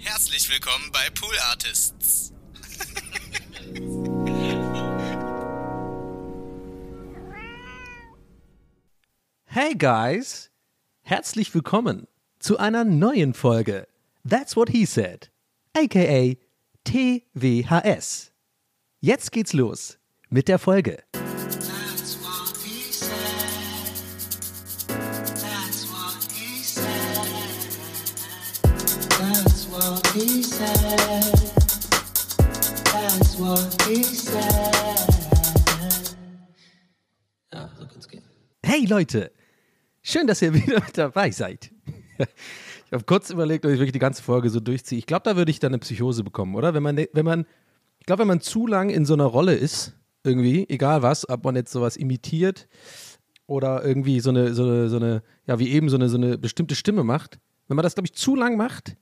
Herzlich 0.00 0.48
willkommen 0.48 0.90
bei 0.92 1.10
Pool 1.10 1.34
Artists. 1.50 2.32
Hey 9.46 9.74
guys, 9.74 10.50
herzlich 11.02 11.52
willkommen 11.52 12.06
zu 12.38 12.58
einer 12.58 12.84
neuen 12.84 13.34
Folge 13.34 13.88
That's 14.28 14.54
What 14.56 14.70
He 14.70 14.86
Said, 14.86 15.32
aka 15.76 16.36
TWHS. 16.84 18.32
Jetzt 19.00 19.32
geht's 19.32 19.52
los 19.52 19.98
mit 20.30 20.46
der 20.46 20.60
Folge. 20.60 21.02
Hey 38.64 38.84
Leute, 38.86 39.30
schön, 40.02 40.26
dass 40.26 40.42
ihr 40.42 40.52
wieder 40.54 40.80
mit 40.80 40.98
dabei 40.98 41.30
seid. 41.30 41.70
Ich 42.18 42.92
habe 42.92 43.04
kurz 43.04 43.30
überlegt, 43.30 43.64
ob 43.64 43.70
ich 43.70 43.78
wirklich 43.78 43.92
die 43.92 44.00
ganze 44.00 44.24
Folge 44.24 44.50
so 44.50 44.58
durchziehe. 44.58 44.98
Ich 44.98 45.06
glaube, 45.06 45.22
da 45.22 45.36
würde 45.36 45.52
ich 45.52 45.60
dann 45.60 45.70
eine 45.70 45.78
Psychose 45.78 46.24
bekommen, 46.24 46.56
oder? 46.56 46.74
Wenn 46.74 46.82
man, 46.82 46.96
wenn 46.96 47.24
man, 47.24 47.46
ich 48.00 48.06
glaube, 48.06 48.22
wenn 48.22 48.28
man 48.28 48.40
zu 48.40 48.66
lang 48.66 48.90
in 48.90 49.04
so 49.04 49.14
einer 49.14 49.26
Rolle 49.26 49.54
ist, 49.54 49.94
irgendwie, 50.24 50.68
egal 50.68 51.02
was, 51.02 51.28
ob 51.28 51.44
man 51.44 51.54
jetzt 51.54 51.70
sowas 51.70 51.96
imitiert 51.96 52.66
oder 53.46 53.84
irgendwie 53.84 54.18
so 54.18 54.30
eine, 54.30 54.52
so 54.52 54.64
eine, 54.64 54.88
so 54.88 54.96
eine, 54.96 55.22
ja, 55.46 55.60
wie 55.60 55.68
eben 55.68 55.88
so 55.88 55.96
eine, 55.96 56.08
so 56.08 56.16
eine 56.16 56.38
bestimmte 56.38 56.74
Stimme 56.74 57.04
macht, 57.04 57.38
wenn 57.68 57.76
man 57.76 57.84
das, 57.84 57.94
glaube 57.94 58.06
ich, 58.06 58.14
zu 58.14 58.34
lang 58.34 58.56
macht, 58.56 58.96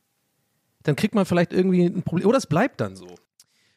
dann 0.86 0.96
kriegt 0.96 1.14
man 1.14 1.26
vielleicht 1.26 1.52
irgendwie 1.52 1.84
ein 1.84 2.02
Problem. 2.02 2.28
Oder 2.28 2.38
es 2.38 2.46
bleibt 2.46 2.80
dann 2.80 2.96
so. 2.96 3.08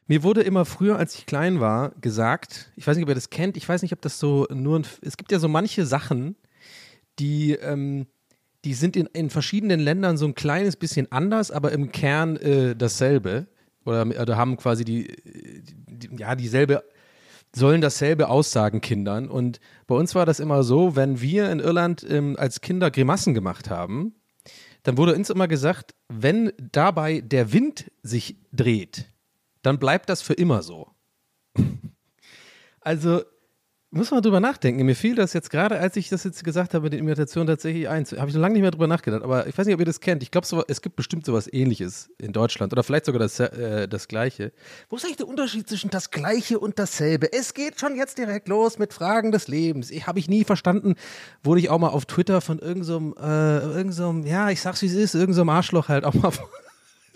Mir 0.08 0.24
wurde 0.24 0.42
immer 0.42 0.66
früher, 0.66 0.98
als 0.98 1.16
ich 1.16 1.26
klein 1.26 1.60
war, 1.60 1.92
gesagt, 2.02 2.72
ich 2.76 2.88
weiß 2.88 2.98
nicht, 2.98 3.04
ob 3.04 3.10
ihr 3.10 3.16
das 3.16 3.30
kennt, 3.30 3.58
ich 3.58 3.68
weiß 3.68 3.82
nicht, 3.84 3.94
ob 3.94 4.02
das 4.02 4.20
so 4.20 4.48
nur 4.52 4.80
ein, 4.80 4.86
es 5.02 5.18
gibt 5.18 5.32
ja 5.32 5.40
so 5.40 5.48
manche 5.48 5.86
Sachen, 5.86 6.36
die, 7.20 7.54
ähm, 7.54 8.08
die 8.66 8.74
sind 8.74 8.96
in, 8.96 9.06
in 9.08 9.30
verschiedenen 9.30 9.80
Ländern 9.80 10.18
so 10.18 10.26
ein 10.26 10.36
kleines 10.36 10.76
bisschen 10.76 11.12
anders, 11.12 11.52
aber 11.52 11.72
im 11.72 11.92
Kern 11.92 12.38
äh, 12.38 12.76
dasselbe. 12.76 13.48
Oder, 13.86 14.06
oder 14.22 14.38
haben 14.38 14.58
quasi 14.58 14.84
die, 14.84 15.16
die, 15.26 16.10
ja, 16.18 16.36
dieselbe, 16.36 16.84
sollen 17.56 17.82
dasselbe 17.82 18.30
aussagen 18.30 18.82
Kindern. 18.82 19.30
Und 19.30 19.60
bei 19.88 19.96
uns 19.96 20.16
war 20.16 20.26
das 20.26 20.40
immer 20.40 20.64
so, 20.64 20.96
wenn 20.96 21.22
wir 21.22 21.52
in 21.52 21.60
Irland 21.60 22.06
ähm, 22.08 22.36
als 22.38 22.62
Kinder 22.62 22.92
Grimassen 22.92 23.34
gemacht 23.34 23.70
haben, 23.70 24.14
dann 24.84 24.98
wurde 24.98 25.16
uns 25.16 25.30
immer 25.30 25.48
gesagt, 25.48 25.96
wenn 26.08 26.52
dabei 26.58 27.22
der 27.22 27.54
Wind 27.54 27.92
sich 28.04 28.38
dreht, 28.52 29.12
dann 29.62 29.80
bleibt 29.80 30.10
das 30.10 30.22
für 30.22 30.34
immer 30.34 30.62
so. 30.64 30.92
Also 32.82 33.24
muss 33.92 34.12
man 34.12 34.22
drüber 34.22 34.40
nachdenken. 34.40 34.86
Mir 34.86 34.96
fiel 34.96 35.16
das 35.16 35.34
jetzt 35.34 35.50
gerade, 35.50 35.80
als 35.80 35.96
ich 35.96 36.10
das 36.10 36.24
jetzt 36.24 36.44
gesagt 36.44 36.76
habe, 36.76 36.92
der 36.92 37.00
Imitation 37.00 37.48
tatsächlich 37.48 37.90
eins. 37.90 38.12
Habe 38.12 38.30
ich 38.30 38.36
noch 38.36 38.42
lange 38.42 38.54
nicht 38.54 38.62
mehr 38.62 38.70
drüber 38.70 38.86
nachgedacht. 38.86 39.24
Aber 39.24 39.48
ich 39.48 39.58
weiß 39.58 39.66
nicht, 39.66 39.74
ob 39.74 39.80
ihr 39.80 39.86
das 39.86 40.00
kennt. 40.00 40.22
Ich 40.22 40.30
glaube, 40.30 40.46
so, 40.46 40.64
es 40.68 40.82
gibt 40.82 40.96
bestimmt 40.96 41.26
sowas 41.26 41.52
ähnliches 41.52 42.12
in 42.20 42.32
Deutschland. 42.32 42.72
Oder 42.72 42.84
vielleicht 42.84 43.06
sogar 43.06 43.20
das, 43.20 43.40
äh, 43.40 43.88
das 43.88 44.08
Gleiche. 44.08 44.52
Wo 44.90 44.98
ist 44.98 45.06
eigentlich 45.06 45.18
der 45.18 45.28
Unterschied 45.28 45.68
zwischen 45.68 45.90
das 45.90 46.12
Gleiche 46.12 46.60
und 46.60 46.78
dasselbe? 46.78 47.34
Es 47.34 47.56
geht 47.56 47.80
schon 47.80 47.96
jetzt 47.96 48.20
direkt 48.20 48.48
los 48.48 48.78
mit 48.78 48.94
Fragen 48.94 49.32
des 49.32 49.48
Lebens. 49.48 49.90
Ich 49.90 50.06
habe 50.06 50.20
ich 50.20 50.30
nie 50.30 50.44
verstanden. 50.44 50.94
Wurde 51.42 51.60
ich 51.60 51.70
auch 51.70 51.80
mal 51.80 51.90
auf 51.90 52.06
Twitter 52.06 52.42
von 52.42 52.60
irgendeinem, 52.60 53.16
so 53.18 53.22
äh, 53.24 53.60
irgend 53.76 53.94
so 53.96 54.12
ja, 54.24 54.52
ich 54.52 54.62
sag's 54.62 54.84
wie 54.84 54.88
es 54.88 54.94
ist, 54.94 55.16
irgendeinem 55.16 55.48
so 55.48 55.52
Arschloch 55.52 55.88
halt 55.88 56.06
auch 56.06 56.14
mal 56.14 56.32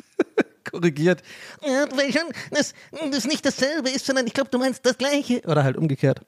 korrigiert. 0.71 1.21
Ja, 1.61 1.85
weil 1.95 2.11
schon, 2.11 2.23
das, 2.49 2.73
das 3.11 3.25
nicht 3.25 3.45
dasselbe 3.45 3.91
ist, 3.91 4.07
sondern 4.07 4.25
ich 4.25 4.33
glaube, 4.33 4.49
du 4.49 4.57
meinst 4.57 4.83
das 4.83 4.97
Gleiche. 4.97 5.41
Oder 5.45 5.63
halt 5.63 5.77
umgekehrt. 5.77 6.21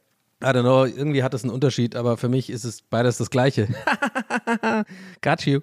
I 0.45 0.49
don't 0.49 0.61
know, 0.61 0.85
irgendwie 0.85 1.23
hat 1.23 1.33
das 1.33 1.44
einen 1.44 1.51
Unterschied, 1.51 1.95
aber 1.95 2.17
für 2.17 2.29
mich 2.29 2.51
ist 2.51 2.66
es 2.66 2.83
beides 2.83 3.17
das 3.17 3.31
Gleiche. 3.31 3.67
Got 5.23 5.47
you. 5.47 5.61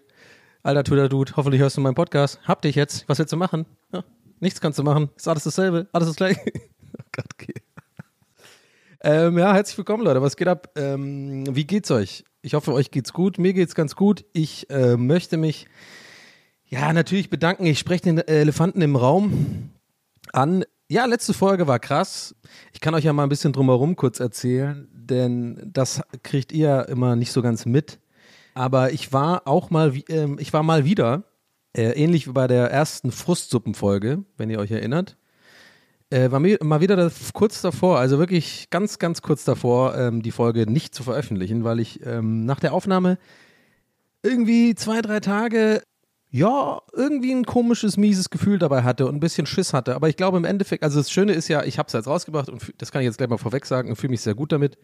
Alter 0.64 0.82
Twitter 0.82 1.08
Dude, 1.08 1.34
hoffentlich 1.36 1.62
hörst 1.62 1.76
du 1.76 1.80
meinen 1.80 1.94
Podcast. 1.94 2.40
Hab 2.48 2.62
dich 2.62 2.74
jetzt. 2.74 3.08
Was 3.08 3.20
willst 3.20 3.32
du 3.32 3.36
machen? 3.36 3.64
Ja, 3.92 4.02
nichts 4.40 4.60
kannst 4.60 4.80
du 4.80 4.82
machen. 4.82 5.10
Ist 5.14 5.28
alles 5.28 5.44
dasselbe. 5.44 5.86
Alles 5.92 6.08
das 6.08 6.16
Gleiche. 6.16 6.40
oh 6.98 7.04
Gott, 7.12 7.26
okay. 7.32 7.54
Ähm, 9.02 9.38
ja, 9.38 9.54
herzlich 9.54 9.78
willkommen, 9.78 10.02
Leute. 10.02 10.20
Was 10.20 10.36
geht 10.36 10.48
ab? 10.48 10.70
Ähm, 10.74 11.44
wie 11.54 11.64
geht's 11.64 11.92
euch? 11.92 12.24
Ich 12.40 12.54
hoffe, 12.54 12.72
euch 12.72 12.90
geht's 12.90 13.12
gut. 13.12 13.38
Mir 13.38 13.52
geht's 13.52 13.76
ganz 13.76 13.94
gut. 13.94 14.24
Ich 14.32 14.68
äh, 14.68 14.96
möchte 14.96 15.36
mich 15.36 15.68
ja 16.64 16.92
natürlich 16.92 17.30
bedanken. 17.30 17.66
Ich 17.66 17.78
spreche 17.78 18.02
den 18.02 18.18
Elefanten 18.18 18.82
im 18.82 18.96
Raum 18.96 19.70
an. 20.32 20.64
Ja, 20.92 21.06
letzte 21.06 21.32
Folge 21.32 21.66
war 21.66 21.78
krass. 21.78 22.34
Ich 22.74 22.80
kann 22.82 22.92
euch 22.92 23.04
ja 23.04 23.14
mal 23.14 23.22
ein 23.22 23.30
bisschen 23.30 23.54
drumherum 23.54 23.96
kurz 23.96 24.20
erzählen, 24.20 24.86
denn 24.92 25.70
das 25.72 26.02
kriegt 26.22 26.52
ihr 26.52 26.86
immer 26.90 27.16
nicht 27.16 27.32
so 27.32 27.40
ganz 27.40 27.64
mit. 27.64 27.98
Aber 28.52 28.92
ich 28.92 29.10
war 29.10 29.48
auch 29.48 29.70
mal, 29.70 29.96
äh, 30.10 30.28
ich 30.36 30.52
war 30.52 30.62
mal 30.62 30.84
wieder, 30.84 31.24
äh, 31.74 31.92
ähnlich 31.92 32.28
wie 32.28 32.32
bei 32.32 32.46
der 32.46 32.70
ersten 32.70 33.10
Frustsuppenfolge, 33.10 34.24
wenn 34.36 34.50
ihr 34.50 34.58
euch 34.58 34.70
erinnert, 34.70 35.16
äh, 36.10 36.30
war 36.30 36.40
mir 36.40 36.58
mal 36.60 36.82
wieder 36.82 36.96
das, 36.96 37.32
kurz 37.32 37.62
davor, 37.62 37.98
also 37.98 38.18
wirklich 38.18 38.68
ganz, 38.68 38.98
ganz 38.98 39.22
kurz 39.22 39.44
davor, 39.44 39.96
ähm, 39.96 40.20
die 40.20 40.30
Folge 40.30 40.70
nicht 40.70 40.94
zu 40.94 41.04
veröffentlichen, 41.04 41.64
weil 41.64 41.80
ich 41.80 42.04
ähm, 42.04 42.44
nach 42.44 42.60
der 42.60 42.74
Aufnahme 42.74 43.16
irgendwie 44.22 44.74
zwei, 44.74 45.00
drei 45.00 45.20
Tage 45.20 45.80
ja, 46.34 46.80
irgendwie 46.94 47.30
ein 47.30 47.44
komisches, 47.44 47.98
mieses 47.98 48.30
Gefühl 48.30 48.58
dabei 48.58 48.82
hatte 48.82 49.06
und 49.06 49.14
ein 49.14 49.20
bisschen 49.20 49.44
Schiss 49.44 49.74
hatte. 49.74 49.94
Aber 49.94 50.08
ich 50.08 50.16
glaube 50.16 50.38
im 50.38 50.46
Endeffekt, 50.46 50.82
also 50.82 50.98
das 50.98 51.10
Schöne 51.10 51.34
ist 51.34 51.48
ja, 51.48 51.62
ich 51.62 51.78
habe 51.78 51.88
es 51.88 51.92
jetzt 51.92 52.06
rausgebracht 52.06 52.48
und 52.48 52.72
das 52.78 52.90
kann 52.90 53.02
ich 53.02 53.06
jetzt 53.06 53.18
gleich 53.18 53.28
mal 53.28 53.36
vorweg 53.36 53.66
sagen 53.66 53.90
und 53.90 53.96
fühle 53.96 54.12
mich 54.12 54.22
sehr 54.22 54.34
gut 54.34 54.50
damit. 54.50 54.78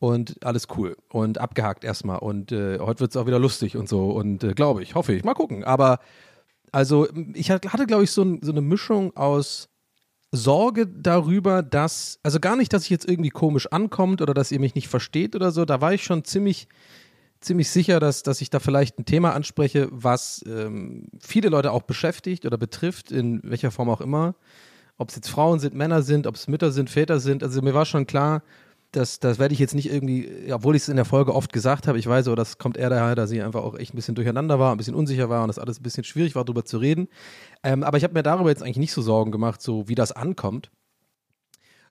Und 0.00 0.44
alles 0.44 0.66
cool 0.76 0.96
und 1.12 1.38
abgehakt 1.38 1.84
erstmal. 1.84 2.18
Und 2.18 2.52
äh, 2.52 2.78
heute 2.80 3.00
wird 3.00 3.10
es 3.12 3.16
auch 3.16 3.26
wieder 3.26 3.38
lustig 3.38 3.76
und 3.76 3.88
so. 3.88 4.10
Und 4.10 4.42
äh, 4.42 4.54
glaube 4.54 4.82
ich, 4.82 4.94
hoffe 4.94 5.12
ich. 5.12 5.22
Mal 5.22 5.34
gucken. 5.34 5.62
Aber 5.62 6.00
also 6.72 7.06
ich 7.34 7.50
hatte, 7.50 7.86
glaube 7.86 8.04
ich, 8.04 8.10
so, 8.10 8.22
ein, 8.22 8.40
so 8.42 8.50
eine 8.50 8.62
Mischung 8.62 9.16
aus 9.16 9.68
Sorge 10.32 10.86
darüber, 10.86 11.62
dass, 11.62 12.18
also 12.22 12.40
gar 12.40 12.56
nicht, 12.56 12.72
dass 12.72 12.84
ich 12.84 12.90
jetzt 12.90 13.08
irgendwie 13.08 13.30
komisch 13.30 13.66
ankommt 13.70 14.22
oder 14.22 14.32
dass 14.32 14.50
ihr 14.50 14.58
mich 14.58 14.74
nicht 14.74 14.88
versteht 14.88 15.36
oder 15.36 15.52
so. 15.52 15.64
Da 15.64 15.80
war 15.80 15.92
ich 15.92 16.02
schon 16.02 16.24
ziemlich 16.24 16.66
ziemlich 17.40 17.70
sicher, 17.70 18.00
dass, 18.00 18.22
dass 18.22 18.40
ich 18.40 18.50
da 18.50 18.58
vielleicht 18.58 18.98
ein 18.98 19.04
Thema 19.04 19.32
anspreche, 19.32 19.88
was 19.90 20.44
ähm, 20.46 21.08
viele 21.20 21.48
Leute 21.48 21.72
auch 21.72 21.82
beschäftigt 21.82 22.46
oder 22.46 22.58
betrifft, 22.58 23.10
in 23.10 23.40
welcher 23.42 23.70
Form 23.70 23.88
auch 23.88 24.00
immer. 24.00 24.34
Ob 24.98 25.08
es 25.08 25.16
jetzt 25.16 25.30
Frauen 25.30 25.58
sind, 25.58 25.74
Männer 25.74 26.02
sind, 26.02 26.26
ob 26.26 26.34
es 26.34 26.48
Mütter 26.48 26.70
sind, 26.72 26.90
Väter 26.90 27.20
sind. 27.20 27.42
Also 27.42 27.62
mir 27.62 27.72
war 27.72 27.86
schon 27.86 28.06
klar, 28.06 28.42
dass 28.92 29.20
das 29.20 29.38
werde 29.38 29.54
ich 29.54 29.60
jetzt 29.60 29.74
nicht 29.74 29.90
irgendwie, 29.90 30.52
obwohl 30.52 30.74
ich 30.74 30.82
es 30.82 30.88
in 30.88 30.96
der 30.96 31.04
Folge 31.04 31.34
oft 31.34 31.52
gesagt 31.52 31.86
habe, 31.86 31.98
ich 31.98 32.06
weiß, 32.06 32.26
aber 32.26 32.36
das 32.36 32.58
kommt 32.58 32.76
eher 32.76 32.90
daher, 32.90 33.14
dass 33.14 33.30
ich 33.30 33.42
einfach 33.42 33.62
auch 33.62 33.78
echt 33.78 33.94
ein 33.94 33.96
bisschen 33.96 34.16
durcheinander 34.16 34.58
war, 34.58 34.72
ein 34.72 34.76
bisschen 34.78 34.94
unsicher 34.94 35.28
war 35.28 35.42
und 35.42 35.48
das 35.48 35.58
alles 35.58 35.78
ein 35.78 35.82
bisschen 35.82 36.04
schwierig 36.04 36.34
war, 36.34 36.44
darüber 36.44 36.64
zu 36.64 36.78
reden. 36.78 37.08
Ähm, 37.62 37.84
aber 37.84 37.98
ich 37.98 38.04
habe 38.04 38.14
mir 38.14 38.22
darüber 38.22 38.50
jetzt 38.50 38.62
eigentlich 38.62 38.78
nicht 38.78 38.92
so 38.92 39.00
Sorgen 39.00 39.30
gemacht, 39.30 39.62
so 39.62 39.88
wie 39.88 39.94
das 39.94 40.12
ankommt. 40.12 40.70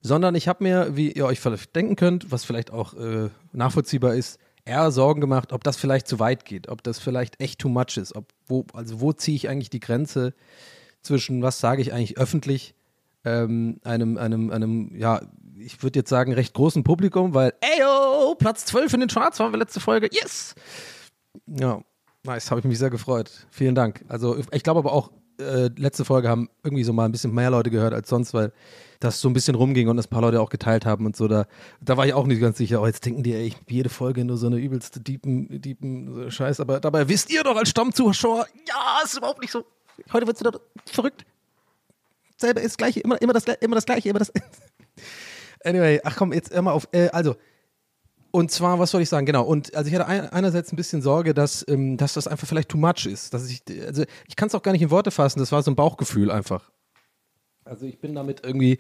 Sondern 0.02 0.36
ich 0.36 0.48
habe 0.48 0.64
mir, 0.64 0.96
wie 0.96 1.12
ihr 1.12 1.26
euch 1.26 1.40
vielleicht 1.40 1.76
denken 1.76 1.96
könnt, 1.96 2.32
was 2.32 2.46
vielleicht 2.46 2.72
auch 2.72 2.94
äh, 2.94 3.30
nachvollziehbar 3.54 4.16
ist, 4.16 4.40
eher 4.70 4.92
Sorgen 4.92 5.20
gemacht, 5.20 5.52
ob 5.52 5.64
das 5.64 5.78
vielleicht 5.78 6.08
zu 6.08 6.20
weit 6.20 6.46
geht, 6.46 6.70
ob 6.70 6.84
das 6.84 7.00
vielleicht 7.00 7.42
echt 7.42 7.60
too 7.60 7.70
much 7.70 7.98
ist, 7.98 8.16
ob 8.16 8.28
wo, 8.48 8.66
also 8.74 9.02
wo 9.02 9.12
ziehe 9.12 9.36
ich 9.36 9.50
eigentlich 9.50 9.70
die 9.70 9.80
Grenze 9.80 10.34
zwischen, 11.02 11.42
was 11.42 11.60
sage 11.60 11.82
ich 11.82 11.92
eigentlich 11.92 12.18
öffentlich, 12.18 12.76
ähm, 13.26 13.80
einem, 13.84 14.18
einem, 14.18 14.52
einem, 14.52 14.96
ja, 14.96 15.22
ich 15.58 15.84
würde 15.84 16.00
jetzt 16.00 16.10
sagen, 16.10 16.34
recht 16.34 16.54
großen 16.54 16.84
Publikum, 16.84 17.34
weil, 17.34 17.54
eyo, 17.62 18.36
Platz 18.36 18.66
12 18.66 18.94
in 18.94 19.00
den 19.02 19.10
Charts 19.10 19.40
waren 19.40 19.52
wir 19.52 19.60
letzte 19.60 19.80
Folge, 19.80 20.10
yes! 20.12 20.56
Ja, 21.48 21.82
nice, 22.24 22.50
habe 22.52 22.62
ich 22.62 22.66
mich 22.66 22.80
sehr 22.80 22.90
gefreut. 22.90 23.48
Vielen 23.50 23.76
Dank. 23.76 24.06
Also 24.08 24.38
ich 24.52 24.64
glaube 24.64 24.80
aber 24.80 24.94
auch, 24.94 25.12
äh, 25.40 25.70
letzte 25.76 26.06
Folge 26.06 26.30
haben 26.30 26.50
irgendwie 26.64 26.84
so 26.84 26.94
mal 26.94 27.06
ein 27.06 27.12
bisschen 27.12 27.34
mehr 27.34 27.50
Leute 27.50 27.70
gehört 27.70 27.94
als 27.94 28.10
sonst, 28.10 28.34
weil 28.34 28.52
das 29.00 29.22
so 29.22 29.30
ein 29.30 29.34
bisschen 29.34 29.56
rumging 29.56 29.88
und 29.88 29.98
das 29.98 30.08
ein 30.08 30.10
paar 30.10 30.22
Leute 30.22 30.42
auch 30.42 30.50
geteilt 30.50 30.86
haben 30.86 31.06
und 31.06 31.16
so. 31.16 31.28
Da, 31.28 31.46
da 31.82 31.98
war 31.98 32.06
ich 32.06 32.14
auch 32.14 32.26
nicht 32.26 32.42
ganz 32.42 32.58
sicher. 32.58 32.82
Oh, 32.82 32.86
jetzt 32.86 33.06
denken 33.06 33.24
die, 33.24 33.34
ey, 33.34 33.48
ich 33.48 33.58
jede 33.68 33.90
Folge 33.90 34.26
nur 34.26 34.38
so 34.38 34.48
eine 34.48 34.58
übelste 34.58 35.00
deepen, 35.00 35.62
deepen 35.62 36.30
Scheiß. 36.30 36.60
Aber 36.60 36.80
dabei 36.80 37.08
wisst 37.08 37.32
ihr 37.32 37.44
doch 37.44 37.56
als 37.56 37.70
Stammzuschauer, 37.70 38.46
ja, 38.68 39.00
ist 39.04 39.18
überhaupt 39.18 39.42
nicht 39.42 39.52
so. 39.52 39.64
Heute 40.12 40.28
wird 40.28 40.38
es 40.38 40.46
wieder 40.46 40.60
verrückt. 40.86 41.26
Selber 42.38 42.62
ist 42.62 42.72
das 42.72 42.78
Gleiche, 42.78 43.00
immer, 43.02 43.22
immer, 43.22 43.34
das, 43.34 43.46
immer 43.46 43.76
das 43.76 43.86
Gleiche, 43.86 44.10
immer 44.10 44.20
das. 44.20 44.32
anyway, 45.64 46.00
ach 46.04 46.16
komm, 46.16 46.34
jetzt 46.34 46.52
immer 46.52 46.74
auf. 46.74 46.88
Äh, 46.92 47.10
also, 47.10 47.36
und 48.32 48.52
zwar, 48.52 48.80
was 48.80 48.92
soll 48.92 49.02
ich 49.02 49.10
sagen? 49.10 49.26
Genau. 49.26 49.44
Und 49.44 49.76
also 49.76 49.90
ich 49.90 49.96
hatte 49.96 50.08
ein, 50.08 50.30
einerseits 50.30 50.72
ein 50.72 50.76
bisschen 50.76 51.02
Sorge, 51.02 51.34
dass, 51.34 51.66
ähm, 51.68 51.98
dass 51.98 52.14
das 52.14 52.28
einfach 52.28 52.48
vielleicht 52.48 52.70
too 52.70 52.78
much 52.78 53.06
ist. 53.06 53.34
Dass 53.34 53.50
ich, 53.50 53.62
also 53.86 54.04
ich 54.28 54.36
kann 54.36 54.48
es 54.48 54.56
auch 54.56 54.62
gar 54.62 54.72
nicht 54.72 54.82
in 54.82 54.92
Worte 54.92 55.12
fassen. 55.12 55.40
Das 55.40 55.52
war 55.52 55.62
so 55.64 55.72
ein 55.72 55.76
Bauchgefühl 55.76 56.32
einfach. 56.32 56.72
Also 57.66 57.86
ich 57.86 58.00
bin 58.00 58.16
damit 58.16 58.42
irgendwie 58.44 58.80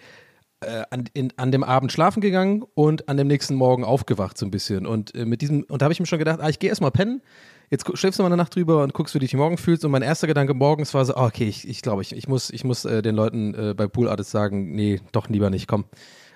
äh, 0.61 0.83
an, 0.89 1.05
in, 1.13 1.33
an 1.37 1.51
dem 1.51 1.63
Abend 1.63 1.91
schlafen 1.91 2.21
gegangen 2.21 2.63
und 2.73 3.07
an 3.07 3.17
dem 3.17 3.27
nächsten 3.27 3.55
Morgen 3.55 3.83
aufgewacht 3.83 4.37
so 4.37 4.45
ein 4.45 4.51
bisschen. 4.51 4.85
Und 4.85 5.15
äh, 5.15 5.25
mit 5.25 5.41
diesem, 5.41 5.63
und 5.63 5.81
da 5.81 5.85
habe 5.85 5.93
ich 5.93 5.99
mir 5.99 6.05
schon 6.05 6.19
gedacht, 6.19 6.39
ah, 6.41 6.49
ich 6.49 6.59
gehe 6.59 6.69
erstmal 6.69 6.91
pennen. 6.91 7.21
Jetzt 7.69 7.85
schläfst 7.97 8.17
du 8.17 8.23
mal 8.23 8.27
eine 8.27 8.37
Nacht 8.37 8.55
drüber 8.55 8.83
und 8.83 8.93
guckst, 8.93 9.13
wie 9.13 9.19
du 9.19 9.25
dich 9.25 9.33
morgen 9.35 9.57
fühlst. 9.57 9.85
Und 9.85 9.91
mein 9.91 10.01
erster 10.01 10.27
Gedanke 10.27 10.53
morgens 10.53 10.93
war 10.93 11.05
so, 11.05 11.15
ah, 11.15 11.27
okay, 11.27 11.47
ich, 11.47 11.67
ich 11.67 11.81
glaube, 11.81 12.01
ich, 12.01 12.15
ich 12.15 12.27
muss, 12.27 12.49
ich 12.49 12.63
muss 12.63 12.83
äh, 12.85 13.01
den 13.01 13.15
Leuten 13.15 13.53
äh, 13.53 13.73
bei 13.75 13.87
Pool 13.87 14.09
Artists 14.09 14.31
sagen, 14.31 14.71
nee, 14.71 14.99
doch 15.11 15.29
lieber 15.29 15.49
nicht, 15.49 15.67
komm. 15.67 15.85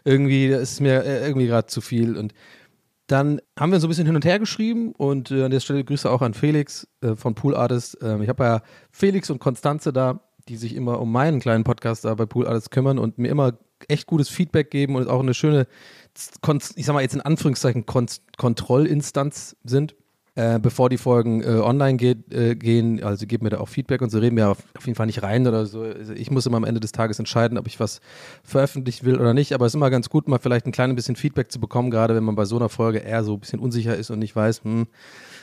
Irgendwie 0.05 0.47
ist 0.47 0.79
mir 0.79 1.03
äh, 1.03 1.25
irgendwie 1.25 1.47
gerade 1.47 1.67
zu 1.67 1.81
viel. 1.81 2.17
Und 2.17 2.33
dann 3.13 3.39
haben 3.59 3.71
wir 3.71 3.79
so 3.79 3.85
ein 3.85 3.89
bisschen 3.89 4.07
hin 4.07 4.15
und 4.15 4.25
her 4.25 4.39
geschrieben 4.39 4.91
und 4.93 5.29
äh, 5.29 5.43
an 5.43 5.51
der 5.51 5.59
Stelle 5.59 5.83
Grüße 5.83 6.09
auch 6.09 6.23
an 6.23 6.33
Felix 6.33 6.87
äh, 7.01 7.15
von 7.15 7.35
Pool 7.35 7.55
Artist. 7.55 7.95
Ähm, 8.01 8.23
ich 8.23 8.27
habe 8.27 8.43
ja 8.43 8.61
Felix 8.91 9.29
und 9.29 9.37
Konstanze 9.37 9.93
da, 9.93 10.21
die 10.49 10.57
sich 10.57 10.75
immer 10.75 10.99
um 10.99 11.11
meinen 11.11 11.39
kleinen 11.39 11.63
Podcast 11.63 12.05
da 12.05 12.15
bei 12.15 12.25
Pool 12.25 12.47
Artist 12.47 12.71
kümmern 12.71 12.97
und 12.97 13.19
mir 13.19 13.27
immer 13.27 13.53
echt 13.87 14.07
gutes 14.07 14.29
Feedback 14.29 14.71
geben 14.71 14.95
und 14.95 15.07
auch 15.07 15.19
eine 15.19 15.35
schöne, 15.35 15.67
ich 16.75 16.85
sag 16.87 16.93
mal 16.95 17.01
jetzt 17.01 17.13
in 17.13 17.21
Anführungszeichen, 17.21 17.85
Kon 17.85 18.07
Kontrollinstanz 18.37 19.57
sind. 19.63 19.95
Äh, 20.35 20.57
bevor 20.59 20.89
die 20.89 20.97
Folgen 20.97 21.43
äh, 21.43 21.59
online 21.59 21.95
geht, 21.97 22.33
äh, 22.33 22.55
gehen, 22.55 23.03
also 23.03 23.27
gebt 23.27 23.43
mir 23.43 23.51
da 23.51 23.59
auch 23.59 23.67
Feedback 23.67 24.01
und 24.01 24.09
so 24.09 24.17
reden 24.17 24.35
wir 24.35 24.49
auf, 24.49 24.57
auf 24.75 24.87
jeden 24.87 24.95
Fall 24.95 25.05
nicht 25.05 25.21
rein 25.21 25.45
oder 25.45 25.67
so. 25.67 25.81
Also 25.81 26.13
ich 26.13 26.31
muss 26.31 26.47
immer 26.47 26.57
am 26.57 26.63
Ende 26.63 26.79
des 26.79 26.91
Tages 26.91 27.19
entscheiden, 27.19 27.59
ob 27.59 27.67
ich 27.67 27.79
was 27.79 28.01
veröffentlichen 28.43 29.05
will 29.05 29.19
oder 29.19 29.35
nicht, 29.35 29.53
aber 29.53 29.67
es 29.67 29.71
ist 29.71 29.75
immer 29.75 29.91
ganz 29.91 30.09
gut, 30.09 30.27
mal 30.27 30.39
vielleicht 30.39 30.65
ein 30.65 30.71
kleines 30.71 30.95
bisschen 30.95 31.15
Feedback 31.15 31.51
zu 31.51 31.59
bekommen, 31.59 31.91
gerade 31.91 32.15
wenn 32.15 32.23
man 32.23 32.35
bei 32.35 32.45
so 32.45 32.55
einer 32.55 32.69
Folge 32.69 32.97
eher 32.97 33.23
so 33.23 33.33
ein 33.35 33.41
bisschen 33.41 33.59
unsicher 33.59 33.95
ist 33.95 34.09
und 34.09 34.17
nicht 34.17 34.35
weiß, 34.35 34.63
hm. 34.63 34.87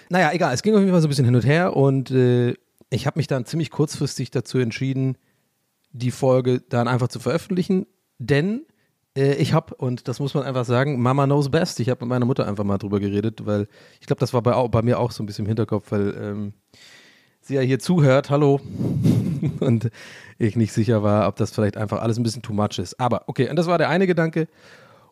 Naja, 0.08 0.32
egal, 0.32 0.52
es 0.54 0.62
ging 0.62 0.74
auf 0.74 0.80
jeden 0.80 0.90
Fall 0.90 1.00
so 1.00 1.06
ein 1.06 1.10
bisschen 1.10 1.24
hin 1.24 1.36
und 1.36 1.46
her 1.46 1.76
und 1.76 2.10
äh, 2.10 2.54
ich 2.90 3.06
habe 3.06 3.20
mich 3.20 3.28
dann 3.28 3.46
ziemlich 3.46 3.70
kurzfristig 3.70 4.32
dazu 4.32 4.58
entschieden, 4.58 5.16
die 5.92 6.10
Folge 6.10 6.62
dann 6.68 6.88
einfach 6.88 7.06
zu 7.06 7.20
veröffentlichen, 7.20 7.86
denn 8.18 8.62
ich 9.14 9.52
habe, 9.52 9.74
und 9.74 10.06
das 10.06 10.20
muss 10.20 10.34
man 10.34 10.44
einfach 10.44 10.64
sagen, 10.64 11.00
Mama 11.00 11.24
knows 11.24 11.50
best. 11.50 11.80
Ich 11.80 11.88
habe 11.88 12.04
mit 12.04 12.10
meiner 12.10 12.26
Mutter 12.26 12.46
einfach 12.46 12.64
mal 12.64 12.78
drüber 12.78 13.00
geredet, 13.00 13.44
weil 13.44 13.66
ich 14.00 14.06
glaube, 14.06 14.20
das 14.20 14.32
war 14.32 14.42
bei, 14.42 14.68
bei 14.68 14.82
mir 14.82 14.98
auch 14.98 15.10
so 15.10 15.22
ein 15.22 15.26
bisschen 15.26 15.44
im 15.44 15.48
Hinterkopf, 15.48 15.90
weil 15.90 16.14
ähm, 16.20 16.52
sie 17.40 17.56
ja 17.56 17.60
hier 17.60 17.78
zuhört, 17.78 18.30
hallo, 18.30 18.60
und 19.60 19.90
ich 20.38 20.56
nicht 20.56 20.72
sicher 20.72 21.02
war, 21.02 21.26
ob 21.26 21.36
das 21.36 21.50
vielleicht 21.50 21.76
einfach 21.76 22.00
alles 22.00 22.18
ein 22.18 22.22
bisschen 22.22 22.42
too 22.42 22.52
much 22.52 22.78
ist. 22.78 23.00
Aber 23.00 23.24
okay, 23.26 23.50
und 23.50 23.56
das 23.56 23.66
war 23.66 23.78
der 23.78 23.88
eine 23.88 24.06
Gedanke. 24.06 24.46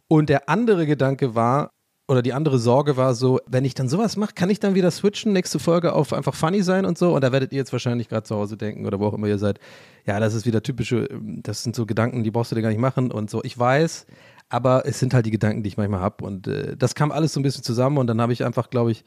Und 0.06 0.28
der 0.28 0.48
andere 0.48 0.86
Gedanke 0.86 1.34
war, 1.34 1.72
oder 2.08 2.22
die 2.22 2.32
andere 2.32 2.58
Sorge 2.58 2.96
war 2.96 3.14
so, 3.14 3.38
wenn 3.46 3.66
ich 3.66 3.74
dann 3.74 3.88
sowas 3.88 4.16
mache, 4.16 4.32
kann 4.34 4.48
ich 4.48 4.58
dann 4.58 4.74
wieder 4.74 4.90
switchen, 4.90 5.34
nächste 5.34 5.58
Folge 5.58 5.92
auf 5.92 6.14
einfach 6.14 6.34
funny 6.34 6.62
sein 6.62 6.86
und 6.86 6.96
so. 6.96 7.14
Und 7.14 7.22
da 7.22 7.32
werdet 7.32 7.52
ihr 7.52 7.58
jetzt 7.58 7.72
wahrscheinlich 7.72 8.08
gerade 8.08 8.22
zu 8.22 8.34
Hause 8.34 8.56
denken 8.56 8.86
oder 8.86 8.98
wo 8.98 9.06
auch 9.06 9.12
immer 9.12 9.26
ihr 9.26 9.38
seid, 9.38 9.60
ja, 10.06 10.18
das 10.18 10.32
ist 10.32 10.46
wieder 10.46 10.62
typische, 10.62 11.06
das 11.20 11.62
sind 11.62 11.76
so 11.76 11.84
Gedanken, 11.84 12.24
die 12.24 12.30
brauchst 12.30 12.50
du 12.50 12.56
dir 12.56 12.62
gar 12.62 12.70
nicht 12.70 12.80
machen 12.80 13.12
und 13.12 13.28
so. 13.28 13.44
Ich 13.44 13.58
weiß, 13.58 14.06
aber 14.48 14.86
es 14.86 14.98
sind 14.98 15.12
halt 15.12 15.26
die 15.26 15.30
Gedanken, 15.30 15.62
die 15.62 15.68
ich 15.68 15.76
manchmal 15.76 16.00
habe. 16.00 16.24
Und 16.24 16.48
äh, 16.48 16.76
das 16.78 16.94
kam 16.94 17.12
alles 17.12 17.34
so 17.34 17.40
ein 17.40 17.42
bisschen 17.42 17.62
zusammen 17.62 17.98
und 17.98 18.06
dann 18.06 18.22
habe 18.22 18.32
ich 18.32 18.42
einfach, 18.42 18.70
glaube 18.70 18.90
ich, 18.90 19.04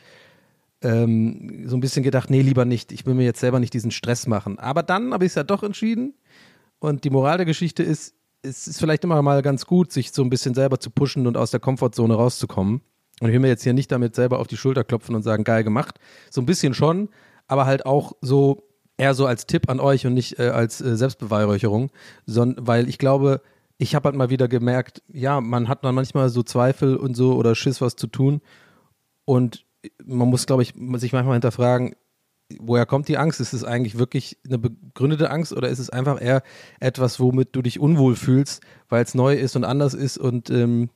ähm, 0.84 1.64
so 1.68 1.76
ein 1.76 1.82
bisschen 1.82 2.04
gedacht, 2.04 2.30
nee, 2.30 2.42
lieber 2.42 2.66
nicht. 2.66 2.92
Ich 2.92 3.08
will 3.08 3.16
mir 3.16 3.26
jetzt 3.26 3.40
selber 3.40 3.60
nicht 3.60 3.74
diesen 3.74 3.90
Stress 3.90 4.28
machen. 4.28 4.60
Aber 4.60 4.84
dann 4.84 5.12
habe 5.12 5.26
ich 5.26 5.32
es 5.32 5.36
ja 5.36 5.44
doch 5.44 5.64
entschieden. 5.64 6.14
Und 6.78 7.04
die 7.04 7.10
Moral 7.10 7.38
der 7.38 7.46
Geschichte 7.48 7.82
ist, 7.82 8.16
es 8.44 8.68
ist 8.68 8.80
vielleicht 8.80 9.04
immer 9.04 9.22
mal 9.22 9.42
ganz 9.42 9.66
gut, 9.66 9.92
sich 9.92 10.12
so 10.12 10.24
ein 10.24 10.30
bisschen 10.30 10.54
selber 10.54 10.80
zu 10.80 10.90
pushen 10.90 11.28
und 11.28 11.38
aus 11.38 11.52
der 11.52 11.60
Komfortzone 11.60 12.14
rauszukommen. 12.14 12.82
Und 13.22 13.30
ich 13.30 13.34
will 13.34 13.40
mir 13.40 13.48
jetzt 13.48 13.64
hier 13.64 13.74
nicht 13.74 13.92
damit 13.92 14.16
selber 14.16 14.40
auf 14.40 14.48
die 14.48 14.58
Schulter 14.58 14.84
klopfen 14.84 15.16
und 15.16 15.22
sagen, 15.22 15.44
geil 15.44 15.64
gemacht. 15.64 16.00
So 16.32 16.42
ein 16.42 16.48
bisschen 16.48 16.74
schon, 16.74 17.10
aber 17.48 17.66
halt 17.66 17.86
auch 17.86 18.14
so 18.22 18.64
eher 18.98 19.14
so 19.14 19.28
als 19.28 19.46
Tipp 19.46 19.70
an 19.70 19.80
euch 19.80 20.06
und 20.06 20.16
nicht 20.16 20.40
äh, 20.40 20.50
als 20.50 20.82
äh, 20.82 20.98
Selbstbeweihräucherung, 20.98 21.92
sondern 22.26 22.68
weil 22.68 22.90
ich 22.90 22.98
glaube, 22.98 23.42
ich 23.78 23.96
habe 23.96 24.06
halt 24.06 24.16
mal 24.16 24.32
wieder 24.32 24.48
gemerkt, 24.48 25.04
ja, 25.08 25.40
man 25.40 25.68
hat 25.68 25.86
dann 25.86 25.96
manchmal 25.96 26.30
so 26.30 26.44
Zweifel 26.44 26.96
und 26.98 27.16
so 27.16 27.36
oder 27.36 27.56
Schiss, 27.56 27.80
was 27.80 27.96
zu 27.96 28.08
tun. 28.08 28.42
Und 29.26 29.66
man 30.04 30.28
muss, 30.28 30.46
glaube 30.46 30.64
ich, 30.64 30.74
sich 30.96 31.14
manchmal 31.14 31.34
hinterfragen, 31.36 31.96
woher 32.60 32.86
kommt 32.86 33.08
die 33.08 33.18
Angst? 33.18 33.40
Ist 33.40 33.54
es 33.54 33.64
eigentlich 33.64 33.98
wirklich 33.98 34.38
eine 34.46 34.58
begründete 34.58 35.30
Angst 35.30 35.54
oder 35.54 35.70
ist 35.70 35.80
es 35.80 35.90
einfach 35.90 36.22
eher 36.22 36.42
etwas, 36.80 37.20
womit 37.20 37.56
du 37.56 37.62
dich 37.62 37.80
unwohl 37.80 38.16
fühlst, 38.16 38.64
weil 38.90 39.04
es 39.04 39.14
neu 39.14 39.36
ist 39.36 39.56
und 39.56 39.64
anders 39.64 39.94
ist 39.94 40.18
und 40.18 40.50
ähm, 40.50 40.90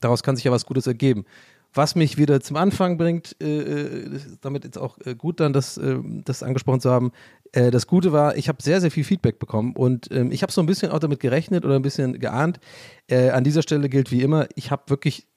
daraus 0.00 0.22
kann 0.22 0.36
sich 0.36 0.44
ja 0.44 0.52
was 0.52 0.66
Gutes 0.66 0.86
ergeben. 0.86 1.24
Was 1.72 1.94
mich 1.94 2.18
wieder 2.18 2.40
zum 2.40 2.56
Anfang 2.56 2.98
bringt, 2.98 3.36
äh, 3.40 3.60
äh, 3.60 4.20
damit 4.40 4.64
jetzt 4.64 4.76
auch 4.78 4.98
äh, 5.04 5.14
gut 5.14 5.38
dann 5.38 5.52
das, 5.52 5.76
äh, 5.78 5.98
das 6.24 6.42
angesprochen 6.42 6.80
zu 6.80 6.90
haben, 6.90 7.12
äh, 7.52 7.70
das 7.70 7.86
Gute 7.86 8.10
war, 8.10 8.36
ich 8.36 8.48
habe 8.48 8.60
sehr, 8.60 8.80
sehr 8.80 8.90
viel 8.90 9.04
Feedback 9.04 9.38
bekommen 9.38 9.74
und 9.76 10.10
ähm, 10.10 10.32
ich 10.32 10.42
habe 10.42 10.50
so 10.50 10.60
ein 10.60 10.66
bisschen 10.66 10.90
auch 10.90 10.98
damit 10.98 11.20
gerechnet 11.20 11.64
oder 11.64 11.76
ein 11.76 11.82
bisschen 11.82 12.18
geahnt. 12.18 12.58
Äh, 13.08 13.30
an 13.30 13.44
dieser 13.44 13.62
Stelle 13.62 13.88
gilt 13.88 14.10
wie 14.10 14.22
immer, 14.22 14.48
ich 14.56 14.72
habe 14.72 14.82
wirklich 14.88 15.28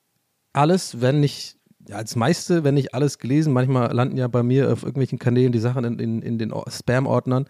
alles, 0.53 1.01
wenn 1.01 1.19
nicht, 1.19 1.57
ja, 1.87 1.97
als 1.97 2.15
meiste, 2.15 2.63
wenn 2.63 2.75
nicht 2.75 2.93
alles 2.93 3.19
gelesen. 3.19 3.53
Manchmal 3.53 3.93
landen 3.93 4.17
ja 4.17 4.27
bei 4.27 4.41
mir 4.41 4.71
auf 4.71 4.83
irgendwelchen 4.83 5.19
Kanälen 5.19 5.51
die 5.51 5.59
Sachen 5.59 5.83
in, 5.83 5.99
in, 5.99 6.21
in 6.21 6.37
den 6.37 6.51
Or- 6.51 6.69
Spam-Ordnern. 6.69 7.45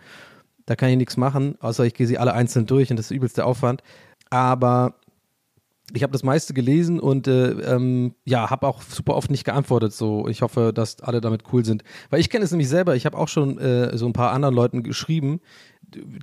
Da 0.66 0.76
kann 0.76 0.90
ich 0.90 0.98
nichts 0.98 1.18
machen, 1.18 1.56
außer 1.60 1.86
ich 1.86 1.94
gehe 1.94 2.08
sie 2.08 2.18
alle 2.18 2.34
einzeln 2.34 2.66
durch 2.66 2.90
und 2.90 2.98
das 2.98 3.08
ist 3.08 3.16
übelste 3.16 3.46
Aufwand. 3.46 3.84
Aber 4.30 4.96
ich 5.92 6.04
habe 6.04 6.14
das 6.14 6.24
meiste 6.24 6.54
gelesen 6.54 7.00
und 7.00 7.28
äh, 7.28 7.52
ähm, 7.52 8.16
ja, 8.24 8.50
habe 8.50 8.68
auch 8.68 8.82
super 8.82 9.16
oft 9.16 9.30
nicht 9.30 9.44
geantwortet. 9.44 9.94
So, 9.94 10.28
ich 10.28 10.42
hoffe, 10.42 10.72
dass 10.74 11.02
alle 11.02 11.20
damit 11.20 11.44
cool 11.52 11.66
sind, 11.66 11.84
weil 12.10 12.20
ich 12.20 12.30
kenne 12.30 12.46
es 12.46 12.52
nämlich 12.52 12.70
selber. 12.70 12.96
Ich 12.96 13.06
habe 13.06 13.18
auch 13.18 13.28
schon 13.28 13.58
äh, 13.58 13.98
so 13.98 14.06
ein 14.06 14.14
paar 14.14 14.32
anderen 14.32 14.56
Leuten 14.56 14.84
geschrieben, 14.84 15.42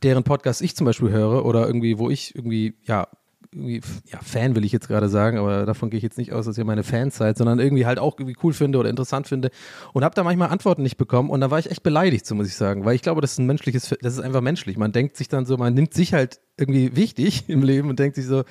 deren 0.02 0.24
Podcast 0.24 0.62
ich 0.62 0.74
zum 0.74 0.86
Beispiel 0.86 1.10
höre 1.10 1.44
oder 1.44 1.66
irgendwie, 1.66 1.98
wo 1.98 2.10
ich 2.10 2.34
irgendwie 2.34 2.74
ja 2.84 3.08
irgendwie, 3.52 3.80
ja, 4.06 4.20
Fan 4.22 4.54
will 4.54 4.64
ich 4.64 4.72
jetzt 4.72 4.86
gerade 4.86 5.08
sagen, 5.08 5.36
aber 5.38 5.66
davon 5.66 5.90
gehe 5.90 5.98
ich 5.98 6.04
jetzt 6.04 6.18
nicht 6.18 6.32
aus, 6.32 6.46
dass 6.46 6.56
ihr 6.56 6.64
meine 6.64 6.84
Fans 6.84 7.16
seid, 7.16 7.36
sondern 7.36 7.58
irgendwie 7.58 7.84
halt 7.84 7.98
auch 7.98 8.16
irgendwie 8.18 8.36
cool 8.44 8.52
finde 8.52 8.78
oder 8.78 8.88
interessant 8.88 9.26
finde 9.26 9.50
und 9.92 10.04
habe 10.04 10.14
da 10.14 10.22
manchmal 10.22 10.50
Antworten 10.50 10.82
nicht 10.82 10.96
bekommen 10.96 11.30
und 11.30 11.40
da 11.40 11.50
war 11.50 11.58
ich 11.58 11.70
echt 11.70 11.82
beleidigt, 11.82 12.26
so 12.26 12.34
muss 12.34 12.46
ich 12.46 12.54
sagen, 12.54 12.84
weil 12.84 12.94
ich 12.94 13.02
glaube, 13.02 13.20
das 13.20 13.32
ist 13.32 13.38
ein 13.38 13.46
menschliches, 13.46 13.94
das 14.00 14.14
ist 14.14 14.20
einfach 14.20 14.40
menschlich. 14.40 14.76
Man 14.76 14.92
denkt 14.92 15.16
sich 15.16 15.28
dann 15.28 15.46
so, 15.46 15.56
man 15.56 15.74
nimmt 15.74 15.94
sich 15.94 16.14
halt 16.14 16.40
irgendwie 16.56 16.94
wichtig 16.94 17.44
im 17.48 17.62
Leben 17.62 17.88
und 17.88 17.98
denkt 17.98 18.16
sich 18.16 18.26
so, 18.26 18.44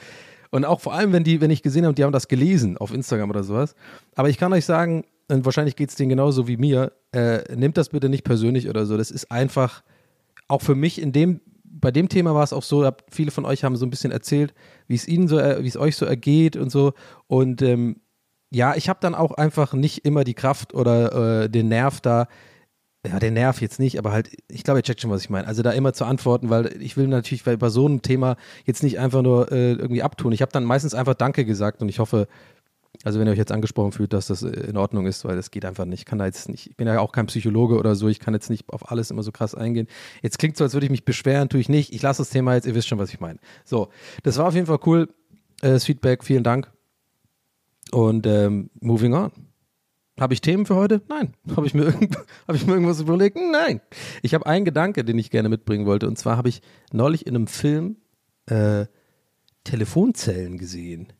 und 0.51 0.65
auch 0.65 0.79
vor 0.79 0.93
allem, 0.93 1.13
wenn 1.13 1.23
die, 1.23 1.41
wenn 1.41 1.51
ich 1.51 1.61
gesehen 1.61 1.85
habe, 1.85 1.93
die 1.93 2.03
haben 2.03 2.11
das 2.11 2.27
gelesen 2.27 2.77
auf 2.77 2.93
Instagram 2.93 3.29
oder 3.29 3.43
sowas. 3.43 3.75
Aber 4.15 4.29
ich 4.29 4.37
kann 4.37 4.51
euch 4.53 4.65
sagen, 4.65 5.03
und 5.27 5.45
wahrscheinlich 5.45 5.75
geht 5.75 5.89
es 5.89 5.95
denen 5.95 6.09
genauso 6.09 6.47
wie 6.47 6.57
mir, 6.57 6.91
äh, 7.11 7.55
nehmt 7.55 7.77
das 7.77 7.89
bitte 7.89 8.09
nicht 8.09 8.23
persönlich 8.23 8.67
oder 8.67 8.85
so. 8.85 8.97
Das 8.97 9.11
ist 9.11 9.31
einfach, 9.31 9.83
auch 10.47 10.61
für 10.61 10.75
mich 10.75 11.01
in 11.01 11.11
dem, 11.11 11.41
bei 11.63 11.91
dem 11.91 12.09
Thema 12.09 12.33
war 12.33 12.43
es 12.43 12.51
auch 12.51 12.63
so, 12.63 12.89
viele 13.11 13.29
von 13.29 13.45
euch 13.45 13.63
haben 13.63 13.75
so 13.75 13.85
ein 13.85 13.91
bisschen 13.91 14.11
erzählt, 14.11 14.53
wie 14.87 14.95
es 14.95 15.07
ihnen 15.07 15.27
so, 15.27 15.37
äh, 15.37 15.63
wie 15.63 15.67
es 15.67 15.77
euch 15.77 15.95
so 15.95 16.05
ergeht 16.05 16.55
und 16.57 16.71
so. 16.71 16.93
Und 17.27 17.61
ähm, 17.61 18.01
ja, 18.49 18.75
ich 18.75 18.89
habe 18.89 18.99
dann 19.01 19.13
auch 19.13 19.33
einfach 19.33 19.73
nicht 19.73 20.05
immer 20.05 20.23
die 20.23 20.33
Kraft 20.33 20.73
oder 20.73 21.43
äh, 21.43 21.49
den 21.49 21.67
Nerv 21.67 22.01
da, 22.01 22.27
ja, 23.07 23.17
den 23.19 23.33
Nerv 23.33 23.61
jetzt 23.61 23.79
nicht, 23.79 23.97
aber 23.97 24.11
halt, 24.11 24.29
ich 24.49 24.63
glaube, 24.63 24.79
ihr 24.79 24.83
checkt 24.83 25.01
schon, 25.01 25.09
was 25.09 25.21
ich 25.21 25.29
meine. 25.29 25.47
Also 25.47 25.61
da 25.61 25.71
immer 25.71 25.93
zu 25.93 26.03
antworten, 26.03 26.49
weil 26.49 26.81
ich 26.81 26.97
will 26.97 27.07
natürlich 27.07 27.45
bei, 27.45 27.55
bei 27.55 27.69
so 27.69 27.85
einem 27.85 28.01
Thema 28.01 28.35
jetzt 28.65 28.83
nicht 28.83 28.99
einfach 28.99 29.21
nur 29.21 29.51
äh, 29.51 29.73
irgendwie 29.73 30.03
abtun. 30.03 30.33
Ich 30.33 30.41
habe 30.41 30.51
dann 30.51 30.65
meistens 30.65 30.93
einfach 30.93 31.13
Danke 31.13 31.45
gesagt 31.45 31.81
und 31.81 31.87
ich 31.87 31.99
hoffe, 31.99 32.27
also 33.05 33.17
wenn 33.17 33.27
ihr 33.27 33.31
euch 33.31 33.37
jetzt 33.37 33.53
angesprochen 33.53 33.93
fühlt, 33.93 34.11
dass 34.11 34.27
das 34.27 34.43
äh, 34.43 34.49
in 34.49 34.75
Ordnung 34.75 35.07
ist, 35.07 35.23
weil 35.23 35.37
das 35.37 35.51
geht 35.51 35.63
einfach 35.63 35.85
nicht. 35.85 35.99
Ich 35.99 36.05
kann 36.05 36.19
da 36.19 36.25
jetzt 36.25 36.49
nicht, 36.49 36.67
ich 36.67 36.75
bin 36.75 36.87
ja 36.87 36.99
auch 36.99 37.13
kein 37.13 37.27
Psychologe 37.27 37.77
oder 37.77 37.95
so, 37.95 38.09
ich 38.09 38.19
kann 38.19 38.33
jetzt 38.33 38.49
nicht 38.49 38.67
auf 38.69 38.91
alles 38.91 39.11
immer 39.11 39.23
so 39.23 39.31
krass 39.31 39.55
eingehen. 39.55 39.87
Jetzt 40.21 40.37
klingt 40.37 40.57
so, 40.57 40.65
als 40.65 40.73
würde 40.73 40.85
ich 40.85 40.91
mich 40.91 41.05
beschweren, 41.05 41.47
tue 41.47 41.61
ich 41.61 41.69
nicht. 41.69 41.93
Ich 41.93 42.01
lasse 42.01 42.21
das 42.21 42.29
Thema 42.29 42.55
jetzt, 42.55 42.67
ihr 42.67 42.75
wisst 42.75 42.89
schon, 42.89 42.99
was 42.99 43.13
ich 43.13 43.21
meine. 43.21 43.39
So, 43.63 43.89
das 44.23 44.37
war 44.37 44.47
auf 44.47 44.55
jeden 44.55 44.67
Fall 44.67 44.79
cool. 44.85 45.07
Äh, 45.61 45.69
das 45.69 45.85
Feedback, 45.85 46.25
vielen 46.25 46.43
Dank. 46.43 46.69
Und 47.91 48.27
ähm, 48.27 48.69
moving 48.81 49.13
on. 49.13 49.31
Habe 50.19 50.33
ich 50.33 50.41
Themen 50.41 50.65
für 50.65 50.75
heute? 50.75 51.01
Nein. 51.07 51.33
Habe 51.55 51.65
ich, 51.67 51.73
mir 51.73 51.83
irgend- 51.85 52.15
habe 52.47 52.57
ich 52.57 52.65
mir 52.65 52.73
irgendwas 52.73 52.99
überlegt? 52.99 53.37
Nein. 53.37 53.81
Ich 54.21 54.33
habe 54.33 54.45
einen 54.45 54.65
Gedanke, 54.65 55.03
den 55.05 55.17
ich 55.17 55.29
gerne 55.31 55.49
mitbringen 55.49 55.85
wollte. 55.85 56.07
Und 56.07 56.17
zwar 56.17 56.37
habe 56.37 56.49
ich 56.49 56.61
neulich 56.91 57.25
in 57.25 57.35
einem 57.35 57.47
Film 57.47 57.97
äh, 58.47 58.85
Telefonzellen 59.63 60.57
gesehen. 60.57 61.13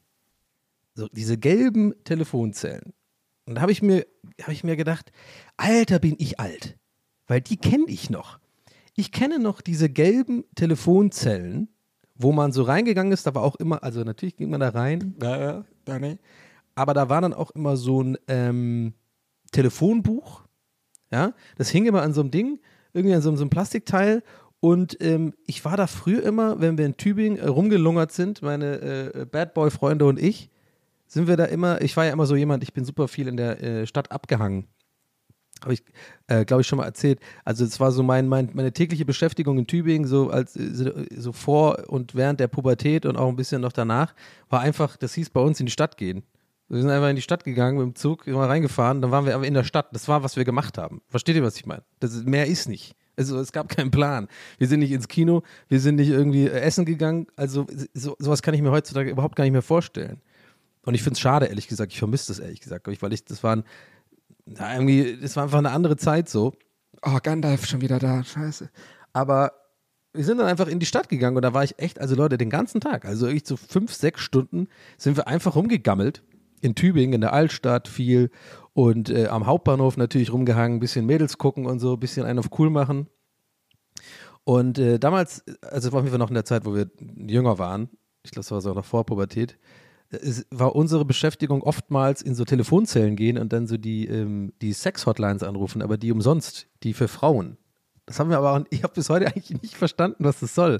So, 0.95 1.07
diese 1.11 1.37
gelben 1.37 1.93
Telefonzellen. 2.03 2.93
Und 3.45 3.55
da 3.55 3.61
habe 3.61 3.71
ich, 3.71 3.81
mir- 3.81 4.05
habe 4.41 4.53
ich 4.53 4.63
mir 4.63 4.75
gedacht, 4.75 5.11
Alter, 5.57 5.99
bin 5.99 6.15
ich 6.17 6.39
alt. 6.39 6.77
Weil 7.27 7.41
die 7.41 7.57
kenne 7.57 7.85
ich 7.87 8.09
noch. 8.09 8.39
Ich 8.95 9.11
kenne 9.11 9.39
noch 9.39 9.61
diese 9.61 9.89
gelben 9.89 10.43
Telefonzellen, 10.55 11.69
wo 12.15 12.31
man 12.31 12.51
so 12.51 12.63
reingegangen 12.63 13.13
ist. 13.13 13.25
Da 13.25 13.33
war 13.35 13.43
auch 13.43 13.55
immer, 13.55 13.83
also 13.83 14.03
natürlich 14.03 14.35
ging 14.35 14.49
man 14.49 14.59
da 14.59 14.69
rein. 14.69 15.15
Ja, 15.21 15.39
ja, 15.39 15.65
da 15.85 15.99
ne. 15.99 16.17
Aber 16.79 16.93
da 16.93 17.09
war 17.09 17.19
dann 17.19 17.33
auch 17.33 17.51
immer 17.51 17.75
so 17.75 18.01
ein 18.01 18.17
ähm, 18.29 18.93
Telefonbuch. 19.51 20.43
Ja, 21.11 21.33
das 21.57 21.69
hing 21.69 21.85
immer 21.85 22.03
an 22.03 22.13
so 22.13 22.21
einem 22.21 22.31
Ding, 22.31 22.59
irgendwie 22.93 23.13
an 23.15 23.21
so, 23.21 23.29
einem- 23.29 23.37
so 23.37 23.43
einem 23.43 23.49
Plastikteil. 23.49 24.23
Und 24.61 24.95
ähm, 25.01 25.33
ich 25.45 25.65
war 25.65 25.75
da 25.75 25.87
früher 25.87 26.23
immer, 26.23 26.61
wenn 26.61 26.77
wir 26.77 26.85
in 26.85 26.95
Tübingen 26.95 27.37
äh, 27.37 27.47
rumgelungert 27.47 28.13
sind, 28.13 28.41
meine 28.41 28.79
äh, 29.13 29.25
Bad 29.25 29.53
Boy-Freunde 29.53 30.05
und 30.05 30.19
ich, 30.19 30.49
sind 31.07 31.27
wir 31.27 31.35
da 31.35 31.45
immer, 31.45 31.81
ich 31.81 31.97
war 31.97 32.05
ja 32.05 32.13
immer 32.13 32.25
so 32.25 32.35
jemand, 32.37 32.63
ich 32.63 32.71
bin 32.73 32.85
super 32.85 33.07
viel 33.09 33.27
in 33.27 33.35
der 33.35 33.61
äh, 33.61 33.85
Stadt 33.87 34.11
abgehangen. 34.11 34.67
habe 35.63 35.73
ich, 35.73 35.83
äh, 36.27 36.45
glaube 36.45 36.61
ich, 36.61 36.67
schon 36.67 36.77
mal 36.77 36.85
erzählt. 36.85 37.19
Also 37.43 37.65
es 37.65 37.79
war 37.79 37.91
so 37.91 38.03
mein, 38.03 38.27
mein, 38.29 38.51
meine 38.53 38.71
tägliche 38.71 39.05
Beschäftigung 39.05 39.57
in 39.57 39.67
Tübingen, 39.67 40.07
so 40.07 40.29
als 40.29 40.55
äh, 40.55 41.05
so 41.17 41.31
vor 41.33 41.89
und 41.89 42.15
während 42.15 42.39
der 42.39 42.47
Pubertät 42.47 43.05
und 43.05 43.17
auch 43.17 43.27
ein 43.27 43.35
bisschen 43.35 43.61
noch 43.61 43.73
danach, 43.73 44.13
war 44.49 44.61
einfach, 44.61 44.95
das 44.97 45.13
hieß 45.15 45.29
bei 45.31 45.41
uns 45.41 45.59
in 45.59 45.65
die 45.65 45.71
Stadt 45.71 45.97
gehen. 45.97 46.23
Wir 46.69 46.81
sind 46.81 46.91
einfach 46.91 47.09
in 47.09 47.15
die 47.15 47.23
Stadt 47.23 47.43
gegangen 47.43 47.77
mit 47.77 47.85
dem 47.85 47.95
Zug, 47.95 48.25
sind 48.25 48.33
mal 48.33 48.47
reingefahren, 48.47 49.01
dann 49.01 49.09
waren 49.09 49.25
wir 49.25 49.33
aber 49.33 49.45
in 49.45 49.55
der 49.55 49.63
Stadt. 49.63 49.87
Das 49.91 50.07
war, 50.07 50.23
was 50.23 50.35
wir 50.35 50.45
gemacht 50.45 50.77
haben. 50.77 51.01
Versteht 51.09 51.35
ihr, 51.35 51.43
was 51.43 51.57
ich 51.57 51.65
meine? 51.65 51.83
Das 51.99 52.13
ist, 52.13 52.27
mehr 52.27 52.45
ist 52.45 52.69
nicht. 52.69 52.95
Also 53.17 53.39
es 53.39 53.51
gab 53.51 53.69
keinen 53.69 53.91
Plan. 53.91 54.27
Wir 54.59 54.67
sind 54.67 54.79
nicht 54.79 54.91
ins 54.91 55.07
Kino, 55.07 55.41
wir 55.67 55.79
sind 55.79 55.95
nicht 55.95 56.09
irgendwie 56.09 56.45
äh, 56.45 56.61
essen 56.61 56.85
gegangen. 56.85 57.27
Also 57.35 57.65
so, 57.93 58.15
sowas 58.19 58.43
kann 58.43 58.53
ich 58.53 58.61
mir 58.61 58.71
heutzutage 58.71 59.09
überhaupt 59.09 59.35
gar 59.35 59.43
nicht 59.43 59.51
mehr 59.51 59.63
vorstellen. 59.63 60.21
Und 60.85 60.93
ich 60.93 61.03
finde 61.03 61.15
es 61.15 61.19
schade, 61.19 61.47
ehrlich 61.47 61.67
gesagt. 61.67 61.91
Ich 61.91 61.99
vermisse 61.99 62.27
das 62.27 62.39
ehrlich 62.39 62.61
gesagt, 62.61 62.87
weil 62.87 63.13
ich, 63.13 63.25
das 63.25 63.43
waren, 63.43 63.63
ja, 64.45 64.73
irgendwie, 64.73 65.17
das 65.19 65.35
war 65.35 65.43
einfach 65.43 65.57
eine 65.57 65.71
andere 65.71 65.97
Zeit 65.97 66.29
so. 66.29 66.53
Oh, 67.01 67.17
Gandalf 67.21 67.65
schon 67.65 67.81
wieder 67.81 67.99
da, 67.99 68.23
scheiße. 68.23 68.69
Aber 69.11 69.53
wir 70.13 70.23
sind 70.23 70.37
dann 70.37 70.47
einfach 70.47 70.67
in 70.67 70.79
die 70.79 70.85
Stadt 70.85 71.09
gegangen 71.09 71.35
und 71.35 71.43
da 71.43 71.53
war 71.53 71.63
ich 71.63 71.77
echt, 71.79 71.99
also 71.99 72.15
Leute, 72.15 72.37
den 72.37 72.49
ganzen 72.49 72.79
Tag, 72.79 73.05
also 73.05 73.27
wirklich 73.27 73.45
so 73.45 73.57
fünf, 73.57 73.93
sechs 73.93 74.21
Stunden 74.21 74.67
sind 74.97 75.17
wir 75.17 75.27
einfach 75.27 75.55
rumgegammelt 75.55 76.23
in 76.61 76.75
Tübingen, 76.75 77.13
in 77.13 77.21
der 77.21 77.33
Altstadt 77.33 77.87
viel 77.87 78.29
und 78.73 79.09
äh, 79.09 79.27
am 79.27 79.45
Hauptbahnhof 79.45 79.97
natürlich 79.97 80.31
rumgehangen, 80.31 80.77
ein 80.77 80.79
bisschen 80.79 81.05
Mädels 81.05 81.37
gucken 81.37 81.65
und 81.65 81.79
so, 81.79 81.93
ein 81.93 81.99
bisschen 81.99 82.25
einen 82.25 82.39
auf 82.39 82.49
cool 82.57 82.69
machen. 82.69 83.07
Und 84.43 84.79
äh, 84.79 84.99
damals, 84.99 85.43
also 85.61 85.91
waren 85.91 86.09
wir 86.09 86.17
noch 86.17 86.29
in 86.29 86.35
der 86.35 86.45
Zeit, 86.45 86.65
wo 86.65 86.73
wir 86.73 86.89
jünger 87.27 87.59
waren, 87.59 87.89
ich 88.23 88.31
glaube, 88.31 88.43
das 88.43 88.51
war 88.51 88.61
so 88.61 88.73
noch 88.73 88.85
vor 88.85 89.05
Pubertät, 89.05 89.57
es 90.09 90.45
war 90.49 90.75
unsere 90.75 91.05
Beschäftigung 91.05 91.61
oftmals 91.61 92.21
in 92.21 92.33
so 92.33 92.43
Telefonzellen 92.43 93.15
gehen 93.15 93.37
und 93.37 93.53
dann 93.53 93.67
so 93.67 93.77
die, 93.77 94.07
ähm, 94.07 94.53
die 94.61 94.73
Sex-Hotlines 94.73 95.43
anrufen, 95.43 95.81
aber 95.81 95.97
die 95.97 96.11
umsonst, 96.11 96.67
die 96.83 96.93
für 96.93 97.07
Frauen. 97.07 97.57
Das 98.05 98.19
haben 98.19 98.31
wir 98.31 98.37
aber, 98.39 98.53
auch, 98.53 98.65
ich 98.71 98.81
habe 98.83 98.93
bis 98.93 99.09
heute 99.09 99.27
eigentlich 99.27 99.61
nicht 99.61 99.75
verstanden, 99.75 100.23
was 100.23 100.39
das 100.39 100.55
soll. 100.55 100.79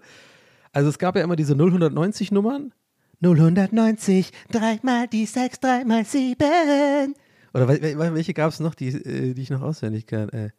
Also 0.72 0.90
es 0.90 0.98
gab 0.98 1.16
ja 1.16 1.24
immer 1.24 1.36
diese 1.36 1.56
090 1.56 2.32
Nummern 2.32 2.74
090, 3.22 4.32
dreimal 4.52 5.08
die 5.08 5.26
6, 5.26 5.60
dreimal 5.60 6.06
7. 6.06 7.16
Oder 7.54 7.68
welche 7.68 8.34
gab 8.34 8.52
es 8.52 8.60
noch, 8.60 8.76
die, 8.76 8.90
äh, 8.90 9.34
die 9.34 9.42
ich 9.42 9.50
noch 9.50 9.62
auswendig 9.62 10.06
kann? 10.08 10.30
Äh. 10.30 10.50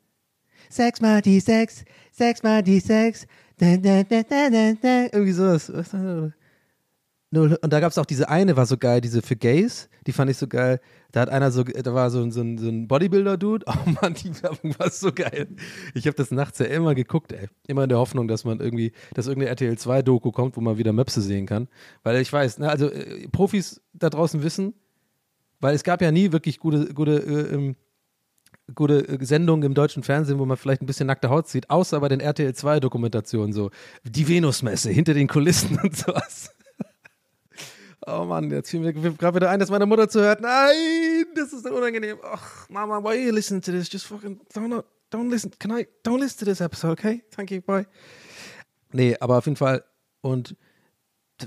Sechs 0.69 1.01
mal 1.01 1.23
die 1.23 1.41
6, 1.41 1.85
sechs 2.13 2.43
mal 2.43 2.63
die 2.63 2.81
6. 2.81 3.27
Irgendwie 5.13 5.33
sowas. 5.33 5.73
Und 7.33 7.59
da 7.63 7.79
gab 7.79 7.93
es 7.93 7.99
auch 7.99 8.07
diese 8.07 8.29
eine, 8.29 8.57
war 8.57 8.67
so 8.67 8.77
geil, 8.77 9.01
diese 9.01 9.23
für 9.23 9.37
Gays, 9.37 9.89
die 10.07 10.13
fand 10.13 10.31
ich 10.31 10.37
so 10.37 10.49
geil. 10.49 10.81
Da 11.13 11.21
hat 11.21 11.29
einer 11.29 11.53
so, 11.53 11.63
da 11.63 11.95
war 11.95 12.11
so, 12.11 12.29
so, 12.31 12.43
so 12.57 12.69
ein 12.69 12.89
Bodybuilder-Dude. 12.89 13.67
Oh 13.71 13.91
Mann, 14.03 14.15
die 14.15 14.43
Werbung 14.43 14.77
war 14.79 14.91
so 14.91 15.13
geil. 15.13 15.47
Ich 15.95 16.07
habe 16.07 16.17
das 16.17 16.33
nachts 16.33 16.59
ja 16.59 16.67
immer 16.67 16.95
geguckt, 16.97 17.33
ey. 17.33 17.49
Immer 17.69 17.85
in 17.85 17.89
der 17.89 17.99
Hoffnung, 17.99 18.27
dass 18.27 18.45
man 18.45 18.59
irgendwie, 18.59 18.93
dass 19.15 19.29
irgendeine 19.29 19.51
RTL 19.51 19.75
2-Doku 19.75 20.33
kommt, 20.33 20.57
wo 20.57 20.61
man 20.61 20.77
wieder 20.77 20.93
Möpse 20.93 21.21
sehen 21.21 21.47
kann. 21.47 21.69
Weil 22.03 22.21
ich 22.21 22.33
weiß, 22.33 22.59
ne, 22.59 22.69
also 22.69 22.91
äh, 22.91 23.29
Profis 23.29 23.81
da 23.93 24.11
draußen 24.11 24.43
wissen, 24.43 24.75
weil 25.61 25.75
es 25.75 25.85
gab 25.85 26.03
ja 26.03 26.11
nie 26.11 26.33
wirklich 26.33 26.59
gute, 26.59 26.93
gute, 26.95 27.17
äh, 27.17 27.55
ähm, 27.55 27.77
gute 28.75 29.09
äh, 29.09 29.25
Sendungen 29.25 29.65
im 29.65 29.75
deutschen 29.75 30.03
Fernsehen, 30.03 30.41
wo 30.41 30.47
man 30.47 30.57
vielleicht 30.57 30.83
ein 30.83 30.87
bisschen 30.87 31.07
nackte 31.07 31.31
Haut 31.31 31.49
sieht, 31.49 31.71
außer 31.71 32.01
bei 32.01 32.09
den 32.09 32.21
RTL 32.21 32.51
2-Dokumentationen 32.51 33.53
so. 33.53 33.71
Die 34.03 34.27
Venusmesse 34.27 34.91
hinter 34.91 35.15
den 35.15 35.29
Kulissen 35.29 35.79
und 35.83 35.97
sowas. 35.97 36.51
Oh 38.07 38.25
Mann, 38.25 38.51
jetzt 38.51 38.71
fiel 38.71 38.81
mir 38.81 38.93
gerade 38.93 39.37
wieder 39.37 39.51
ein, 39.51 39.61
dass 39.61 39.71
meine 39.71 39.87
Mutter 39.87 40.09
zuhört. 40.09 40.41
Nein, 40.41 41.27
das 41.35 41.53
ist 41.53 41.65
so 41.65 41.75
unangenehm. 41.75 42.19
Ach, 42.23 42.69
Mama, 42.71 43.03
why 43.03 43.27
you 43.27 43.33
listening 43.33 43.61
to 43.61 43.73
this? 43.73 43.91
Just 43.93 44.07
fucking 44.07 44.41
don't, 44.55 44.85
don't 45.13 45.29
listen. 45.29 45.51
Can 45.59 45.71
I, 45.79 45.87
don't 46.03 46.19
listen 46.19 46.39
to 46.39 46.45
this 46.47 46.61
episode, 46.61 46.93
okay? 46.93 47.23
Thank 47.31 47.51
you, 47.51 47.61
bye. 47.61 47.87
Nee, 48.93 49.17
aber 49.21 49.39
auf 49.39 49.45
jeden 49.45 49.57
Fall. 49.57 49.85
Und 50.23 50.57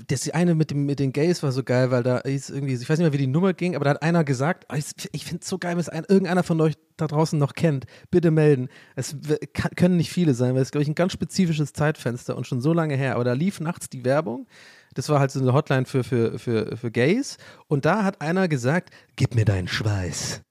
das 0.07 0.29
eine 0.29 0.55
mit, 0.55 0.72
dem, 0.72 0.86
mit 0.86 1.00
den 1.00 1.12
Gays 1.12 1.43
war 1.43 1.51
so 1.51 1.63
geil, 1.63 1.91
weil 1.91 2.03
da 2.03 2.17
ist 2.19 2.50
irgendwie, 2.50 2.74
ich 2.74 2.89
weiß 2.89 2.98
nicht 2.98 3.05
mehr, 3.05 3.13
wie 3.13 3.17
die 3.17 3.27
Nummer 3.27 3.53
ging, 3.53 3.75
aber 3.75 3.86
da 3.86 3.91
hat 3.91 4.01
einer 4.01 4.24
gesagt, 4.24 4.65
oh, 4.72 4.75
ich, 4.75 4.86
ich 5.12 5.25
finde 5.25 5.41
es 5.43 5.50
so 5.50 5.57
geil, 5.57 5.74
wenn 5.74 5.79
es 5.79 5.89
ein, 5.89 6.05
irgendeiner 6.07 6.43
von 6.43 6.60
euch 6.62 6.74
da 6.98 7.07
draußen 7.07 7.38
noch 7.38 7.53
kennt, 7.53 7.86
bitte 8.10 8.31
melden. 8.31 8.69
Es 8.95 9.15
kann, 9.53 9.72
können 9.75 9.98
nicht 9.98 10.12
viele 10.12 10.33
sein, 10.33 10.55
weil 10.55 10.62
es, 10.62 10.72
glaube 10.72 10.83
ich, 10.83 10.89
ein 10.89 10.95
ganz 10.95 11.13
spezifisches 11.13 11.74
Zeitfenster 11.74 12.36
und 12.38 12.48
schon 12.48 12.62
so 12.62 12.74
lange 12.74 12.95
her. 12.95 13.15
Aber 13.15 13.24
da 13.24 13.33
lief 13.33 13.60
nachts 13.60 13.89
die 13.89 14.05
Werbung 14.05 14.48
das 14.93 15.09
war 15.09 15.19
halt 15.19 15.31
so 15.31 15.39
eine 15.39 15.53
Hotline 15.53 15.85
für, 15.85 16.03
für, 16.03 16.39
für, 16.39 16.77
für 16.77 16.91
Gays. 16.91 17.38
Und 17.67 17.85
da 17.85 18.03
hat 18.03 18.21
einer 18.21 18.47
gesagt, 18.47 18.93
gib 19.15 19.35
mir 19.35 19.45
deinen 19.45 19.67
Schweiß. 19.67 20.41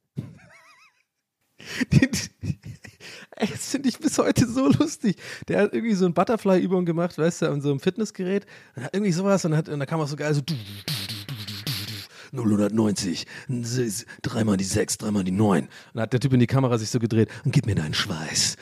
das 3.38 3.70
finde 3.70 3.88
ich 3.88 3.98
bis 3.98 4.18
heute 4.18 4.46
so 4.46 4.68
lustig. 4.68 5.16
Der 5.48 5.62
hat 5.62 5.72
irgendwie 5.74 5.94
so 5.94 6.04
eine 6.04 6.14
Butterfly-Übung 6.14 6.84
gemacht, 6.84 7.18
weißt 7.18 7.42
du, 7.42 7.50
an 7.50 7.60
so 7.60 7.70
einem 7.70 7.80
Fitnessgerät. 7.80 8.46
Und 8.76 8.84
hat 8.84 8.94
irgendwie 8.94 9.12
sowas 9.12 9.44
und, 9.44 9.56
hat, 9.56 9.68
und 9.68 9.78
da 9.80 9.86
kam 9.86 10.00
auch 10.00 10.08
so 10.08 10.16
geil 10.16 10.34
so 10.34 10.42
090, 12.34 13.26
dreimal 14.22 14.56
die 14.56 14.64
6, 14.64 14.98
dreimal 14.98 15.22
die 15.24 15.32
9. 15.32 15.64
Und 15.64 15.70
dann 15.92 16.02
hat 16.02 16.12
der 16.14 16.20
Typ 16.20 16.32
in 16.32 16.40
die 16.40 16.46
Kamera 16.46 16.78
sich 16.78 16.88
so 16.88 16.98
gedreht 16.98 17.28
und 17.44 17.52
gib 17.52 17.66
mir 17.66 17.74
deinen 17.74 17.92
Schweiß. 17.94 18.56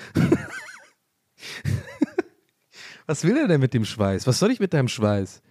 Was 3.06 3.24
will 3.24 3.36
er 3.36 3.48
denn 3.48 3.60
mit 3.60 3.74
dem 3.74 3.84
Schweiß? 3.84 4.26
Was 4.26 4.38
soll 4.38 4.50
ich 4.50 4.60
mit 4.60 4.74
deinem 4.74 4.88
Schweiß? 4.88 5.42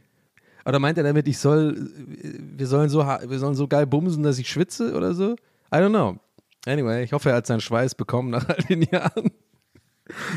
Oder 0.66 0.80
meint 0.80 0.98
er 0.98 1.04
damit, 1.04 1.28
ich 1.28 1.38
soll, 1.38 1.90
wir 1.96 2.68
sollen 2.68 2.90
so, 2.90 3.00
wir 3.00 3.40
sollen 3.40 3.56
so 3.56 3.68
geil 3.68 3.88
bumsen, 3.88 4.24
dass 4.24 4.38
ich 4.40 4.50
schwitze 4.50 4.94
oder 4.94 5.14
so? 5.14 5.34
I 5.72 5.78
don't 5.78 5.90
know. 5.90 6.20
Anyway, 6.66 7.04
ich 7.04 7.14
hoffe, 7.14 7.30
er 7.30 7.38
hat 7.38 7.48
seinen 7.48 7.62
Schweiß 7.62 7.96
bekommen 7.96 8.30
nach 8.30 8.48
all 8.50 8.62
den 8.70 8.82
Jahren. 8.84 9.32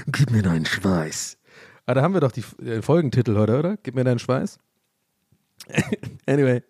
Gib 0.06 0.30
mir 0.30 0.42
deinen 0.42 0.66
Schweiß. 0.66 1.38
Ah, 1.86 1.94
da 1.94 2.02
haben 2.02 2.14
wir 2.14 2.20
doch 2.20 2.32
die, 2.32 2.44
den 2.60 2.82
Folgentitel 2.82 3.36
heute, 3.36 3.58
oder? 3.58 3.76
Gib 3.82 3.94
mir 3.94 4.04
deinen 4.04 4.18
Schweiß. 4.18 4.58
anyway. 6.26 6.62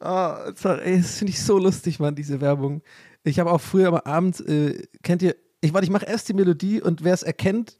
Oh, 0.00 0.34
sorry, 0.54 0.98
das 0.98 1.18
finde 1.18 1.32
ich 1.32 1.42
so 1.42 1.58
lustig, 1.58 2.00
Mann, 2.00 2.14
diese 2.14 2.40
Werbung. 2.40 2.82
Ich 3.24 3.38
habe 3.38 3.50
auch 3.50 3.60
früher 3.60 3.88
am 3.88 3.94
Abend, 3.94 4.40
äh, 4.46 4.86
kennt 5.02 5.22
ihr, 5.22 5.36
ich 5.60 5.72
warte, 5.72 5.84
ich 5.84 5.90
mache 5.90 6.06
erst 6.06 6.28
die 6.28 6.34
Melodie 6.34 6.82
und 6.82 7.02
wer 7.02 7.14
es 7.14 7.22
erkennt, 7.22 7.78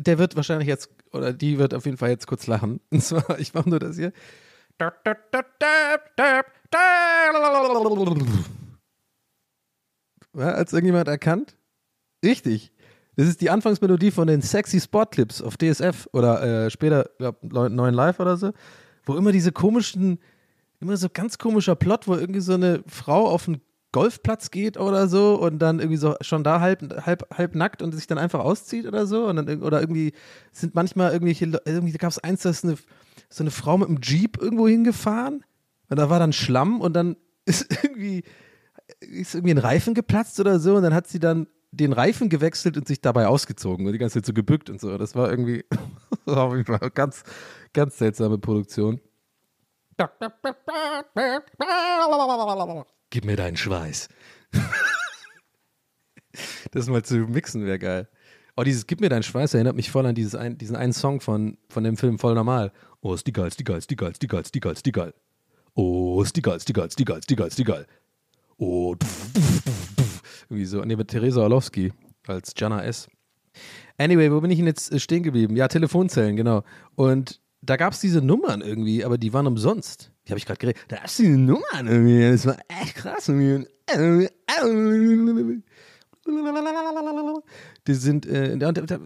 der 0.00 0.18
wird 0.18 0.36
wahrscheinlich 0.36 0.68
jetzt 0.68 0.90
oder 1.12 1.32
die 1.32 1.58
wird 1.58 1.74
auf 1.74 1.84
jeden 1.84 1.96
Fall 1.96 2.10
jetzt 2.10 2.26
kurz 2.26 2.46
lachen. 2.46 2.80
Und 2.90 3.02
zwar, 3.02 3.38
ich 3.38 3.54
mache 3.54 3.68
nur 3.68 3.78
das 3.78 3.96
hier. 3.96 4.12
Als 10.34 10.72
irgendjemand 10.72 11.08
erkannt? 11.08 11.56
Richtig. 12.24 12.72
Das 13.16 13.26
ist 13.26 13.40
die 13.40 13.48
Anfangsmelodie 13.48 14.10
von 14.10 14.26
den 14.26 14.42
Sexy 14.42 14.78
Sport 14.78 15.12
Clips 15.12 15.40
auf 15.40 15.56
DSF 15.56 16.06
oder 16.12 16.66
äh, 16.66 16.70
später, 16.70 17.08
glaub, 17.18 17.42
9 17.42 17.94
Live 17.94 18.20
oder 18.20 18.36
so, 18.36 18.52
wo 19.06 19.16
immer 19.16 19.32
diese 19.32 19.52
komischen, 19.52 20.18
immer 20.80 20.98
so 20.98 21.08
ganz 21.10 21.38
komischer 21.38 21.76
Plot, 21.76 22.06
wo 22.06 22.14
irgendwie 22.14 22.40
so 22.40 22.52
eine 22.52 22.82
Frau 22.86 23.28
auf 23.28 23.48
einen 23.48 23.62
Golfplatz 23.96 24.50
geht 24.50 24.76
oder 24.76 25.08
so 25.08 25.36
und 25.36 25.58
dann 25.58 25.78
irgendwie 25.78 25.96
so 25.96 26.16
schon 26.20 26.44
da 26.44 26.60
halb, 26.60 27.06
halb, 27.06 27.34
halb 27.34 27.54
nackt 27.54 27.80
und 27.80 27.92
sich 27.92 28.06
dann 28.06 28.18
einfach 28.18 28.40
auszieht 28.40 28.84
oder 28.84 29.06
so. 29.06 29.24
Und 29.24 29.36
dann, 29.36 29.62
oder 29.62 29.80
irgendwie 29.80 30.12
sind 30.52 30.74
manchmal 30.74 31.12
irgendwelche, 31.12 31.46
irgendwie 31.64 31.94
gab 31.94 32.10
es 32.10 32.18
eins, 32.18 32.42
da 32.42 32.50
ist 32.50 32.62
eine, 32.62 32.76
so 33.30 33.42
eine 33.42 33.50
Frau 33.50 33.78
mit 33.78 33.88
einem 33.88 34.00
Jeep 34.02 34.36
irgendwo 34.36 34.68
hingefahren 34.68 35.44
und 35.88 35.98
da 35.98 36.10
war 36.10 36.18
dann 36.18 36.34
Schlamm 36.34 36.82
und 36.82 36.92
dann 36.92 37.16
ist 37.46 37.66
irgendwie, 37.82 38.24
ist 39.00 39.34
irgendwie 39.34 39.54
ein 39.54 39.58
Reifen 39.58 39.94
geplatzt 39.94 40.38
oder 40.40 40.60
so 40.60 40.76
und 40.76 40.82
dann 40.82 40.92
hat 40.92 41.06
sie 41.06 41.18
dann 41.18 41.46
den 41.70 41.94
Reifen 41.94 42.28
gewechselt 42.28 42.76
und 42.76 42.86
sich 42.86 43.00
dabei 43.00 43.28
ausgezogen 43.28 43.86
und 43.86 43.92
die 43.92 43.98
ganze 43.98 44.18
Zeit 44.18 44.26
so 44.26 44.34
gebückt 44.34 44.68
und 44.68 44.78
so. 44.78 44.98
Das 44.98 45.14
war 45.14 45.30
irgendwie 45.30 45.64
ganz, 46.94 47.24
ganz 47.72 47.96
seltsame 47.96 48.36
Produktion. 48.36 49.00
Gib 53.10 53.24
mir 53.24 53.36
deinen 53.36 53.56
Schweiß. 53.56 54.08
das 56.72 56.88
mal 56.88 57.02
zu 57.02 57.16
mixen 57.16 57.64
wäre 57.66 57.78
geil. 57.78 58.08
Oh, 58.56 58.62
dieses 58.62 58.86
Gib 58.86 59.00
mir 59.00 59.08
deinen 59.08 59.22
Schweiß 59.22 59.54
erinnert 59.54 59.76
mich 59.76 59.90
voll 59.90 60.06
an 60.06 60.14
dieses 60.14 60.34
ein, 60.34 60.58
diesen 60.58 60.76
einen 60.76 60.92
Song 60.92 61.20
von, 61.20 61.58
von 61.68 61.84
dem 61.84 61.96
Film 61.96 62.18
Voll 62.18 62.34
Normal. 62.34 62.72
Oh, 63.00 63.14
ist 63.14 63.26
die 63.26 63.32
geil, 63.32 63.48
ist 63.48 63.60
die 63.60 63.64
geil, 63.64 63.78
ist 63.78 63.90
die 63.90 63.96
geil, 63.96 64.10
ist 64.10 64.22
die 64.22 64.28
geil, 64.28 64.40
ist 64.42 64.54
die 64.54 64.60
geil, 64.60 64.72
ist 64.72 64.86
die 64.86 64.92
geil. 64.92 65.14
Oh, 65.74 66.22
ist 66.22 66.36
die 66.36 66.42
geil, 66.42 66.56
ist 66.56 66.68
die 66.68 66.72
geil, 66.72 66.88
ist 66.88 66.98
die 66.98 67.04
geil, 67.04 67.18
ist 67.18 67.30
die 67.30 67.36
geil, 67.36 67.48
ist 67.48 67.58
die 67.58 67.64
geil. 67.64 67.86
Oh, 68.56 68.94
pf, 68.94 69.32
pf, 69.34 69.62
pf, 69.64 70.22
irgendwie 70.48 70.64
so. 70.64 70.82
Nee, 70.82 70.96
mit 70.96 71.08
Theresa 71.08 71.42
Orlowski 71.42 71.92
als 72.26 72.54
Jana 72.56 72.82
S. 72.82 73.08
Anyway, 73.98 74.30
wo 74.30 74.40
bin 74.40 74.50
ich 74.50 74.58
denn 74.58 74.66
jetzt 74.66 74.92
äh, 74.92 74.98
stehen 74.98 75.22
geblieben? 75.22 75.56
Ja, 75.56 75.68
Telefonzellen, 75.68 76.36
genau. 76.36 76.62
Und 76.94 77.40
da 77.66 77.76
gab 77.76 77.92
es 77.92 78.00
diese 78.00 78.20
Nummern 78.22 78.60
irgendwie, 78.60 79.04
aber 79.04 79.18
die 79.18 79.32
waren 79.32 79.46
umsonst. 79.46 80.12
Die 80.26 80.32
habe 80.32 80.38
ich 80.38 80.46
gerade 80.46 80.58
geredet. 80.58 80.80
Da 80.88 81.00
hast 81.00 81.18
du 81.18 81.24
diese 81.24 81.38
Nummern 81.38 81.86
irgendwie. 81.86 82.30
Das 82.30 82.46
war 82.46 82.56
echt 82.82 82.96
krass. 82.96 83.26
Die 87.86 87.94
sind, 87.94 88.26
äh, 88.26 88.56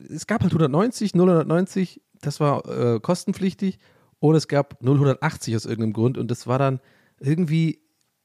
es 0.09 0.27
gab 0.27 0.43
halt 0.43 0.53
190, 0.53 1.15
090, 1.15 2.01
das 2.21 2.41
war 2.41 2.67
äh, 2.67 3.01
kostenpflichtig. 3.01 3.79
Und 4.19 4.35
es 4.35 4.49
gab 4.49 4.83
080 4.83 5.57
aus 5.57 5.65
irgendeinem 5.65 5.95
Grund. 5.95 6.19
Und 6.19 6.31
das 6.31 6.47
war 6.47 6.59
dann 6.59 6.81
irgendwie, 7.19 7.81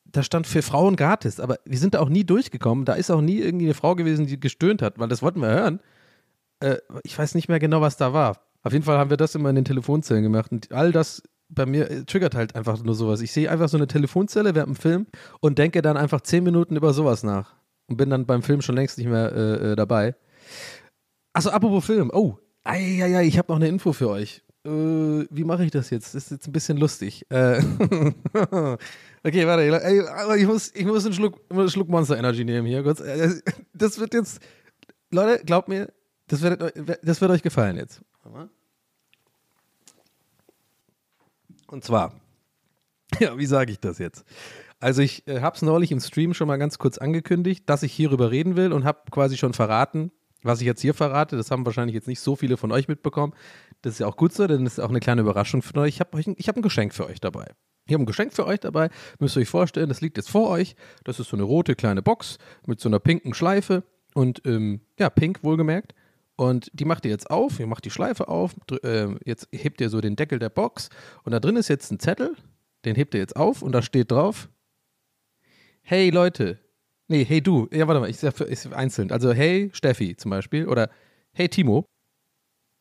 da 0.06 0.24
stand 0.24 0.48
für 0.48 0.62
Frauen 0.62 0.96
gratis, 0.96 1.39
aber 1.39 1.58
wir 1.65 1.77
sind 1.77 1.94
da 1.94 2.00
auch 2.00 2.10
nie 2.10 2.25
durchgekommen. 2.25 2.86
Da 2.86 2.94
ist 2.94 3.10
auch 3.12 3.22
nie 3.22 3.39
irgendwie 3.39 3.65
eine 3.65 3.74
Frau 3.74 3.96
gewesen, 3.96 4.27
die 4.27 4.39
gestöhnt 4.39 4.82
hat, 4.82 5.00
weil 5.00 5.08
das 5.08 5.22
wollten 5.22 5.42
wir 5.42 5.50
hören. 5.50 5.80
Äh, 6.60 6.77
ich 7.04 7.18
weiß 7.18 7.36
nicht 7.36 7.48
mehr 7.48 7.60
genau, 7.60 7.82
was 7.82 7.98
da 7.98 8.13
war. 8.13 8.44
Auf 8.65 8.74
jeden 8.74 8.84
Fall 8.84 8.98
haben 8.98 9.12
wir 9.12 9.17
das 9.17 9.36
immer 9.36 9.50
in 9.50 9.55
den 9.55 9.63
Telefonzellen 9.65 10.24
gemacht 10.24 10.51
und 10.51 10.72
all 10.72 10.91
das 10.91 11.22
bei 11.50 11.67
mir 11.67 11.89
äh, 11.89 12.03
triggert 12.03 12.34
halt 12.34 12.55
einfach 12.55 12.81
nur 12.84 12.95
sowas. 12.95 13.22
Ich 13.22 13.31
sehe 13.31 13.50
einfach 13.50 13.69
so 13.69 13.77
eine 13.77 13.86
Telefonzelle 13.86 14.55
während 14.55 14.75
dem 14.75 14.81
Film 14.81 15.05
und 15.39 15.60
denke 15.60 15.84
dann 15.84 15.98
einfach 15.98 16.22
zehn 16.22 16.43
Minuten 16.43 16.75
über 16.75 16.91
sowas 16.91 17.22
nach 17.22 17.55
und 17.88 17.98
bin 17.98 18.10
dann 18.10 18.25
beim 18.25 18.41
Film 18.41 18.62
schon 18.62 18.75
längst 18.75 18.98
nicht 18.98 19.07
mehr 19.07 19.31
äh, 19.31 19.72
äh, 19.72 19.75
dabei. 19.75 20.15
Achso, 21.34 21.51
apropos 21.51 21.86
Film. 21.86 22.10
Oh, 22.12 22.39
ja, 22.65 23.05
ja, 23.05 23.22
ich 23.22 23.38
habe 23.38 23.51
noch 23.51 23.57
eine 23.57 23.67
Info 23.67 23.93
für 23.93 24.10
euch. 24.10 24.41
Äh, 24.65 24.69
wie 25.29 25.43
mache 25.43 25.63
ich 25.65 25.69
das 25.72 25.91
jetzt? 25.91 26.15
Das 26.15 26.24
ist 26.24 26.31
jetzt 26.31 26.48
ein 26.48 26.51
bisschen 26.51 26.77
lustig. 26.77 27.24
Äh, 27.29 27.60
okay, 29.24 29.45
warte. 29.45 29.84
Ey, 29.84 30.41
ich 30.41 30.48
muss, 30.48 30.72
ich 30.74 30.86
muss 30.86 31.05
einen 31.05 31.13
Schluck, 31.13 31.39
einen 31.51 31.69
Schluck 31.69 31.88
Monster 31.88 32.17
Energy 32.17 32.43
nehmen 32.43 32.65
hier. 32.65 32.84
Äh, 32.84 33.41
Das 33.74 34.00
wird 34.00 34.15
jetzt, 34.15 34.39
Leute, 35.12 35.43
glaubt 35.45 35.67
mir, 35.67 35.93
das 36.27 36.41
wird, 36.41 36.74
das 37.03 37.22
wird 37.22 37.29
euch 37.29 37.43
gefallen 37.43 37.77
jetzt. 37.77 38.01
Und 41.67 41.84
zwar, 41.84 42.13
ja, 43.20 43.38
wie 43.38 43.46
sage 43.46 43.72
ich 43.72 43.79
das 43.79 43.98
jetzt? 43.98 44.25
Also 44.79 45.01
ich 45.01 45.27
äh, 45.27 45.41
habe 45.41 45.55
es 45.55 45.62
neulich 45.62 45.91
im 45.91 46.00
Stream 46.00 46.34
schon 46.34 46.48
mal 46.48 46.58
ganz 46.58 46.77
kurz 46.77 46.98
angekündigt, 46.98 47.70
dass 47.70 47.84
ich 47.84 47.94
hierüber 47.94 48.32
reden 48.32 48.55
will 48.55 48.74
und 48.74 48.86
habe 48.86 49.00
quasi 49.10 49.38
schon 49.38 49.53
verraten, 49.53 50.12
was 50.44 50.60
ich 50.60 50.67
jetzt 50.67 50.82
hier 50.82 50.94
verrate. 50.94 51.38
Das 51.38 51.50
haben 51.50 51.65
wahrscheinlich 51.65 51.96
jetzt 51.96 52.08
nicht 52.08 52.20
so 52.20 52.36
viele 52.36 52.58
von 52.58 52.72
euch 52.72 52.88
mitbekommen. 52.88 53.34
Das 53.82 53.94
ist 53.94 54.00
ja 54.00 54.08
auch 54.08 54.17
gut 54.17 54.34
so, 54.34 54.48
denn 54.48 54.63
das 54.63 54.74
ist 54.74 54.79
auch 54.79 54.89
eine 54.89 55.00
kleine 55.00 55.22
Überraschung 55.22 55.62
für 55.62 55.79
euch. 55.79 55.96
Ich 55.96 56.00
habe 56.01 56.20
hab 56.20 56.55
ein 56.55 56.62
Geschenk 56.62 56.94
für 56.94 57.08
euch 57.08 57.20
dabei. 57.20 57.48
Ich 57.88 57.94
habe 57.94 58.03
ein 58.03 58.08
Geschenk 58.08 58.34
für 58.34 58.46
euch 58.46 58.60
dabei. 58.60 58.89
Müsst 59.20 59.38
ihr 59.38 59.41
euch 59.41 59.50
vorstellen, 59.50 59.89
das 59.89 60.01
liegt 60.01 60.17
jetzt 60.17 60.29
vor 60.29 60.50
euch. 60.50 60.75
Das 61.03 61.20
ist 61.20 61.29
so 61.29 61.38
eine 61.38 61.44
rote 61.44 61.75
kleine 61.75 62.01
Box 62.01 62.38
mit 62.65 62.79
so 62.79 62.89
einer 62.89 63.00
pinken 63.00 63.34
Schleife 63.34 63.84
und 64.13 64.41
ähm, 64.46 64.82
ja, 65.00 65.10
pink 65.10 65.44
wohlgemerkt. 65.44 65.94
Und 66.38 66.70
die 66.74 66.86
macht 66.86 67.06
ihr 67.06 67.12
jetzt 67.12 67.30
auf, 67.30 67.60
ihr 67.60 67.68
macht 67.68 67.86
die 67.86 67.92
Schleife 67.92 68.27
auf, 68.27 68.56
äh, 68.84 69.08
jetzt 69.24 69.48
hebt 69.51 69.80
ihr 69.80 69.89
so 69.89 70.01
den 70.01 70.18
Deckel 70.18 70.38
der 70.38 70.50
Box 70.50 70.89
und 71.24 71.32
da 71.32 71.39
drin 71.39 71.56
ist 71.56 71.70
jetzt 71.70 71.92
ein 71.92 72.00
Zettel, 72.00 72.36
den 72.84 72.96
hebt 72.96 73.13
ihr 73.13 73.22
jetzt 73.22 73.38
auf 73.38 73.62
und 73.62 73.72
da 73.72 73.82
steht 73.82 74.12
drauf, 74.12 74.50
hey 75.82 76.10
Leute, 76.10 76.60
nee, 77.08 77.24
hey 77.24 77.42
du, 77.42 77.70
ja 77.72 77.88
warte 77.88 78.01
mal, 78.01 78.10
ich 78.10 78.18
sag 78.18 78.42
ich 78.42 78.74
einzeln, 78.74 79.12
also 79.12 79.32
hey 79.32 79.70
Steffi 79.72 80.18
zum 80.18 80.32
Beispiel 80.32 80.68
oder 80.68 80.89
hey 81.32 81.48
Timo, 81.48 81.86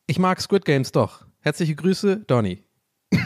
ich 0.07 0.19
mag 0.19 0.39
Squid 0.39 0.65
Games 0.65 0.91
doch. 0.91 1.25
Herzliche 1.39 1.75
Grüße, 1.75 2.17
Donny. 2.27 2.63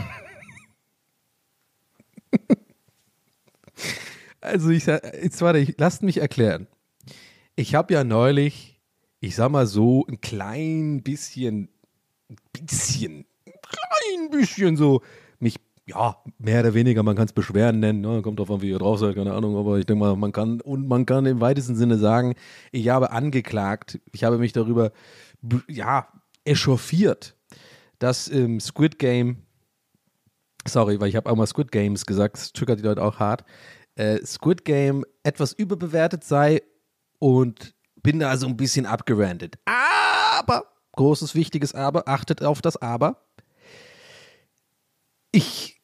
also 4.41 4.69
ich 4.69 4.85
sag, 4.85 5.03
jetzt 5.21 5.41
warte, 5.41 5.59
ich, 5.59 5.75
lasst 5.77 6.03
mich 6.03 6.19
erklären. 6.19 6.67
Ich 7.55 7.75
habe 7.75 7.93
ja 7.93 8.03
neulich, 8.05 8.68
ich 9.19 9.35
sag 9.35 9.51
mal 9.51 9.67
so, 9.67 10.05
ein 10.07 10.21
klein 10.21 11.01
bisschen, 11.03 11.69
ein 12.29 12.37
bisschen, 12.53 13.25
ein 13.45 13.53
klein 13.61 14.29
bisschen 14.29 14.77
so, 14.77 15.01
mich, 15.39 15.55
ja, 15.85 16.17
mehr 16.37 16.61
oder 16.61 16.73
weniger, 16.73 17.03
man 17.03 17.15
kann 17.15 17.25
es 17.25 17.33
Beschwerden 17.33 17.79
nennen, 17.79 18.01
ne? 18.01 18.21
kommt 18.21 18.39
drauf 18.39 18.51
an, 18.51 18.61
wie 18.61 18.69
ihr 18.69 18.79
drauf 18.79 18.99
seid, 18.99 19.15
keine 19.15 19.33
Ahnung, 19.33 19.57
aber 19.57 19.77
ich 19.77 19.85
denke 19.85 19.99
mal, 19.99 20.15
man 20.15 20.31
kann, 20.31 20.61
und 20.61 20.87
man 20.87 21.05
kann 21.05 21.25
im 21.25 21.41
weitesten 21.41 21.75
Sinne 21.75 21.97
sagen, 21.97 22.35
ich 22.71 22.89
habe 22.89 23.11
angeklagt, 23.11 23.99
ich 24.11 24.23
habe 24.23 24.37
mich 24.37 24.53
darüber, 24.53 24.91
ja, 25.67 26.07
echauffiert, 26.45 27.35
dass 27.99 28.29
ähm, 28.29 28.59
Squid 28.59 28.99
Game, 28.99 29.43
sorry, 30.65 30.99
weil 31.01 31.09
ich 31.09 31.15
habe 31.15 31.29
auch 31.29 31.35
mal 31.35 31.47
Squid 31.47 31.71
Games 31.71 32.05
gesagt, 32.05 32.37
das 32.37 32.53
triggert 32.53 32.79
die 32.79 32.83
Leute 32.83 33.03
auch 33.03 33.19
hart, 33.19 33.43
äh, 33.95 34.23
Squid 34.25 34.63
Game 34.63 35.03
etwas 35.23 35.51
überbewertet 35.51 36.23
sei 36.23 36.61
und 37.19 37.75
bin 38.03 38.19
da 38.19 38.35
so 38.37 38.47
ein 38.47 38.57
bisschen 38.57 38.85
abgerandet. 38.85 39.57
Aber, 39.65 40.65
großes, 40.93 41.35
wichtiges 41.35 41.73
Aber, 41.73 42.07
achtet 42.07 42.43
auf 42.43 42.61
das 42.61 42.77
Aber. 42.77 43.25
Ich, 45.31 45.81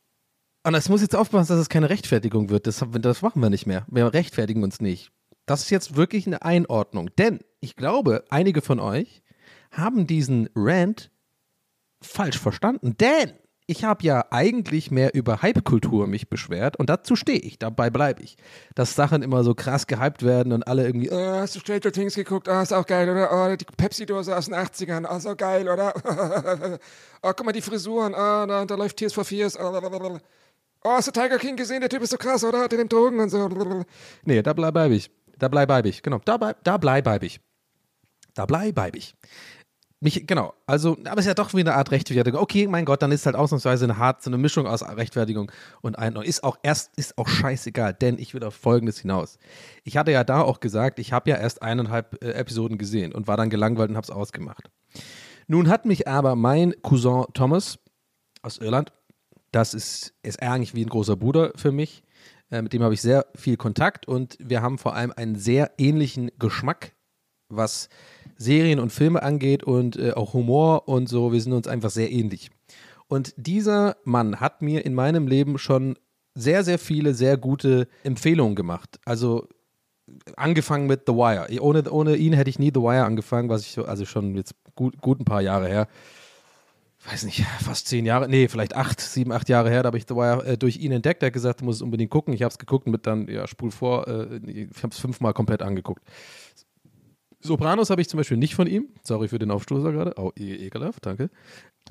und 0.64 0.74
das 0.74 0.90
muss 0.90 1.02
jetzt 1.02 1.16
aufpassen, 1.16 1.50
dass 1.50 1.60
es 1.60 1.70
keine 1.70 1.90
Rechtfertigung 1.90 2.50
wird. 2.50 2.68
Das, 2.68 2.84
das 3.00 3.22
machen 3.22 3.42
wir 3.42 3.50
nicht 3.50 3.68
mehr. 3.68 3.86
Wir 3.90 4.14
rechtfertigen 4.14 4.64
uns 4.64 4.82
nicht. 4.82 5.12
Das 5.46 5.62
ist 5.62 5.70
jetzt 5.70 5.96
wirklich 5.96 6.26
eine 6.26 6.42
Einordnung. 6.42 7.10
Denn 7.18 7.40
ich 7.60 7.76
glaube, 7.76 8.26
einige 8.30 8.62
von 8.62 8.80
euch 8.80 9.22
haben 9.72 10.08
diesen 10.08 10.50
Rant 10.56 11.12
falsch 12.02 12.40
verstanden. 12.40 12.98
Denn 12.98 13.34
ich 13.68 13.84
habe 13.84 14.04
ja 14.04 14.26
eigentlich 14.30 14.92
mehr 14.92 15.16
über 15.16 15.42
Hype-Kultur 15.42 16.06
mich 16.08 16.30
beschwert 16.30 16.78
und 16.78 16.90
dazu 16.90 17.16
stehe 17.16 17.40
ich, 17.40 17.58
dabei 17.58 17.90
bleibe 17.90 18.22
ich. 18.22 18.38
Dass 18.76 18.96
Sachen 18.96 19.24
immer 19.24 19.44
so 19.44 19.56
krass 19.56 19.88
gehypt 19.88 20.24
werden 20.24 20.54
und 20.54 20.68
alle 20.68 20.86
irgendwie, 20.86 21.10
oh, 21.12 21.18
hast 21.18 21.56
du 21.56 21.60
Stranger 21.60 21.92
Things 21.92 22.16
geguckt? 22.16 22.48
Ah, 22.48 22.62
ist 22.62 22.74
auch 22.74 22.86
geil, 22.86 23.10
oder? 23.10 23.30
Oh, 23.32 23.56
die 23.56 23.66
Pepsi-Dose 23.66 24.36
aus 24.38 24.46
den 24.46 24.56
80ern, 24.56 25.08
oh, 25.10 25.20
so 25.20 25.36
geil, 25.36 25.68
oder? 25.68 25.94
oh, 27.24 27.32
guck 27.36 27.46
mal, 27.46 27.52
die 27.54 27.62
Frisuren, 27.62 28.14
ah, 28.14 28.46
da, 28.46 28.66
da 28.66 28.76
läuft 28.76 28.98
Tears 28.98 29.14
for 29.14 29.26
Fears. 29.26 29.58
Oh, 29.60 30.90
hast 30.92 31.08
du 31.08 31.12
Tiger 31.12 31.40
King 31.40 31.56
gesehen? 31.56 31.80
Der 31.82 31.90
Typ 31.90 32.04
ist 32.04 32.12
so 32.12 32.18
krass, 32.18 32.44
oder? 32.44 32.68
Der 32.68 32.78
nimmt 32.78 32.94
Drogen 32.94 33.20
und 33.20 33.30
so. 33.30 33.50
Nee, 34.24 34.44
da 34.44 34.54
bleibe 34.54 34.94
ich. 34.94 35.10
Da 35.40 35.48
bleibe 35.48 35.90
ich, 35.90 36.04
genau. 36.04 36.20
Da, 36.24 36.38
bleib- 36.38 36.64
da 36.64 36.78
bleibe 36.78 37.26
ich. 37.26 37.40
Da 38.36 38.46
bleibe 38.46 38.92
ich. 38.98 39.16
Mich, 40.02 40.28
genau, 40.28 40.54
also, 40.68 40.98
aber 41.06 41.20
es 41.20 41.20
ist 41.22 41.28
ja 41.28 41.34
doch 41.34 41.54
wie 41.54 41.62
eine 41.62 41.74
Art 41.74 41.90
Rechtfertigung. 41.90 42.40
Okay, 42.40 42.68
mein 42.68 42.84
Gott, 42.84 43.02
dann 43.02 43.12
ist 43.12 43.26
halt 43.26 43.36
ausnahmsweise 43.36 43.86
eine 43.86 43.98
hart, 43.98 44.22
so 44.22 44.30
eine 44.30 44.38
Mischung 44.38 44.68
aus 44.68 44.84
Rechtfertigung 44.84 45.52
und 45.82 45.98
Einordnung. 45.98 46.26
Ist 46.26 46.44
auch 46.44 46.58
erst, 46.64 46.92
ist 46.98 47.18
auch 47.18 47.28
scheißegal, 47.28 47.94
denn 47.94 48.20
ich 48.20 48.34
will 48.34 48.44
auf 48.44 48.56
Folgendes 48.56 49.00
hinaus. 49.00 49.38
Ich 49.84 49.96
hatte 49.96 50.12
ja 50.12 50.24
da 50.24 50.42
auch 50.42 50.60
gesagt, 50.60 51.00
ich 51.00 51.14
habe 51.14 51.30
ja 51.30 51.38
erst 51.38 51.62
eineinhalb 51.62 52.22
äh, 52.24 52.32
Episoden 52.32 52.78
gesehen 52.78 53.14
und 53.14 53.28
war 53.28 53.38
dann 53.38 53.50
gelangweilt 53.50 53.90
und 53.90 53.96
habe 53.96 54.06
es 54.06 54.12
ausgemacht. 54.12 54.70
Nun 55.48 55.70
hat 55.70 55.86
mich 55.86 56.08
aber 56.08 56.36
mein 56.36 56.74
Cousin 56.82 57.26
Thomas 57.34 57.80
aus 58.42 58.58
Irland, 58.58 58.92
das 59.52 59.74
ist, 59.74 60.14
ist 60.24 60.42
eigentlich 60.42 60.76
wie 60.76 60.84
ein 60.84 60.90
großer 60.90 61.16
Bruder 61.16 61.52
für 61.56 61.72
mich, 61.72 62.04
äh, 62.52 62.62
mit 62.62 62.74
dem 62.74 62.84
habe 62.84 62.94
ich 62.94 63.02
sehr 63.02 63.26
viel 63.36 63.58
Kontakt 63.58 64.08
und 64.08 64.38
wir 64.40 64.62
haben 64.62 64.78
vor 64.78 64.96
allem 64.96 65.14
einen 65.16 65.36
sehr 65.36 65.72
ähnlichen 65.78 66.32
Geschmack, 66.38 66.95
was 67.58 67.90
Serien 68.38 68.80
und 68.80 68.92
Filme 68.92 69.24
angeht 69.24 69.64
und 69.64 69.98
äh, 69.98 70.12
auch 70.12 70.34
Humor 70.34 70.88
und 70.88 71.08
so. 71.08 71.32
Wir 71.32 71.42
sind 71.42 71.54
uns 71.54 71.68
einfach 71.68 71.90
sehr 71.90 72.12
ähnlich. 72.12 72.52
Und 73.08 73.34
dieser 73.38 73.98
Mann 74.04 74.40
hat 74.40 74.62
mir 74.62 74.86
in 74.86 74.94
meinem 74.94 75.28
Leben 75.28 75.58
schon 75.58 75.98
sehr, 76.34 76.64
sehr 76.64 76.80
viele 76.80 77.14
sehr 77.14 77.38
gute 77.38 77.88
Empfehlungen 78.04 78.56
gemacht. 78.56 79.00
Also 79.06 79.48
angefangen 80.36 80.88
mit 80.88 81.04
The 81.08 81.14
Wire. 81.14 81.48
Ohne, 81.62 81.90
ohne 81.90 82.16
ihn 82.16 82.34
hätte 82.34 82.50
ich 82.50 82.60
nie 82.60 82.72
The 82.74 82.82
Wire 82.82 83.06
angefangen, 83.06 83.50
was 83.50 83.62
ich 83.62 83.72
so, 83.72 83.86
also 83.86 84.06
schon 84.06 84.36
jetzt 84.36 84.56
gut, 84.76 85.02
gut 85.02 85.20
ein 85.20 85.26
paar 85.26 85.42
Jahre 85.42 85.68
her. 85.68 85.88
Weiß 87.10 87.24
nicht, 87.24 87.44
fast 87.62 87.88
zehn 87.88 88.06
Jahre, 88.06 88.28
nee, 88.28 88.48
vielleicht 88.48 88.76
acht, 88.76 89.00
sieben, 89.00 89.32
acht 89.32 89.48
Jahre 89.48 89.70
her, 89.70 89.84
da 89.84 89.88
habe 89.88 89.98
ich 89.98 90.06
The 90.08 90.16
Wire 90.16 90.46
äh, 90.46 90.58
durch 90.58 90.78
ihn 90.78 90.92
entdeckt. 90.92 91.22
Er 91.24 91.28
hat 91.28 91.34
gesagt, 91.34 91.62
du 91.62 91.66
musst 91.66 91.78
es 91.78 91.82
unbedingt 91.82 92.10
gucken. 92.10 92.34
Ich 92.34 92.42
habe 92.42 92.52
es 92.52 92.58
geguckt 92.58 92.88
mit 92.88 93.06
dann, 93.06 93.28
ja, 93.28 93.48
spul 93.48 93.72
vor, 93.72 94.08
äh, 94.08 94.38
ich 94.46 94.84
habe 94.84 94.92
es 94.92 95.00
fünfmal 95.00 95.34
komplett 95.34 95.62
angeguckt. 95.62 96.04
Sopranos 97.46 97.90
habe 97.90 98.02
ich 98.02 98.10
zum 98.10 98.18
Beispiel 98.18 98.38
nicht 98.38 98.56
von 98.56 98.68
ihm. 98.68 98.88
Sorry 99.04 99.28
für 99.28 99.40
den 99.40 99.52
Aufstoßer 99.52 99.92
gerade. 99.92 100.14
Oh, 100.18 100.32
ekelhaft, 100.36 101.06
danke. 101.06 101.30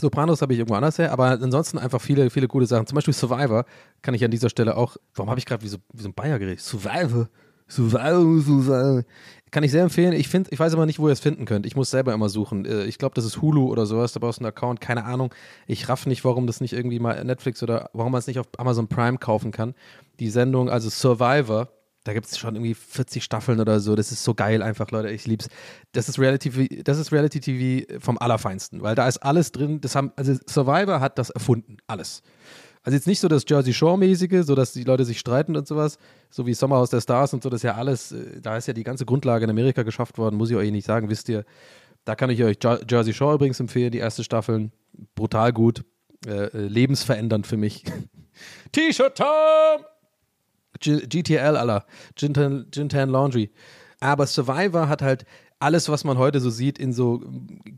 Sopranos 0.01 0.43
habe 0.43 0.53
ich 0.53 0.59
irgendwo 0.59 0.75
anders 0.75 0.99
her, 0.99 1.13
aber 1.13 1.27
ansonsten 1.27 1.79
einfach 1.79 2.01
viele, 2.01 2.29
viele 2.31 2.49
gute 2.49 2.67
Sachen. 2.67 2.87
Zum 2.87 2.97
Beispiel 2.97 3.15
Survivor 3.15 3.65
kann 4.03 4.15
ich 4.15 4.25
an 4.25 4.31
dieser 4.31 4.51
Stelle 4.51 4.77
auch. 4.77 4.97
Warum 5.15 5.31
habe 5.31 5.39
ich 5.39 5.47
gerade 5.47 5.63
wie 5.63 5.69
so, 5.69 5.79
wie 5.93 6.03
so 6.03 6.09
ein 6.09 6.15
Bayer 6.15 6.39
geredet? 6.39 6.61
Survivor. 6.61 7.29
Survivor, 7.69 8.41
Survivor. 8.43 9.03
Kann 9.51 9.63
ich 9.63 9.71
sehr 9.71 9.85
empfehlen. 9.85 10.13
Ich 10.13 10.29
finde, 10.29 10.51
ich 10.53 10.59
weiß 10.59 10.75
aber 10.75 10.85
nicht, 10.85 10.99
wo 10.99 11.07
ihr 11.07 11.13
es 11.13 11.21
finden 11.21 11.45
könnt. 11.45 11.65
Ich 11.65 11.77
muss 11.77 11.91
selber 11.91 12.13
immer 12.13 12.29
suchen. 12.29 12.65
Äh, 12.65 12.85
Ich 12.85 12.99
glaube, 12.99 13.15
das 13.15 13.25
ist 13.25 13.41
Hulu 13.41 13.71
oder 13.71 13.87
sowas. 13.87 14.13
Da 14.13 14.21
brauchst 14.21 14.41
du 14.41 14.45
einen 14.45 14.49
Account. 14.49 14.81
Keine 14.81 15.05
Ahnung. 15.05 15.33
Ich 15.69 15.89
raff 15.89 16.07
nicht, 16.07 16.25
warum 16.25 16.47
das 16.49 16.61
nicht 16.61 16.73
irgendwie 16.73 16.99
mal 16.99 17.25
Netflix 17.25 17.63
oder 17.63 17.89
warum 17.93 18.13
man 18.13 18.19
es 18.19 18.27
nicht 18.27 18.41
auf 18.41 18.49
Amazon 18.59 18.89
Prime 18.89 19.19
kaufen 19.19 19.53
kann. 19.53 19.75
Die 20.19 20.29
Sendung, 20.29 20.69
also 20.69 20.91
Survivor, 20.91 21.69
da 22.05 22.13
gibt 22.13 22.27
es 22.27 22.39
schon 22.39 22.55
irgendwie 22.55 22.75
40 22.75 23.25
Staffeln 23.25 23.61
oder 23.61 23.81
so. 23.81 23.97
Das 23.97 24.13
ist 24.13 24.23
so 24.23 24.35
geil 24.35 24.63
einfach, 24.63 24.91
Leute. 24.91 25.11
Ich 25.11 25.27
lieb's. 25.27 25.49
Das 25.93 26.09
ist 26.09 26.19
Reality, 26.19 26.83
das 26.85 26.99
ist 26.99 27.13
Reality 27.13 27.41
TV 27.41 28.01
vom 28.01 28.19
Allerfeinsten, 28.19 28.83
weil 28.83 28.95
da 28.95 29.09
ist 29.09 29.19
alles 29.19 29.53
drin. 29.53 29.81
Das 29.81 29.95
haben, 29.97 30.13
also 30.17 30.35
Survivor 30.49 31.01
hat 31.01 31.19
das 31.19 31.31
erfunden. 31.31 31.79
Alles. 31.87 32.23
Also 32.83 32.97
jetzt 32.97 33.07
nicht 33.07 33.21
so 33.21 33.29
das 33.29 33.45
Jersey 33.49 33.73
Shore-mäßige, 33.73 34.45
so 34.45 34.55
dass 34.55 34.75
die 34.75 34.85
Leute 34.85 35.07
sich 35.07 35.19
streiten 35.19 35.57
und 35.57 35.67
sowas, 35.67 35.97
so 36.29 36.45
wie 36.47 36.53
Sommerhaus 36.53 36.91
der 36.91 37.01
Stars 37.01 37.33
und 37.33 37.43
so, 37.43 37.49
das 37.49 37.61
ist 37.61 37.63
ja 37.63 37.77
alles, 37.77 38.13
äh, 38.13 38.41
da 38.43 38.59
ist 38.59 38.69
ja 38.69 38.75
die 38.75 38.85
ganze 38.85 39.07
Grundlage 39.07 39.45
in 39.45 39.51
Amerika 39.51 39.83
geschafft 39.85 40.19
worden, 40.19 40.37
muss 40.37 40.51
ich 40.51 40.57
euch 40.57 40.71
nicht 40.71 40.85
sagen, 40.87 41.09
wisst 41.09 41.31
ihr. 41.31 41.45
Da 42.05 42.15
kann 42.15 42.29
ich 42.29 42.45
euch 42.45 42.59
Jer- 42.63 42.81
Jersey 42.87 43.15
Shore 43.15 43.37
übrigens 43.37 43.59
empfehlen, 43.61 43.91
die 43.91 43.99
erste 43.99 44.23
Staffeln. 44.23 44.71
Brutal 45.15 45.55
gut, 45.55 45.83
äh, 46.27 46.45
äh, 46.49 46.67
lebensverändernd 46.69 47.47
für 47.47 47.57
mich. 47.57 47.85
T-Shirt-Time! 48.73 49.94
G 50.81 51.07
GTL, 51.07 51.57
Alter. 51.57 51.85
Gintan, 52.17 53.09
Laundry. 53.11 53.51
Aber 54.01 54.27
Survivor 54.27 54.89
hat 54.89 55.03
halt 55.03 55.25
alles, 55.59 55.89
was 55.89 56.05
man 56.05 56.19
heute 56.19 56.41
so 56.41 56.51
sieht 56.51 56.79
in 56.79 56.93
so 56.93 57.23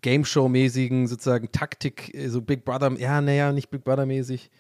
Game 0.01 0.25
Show-mäßigen, 0.25 1.07
sozusagen 1.07 1.53
Taktik, 1.53 2.15
äh, 2.15 2.29
so 2.29 2.43
Big 2.43 2.65
Brother, 2.65 2.93
ja, 2.99 3.21
naja, 3.21 3.53
nicht 3.53 3.71
Big 3.71 3.85
Brother-mäßig. 3.85 4.51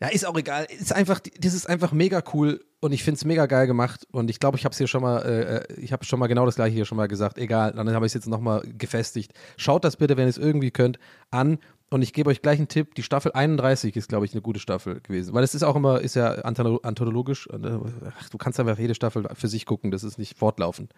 Ja, 0.00 0.08
ist 0.08 0.26
auch 0.26 0.36
egal. 0.36 0.66
Ist 0.68 0.92
einfach, 0.92 1.20
das 1.38 1.54
ist 1.54 1.68
einfach 1.68 1.92
mega 1.92 2.24
cool 2.32 2.64
und 2.80 2.90
ich 2.90 3.04
finde 3.04 3.18
es 3.18 3.24
mega 3.24 3.46
geil 3.46 3.68
gemacht. 3.68 4.04
Und 4.10 4.30
ich 4.30 4.40
glaube, 4.40 4.56
ich 4.56 4.64
habe 4.64 4.72
es 4.72 4.78
hier 4.78 4.88
schon 4.88 5.02
mal, 5.02 5.18
äh, 5.20 5.80
ich 5.80 5.92
habe 5.92 6.04
schon 6.04 6.18
mal 6.18 6.26
genau 6.26 6.44
das 6.44 6.56
gleiche 6.56 6.74
hier 6.74 6.86
schon 6.86 6.96
mal 6.96 7.06
gesagt. 7.06 7.38
Egal, 7.38 7.70
dann 7.72 7.88
habe 7.92 8.04
ich 8.04 8.10
es 8.10 8.14
jetzt 8.14 8.26
nochmal 8.26 8.62
gefestigt. 8.66 9.32
Schaut 9.56 9.84
das 9.84 9.96
bitte, 9.96 10.16
wenn 10.16 10.24
ihr 10.26 10.30
es 10.30 10.38
irgendwie 10.38 10.72
könnt, 10.72 10.98
an. 11.30 11.58
Und 11.92 12.00
ich 12.00 12.14
gebe 12.14 12.30
euch 12.30 12.40
gleich 12.40 12.58
einen 12.58 12.68
Tipp. 12.68 12.94
Die 12.94 13.02
Staffel 13.02 13.32
31 13.32 13.96
ist, 13.96 14.08
glaube 14.08 14.24
ich, 14.24 14.32
eine 14.32 14.40
gute 14.40 14.58
Staffel 14.58 15.00
gewesen. 15.00 15.34
Weil 15.34 15.44
es 15.44 15.54
ist 15.54 15.62
auch 15.62 15.76
immer, 15.76 16.00
ist 16.00 16.16
ja 16.16 16.32
antholo- 16.42 16.82
anthologisch. 16.82 17.48
Äh, 17.52 17.78
ach, 18.18 18.30
du 18.30 18.38
kannst 18.38 18.58
einfach 18.58 18.78
jede 18.78 18.94
Staffel 18.94 19.28
für 19.34 19.48
sich 19.48 19.66
gucken. 19.66 19.90
Das 19.90 20.02
ist 20.02 20.18
nicht 20.18 20.38
fortlaufend. 20.38 20.94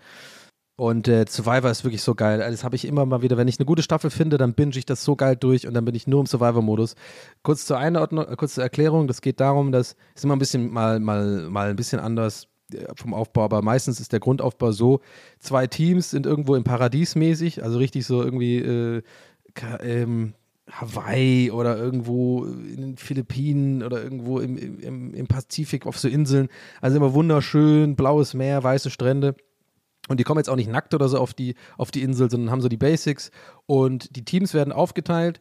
Und 0.76 1.08
äh, 1.08 1.24
Survivor 1.28 1.68
ist 1.68 1.82
wirklich 1.82 2.02
so 2.02 2.14
geil. 2.14 2.38
Das 2.38 2.62
habe 2.62 2.76
ich 2.76 2.84
immer 2.84 3.06
mal 3.06 3.22
wieder. 3.22 3.36
Wenn 3.36 3.48
ich 3.48 3.58
eine 3.58 3.66
gute 3.66 3.82
Staffel 3.82 4.10
finde, 4.10 4.38
dann 4.38 4.54
binge 4.54 4.76
ich 4.76 4.86
das 4.86 5.04
so 5.04 5.16
geil 5.16 5.34
durch 5.34 5.66
und 5.66 5.74
dann 5.74 5.84
bin 5.84 5.96
ich 5.96 6.06
nur 6.06 6.20
im 6.20 6.26
Survivor-Modus. 6.26 6.94
Kurz 7.42 7.66
zur 7.66 7.78
Einordnung, 7.78 8.26
äh, 8.28 8.36
kurz 8.36 8.54
zur 8.54 8.62
Erklärung. 8.62 9.08
Das 9.08 9.20
geht 9.20 9.40
darum, 9.40 9.72
dass 9.72 9.96
ist 10.14 10.24
immer 10.24 10.36
ein 10.36 10.40
bisschen 10.40 10.70
mal, 10.72 11.00
mal, 11.00 11.48
mal 11.50 11.70
ein 11.70 11.76
bisschen 11.76 11.98
anders 11.98 12.46
äh, 12.72 12.84
vom 12.94 13.14
Aufbau, 13.14 13.42
aber 13.42 13.62
meistens 13.62 13.98
ist 13.98 14.12
der 14.12 14.20
Grundaufbau 14.20 14.70
so: 14.70 15.00
zwei 15.40 15.66
Teams 15.66 16.10
sind 16.10 16.24
irgendwo 16.24 16.54
im 16.54 16.62
Paradies 16.62 17.16
mäßig, 17.16 17.64
also 17.64 17.78
richtig 17.78 18.06
so 18.06 18.22
irgendwie 18.22 18.58
äh, 18.58 19.02
ähm, 19.80 20.34
Hawaii 20.70 21.50
oder 21.50 21.76
irgendwo 21.76 22.44
in 22.44 22.80
den 22.80 22.96
Philippinen 22.96 23.82
oder 23.82 24.02
irgendwo 24.02 24.40
im, 24.40 24.56
im, 24.56 25.14
im 25.14 25.26
Pazifik 25.26 25.86
auf 25.86 25.98
so 25.98 26.08
Inseln. 26.08 26.48
Also 26.80 26.96
immer 26.96 27.14
wunderschön, 27.14 27.96
blaues 27.96 28.34
Meer, 28.34 28.62
weiße 28.62 28.90
Strände. 28.90 29.36
Und 30.08 30.20
die 30.20 30.24
kommen 30.24 30.38
jetzt 30.38 30.48
auch 30.48 30.56
nicht 30.56 30.70
nackt 30.70 30.94
oder 30.94 31.08
so 31.08 31.18
auf 31.18 31.34
die, 31.34 31.54
auf 31.78 31.90
die 31.90 32.02
Insel, 32.02 32.30
sondern 32.30 32.50
haben 32.50 32.60
so 32.60 32.68
die 32.68 32.76
Basics. 32.76 33.30
Und 33.66 34.16
die 34.16 34.24
Teams 34.24 34.54
werden 34.54 34.72
aufgeteilt. 34.72 35.40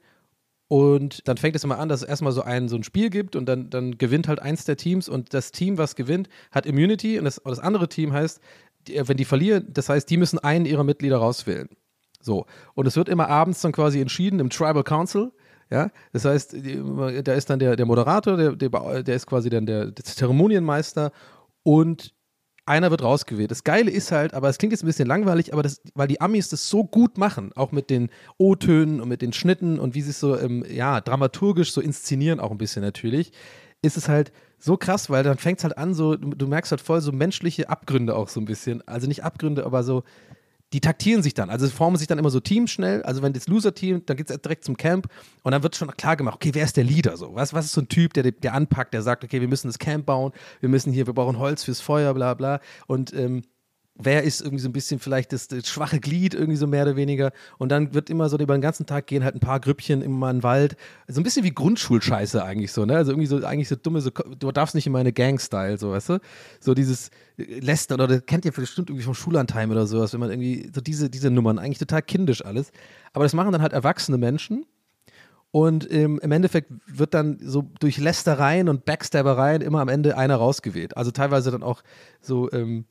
Und 0.67 1.27
dann 1.27 1.37
fängt 1.37 1.55
es 1.55 1.63
immer 1.63 1.79
an, 1.79 1.89
dass 1.89 2.01
es 2.01 2.07
erstmal 2.07 2.31
so 2.31 2.41
ein, 2.41 2.67
so 2.67 2.75
ein 2.75 2.83
Spiel 2.83 3.09
gibt 3.09 3.35
und 3.35 3.45
dann, 3.45 3.69
dann 3.69 3.97
gewinnt 3.97 4.27
halt 4.27 4.39
eins 4.41 4.65
der 4.65 4.77
Teams. 4.77 5.09
Und 5.09 5.33
das 5.33 5.51
Team, 5.51 5.77
was 5.77 5.95
gewinnt, 5.95 6.29
hat 6.51 6.65
Immunity. 6.65 7.17
Und 7.17 7.25
das, 7.25 7.41
das 7.43 7.59
andere 7.59 7.89
Team 7.89 8.13
heißt, 8.13 8.41
wenn 8.87 9.17
die 9.17 9.25
verlieren, 9.25 9.67
das 9.71 9.89
heißt, 9.89 10.09
die 10.09 10.17
müssen 10.17 10.39
einen 10.39 10.65
ihrer 10.65 10.83
Mitglieder 10.83 11.17
rauswählen. 11.17 11.69
So. 12.23 12.45
Und 12.73 12.87
es 12.87 12.95
wird 12.95 13.09
immer 13.09 13.29
abends 13.29 13.61
dann 13.61 13.71
quasi 13.71 13.99
entschieden 14.01 14.39
im 14.39 14.49
Tribal 14.49 14.83
Council. 14.83 15.31
Ja, 15.69 15.89
das 16.11 16.25
heißt, 16.25 16.55
da 17.23 17.33
ist 17.33 17.49
dann 17.49 17.57
der, 17.57 17.75
der 17.75 17.85
Moderator, 17.85 18.37
der, 18.37 18.55
der, 18.55 19.03
der 19.03 19.15
ist 19.15 19.25
quasi 19.25 19.49
dann 19.49 19.65
der, 19.65 19.91
der 19.91 20.05
Zeremonienmeister 20.05 21.11
und 21.63 22.13
einer 22.65 22.91
wird 22.91 23.03
rausgewählt. 23.03 23.51
Das 23.51 23.63
Geile 23.63 23.91
ist 23.91 24.11
halt, 24.11 24.33
aber 24.33 24.49
es 24.49 24.57
klingt 24.57 24.71
jetzt 24.71 24.83
ein 24.83 24.87
bisschen 24.87 25.07
langweilig, 25.07 25.51
aber 25.51 25.63
das, 25.63 25.81
weil 25.95 26.07
die 26.07 26.21
Amis 26.21 26.49
das 26.49 26.69
so 26.69 26.83
gut 26.83 27.17
machen, 27.17 27.51
auch 27.55 27.71
mit 27.71 27.89
den 27.89 28.09
O-Tönen 28.37 29.01
und 29.01 29.09
mit 29.09 29.21
den 29.21 29.33
Schnitten 29.33 29.79
und 29.79 29.95
wie 29.95 30.01
sie 30.01 30.11
es 30.11 30.19
so, 30.19 30.37
ähm, 30.37 30.63
ja, 30.69 31.01
dramaturgisch 31.01 31.73
so 31.73 31.81
inszenieren, 31.81 32.39
auch 32.39 32.51
ein 32.51 32.57
bisschen 32.57 32.81
natürlich, 32.81 33.31
ist 33.81 33.97
es 33.97 34.07
halt 34.07 34.31
so 34.59 34.77
krass, 34.77 35.09
weil 35.09 35.23
dann 35.23 35.37
fängt 35.37 35.57
es 35.57 35.65
halt 35.65 35.77
an, 35.77 35.93
so, 35.93 36.15
du, 36.15 36.29
du 36.29 36.47
merkst 36.47 36.71
halt 36.71 36.81
voll 36.81 37.01
so 37.01 37.11
menschliche 37.11 37.67
Abgründe 37.67 38.15
auch 38.15 38.29
so 38.29 38.39
ein 38.39 38.45
bisschen. 38.45 38.81
Also 38.87 39.07
nicht 39.07 39.23
Abgründe, 39.23 39.65
aber 39.65 39.83
so, 39.83 40.03
die 40.73 40.81
taktieren 40.81 41.21
sich 41.21 41.35
dann. 41.35 41.49
Also 41.49 41.67
formen 41.69 41.97
sich 41.97 42.07
dann 42.07 42.17
immer 42.17 42.31
so 42.31 42.39
Teams 42.39 42.71
schnell. 42.71 43.03
Also 43.03 43.21
wenn 43.21 43.31
das 43.31 43.47
Loser-Team, 43.47 44.05
dann 44.05 44.17
geht 44.17 44.29
es 44.29 44.41
direkt 44.41 44.65
zum 44.65 44.75
Camp 44.75 45.07
und 45.43 45.51
dann 45.51 45.61
wird 45.61 45.75
schon 45.75 45.89
klar 45.95 46.15
gemacht, 46.15 46.35
okay, 46.35 46.49
wer 46.53 46.65
ist 46.65 46.75
der 46.75 46.83
Leader 46.83 47.15
so? 47.15 47.35
Was, 47.35 47.53
was 47.53 47.65
ist 47.65 47.73
so 47.73 47.81
ein 47.81 47.87
Typ, 47.87 48.13
der, 48.13 48.31
der 48.31 48.53
anpackt, 48.53 48.93
der 48.93 49.03
sagt, 49.03 49.23
okay, 49.23 49.39
wir 49.39 49.47
müssen 49.47 49.67
das 49.67 49.77
Camp 49.77 50.07
bauen, 50.07 50.31
wir 50.59 50.69
müssen 50.69 50.91
hier, 50.91 51.05
wir 51.05 51.13
brauchen 51.13 51.37
Holz 51.37 51.63
fürs 51.63 51.79
Feuer, 51.79 52.13
bla 52.15 52.33
bla. 52.33 52.59
Und 52.87 53.13
ähm, 53.13 53.43
wer 53.95 54.23
ist 54.23 54.41
irgendwie 54.41 54.61
so 54.61 54.69
ein 54.69 54.73
bisschen 54.73 54.99
vielleicht 54.99 55.33
das, 55.33 55.47
das 55.47 55.67
schwache 55.67 55.99
Glied, 55.99 56.33
irgendwie 56.33 56.57
so 56.57 56.65
mehr 56.65 56.83
oder 56.83 56.95
weniger. 56.95 57.31
Und 57.57 57.69
dann 57.69 57.93
wird 57.93 58.09
immer 58.09 58.27
so 58.27 58.37
über 58.37 58.57
den 58.57 58.61
ganzen 58.61 58.85
Tag 58.85 59.07
gehen 59.07 59.23
halt 59.23 59.35
ein 59.35 59.39
paar 59.39 59.59
Grüppchen 59.59 60.01
immer 60.01 60.29
in 60.31 60.37
den 60.37 60.43
Wald. 60.43 60.75
So 61.07 61.21
ein 61.21 61.23
bisschen 61.23 61.43
wie 61.43 61.53
Grundschulscheiße 61.53 62.43
eigentlich 62.43 62.71
so, 62.71 62.85
ne? 62.85 62.95
Also 62.95 63.11
irgendwie 63.11 63.27
so, 63.27 63.45
eigentlich 63.45 63.69
so 63.69 63.75
dumme, 63.75 64.01
so, 64.01 64.09
du 64.09 64.51
darfst 64.51 64.73
nicht 64.73 64.87
in 64.87 64.93
meine 64.93 65.13
Gang-Style, 65.13 65.77
so, 65.77 65.91
weißt 65.91 66.09
du? 66.09 66.19
So 66.59 66.73
dieses 66.73 67.11
Lästern 67.37 68.01
oder 68.01 68.15
das 68.15 68.25
kennt 68.25 68.45
ihr 68.45 68.51
bestimmt 68.51 68.89
irgendwie 68.89 69.05
vom 69.05 69.13
Schullandheim 69.13 69.69
oder 69.71 69.85
sowas, 69.85 70.13
wenn 70.13 70.19
man 70.19 70.31
irgendwie 70.31 70.71
so 70.73 70.81
diese, 70.81 71.09
diese 71.09 71.29
Nummern, 71.29 71.59
eigentlich 71.59 71.79
total 71.79 72.01
kindisch 72.01 72.43
alles. 72.43 72.71
Aber 73.13 73.25
das 73.25 73.33
machen 73.33 73.51
dann 73.51 73.61
halt 73.61 73.73
erwachsene 73.73 74.17
Menschen. 74.17 74.65
Und 75.51 75.91
ähm, 75.91 76.19
im 76.23 76.31
Endeffekt 76.31 76.71
wird 76.87 77.13
dann 77.13 77.37
so 77.39 77.69
durch 77.79 77.99
Lästereien 77.99 78.69
und 78.69 78.85
Backstabbereien 78.85 79.61
immer 79.61 79.81
am 79.81 79.87
Ende 79.87 80.17
einer 80.17 80.35
rausgewählt. 80.37 80.97
Also 80.97 81.11
teilweise 81.11 81.51
dann 81.51 81.61
auch 81.61 81.83
so 82.21 82.51
ähm, 82.51 82.85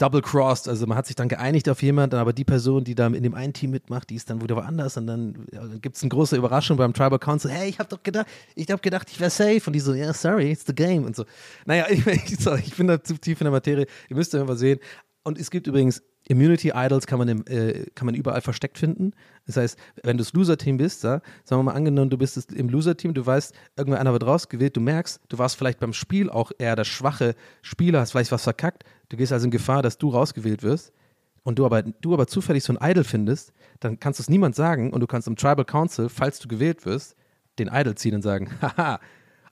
double-crossed. 0.00 0.68
Also 0.68 0.86
man 0.86 0.96
hat 0.96 1.06
sich 1.06 1.16
dann 1.16 1.28
geeinigt 1.28 1.68
auf 1.68 1.82
jemanden, 1.82 2.16
aber 2.16 2.32
die 2.32 2.44
Person, 2.44 2.84
die 2.84 2.94
da 2.94 3.06
in 3.06 3.22
dem 3.22 3.34
einen 3.34 3.52
Team 3.52 3.70
mitmacht, 3.70 4.10
die 4.10 4.16
ist 4.16 4.30
dann 4.30 4.42
wieder 4.42 4.56
woanders 4.56 4.96
und 4.96 5.06
dann 5.06 5.46
gibt 5.80 5.96
es 5.96 6.02
eine 6.02 6.08
große 6.08 6.36
Überraschung 6.36 6.76
beim 6.76 6.92
Tribal 6.92 7.18
Council. 7.18 7.50
Hey, 7.50 7.68
ich 7.68 7.78
habe 7.78 7.88
doch 7.88 8.02
gedacht, 8.02 8.26
ich 8.54 8.70
habe 8.70 8.80
gedacht, 8.80 9.08
ich 9.10 9.20
wäre 9.20 9.30
safe. 9.30 9.62
Und 9.66 9.74
die 9.74 9.80
so, 9.80 9.94
ja, 9.94 10.04
yeah, 10.04 10.12
sorry, 10.12 10.50
it's 10.52 10.64
the 10.66 10.74
game 10.74 11.04
und 11.04 11.16
so. 11.16 11.24
Naja, 11.66 11.86
ich, 11.90 12.06
ich, 12.06 12.46
ich 12.46 12.76
bin 12.76 12.86
da 12.86 13.02
zu 13.02 13.14
tief 13.14 13.40
in 13.40 13.44
der 13.44 13.52
Materie. 13.52 13.86
Ihr 14.08 14.16
müsst 14.16 14.32
ja 14.32 14.44
mal 14.44 14.56
sehen. 14.56 14.78
Und 15.22 15.38
es 15.38 15.50
gibt 15.50 15.66
übrigens 15.66 16.02
Immunity 16.30 16.72
Idols 16.74 17.06
kann 17.06 17.18
man, 17.18 17.28
im, 17.28 17.44
äh, 17.46 17.86
kann 17.96 18.06
man 18.06 18.14
überall 18.14 18.40
versteckt 18.40 18.78
finden. 18.78 19.12
Das 19.46 19.56
heißt, 19.56 19.78
wenn 20.04 20.16
du 20.16 20.22
das 20.22 20.32
Loser-Team 20.32 20.76
bist, 20.76 21.02
ja, 21.02 21.20
sagen 21.44 21.60
wir 21.60 21.64
mal 21.64 21.74
angenommen, 21.74 22.08
du 22.08 22.16
bist 22.16 22.52
im 22.52 22.68
Loser-Team, 22.68 23.14
du 23.14 23.26
weißt, 23.26 23.52
irgendwer 23.76 24.00
einer 24.00 24.12
wird 24.12 24.24
rausgewählt, 24.24 24.76
du 24.76 24.80
merkst, 24.80 25.20
du 25.28 25.38
warst 25.38 25.56
vielleicht 25.56 25.80
beim 25.80 25.92
Spiel 25.92 26.30
auch 26.30 26.52
eher 26.56 26.76
der 26.76 26.84
schwache 26.84 27.34
Spieler, 27.62 28.00
hast 28.00 28.12
vielleicht 28.12 28.30
was 28.30 28.44
verkackt, 28.44 28.84
du 29.08 29.16
gehst 29.16 29.32
also 29.32 29.46
in 29.46 29.50
Gefahr, 29.50 29.82
dass 29.82 29.98
du 29.98 30.10
rausgewählt 30.10 30.62
wirst 30.62 30.92
und 31.42 31.58
du 31.58 31.66
aber, 31.66 31.82
du 31.82 32.14
aber 32.14 32.28
zufällig 32.28 32.62
so 32.62 32.72
ein 32.76 32.90
Idol 32.90 33.02
findest, 33.02 33.52
dann 33.80 33.98
kannst 33.98 34.20
du 34.20 34.22
es 34.22 34.28
niemand 34.28 34.54
sagen 34.54 34.92
und 34.92 35.00
du 35.00 35.08
kannst 35.08 35.26
im 35.26 35.34
Tribal 35.34 35.64
Council, 35.64 36.08
falls 36.08 36.38
du 36.38 36.46
gewählt 36.46 36.86
wirst, 36.86 37.16
den 37.58 37.68
Idol 37.72 37.96
ziehen 37.96 38.14
und 38.14 38.22
sagen, 38.22 38.50
haha, 38.62 39.00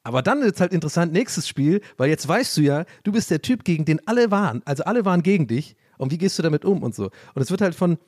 aber 0.05 0.23
dann 0.23 0.43
ist 0.43 0.61
halt 0.61 0.73
interessant, 0.73 1.13
nächstes 1.13 1.49
Spiel, 1.49 1.81
weil 1.97 2.09
jetzt 2.09 2.27
weißt 2.27 2.57
du 2.57 2.61
ja, 2.63 2.85
du 3.03 3.11
bist 3.11 3.33
der 3.33 3.43
Typ, 3.43 3.65
gegen 3.65 3.85
den 3.85 4.01
alle 4.07 4.31
waren. 4.31 4.63
Also 4.65 4.85
alle 4.85 5.05
waren 5.05 5.23
gegen 5.25 5.49
dich. 5.49 5.77
Und 5.99 6.13
wie 6.13 6.19
gehst 6.19 6.39
du 6.39 6.43
damit 6.43 6.65
um 6.65 6.83
und 6.83 6.95
so? 6.95 7.11
Und 7.35 7.43
es 7.43 7.51
wird 7.51 7.61
halt 7.61 7.75
von 7.75 7.99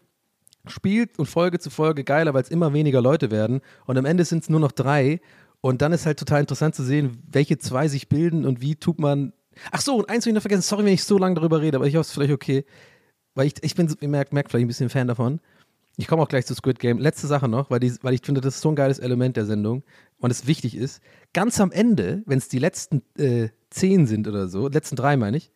Spiel 0.66 1.08
und 1.16 1.26
Folge 1.26 1.58
zu 1.58 1.70
Folge 1.70 2.04
geiler, 2.04 2.34
weil 2.34 2.42
es 2.42 2.50
immer 2.50 2.72
weniger 2.72 3.00
Leute 3.00 3.30
werden. 3.30 3.60
Und 3.86 3.98
am 3.98 4.04
Ende 4.04 4.24
sind 4.24 4.42
es 4.42 4.50
nur 4.50 4.60
noch 4.60 4.72
drei. 4.72 5.20
Und 5.60 5.82
dann 5.82 5.92
ist 5.92 6.06
halt 6.06 6.18
total 6.18 6.40
interessant 6.40 6.74
zu 6.74 6.82
sehen, 6.82 7.22
welche 7.30 7.58
zwei 7.58 7.88
sich 7.88 8.08
bilden 8.08 8.46
und 8.46 8.60
wie 8.60 8.76
tut 8.76 8.98
man. 8.98 9.32
Ach 9.72 9.80
so, 9.80 9.96
und 9.96 10.08
eins 10.08 10.24
habe 10.24 10.30
ich 10.30 10.34
noch 10.34 10.42
vergessen. 10.42 10.62
Sorry, 10.62 10.84
wenn 10.84 10.94
ich 10.94 11.04
so 11.04 11.18
lange 11.18 11.34
darüber 11.34 11.60
rede, 11.60 11.76
aber 11.76 11.86
ich 11.86 11.96
hoffe, 11.96 12.02
es 12.02 12.08
ist 12.08 12.14
vielleicht 12.14 12.32
okay. 12.32 12.64
Weil 13.34 13.46
ich, 13.46 13.54
ich 13.62 13.74
bin, 13.74 13.94
ihr 14.00 14.08
merkt, 14.08 14.32
merkt 14.32 14.50
vielleicht 14.50 14.64
ein 14.64 14.68
bisschen 14.68 14.88
Fan 14.88 15.08
davon. 15.08 15.40
Ich 15.96 16.06
komme 16.06 16.22
auch 16.22 16.28
gleich 16.28 16.46
zu 16.46 16.54
Squid 16.54 16.78
Game. 16.78 16.98
Letzte 16.98 17.26
Sache 17.26 17.46
noch, 17.46 17.70
weil, 17.70 17.80
die, 17.80 17.92
weil 18.02 18.14
ich 18.14 18.22
finde, 18.22 18.40
das 18.40 18.56
ist 18.56 18.62
so 18.62 18.70
ein 18.70 18.76
geiles 18.76 18.98
Element 18.98 19.36
der 19.36 19.44
Sendung 19.44 19.82
und 20.18 20.30
es 20.30 20.46
wichtig 20.46 20.74
ist. 20.74 21.02
Ganz 21.34 21.60
am 21.60 21.72
Ende, 21.72 22.22
wenn 22.26 22.38
es 22.38 22.48
die 22.48 22.58
letzten 22.58 23.02
äh, 23.18 23.50
zehn 23.68 24.06
sind 24.06 24.26
oder 24.26 24.48
so, 24.48 24.68
letzten 24.68 24.96
drei 24.96 25.16
meine 25.16 25.36
ich, 25.36 25.52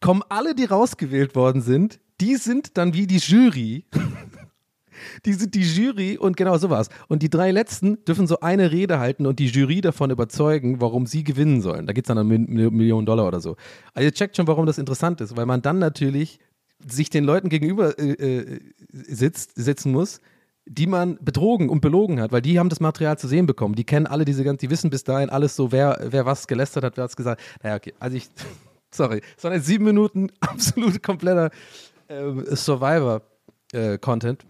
kommen 0.00 0.22
alle, 0.28 0.54
die 0.54 0.64
rausgewählt 0.64 1.34
worden 1.34 1.62
sind, 1.62 2.00
die 2.20 2.36
sind 2.36 2.76
dann 2.76 2.94
wie 2.94 3.06
die 3.06 3.18
Jury. 3.18 3.84
die 5.24 5.32
sind 5.32 5.54
die 5.54 5.62
Jury 5.62 6.18
und 6.18 6.36
genau 6.36 6.58
so 6.58 6.70
war's. 6.70 6.88
Und 7.08 7.22
die 7.22 7.30
drei 7.30 7.50
letzten 7.50 8.04
dürfen 8.04 8.26
so 8.26 8.40
eine 8.40 8.70
Rede 8.70 8.98
halten 8.98 9.26
und 9.26 9.38
die 9.38 9.46
Jury 9.46 9.80
davon 9.80 10.10
überzeugen, 10.10 10.80
warum 10.80 11.06
sie 11.06 11.24
gewinnen 11.24 11.60
sollen. 11.60 11.86
Da 11.86 11.92
geht 11.92 12.04
es 12.04 12.08
dann 12.08 12.18
um 12.18 12.28
Mil- 12.28 12.70
Millionen 12.70 13.06
Dollar 13.06 13.26
oder 13.26 13.40
so. 13.40 13.56
Also 13.94 14.04
ihr 14.06 14.12
checkt 14.12 14.36
schon, 14.36 14.46
warum 14.46 14.66
das 14.66 14.78
interessant 14.78 15.20
ist, 15.20 15.36
weil 15.36 15.46
man 15.46 15.62
dann 15.62 15.78
natürlich 15.78 16.38
sich 16.86 17.10
den 17.10 17.24
Leuten 17.24 17.48
gegenüber 17.48 17.98
äh, 17.98 18.12
äh, 18.12 18.60
sitzt, 18.90 19.52
sitzen 19.54 19.92
muss, 19.92 20.20
die 20.66 20.86
man 20.86 21.18
betrogen 21.20 21.68
und 21.68 21.80
belogen 21.80 22.20
hat, 22.20 22.32
weil 22.32 22.42
die 22.42 22.58
haben 22.58 22.68
das 22.68 22.80
Material 22.80 23.18
zu 23.18 23.28
sehen 23.28 23.46
bekommen. 23.46 23.74
Die 23.74 23.84
kennen 23.84 24.06
alle 24.06 24.24
diese 24.24 24.44
ganzen, 24.44 24.60
die 24.60 24.70
wissen 24.70 24.88
bis 24.88 25.04
dahin 25.04 25.28
alles 25.30 25.56
so, 25.56 25.72
wer, 25.72 25.98
wer 26.08 26.26
was 26.26 26.46
gelästert 26.46 26.84
hat, 26.84 26.96
wer 26.96 27.04
hat's 27.04 27.16
gesagt. 27.16 27.42
Naja, 27.62 27.76
okay. 27.76 27.92
Also 27.98 28.16
ich, 28.16 28.28
sorry, 28.90 29.22
es 29.36 29.44
waren 29.44 29.54
jetzt 29.54 29.66
sieben 29.66 29.84
Minuten 29.84 30.30
absolut 30.40 31.02
kompletter 31.02 31.50
ähm, 32.08 32.44
Survivor-Content. 32.50 34.44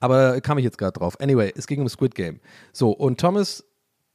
Aber 0.00 0.32
da 0.32 0.40
kam 0.40 0.58
ich 0.58 0.64
jetzt 0.64 0.78
gerade 0.78 0.92
drauf. 0.92 1.20
Anyway, 1.20 1.52
es 1.56 1.66
ging 1.66 1.80
um 1.80 1.88
Squid 1.88 2.14
Game. 2.14 2.40
So, 2.72 2.90
und 2.90 3.20
Thomas, 3.20 3.64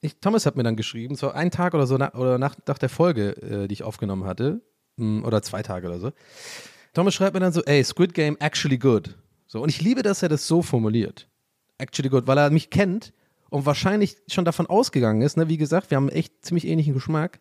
ich, 0.01 0.17
Thomas 0.19 0.45
hat 0.45 0.55
mir 0.55 0.63
dann 0.63 0.75
geschrieben, 0.75 1.15
so 1.15 1.31
einen 1.31 1.51
Tag 1.51 1.73
oder 1.73 1.87
so 1.87 1.97
nach, 1.97 2.13
oder 2.13 2.37
nach, 2.37 2.55
nach 2.67 2.77
der 2.77 2.89
Folge, 2.89 3.31
äh, 3.41 3.67
die 3.67 3.73
ich 3.73 3.83
aufgenommen 3.83 4.23
hatte, 4.25 4.61
mh, 4.97 5.25
oder 5.25 5.41
zwei 5.41 5.61
Tage 5.61 5.87
oder 5.87 5.99
so. 5.99 6.11
Thomas 6.93 7.13
schreibt 7.13 7.33
mir 7.33 7.39
dann 7.41 7.53
so, 7.53 7.61
ey, 7.63 7.83
Squid 7.83 8.13
Game 8.13 8.37
actually 8.39 8.77
good. 8.77 9.17
So, 9.47 9.61
und 9.61 9.69
ich 9.69 9.81
liebe, 9.81 10.03
dass 10.03 10.23
er 10.23 10.29
das 10.29 10.47
so 10.47 10.61
formuliert. 10.61 11.27
Actually 11.77 12.09
good, 12.09 12.27
weil 12.27 12.37
er 12.37 12.49
mich 12.49 12.69
kennt 12.69 13.13
und 13.49 13.65
wahrscheinlich 13.65 14.17
schon 14.27 14.45
davon 14.45 14.67
ausgegangen 14.67 15.21
ist, 15.21 15.37
ne, 15.37 15.49
wie 15.49 15.57
gesagt, 15.57 15.91
wir 15.91 15.97
haben 15.97 16.09
echt 16.09 16.45
ziemlich 16.45 16.65
ähnlichen 16.67 16.93
Geschmack, 16.93 17.39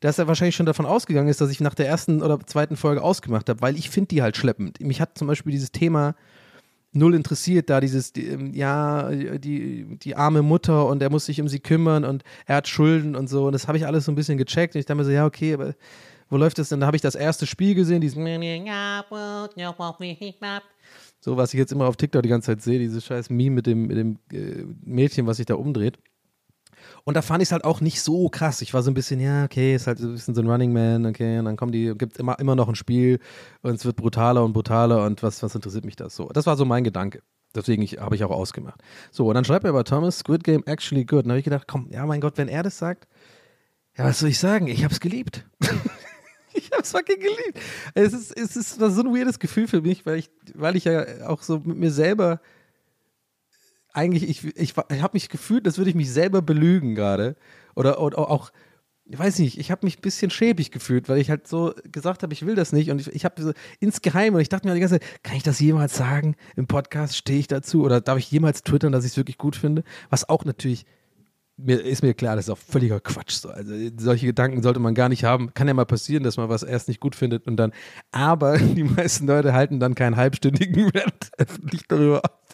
dass 0.00 0.18
er 0.18 0.28
wahrscheinlich 0.28 0.56
schon 0.56 0.66
davon 0.66 0.86
ausgegangen 0.86 1.28
ist, 1.28 1.40
dass 1.40 1.50
ich 1.50 1.60
nach 1.60 1.74
der 1.74 1.88
ersten 1.88 2.22
oder 2.22 2.38
zweiten 2.40 2.76
Folge 2.76 3.02
ausgemacht 3.02 3.48
habe, 3.48 3.60
weil 3.60 3.76
ich 3.76 3.90
finde 3.90 4.08
die 4.08 4.22
halt 4.22 4.36
schleppend. 4.36 4.80
Mich 4.80 5.00
hat 5.00 5.18
zum 5.18 5.26
Beispiel 5.26 5.52
dieses 5.52 5.72
Thema 5.72 6.14
null 6.92 7.14
interessiert, 7.14 7.68
da 7.70 7.80
dieses, 7.80 8.12
die, 8.12 8.28
ähm, 8.28 8.54
ja, 8.54 9.10
die, 9.10 9.98
die 9.98 10.16
arme 10.16 10.42
Mutter 10.42 10.86
und 10.86 11.02
er 11.02 11.10
muss 11.10 11.26
sich 11.26 11.40
um 11.40 11.48
sie 11.48 11.60
kümmern 11.60 12.04
und 12.04 12.24
er 12.46 12.56
hat 12.56 12.68
Schulden 12.68 13.14
und 13.14 13.28
so 13.28 13.46
und 13.46 13.52
das 13.52 13.68
habe 13.68 13.78
ich 13.78 13.86
alles 13.86 14.04
so 14.04 14.12
ein 14.12 14.14
bisschen 14.14 14.38
gecheckt 14.38 14.74
und 14.74 14.80
ich 14.80 14.86
dachte 14.86 14.96
mir 14.96 15.04
so, 15.04 15.10
ja, 15.10 15.26
okay, 15.26 15.54
aber 15.54 15.74
wo 16.30 16.36
läuft 16.36 16.58
das 16.58 16.68
denn? 16.68 16.80
Da 16.80 16.86
habe 16.86 16.96
ich 16.96 17.02
das 17.02 17.14
erste 17.14 17.46
Spiel 17.46 17.74
gesehen, 17.74 18.00
dieses 18.00 18.16
so, 21.20 21.36
was 21.36 21.52
ich 21.52 21.58
jetzt 21.58 21.72
immer 21.72 21.86
auf 21.86 21.96
TikTok 21.96 22.22
die 22.22 22.28
ganze 22.28 22.46
Zeit 22.46 22.62
sehe, 22.62 22.78
dieses 22.78 23.04
scheiß 23.04 23.30
Meme 23.30 23.56
mit 23.56 23.66
dem, 23.66 23.86
mit 23.86 23.96
dem 23.96 24.18
äh, 24.32 24.64
Mädchen, 24.84 25.26
was 25.26 25.38
sich 25.38 25.46
da 25.46 25.54
umdreht. 25.54 25.98
Und 27.08 27.14
da 27.14 27.22
fand 27.22 27.40
ich 27.40 27.48
es 27.48 27.52
halt 27.52 27.64
auch 27.64 27.80
nicht 27.80 28.02
so 28.02 28.28
krass. 28.28 28.60
Ich 28.60 28.74
war 28.74 28.82
so 28.82 28.90
ein 28.90 28.94
bisschen, 28.94 29.18
ja, 29.18 29.44
okay, 29.44 29.74
ist 29.74 29.86
halt 29.86 29.98
ein 29.98 30.12
bisschen 30.12 30.34
so 30.34 30.42
ein 30.42 30.46
Running 30.46 30.74
Man, 30.74 31.06
okay, 31.06 31.38
und 31.38 31.46
dann 31.46 31.56
kommen 31.56 31.72
die, 31.72 31.94
gibt 31.96 32.18
immer, 32.18 32.38
immer 32.38 32.54
noch 32.54 32.68
ein 32.68 32.74
Spiel 32.74 33.18
und 33.62 33.76
es 33.76 33.86
wird 33.86 33.96
brutaler 33.96 34.44
und 34.44 34.52
brutaler 34.52 35.06
und 35.06 35.22
was, 35.22 35.42
was 35.42 35.54
interessiert 35.54 35.86
mich 35.86 35.96
das 35.96 36.14
so? 36.14 36.28
Das 36.28 36.44
war 36.44 36.58
so 36.58 36.66
mein 36.66 36.84
Gedanke. 36.84 37.22
Deswegen 37.54 37.82
habe 37.98 38.14
ich 38.14 38.24
auch 38.24 38.30
ausgemacht. 38.30 38.82
So, 39.10 39.26
und 39.26 39.36
dann 39.36 39.46
schreibt 39.46 39.64
er 39.64 39.70
aber 39.70 39.84
Thomas, 39.84 40.18
Squid 40.18 40.44
Game 40.44 40.62
actually 40.66 41.06
good. 41.06 41.20
Und 41.20 41.28
dann 41.28 41.30
habe 41.30 41.38
ich 41.38 41.46
gedacht, 41.46 41.66
komm, 41.66 41.88
ja, 41.90 42.04
mein 42.04 42.20
Gott, 42.20 42.36
wenn 42.36 42.48
er 42.48 42.62
das 42.62 42.76
sagt, 42.76 43.08
ja, 43.96 44.04
was 44.04 44.18
soll 44.18 44.28
ich 44.28 44.38
sagen? 44.38 44.66
Ich 44.66 44.84
habe 44.84 44.92
es 44.92 45.00
geliebt. 45.00 45.46
ich 46.52 46.70
habe 46.72 46.82
es 46.82 46.90
fucking 46.90 47.20
geliebt. 47.20 47.58
Es 47.94 48.12
ist, 48.12 48.36
es 48.36 48.54
ist 48.54 48.74
so 48.74 48.84
ein 48.84 49.16
weirdes 49.16 49.38
Gefühl 49.38 49.66
für 49.66 49.80
mich, 49.80 50.04
weil 50.04 50.18
ich, 50.18 50.30
weil 50.54 50.76
ich 50.76 50.84
ja 50.84 51.26
auch 51.26 51.40
so 51.40 51.58
mit 51.60 51.78
mir 51.78 51.90
selber 51.90 52.42
eigentlich, 53.98 54.28
ich, 54.28 54.44
ich, 54.56 54.74
ich 54.90 55.02
habe 55.02 55.10
mich 55.12 55.28
gefühlt, 55.28 55.66
als 55.66 55.76
würde 55.76 55.90
ich 55.90 55.96
mich 55.96 56.12
selber 56.12 56.40
belügen 56.40 56.94
gerade. 56.94 57.36
Oder, 57.74 58.00
oder 58.00 58.18
auch, 58.30 58.52
ich 59.04 59.18
weiß 59.18 59.40
nicht, 59.40 59.58
ich 59.58 59.70
habe 59.70 59.84
mich 59.86 59.98
ein 59.98 60.02
bisschen 60.02 60.30
schäbig 60.30 60.70
gefühlt, 60.70 61.08
weil 61.08 61.18
ich 61.18 61.30
halt 61.30 61.48
so 61.48 61.74
gesagt 61.90 62.22
habe, 62.22 62.32
ich 62.32 62.46
will 62.46 62.54
das 62.54 62.72
nicht. 62.72 62.90
Und 62.90 63.00
ich, 63.00 63.08
ich 63.08 63.24
habe 63.24 63.42
so 63.42 63.52
insgeheim, 63.80 64.34
und 64.34 64.40
ich 64.40 64.48
dachte 64.48 64.68
mir 64.68 64.74
die 64.74 64.80
ganze 64.80 65.00
Zeit, 65.00 65.24
kann 65.24 65.36
ich 65.36 65.42
das 65.42 65.58
jemals 65.58 65.96
sagen 65.96 66.36
im 66.54 66.68
Podcast? 66.68 67.16
Stehe 67.16 67.40
ich 67.40 67.48
dazu? 67.48 67.82
Oder 67.82 68.00
darf 68.00 68.18
ich 68.18 68.30
jemals 68.30 68.62
twittern, 68.62 68.92
dass 68.92 69.04
ich 69.04 69.12
es 69.12 69.16
wirklich 69.16 69.36
gut 69.36 69.56
finde? 69.56 69.82
Was 70.10 70.28
auch 70.28 70.44
natürlich, 70.44 70.86
mir 71.56 71.80
ist 71.80 72.02
mir 72.02 72.14
klar, 72.14 72.36
das 72.36 72.44
ist 72.44 72.50
auch 72.50 72.58
völliger 72.58 73.00
Quatsch. 73.00 73.32
So. 73.32 73.48
Also 73.48 73.74
solche 73.96 74.26
Gedanken 74.26 74.62
sollte 74.62 74.78
man 74.78 74.94
gar 74.94 75.08
nicht 75.08 75.24
haben. 75.24 75.52
Kann 75.54 75.66
ja 75.66 75.74
mal 75.74 75.86
passieren, 75.86 76.22
dass 76.22 76.36
man 76.36 76.48
was 76.48 76.62
erst 76.62 76.86
nicht 76.86 77.00
gut 77.00 77.16
findet 77.16 77.48
und 77.48 77.56
dann, 77.56 77.72
aber 78.12 78.58
die 78.58 78.84
meisten 78.84 79.26
Leute 79.26 79.54
halten 79.54 79.80
dann 79.80 79.96
keinen 79.96 80.16
halbstündigen 80.16 80.90
Rant 80.94 81.30
öffentlich 81.36 81.82
darüber 81.88 82.24
ab. 82.24 82.47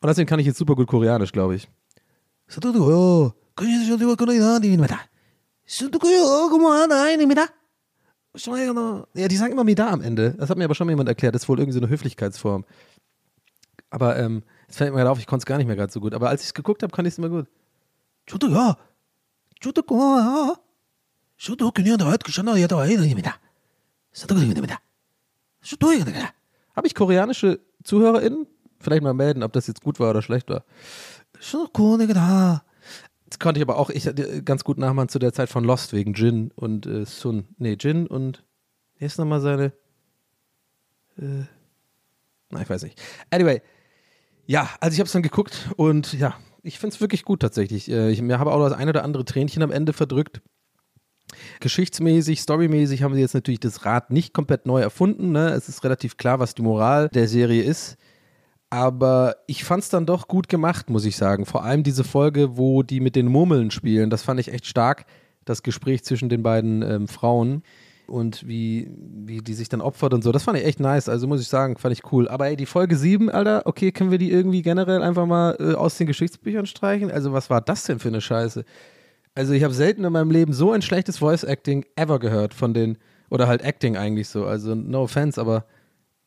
Und 0.00 0.08
deswegen 0.08 0.28
kann 0.28 0.38
ich 0.40 0.46
jetzt 0.46 0.58
super 0.58 0.74
gut 0.74 0.88
Koreanisch, 0.88 1.32
glaube 1.32 1.54
ich. 1.54 1.68
Ja, 9.14 9.28
die 9.28 9.36
sagen 9.36 9.52
immer 9.52 9.64
Mida 9.64 9.90
am 9.90 10.02
Ende. 10.02 10.34
Das 10.38 10.50
hat 10.50 10.58
mir 10.58 10.64
aber 10.64 10.74
schon 10.74 10.86
mal 10.86 10.92
jemand 10.92 11.08
erklärt. 11.08 11.34
Das 11.34 11.42
ist 11.42 11.48
wohl 11.48 11.58
irgendwie 11.58 11.78
so 11.78 11.80
eine 11.80 11.88
Höflichkeitsform. 11.88 12.64
Aber 13.90 14.18
ähm, 14.18 14.42
jetzt 14.66 14.76
fällt 14.76 14.92
mir 14.92 14.98
gerade 14.98 15.10
auf, 15.10 15.18
ich 15.18 15.26
konnte 15.26 15.42
es 15.42 15.46
gar 15.46 15.58
nicht 15.58 15.66
mehr 15.66 15.76
gerade 15.76 15.92
so 15.92 16.00
gut. 16.00 16.14
Aber 16.14 16.28
als 16.28 16.42
ich 16.42 16.48
es 16.48 16.54
geguckt 16.54 16.82
habe, 16.82 16.94
kann 16.94 17.06
ich 17.06 17.12
es 17.12 17.18
immer 17.18 17.28
gut. 17.28 17.46
Habe 26.74 26.86
ich 26.86 26.94
koreanische 26.94 27.60
ZuhörerInnen? 27.84 28.46
Vielleicht 28.80 29.02
mal 29.02 29.14
melden, 29.14 29.42
ob 29.42 29.52
das 29.52 29.66
jetzt 29.66 29.82
gut 29.82 30.00
war 30.00 30.10
oder 30.10 30.22
schlecht 30.22 30.48
war. 30.48 30.64
Schon 31.38 31.72
Kone 31.72 32.06
da. 32.08 32.62
Das 33.28 33.38
konnte 33.38 33.58
ich 33.60 33.66
aber 33.66 33.78
auch 33.78 33.88
ich 33.90 34.06
äh, 34.06 34.42
ganz 34.44 34.64
gut 34.64 34.78
nachmachen 34.78 35.08
zu 35.08 35.18
der 35.18 35.32
Zeit 35.32 35.48
von 35.48 35.64
Lost 35.64 35.92
wegen 35.92 36.12
Jin 36.12 36.50
und 36.54 36.86
äh, 36.86 37.06
Sun. 37.06 37.46
Nee, 37.58 37.76
Jin 37.78 38.06
und. 38.06 38.44
Hier 38.96 39.06
ist 39.06 39.18
nochmal 39.18 39.40
seine. 39.40 39.72
Äh, 41.18 41.44
na, 42.50 42.60
ich 42.60 42.68
weiß 42.68 42.82
nicht. 42.82 43.00
Anyway. 43.30 43.62
Ja, 44.46 44.68
also 44.80 44.94
ich 44.94 45.00
habe 45.00 45.06
es 45.06 45.12
dann 45.12 45.22
geguckt 45.22 45.70
und 45.76 46.12
ja, 46.12 46.34
ich 46.62 46.78
finde 46.78 46.94
es 46.94 47.00
wirklich 47.00 47.24
gut 47.24 47.40
tatsächlich. 47.40 47.90
Äh, 47.90 48.10
ich 48.10 48.20
habe 48.20 48.52
auch 48.52 48.68
das 48.68 48.72
ein 48.72 48.88
oder 48.88 49.04
andere 49.04 49.24
Tränchen 49.24 49.62
am 49.62 49.70
Ende 49.70 49.92
verdrückt. 49.92 50.42
Geschichtsmäßig, 51.60 52.40
storymäßig 52.40 53.02
haben 53.02 53.14
sie 53.14 53.20
jetzt 53.20 53.34
natürlich 53.34 53.60
das 53.60 53.84
Rad 53.84 54.10
nicht 54.10 54.34
komplett 54.34 54.66
neu 54.66 54.80
erfunden. 54.80 55.32
Ne? 55.32 55.50
Es 55.50 55.68
ist 55.68 55.84
relativ 55.84 56.16
klar, 56.16 56.38
was 56.38 56.54
die 56.54 56.62
Moral 56.62 57.08
der 57.08 57.28
Serie 57.28 57.62
ist. 57.62 57.96
Aber 58.70 59.36
ich 59.46 59.64
fand 59.64 59.82
es 59.82 59.90
dann 59.90 60.06
doch 60.06 60.28
gut 60.28 60.48
gemacht, 60.48 60.88
muss 60.88 61.04
ich 61.04 61.16
sagen. 61.16 61.44
Vor 61.44 61.62
allem 61.62 61.82
diese 61.82 62.04
Folge, 62.04 62.56
wo 62.56 62.82
die 62.82 63.00
mit 63.00 63.16
den 63.16 63.26
Murmeln 63.26 63.70
spielen, 63.70 64.08
das 64.08 64.22
fand 64.22 64.40
ich 64.40 64.52
echt 64.52 64.66
stark. 64.66 65.04
Das 65.44 65.62
Gespräch 65.62 66.04
zwischen 66.04 66.28
den 66.28 66.42
beiden 66.42 66.82
ähm, 66.82 67.08
Frauen 67.08 67.62
und 68.06 68.46
wie, 68.46 68.90
wie 68.98 69.38
die 69.38 69.54
sich 69.54 69.68
dann 69.68 69.80
opfert 69.80 70.14
und 70.14 70.22
so. 70.22 70.32
Das 70.32 70.44
fand 70.44 70.58
ich 70.58 70.64
echt 70.64 70.80
nice. 70.80 71.08
Also 71.08 71.26
muss 71.26 71.40
ich 71.40 71.48
sagen, 71.48 71.76
fand 71.76 71.92
ich 71.92 72.12
cool. 72.12 72.28
Aber 72.28 72.46
ey, 72.46 72.56
die 72.56 72.66
Folge 72.66 72.96
7, 72.96 73.30
Alter, 73.30 73.62
okay, 73.66 73.92
können 73.92 74.10
wir 74.10 74.18
die 74.18 74.30
irgendwie 74.30 74.62
generell 74.62 75.02
einfach 75.02 75.26
mal 75.26 75.56
äh, 75.58 75.74
aus 75.74 75.96
den 75.96 76.06
Geschichtsbüchern 76.06 76.66
streichen? 76.66 77.10
Also 77.10 77.32
was 77.32 77.50
war 77.50 77.60
das 77.60 77.84
denn 77.84 77.98
für 77.98 78.08
eine 78.08 78.20
Scheiße? 78.20 78.64
Also 79.34 79.54
ich 79.54 79.64
habe 79.64 79.74
selten 79.74 80.04
in 80.04 80.12
meinem 80.12 80.30
Leben 80.30 80.52
so 80.52 80.72
ein 80.72 80.82
schlechtes 80.82 81.18
Voice 81.18 81.44
Acting 81.44 81.86
ever 81.96 82.18
gehört 82.18 82.52
von 82.52 82.74
den, 82.74 82.98
oder 83.30 83.48
halt 83.48 83.62
Acting 83.62 83.96
eigentlich 83.96 84.28
so. 84.28 84.44
Also 84.44 84.74
no 84.74 85.02
offense, 85.02 85.40
aber 85.40 85.64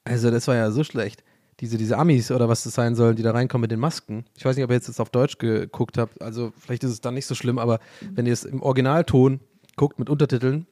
also 0.03 0.31
das 0.31 0.47
war 0.47 0.55
ja 0.55 0.71
so 0.71 0.83
schlecht. 0.83 1.23
Diese, 1.59 1.77
diese 1.77 1.97
Amis 1.97 2.31
oder 2.31 2.49
was 2.49 2.63
das 2.63 2.73
sein 2.73 2.95
soll, 2.95 3.15
die 3.15 3.23
da 3.23 3.31
reinkommen 3.31 3.61
mit 3.61 3.71
den 3.71 3.79
Masken. 3.79 4.25
Ich 4.35 4.43
weiß 4.43 4.55
nicht, 4.55 4.65
ob 4.65 4.71
ihr 4.71 4.75
jetzt 4.75 4.89
das 4.89 4.99
auf 4.99 5.09
Deutsch 5.09 5.37
geguckt 5.37 5.97
habt. 5.97 6.21
Also 6.21 6.51
vielleicht 6.59 6.83
ist 6.83 6.91
es 6.91 7.01
dann 7.01 7.13
nicht 7.13 7.27
so 7.27 7.35
schlimm, 7.35 7.59
aber 7.59 7.79
wenn 8.13 8.25
ihr 8.25 8.33
es 8.33 8.43
im 8.43 8.61
Originalton 8.61 9.39
guckt 9.77 9.99
mit 9.99 10.09
Untertiteln, 10.09 10.67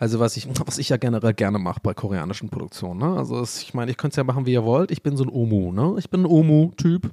also 0.00 0.18
was 0.18 0.34
ich, 0.38 0.48
was 0.66 0.78
ich 0.78 0.88
ja 0.88 0.96
generell 0.96 1.34
gerne 1.34 1.58
mache 1.58 1.80
bei 1.82 1.92
koreanischen 1.92 2.48
Produktionen. 2.48 3.00
Ne? 3.00 3.18
Also 3.18 3.38
es, 3.38 3.62
ich 3.62 3.74
meine, 3.74 3.90
ich 3.90 3.98
könnte 3.98 4.14
es 4.14 4.16
ja 4.16 4.24
machen, 4.24 4.46
wie 4.46 4.52
ihr 4.54 4.64
wollt. 4.64 4.90
Ich 4.90 5.02
bin 5.02 5.14
so 5.14 5.24
ein 5.24 5.28
Omu, 5.28 5.72
ne? 5.72 5.94
Ich 5.98 6.08
bin 6.08 6.22
ein 6.22 6.26
Omu-Typ. 6.26 7.10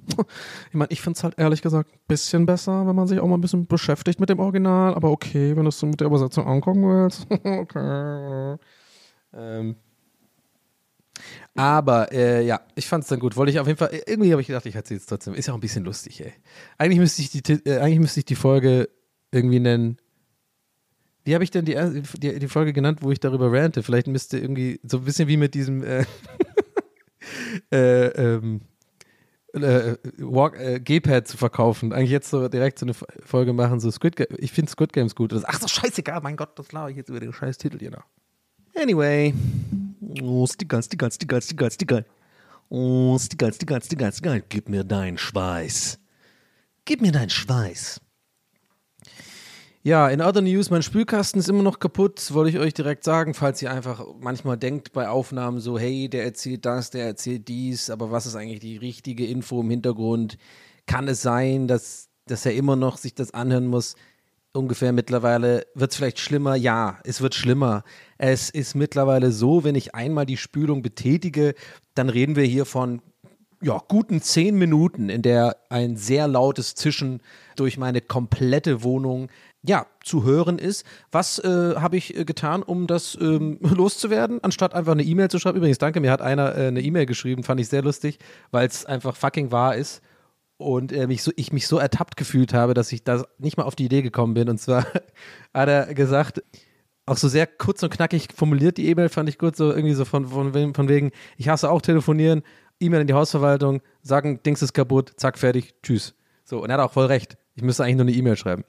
Ich 0.70 0.74
meine, 0.74 0.90
ich 0.90 1.02
finde 1.02 1.18
es 1.18 1.24
halt 1.24 1.38
ehrlich 1.38 1.62
gesagt 1.62 1.92
ein 1.92 2.00
bisschen 2.08 2.46
besser, 2.46 2.88
wenn 2.88 2.96
man 2.96 3.06
sich 3.08 3.20
auch 3.20 3.28
mal 3.28 3.36
ein 3.36 3.42
bisschen 3.42 3.68
beschäftigt 3.68 4.22
mit 4.22 4.30
dem 4.30 4.40
Original. 4.40 4.96
Aber 4.96 5.12
okay, 5.12 5.54
wenn 5.58 5.64
du 5.64 5.70
es 5.70 5.82
mit 5.82 6.00
der 6.00 6.08
Übersetzung 6.08 6.48
angucken 6.48 6.84
willst. 6.84 7.28
okay. 7.44 8.56
Ähm. 9.34 9.76
Aber 11.56 12.10
äh, 12.14 12.46
ja, 12.46 12.62
ich 12.76 12.88
fand 12.88 13.04
es 13.04 13.10
dann 13.10 13.20
gut. 13.20 13.36
Wollte 13.36 13.52
ich 13.52 13.60
auf 13.60 13.68
jeden 13.68 13.80
Fall, 13.80 13.90
irgendwie 14.06 14.32
habe 14.32 14.40
ich 14.40 14.48
gedacht, 14.48 14.66
ich 14.66 14.76
erzähle 14.76 15.02
es 15.02 15.08
trotzdem. 15.08 15.34
Ist 15.34 15.48
ja 15.48 15.54
auch 15.54 15.58
ein 15.58 15.62
bisschen 15.62 15.84
lustig, 15.84 16.24
ey. 16.24 16.32
Eigentlich 16.78 17.00
müsste 17.00 17.22
ich 17.22 17.32
die, 17.32 17.52
äh, 17.66 17.80
eigentlich 17.80 18.00
müsste 18.00 18.22
ich 18.22 18.26
die 18.26 18.36
Folge 18.36 18.88
irgendwie 19.32 19.60
nennen 19.60 19.98
wie 21.28 21.34
habe 21.34 21.44
ich 21.44 21.52
denn 21.52 21.66
die, 21.66 21.76
die, 22.20 22.40
die, 22.40 22.48
Folge 22.48 22.72
genannt, 22.72 23.00
wo 23.02 23.12
ich 23.12 23.20
darüber 23.20 23.52
rante? 23.52 23.84
Vielleicht 23.84 24.08
müsste 24.08 24.40
irgendwie 24.40 24.80
so 24.84 25.00
ein 25.00 25.04
bisschen 25.04 25.28
wie 25.28 25.36
mit 25.36 25.56
diesem 25.56 25.84
äh, 25.84 26.06
äh, 27.72 28.08
ähm, 28.08 28.62
äh, 29.52 29.98
Walk, 30.20 30.58
äh, 30.58 30.80
G-Pad 30.80 31.28
zu 31.28 31.36
verkaufen. 31.36 31.92
Eigentlich 31.92 32.12
jetzt 32.12 32.30
so 32.30 32.48
direkt 32.48 32.80
so 32.80 32.86
eine 32.86 32.94
Folge 32.94 33.52
machen, 33.52 33.82
so 33.82 33.92
Squid 33.92 34.16
Game. 34.16 34.28
Ich 34.38 34.54
finde 34.54 34.72
Squid 34.72 34.94
Games 34.94 35.16
gut. 35.16 35.34
Das, 35.34 35.44
ach 35.44 35.60
so, 35.60 35.68
scheißegal, 35.68 36.22
mein 36.22 36.38
Gott, 36.38 36.58
das 36.58 36.72
laue 36.72 36.92
ich 36.92 36.98
jetzt 36.98 37.10
über 37.10 37.20
den 37.20 37.34
scheiß 37.34 37.58
Titel 37.58 37.78
hier 37.78 37.92
noch. 37.92 38.06
Anyway. 38.82 39.34
Oh, 40.24 40.48
Sticker, 40.48 40.82
Sticker, 40.82 41.12
Sticker, 41.12 41.42
Sticker, 41.42 41.72
Sticker. 41.72 42.06
Oh, 42.70 43.18
Sticker, 43.20 43.52
Sticker, 43.52 43.82
Sticker, 43.82 44.12
Sticker. 44.14 44.40
Gib 44.48 44.70
mir 44.70 44.86
deinen 44.86 45.18
Schweiß. 45.18 46.00
Gib 46.86 47.02
mir 47.02 47.12
deinen 47.12 47.30
Schweiß. 47.30 48.00
Ja, 49.88 50.10
in 50.10 50.22
other 50.22 50.42
news, 50.42 50.70
mein 50.70 50.84
Spülkasten 50.84 51.40
ist 51.40 51.48
immer 51.48 51.64
noch 51.64 51.80
kaputt, 51.80 52.34
wollte 52.34 52.50
ich 52.50 52.60
euch 52.60 52.74
direkt 52.74 53.06
sagen, 53.06 53.34
falls 53.34 53.62
ihr 53.62 53.72
einfach 53.72 54.06
manchmal 54.20 54.58
denkt 54.58 54.92
bei 54.92 55.08
Aufnahmen 55.08 55.62
so, 55.62 55.80
hey, 55.80 56.10
der 56.10 56.26
erzählt 56.26 56.66
das, 56.66 56.90
der 56.90 57.06
erzählt 57.06 57.48
dies, 57.48 57.90
aber 57.90 58.12
was 58.12 58.26
ist 58.26 58.36
eigentlich 58.36 58.60
die 58.60 58.76
richtige 58.76 59.26
Info 59.26 59.62
im 59.62 59.70
Hintergrund? 59.70 60.38
Kann 60.88 61.08
es 61.08 61.22
sein, 61.22 61.70
dass, 61.70 62.10
dass 62.26 62.46
er 62.46 62.54
immer 62.54 62.76
noch 62.76 62.98
sich 62.98 63.16
das 63.16 63.34
anhören 63.34 63.68
muss? 63.68 63.96
Ungefähr 64.52 64.92
mittlerweile 64.92 65.66
wird 65.74 65.92
es 65.92 65.96
vielleicht 65.96 66.20
schlimmer? 66.20 66.56
Ja, 66.58 67.00
es 67.06 67.22
wird 67.22 67.34
schlimmer. 67.34 67.86
Es 68.18 68.50
ist 68.50 68.76
mittlerweile 68.76 69.32
so, 69.32 69.64
wenn 69.64 69.76
ich 69.76 69.96
einmal 69.96 70.26
die 70.26 70.36
Spülung 70.36 70.82
betätige, 70.82 71.56
dann 71.96 72.10
reden 72.10 72.36
wir 72.36 72.44
hier 72.44 72.66
von 72.66 73.02
ja, 73.62 73.82
guten 73.88 74.22
zehn 74.22 74.56
Minuten, 74.58 75.10
in 75.10 75.22
der 75.22 75.58
ein 75.70 75.98
sehr 75.98 76.28
lautes 76.28 76.76
Zischen 76.76 77.22
durch 77.56 77.78
meine 77.78 78.02
komplette 78.02 78.84
Wohnung 78.84 79.30
ja, 79.64 79.86
zu 80.04 80.24
hören 80.24 80.60
ist. 80.60 80.86
Was 81.12 81.40
äh, 81.40 81.76
habe 81.76 81.98
ich 81.98 82.16
äh, 82.18 82.26
getan, 82.26 82.64
um 82.64 82.88
das 82.88 83.18
ähm, 83.20 83.58
loszuwerden, 83.62 84.44
anstatt 84.44 84.74
einfach 84.74 84.94
eine 84.94 85.04
E-Mail 85.04 85.30
zu 85.30 85.40
schreiben? 85.40 85.58
Übrigens, 85.58 85.78
danke, 85.78 86.00
mir 86.00 86.12
hat 86.12 86.22
einer 86.22 86.56
äh, 86.56 86.68
eine 86.68 86.82
E-Mail 86.82 87.06
geschrieben, 87.06 87.44
fand 87.44 87.60
ich 87.60 87.68
sehr 87.68 87.82
lustig, 87.82 88.20
weil 88.52 88.68
es 88.68 88.86
einfach 88.86 89.16
fucking 89.16 89.52
wahr 89.52 89.76
ist 89.76 90.02
und 90.58 90.92
äh, 90.92 91.08
mich 91.08 91.24
so, 91.24 91.32
ich 91.36 91.52
mich 91.52 91.68
so 91.68 91.78
ertappt 91.78 92.18
gefühlt 92.18 92.54
habe, 92.54 92.74
dass 92.74 92.92
ich 92.92 93.04
da 93.04 93.24
nicht 93.38 93.58
mal 93.58 93.64
auf 93.64 93.76
die 93.76 93.86
Idee 93.86 94.02
gekommen 94.02 94.34
bin. 94.34 94.50
Und 94.50 94.60
zwar 94.60 94.86
hat 95.54 95.70
er 95.70 95.94
gesagt, 95.94 96.44
auch 97.06 97.18
so 97.18 97.28
sehr 97.28 97.48
kurz 97.48 97.84
und 97.84 97.90
knackig 97.90 98.28
formuliert 98.36 98.78
die 98.78 98.90
E-Mail, 98.90 99.10
fand 99.10 99.30
ich 99.30 99.38
gut, 99.38 99.56
so 99.56 99.72
irgendwie 99.72 99.94
so 99.94 100.04
von, 100.04 100.28
von, 100.28 100.74
von 100.74 100.90
wegen, 100.90 101.12
ich 101.38 101.48
hasse 101.48 101.70
auch 101.70 101.82
telefonieren, 101.82 102.44
E-Mail 102.80 103.02
in 103.02 103.08
die 103.08 103.14
Hausverwaltung, 103.14 103.82
sagen, 104.02 104.42
Dings 104.44 104.62
ist 104.62 104.74
kaputt, 104.74 105.14
zack, 105.18 105.38
fertig, 105.38 105.74
tschüss. 105.82 106.16
So, 106.44 106.62
und 106.62 106.70
er 106.70 106.78
hat 106.78 106.82
auch 106.82 106.94
voll 106.94 107.06
recht. 107.06 107.38
Ich 107.56 107.64
müsste 107.64 107.84
eigentlich 107.84 107.96
nur 107.96 108.06
eine 108.06 108.12
E-Mail 108.12 108.38
schreiben. 108.38 108.64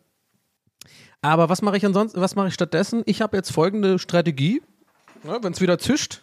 Aber 1.20 1.48
was 1.48 1.62
mache 1.62 1.76
ich 1.76 1.84
ansonsten, 1.84 2.20
was 2.20 2.36
mache 2.36 2.48
ich 2.48 2.54
stattdessen? 2.54 3.02
Ich 3.06 3.20
habe 3.20 3.36
jetzt 3.36 3.50
folgende 3.50 3.98
Strategie. 3.98 4.62
Ja, 5.24 5.42
Wenn 5.42 5.52
es 5.52 5.60
wieder 5.60 5.78
zischt, 5.78 6.22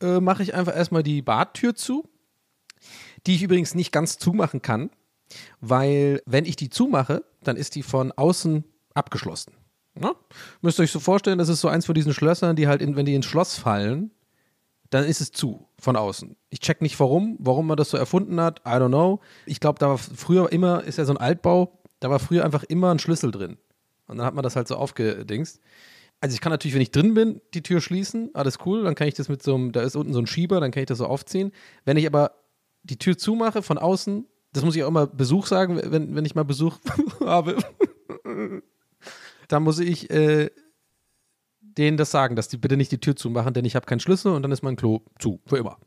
äh, 0.00 0.20
mache 0.20 0.42
ich 0.42 0.54
einfach 0.54 0.76
erstmal 0.76 1.02
die 1.02 1.22
Badtür 1.22 1.74
zu, 1.74 2.08
die 3.26 3.34
ich 3.34 3.42
übrigens 3.42 3.74
nicht 3.74 3.92
ganz 3.92 4.18
zumachen 4.18 4.62
kann, 4.62 4.90
weil 5.60 6.22
wenn 6.26 6.44
ich 6.44 6.56
die 6.56 6.70
zumache, 6.70 7.24
dann 7.42 7.56
ist 7.56 7.74
die 7.74 7.82
von 7.82 8.12
außen 8.12 8.64
abgeschlossen. 8.94 9.54
Ja? 10.00 10.14
Müsst 10.60 10.78
ihr 10.78 10.84
euch 10.84 10.92
so 10.92 11.00
vorstellen, 11.00 11.38
das 11.38 11.48
ist 11.48 11.60
so 11.60 11.68
eins 11.68 11.86
von 11.86 11.94
diesen 11.94 12.14
Schlössern, 12.14 12.56
die 12.56 12.68
halt, 12.68 12.82
in, 12.82 12.96
wenn 12.96 13.06
die 13.06 13.14
ins 13.14 13.26
Schloss 13.26 13.56
fallen, 13.56 14.10
dann 14.90 15.04
ist 15.04 15.20
es 15.20 15.32
zu 15.32 15.66
von 15.78 15.96
außen. 15.96 16.36
Ich 16.50 16.60
check 16.60 16.82
nicht 16.82 17.00
warum, 17.00 17.36
warum 17.38 17.66
man 17.66 17.76
das 17.76 17.90
so 17.90 17.96
erfunden 17.96 18.40
hat. 18.40 18.60
I 18.60 18.72
don't 18.72 18.88
know. 18.88 19.20
Ich 19.46 19.58
glaube, 19.58 19.78
da 19.78 19.88
war 19.88 19.98
früher 19.98 20.52
immer, 20.52 20.84
ist 20.84 20.98
ja 20.98 21.04
so 21.04 21.14
ein 21.14 21.18
Altbau, 21.18 21.80
da 22.00 22.10
war 22.10 22.18
früher 22.18 22.44
einfach 22.44 22.62
immer 22.64 22.90
ein 22.90 22.98
Schlüssel 22.98 23.30
drin. 23.30 23.56
Und 24.12 24.18
dann 24.18 24.26
hat 24.26 24.34
man 24.34 24.42
das 24.42 24.56
halt 24.56 24.68
so 24.68 24.76
aufgedingst. 24.76 25.58
Also 26.20 26.34
ich 26.34 26.40
kann 26.42 26.52
natürlich, 26.52 26.74
wenn 26.74 26.82
ich 26.82 26.90
drin 26.90 27.14
bin, 27.14 27.40
die 27.54 27.62
Tür 27.62 27.80
schließen, 27.80 28.30
alles 28.34 28.58
cool, 28.66 28.84
dann 28.84 28.94
kann 28.94 29.08
ich 29.08 29.14
das 29.14 29.30
mit 29.30 29.42
so 29.42 29.54
einem, 29.54 29.72
da 29.72 29.80
ist 29.80 29.96
unten 29.96 30.12
so 30.12 30.20
ein 30.20 30.26
Schieber, 30.26 30.60
dann 30.60 30.70
kann 30.70 30.82
ich 30.82 30.86
das 30.86 30.98
so 30.98 31.06
aufziehen. 31.06 31.50
Wenn 31.86 31.96
ich 31.96 32.06
aber 32.06 32.32
die 32.82 32.98
Tür 32.98 33.16
zumache 33.16 33.62
von 33.62 33.78
außen, 33.78 34.26
das 34.52 34.64
muss 34.64 34.76
ich 34.76 34.84
auch 34.84 34.88
immer 34.88 35.06
Besuch 35.06 35.46
sagen, 35.46 35.80
wenn, 35.82 36.14
wenn 36.14 36.24
ich 36.26 36.34
mal 36.34 36.44
Besuch 36.44 36.78
habe, 37.20 37.56
dann 39.48 39.62
muss 39.62 39.78
ich 39.78 40.10
äh, 40.10 40.50
denen 41.60 41.96
das 41.96 42.10
sagen, 42.10 42.36
dass 42.36 42.48
die 42.48 42.58
bitte 42.58 42.76
nicht 42.76 42.92
die 42.92 43.00
Tür 43.00 43.16
zumachen, 43.16 43.54
denn 43.54 43.64
ich 43.64 43.74
habe 43.74 43.86
keinen 43.86 44.00
Schlüssel 44.00 44.32
und 44.32 44.42
dann 44.42 44.52
ist 44.52 44.62
mein 44.62 44.76
Klo 44.76 45.00
zu, 45.18 45.40
für 45.46 45.56
immer. 45.56 45.78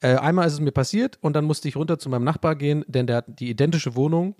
Äh, 0.00 0.14
einmal 0.14 0.46
ist 0.46 0.52
es 0.52 0.60
mir 0.60 0.70
passiert 0.70 1.18
und 1.20 1.34
dann 1.34 1.44
musste 1.44 1.66
ich 1.66 1.74
runter 1.74 1.98
zu 1.98 2.08
meinem 2.08 2.24
Nachbar 2.24 2.54
gehen, 2.54 2.84
denn 2.86 3.08
der 3.08 3.16
hat 3.16 3.40
die 3.40 3.50
identische 3.50 3.96
Wohnung 3.96 4.36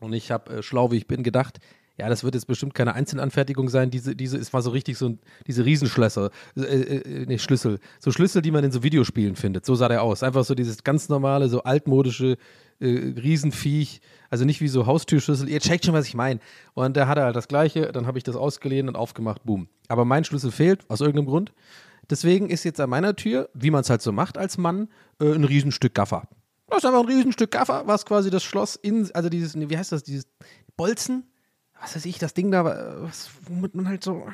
und 0.00 0.12
ich 0.12 0.30
habe, 0.30 0.58
äh, 0.58 0.62
schlau 0.62 0.90
wie 0.90 0.96
ich 0.96 1.06
bin, 1.06 1.22
gedacht, 1.22 1.58
ja, 2.00 2.08
das 2.08 2.24
wird 2.24 2.34
jetzt 2.34 2.46
bestimmt 2.46 2.74
keine 2.74 2.94
Einzelanfertigung 2.94 3.68
sein. 3.68 3.90
Diese, 3.90 4.16
diese, 4.16 4.38
es 4.38 4.52
war 4.54 4.62
so 4.62 4.70
richtig 4.70 4.96
so 4.96 5.10
ein, 5.10 5.18
diese 5.46 5.66
Riesenschlösser, 5.66 6.30
äh, 6.56 6.62
äh, 6.62 7.26
nee, 7.26 7.38
Schlüssel. 7.38 7.78
So 7.98 8.10
Schlüssel, 8.10 8.40
die 8.40 8.50
man 8.50 8.64
in 8.64 8.72
so 8.72 8.82
Videospielen 8.82 9.36
findet. 9.36 9.66
So 9.66 9.74
sah 9.74 9.88
der 9.88 10.02
aus. 10.02 10.22
Einfach 10.22 10.44
so 10.44 10.54
dieses 10.54 10.82
ganz 10.82 11.10
normale, 11.10 11.50
so 11.50 11.62
altmodische 11.62 12.38
äh, 12.80 12.86
Riesenviech. 12.86 14.00
Also 14.30 14.46
nicht 14.46 14.62
wie 14.62 14.68
so 14.68 14.86
Haustürschlüssel. 14.86 15.48
Ihr 15.48 15.60
checkt 15.60 15.84
schon, 15.84 15.94
was 15.94 16.06
ich 16.06 16.14
meine. 16.14 16.40
Und 16.72 16.96
der 16.96 17.06
hatte 17.06 17.22
halt 17.22 17.36
das 17.36 17.48
Gleiche. 17.48 17.92
Dann 17.92 18.06
habe 18.06 18.16
ich 18.16 18.24
das 18.24 18.34
ausgeliehen 18.34 18.88
und 18.88 18.96
aufgemacht. 18.96 19.44
Boom. 19.44 19.68
Aber 19.88 20.06
mein 20.06 20.24
Schlüssel 20.24 20.50
fehlt, 20.50 20.88
aus 20.88 21.00
irgendeinem 21.02 21.26
Grund. 21.26 21.52
Deswegen 22.08 22.48
ist 22.48 22.64
jetzt 22.64 22.80
an 22.80 22.88
meiner 22.88 23.14
Tür, 23.14 23.50
wie 23.52 23.70
man 23.70 23.82
es 23.82 23.90
halt 23.90 24.00
so 24.00 24.10
macht 24.10 24.38
als 24.38 24.56
Mann, 24.56 24.88
äh, 25.20 25.32
ein 25.32 25.44
Riesenstück 25.44 25.94
Gaffer. 25.94 26.26
Das 26.68 26.78
ist 26.78 26.84
einfach 26.86 27.00
ein 27.00 27.06
Riesenstück 27.06 27.50
Gaffer, 27.50 27.82
was 27.86 28.06
quasi 28.06 28.30
das 28.30 28.42
Schloss 28.42 28.76
in, 28.76 29.10
also 29.12 29.28
dieses, 29.28 29.54
wie 29.58 29.76
heißt 29.76 29.92
das, 29.92 30.02
dieses 30.02 30.26
Bolzen? 30.76 31.29
Was 31.80 31.96
weiß 31.96 32.04
ich, 32.04 32.18
das 32.18 32.34
Ding 32.34 32.50
da, 32.50 32.60
äh, 32.60 33.02
was, 33.02 33.30
womit 33.48 33.74
man 33.74 33.88
halt 33.88 34.04
so, 34.04 34.26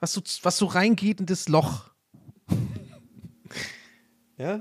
was 0.00 0.12
so, 0.12 0.20
was 0.42 0.56
so 0.58 0.66
reingeht 0.66 1.20
in 1.20 1.26
das 1.26 1.48
Loch. 1.48 1.90
ja? 4.36 4.60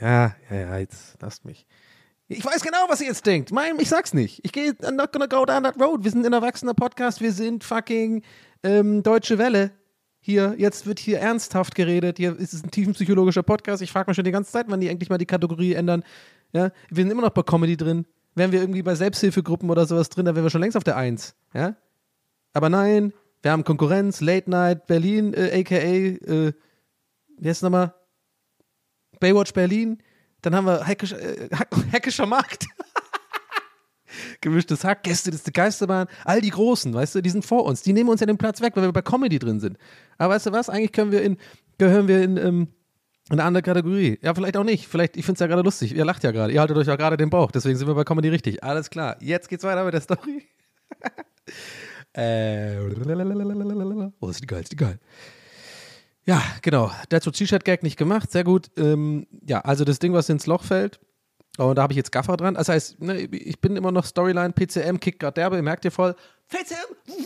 Ja, 0.00 0.36
ja, 0.50 0.56
ja, 0.56 0.78
jetzt 0.78 1.16
lasst 1.20 1.44
mich. 1.44 1.66
Ich 2.28 2.44
weiß 2.44 2.62
genau, 2.62 2.84
was 2.88 3.00
ihr 3.00 3.06
jetzt 3.06 3.24
denkt. 3.24 3.52
Mein, 3.52 3.78
ich 3.80 3.88
sag's 3.88 4.12
nicht. 4.12 4.40
Ich 4.44 4.52
gehe, 4.52 4.72
I'm 4.72 4.92
not 4.92 5.12
gonna 5.12 5.26
go 5.26 5.44
down 5.46 5.62
that 5.62 5.80
road. 5.80 6.04
Wir 6.04 6.10
sind 6.10 6.26
ein 6.26 6.32
erwachsener 6.32 6.74
Podcast. 6.74 7.20
Wir 7.20 7.32
sind 7.32 7.64
fucking 7.64 8.22
ähm, 8.62 9.02
Deutsche 9.02 9.38
Welle. 9.38 9.70
Hier, 10.20 10.54
jetzt 10.58 10.86
wird 10.86 10.98
hier 10.98 11.20
ernsthaft 11.20 11.74
geredet. 11.74 12.18
Hier 12.18 12.36
ist 12.38 12.52
es 12.52 12.62
ein 12.62 12.70
tiefenpsychologischer 12.70 13.42
Podcast. 13.42 13.82
Ich 13.82 13.90
frage 13.90 14.10
mich 14.10 14.16
schon 14.16 14.26
die 14.26 14.30
ganze 14.30 14.52
Zeit, 14.52 14.66
wann 14.68 14.80
die 14.80 14.88
endlich 14.88 15.08
mal 15.08 15.16
die 15.16 15.26
Kategorie 15.26 15.72
ändern. 15.72 16.04
Ja, 16.52 16.70
wir 16.90 17.02
sind 17.02 17.10
immer 17.10 17.22
noch 17.22 17.30
bei 17.30 17.42
Comedy 17.42 17.76
drin. 17.76 18.06
Wären 18.38 18.52
wir 18.52 18.60
irgendwie 18.60 18.82
bei 18.82 18.94
Selbsthilfegruppen 18.94 19.68
oder 19.70 19.86
sowas 19.86 20.08
drin, 20.08 20.24
dann 20.24 20.34
wären 20.34 20.44
wir 20.44 20.50
schon 20.50 20.60
längst 20.60 20.76
auf 20.76 20.84
der 20.84 20.96
Eins. 20.96 21.34
Ja? 21.52 21.76
Aber 22.52 22.68
nein, 22.68 23.12
wir 23.42 23.52
haben 23.52 23.64
Konkurrenz, 23.64 24.20
Late 24.20 24.48
Night 24.50 24.86
Berlin, 24.86 25.34
äh, 25.34 25.60
aka, 25.60 25.76
äh, 25.76 26.52
wie 27.38 27.48
heißt 27.48 27.58
es 27.58 27.62
nochmal? 27.62 27.94
Baywatch 29.20 29.52
Berlin. 29.52 30.02
Dann 30.42 30.54
haben 30.54 30.66
wir 30.66 30.86
Hackisch, 30.86 31.12
äh, 31.12 32.26
Markt. 32.26 32.66
Gemischtes 34.40 34.84
Hack, 34.84 35.02
Gäste 35.02 35.30
des 35.30 35.44
Geisterbahn, 35.44 36.06
all 36.24 36.40
die 36.40 36.50
Großen, 36.50 36.94
weißt 36.94 37.16
du, 37.16 37.20
die 37.20 37.30
sind 37.30 37.44
vor 37.44 37.64
uns. 37.64 37.82
Die 37.82 37.92
nehmen 37.92 38.08
uns 38.08 38.20
ja 38.20 38.26
den 38.26 38.38
Platz 38.38 38.60
weg, 38.60 38.74
weil 38.76 38.84
wir 38.84 38.92
bei 38.92 39.02
Comedy 39.02 39.38
drin 39.38 39.60
sind. 39.60 39.76
Aber 40.16 40.34
weißt 40.34 40.46
du 40.46 40.52
was? 40.52 40.68
Eigentlich 40.70 40.92
können 40.92 41.12
wir 41.12 41.22
in, 41.22 41.36
gehören 41.76 42.08
wir 42.08 42.22
in, 42.22 42.36
ähm, 42.36 42.68
in 42.68 42.77
eine 43.30 43.44
andere 43.44 43.62
Kategorie. 43.62 44.18
Ja, 44.22 44.34
vielleicht 44.34 44.56
auch 44.56 44.64
nicht. 44.64 44.88
Vielleicht, 44.88 45.16
ich 45.16 45.24
finde 45.24 45.34
es 45.34 45.40
ja 45.40 45.46
gerade 45.46 45.62
lustig. 45.62 45.94
Ihr 45.94 46.04
lacht 46.04 46.24
ja 46.24 46.30
gerade. 46.30 46.52
Ihr 46.52 46.60
haltet 46.60 46.76
euch 46.76 46.86
ja 46.86 46.96
gerade 46.96 47.16
den 47.16 47.30
Bauch. 47.30 47.50
Deswegen 47.50 47.76
sind 47.76 47.86
wir 47.86 47.94
bei 47.94 48.04
Comedy 48.04 48.28
richtig. 48.28 48.62
Alles 48.64 48.90
klar. 48.90 49.16
Jetzt 49.20 49.48
geht's 49.48 49.64
weiter 49.64 49.84
mit 49.84 49.94
der 49.94 50.00
Story. 50.00 50.48
äh, 52.14 52.78
oh, 54.20 54.28
ist 54.28 54.42
die 54.42 54.46
geil, 54.46 54.62
ist 54.62 54.72
die 54.72 54.76
geil. 54.76 54.98
Ja, 56.24 56.42
genau. 56.62 56.90
Dazu 57.08 57.30
T-Shirt-Gag 57.30 57.82
nicht 57.82 57.96
gemacht. 57.96 58.30
Sehr 58.30 58.44
gut. 58.44 58.70
Ähm, 58.76 59.26
ja, 59.46 59.60
also 59.60 59.84
das 59.84 59.98
Ding, 59.98 60.12
was 60.12 60.28
ins 60.28 60.46
Loch 60.46 60.62
fällt. 60.62 61.00
Und 61.58 61.76
da 61.76 61.82
habe 61.82 61.92
ich 61.92 61.96
jetzt 61.96 62.12
Gaffer 62.12 62.36
dran. 62.36 62.54
Das 62.54 62.68
heißt, 62.68 63.00
ne, 63.00 63.18
ich 63.20 63.60
bin 63.60 63.76
immer 63.76 63.92
noch 63.92 64.04
Storyline, 64.04 64.52
PCM, 64.52 65.00
kickt 65.00 65.18
gerade 65.18 65.34
derbe, 65.34 65.60
merkt 65.60 65.84
ihr 65.84 65.90
voll. 65.90 66.14
PCM! 66.48 66.94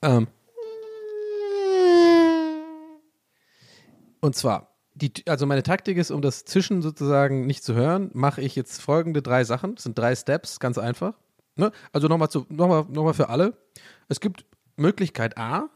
Ähm. 0.00 0.28
Und 4.20 4.34
zwar, 4.36 4.76
die, 4.94 5.12
also 5.26 5.46
meine 5.46 5.62
Taktik 5.62 5.96
ist, 5.96 6.10
um 6.10 6.22
das 6.22 6.44
Zischen 6.44 6.82
sozusagen 6.82 7.46
nicht 7.46 7.62
zu 7.62 7.74
hören, 7.74 8.10
mache 8.14 8.40
ich 8.42 8.56
jetzt 8.56 8.80
folgende 8.80 9.22
drei 9.22 9.44
Sachen. 9.44 9.74
Das 9.74 9.84
sind 9.84 9.98
drei 9.98 10.14
Steps, 10.14 10.60
ganz 10.60 10.78
einfach. 10.78 11.14
Ne? 11.56 11.72
Also 11.92 12.08
nochmal 12.08 12.28
noch 12.48 12.68
mal, 12.68 12.86
noch 12.88 13.04
mal 13.04 13.14
für 13.14 13.28
alle. 13.28 13.56
Es 14.08 14.20
gibt 14.20 14.44
Möglichkeit 14.76 15.38
A, 15.38 15.70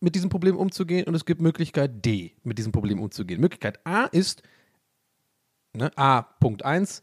mit 0.00 0.14
diesem 0.14 0.30
Problem 0.30 0.56
umzugehen 0.56 1.06
und 1.06 1.14
es 1.14 1.26
gibt 1.26 1.40
Möglichkeit 1.40 2.04
D, 2.04 2.34
mit 2.42 2.58
diesem 2.58 2.72
Problem 2.72 3.00
umzugehen. 3.00 3.40
Möglichkeit 3.40 3.86
A 3.86 4.06
ist 4.06 4.42
ne, 5.74 5.90
A, 5.96 6.22
Punkt 6.22 6.64
1, 6.64 7.02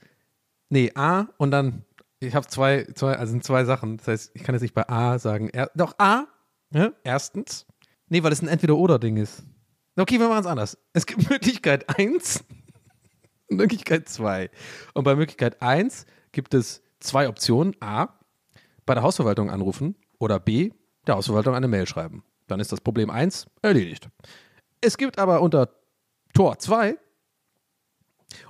nee, 0.69 0.91
A 0.95 1.27
und 1.37 1.51
dann, 1.51 1.85
ich 2.19 2.35
habe 2.35 2.47
zwei, 2.47 2.85
zwei, 2.95 3.15
also 3.15 3.31
sind 3.31 3.43
zwei 3.43 3.65
Sachen. 3.65 3.97
Das 3.97 4.07
heißt, 4.07 4.31
ich 4.33 4.43
kann 4.43 4.55
jetzt 4.55 4.63
nicht 4.63 4.73
bei 4.73 4.89
A 4.89 5.19
sagen, 5.19 5.49
er, 5.49 5.71
doch 5.75 5.97
A, 5.99 6.25
ne, 6.71 6.93
erstens. 7.03 7.65
Nee, 8.09 8.23
weil 8.23 8.31
es 8.31 8.41
ein 8.41 8.47
Entweder-Oder-Ding 8.47 9.17
ist. 9.17 9.43
Okay, 9.97 10.19
wir 10.19 10.29
machen 10.29 10.41
es 10.41 10.45
anders. 10.45 10.77
Es 10.93 11.05
gibt 11.05 11.29
Möglichkeit 11.29 11.97
1 11.97 12.43
und 13.49 13.57
Möglichkeit 13.57 14.07
2. 14.07 14.49
Und 14.93 15.03
bei 15.03 15.15
Möglichkeit 15.15 15.61
1 15.61 16.05
gibt 16.31 16.53
es 16.53 16.83
zwei 16.99 17.27
Optionen. 17.27 17.75
A, 17.79 18.09
bei 18.85 18.93
der 18.93 19.03
Hausverwaltung 19.03 19.49
anrufen 19.49 19.95
oder 20.19 20.39
B, 20.39 20.71
der 21.07 21.15
Hausverwaltung 21.15 21.55
eine 21.55 21.67
Mail 21.67 21.87
schreiben. 21.87 22.23
Dann 22.47 22.59
ist 22.59 22.71
das 22.71 22.79
Problem 22.79 23.09
1 23.09 23.47
erledigt. 23.61 24.07
Es 24.81 24.97
gibt 24.97 25.17
aber 25.17 25.41
unter 25.41 25.69
Tor 26.33 26.59
2, 26.59 26.97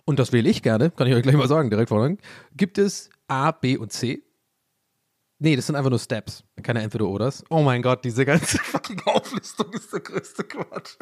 und 0.05 0.19
das 0.19 0.31
wähle 0.31 0.49
ich 0.49 0.63
gerne, 0.63 0.91
kann 0.91 1.07
ich 1.07 1.13
euch 1.13 1.23
gleich 1.23 1.36
mal 1.36 1.47
sagen, 1.47 1.69
direkt 1.69 1.89
vorne, 1.89 2.17
gibt 2.55 2.77
es 2.77 3.10
A, 3.27 3.51
B 3.51 3.77
und 3.77 3.91
C. 3.91 4.23
Nee, 5.39 5.56
das 5.56 5.67
sind 5.67 5.76
einfach 5.76 5.91
nur 5.91 6.00
Steps, 6.00 6.43
keine 6.63 6.82
Entweder-Oders. 6.82 7.43
Oh 7.50 7.62
mein 7.62 7.84
Gott, 7.84 8.04
diese 8.04 8.26
ganze 8.26 8.58
fucking 8.63 9.02
Auflistung 9.06 9.71
ist 9.73 9.93
der 9.93 10.00
größte 10.00 10.43
Quatsch. 10.43 10.95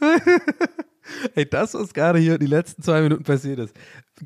Ey, 1.34 1.48
das, 1.48 1.74
was 1.74 1.94
gerade 1.94 2.18
hier 2.18 2.38
die 2.38 2.46
letzten 2.46 2.82
zwei 2.82 3.00
Minuten 3.02 3.24
passiert 3.24 3.58
ist. 3.58 3.74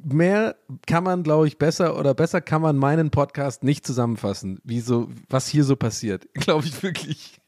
Mehr 0.04 0.56
kann 0.86 1.04
man, 1.04 1.22
glaube 1.22 1.46
ich, 1.46 1.58
besser 1.58 1.98
oder 1.98 2.12
besser 2.14 2.40
kann 2.40 2.60
man 2.60 2.76
meinen 2.76 3.10
Podcast 3.10 3.62
nicht 3.62 3.86
zusammenfassen, 3.86 4.60
wie 4.64 4.80
so, 4.80 5.08
was 5.28 5.48
hier 5.48 5.64
so 5.64 5.76
passiert. 5.76 6.26
Glaube 6.34 6.66
ich 6.66 6.82
wirklich. 6.82 7.40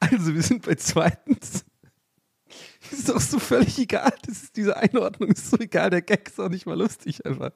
Also, 0.00 0.34
wir 0.34 0.42
sind 0.42 0.66
bei 0.66 0.74
zweitens. 0.74 1.64
Ist 3.02 3.08
doch 3.08 3.20
so 3.20 3.40
völlig 3.40 3.78
egal. 3.80 4.12
Das 4.24 4.42
ist, 4.44 4.56
diese 4.56 4.76
Einordnung 4.76 5.30
ist 5.30 5.50
so 5.50 5.58
egal. 5.58 5.90
Der 5.90 6.02
Gag 6.02 6.28
ist 6.28 6.38
auch 6.38 6.48
nicht 6.48 6.66
mal 6.66 6.78
lustig 6.78 7.26
einfach. 7.26 7.50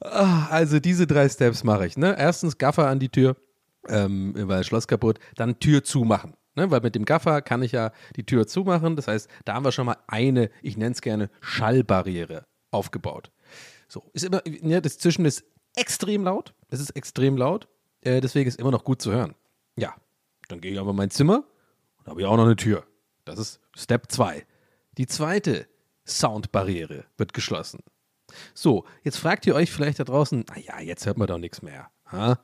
Ah, 0.00 0.48
Also, 0.50 0.80
diese 0.80 1.06
drei 1.06 1.30
Steps 1.30 1.64
mache 1.64 1.86
ich. 1.86 1.96
Ne? 1.96 2.14
Erstens 2.18 2.58
Gaffer 2.58 2.86
an 2.86 2.98
die 2.98 3.08
Tür, 3.08 3.36
ähm, 3.88 4.34
weil 4.36 4.62
Schloss 4.64 4.86
kaputt. 4.86 5.18
Dann 5.36 5.58
Tür 5.60 5.82
zumachen. 5.82 6.34
Ne? 6.56 6.70
Weil 6.70 6.82
mit 6.82 6.94
dem 6.94 7.06
Gaffer 7.06 7.40
kann 7.40 7.62
ich 7.62 7.72
ja 7.72 7.90
die 8.16 8.26
Tür 8.26 8.46
zumachen. 8.46 8.96
Das 8.96 9.08
heißt, 9.08 9.30
da 9.46 9.54
haben 9.54 9.64
wir 9.64 9.72
schon 9.72 9.86
mal 9.86 9.96
eine, 10.08 10.50
ich 10.60 10.76
nenne 10.76 10.92
es 10.92 11.00
gerne, 11.00 11.30
Schallbarriere 11.40 12.44
aufgebaut. 12.70 13.32
So, 13.88 14.10
ist 14.12 14.26
immer, 14.26 14.42
ne, 14.60 14.82
das 14.82 14.98
Zwischen 14.98 15.24
ist 15.24 15.42
extrem 15.74 16.24
laut. 16.24 16.52
Es 16.68 16.80
ist 16.80 16.90
extrem 16.90 17.38
laut. 17.38 17.66
Äh, 18.02 18.20
deswegen 18.20 18.46
ist 18.46 18.60
immer 18.60 18.70
noch 18.72 18.84
gut 18.84 19.00
zu 19.00 19.10
hören. 19.10 19.34
Ja, 19.76 19.94
dann 20.48 20.60
gehe 20.60 20.72
ich 20.72 20.78
aber 20.78 20.90
in 20.90 20.96
mein 20.96 21.10
Zimmer 21.10 21.44
und 21.98 22.08
habe 22.08 22.20
ich 22.20 22.26
auch 22.26 22.36
noch 22.36 22.44
eine 22.44 22.56
Tür. 22.56 22.84
Das 23.24 23.38
ist 23.38 23.60
Step 23.76 24.10
2. 24.10 24.44
Die 25.00 25.06
zweite 25.06 25.66
Soundbarriere 26.06 27.04
wird 27.16 27.32
geschlossen. 27.32 27.80
So, 28.52 28.84
jetzt 29.02 29.16
fragt 29.16 29.46
ihr 29.46 29.54
euch 29.54 29.72
vielleicht 29.72 29.98
da 29.98 30.04
draußen, 30.04 30.44
naja, 30.50 30.78
jetzt 30.78 31.06
hört 31.06 31.16
man 31.16 31.26
doch 31.26 31.38
nichts 31.38 31.62
mehr. 31.62 31.88
Ha? 32.12 32.38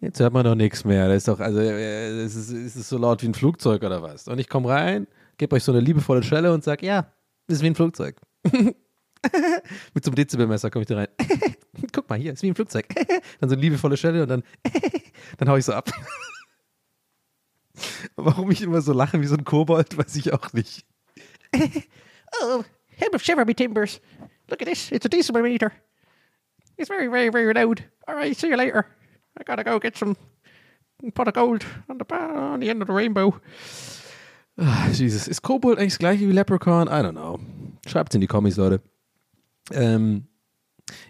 Jetzt 0.00 0.20
hört 0.20 0.32
man 0.32 0.46
doch 0.46 0.54
nichts 0.54 0.86
mehr. 0.86 1.06
Das 1.08 1.18
ist 1.18 1.28
doch, 1.28 1.38
also, 1.38 1.60
äh, 1.60 2.22
es 2.22 2.34
ist, 2.34 2.48
es 2.48 2.76
ist 2.76 2.88
so 2.88 2.96
laut 2.96 3.22
wie 3.22 3.26
ein 3.26 3.34
Flugzeug 3.34 3.82
oder 3.82 4.00
was. 4.00 4.26
Und 4.26 4.38
ich 4.38 4.48
komme 4.48 4.70
rein, 4.70 5.06
gebe 5.36 5.54
euch 5.54 5.62
so 5.62 5.72
eine 5.72 5.82
liebevolle 5.82 6.22
Schelle 6.22 6.54
und 6.54 6.64
sage, 6.64 6.86
ja, 6.86 7.12
ist 7.46 7.60
wie 7.60 7.66
ein 7.66 7.74
Flugzeug. 7.74 8.16
Mit 9.92 10.02
so 10.02 10.10
einem 10.10 10.14
Dezibelmesser 10.14 10.70
komme 10.70 10.84
ich 10.84 10.88
da 10.88 10.96
rein. 10.96 11.08
Guck 11.92 12.08
mal, 12.08 12.18
hier, 12.18 12.32
ist 12.32 12.42
wie 12.42 12.48
ein 12.48 12.54
Flugzeug. 12.54 12.88
dann 13.40 13.50
so 13.50 13.54
eine 13.54 13.60
liebevolle 13.60 13.98
Schelle 13.98 14.22
und 14.22 14.30
dann, 14.30 14.42
dann 15.36 15.50
hau 15.50 15.56
ich 15.56 15.66
so 15.66 15.74
ab. 15.74 15.90
Warum 18.16 18.50
ich 18.50 18.62
immer 18.62 18.80
so 18.80 18.94
lache 18.94 19.20
wie 19.20 19.26
so 19.26 19.36
ein 19.36 19.44
Kobold, 19.44 19.98
weiß 19.98 20.16
ich 20.16 20.32
auch 20.32 20.54
nicht. 20.54 20.86
Oh, 22.32 22.64
help 22.96 23.14
of 23.14 23.22
shiver 23.22 23.44
me 23.44 23.54
timbers. 23.54 23.98
Look 24.48 24.62
at 24.62 24.68
this. 24.68 24.92
It's 24.92 25.04
a 25.04 25.08
decibel. 25.08 25.70
It's 26.78 26.88
very, 26.88 27.08
very, 27.08 27.28
very 27.28 27.52
loud. 27.52 27.84
All 28.06 28.14
right, 28.14 28.36
see 28.36 28.48
you 28.48 28.56
later. 28.56 28.86
I 29.36 29.42
gotta 29.42 29.64
go 29.64 29.80
get 29.80 29.96
some 29.96 30.16
pot 31.14 31.28
of 31.28 31.34
gold 31.34 31.64
on 31.88 31.98
the, 31.98 32.14
on 32.14 32.60
the 32.60 32.70
end 32.70 32.82
of 32.82 32.88
the 32.88 32.94
rainbow. 32.94 33.40
Ah, 34.58 34.88
Jesus. 34.92 35.26
Ist 35.28 35.42
Kobold 35.42 35.78
eigentlich 35.78 35.94
das 35.94 35.98
gleiche 35.98 36.28
wie 36.28 36.32
Leprechaun? 36.32 36.88
I 36.88 37.02
don't 37.02 37.12
know. 37.12 37.38
Schreibt's 37.86 38.14
in 38.14 38.20
die 38.20 38.26
Kommis, 38.26 38.56
Leute. 38.56 38.80
Ähm, 39.72 40.26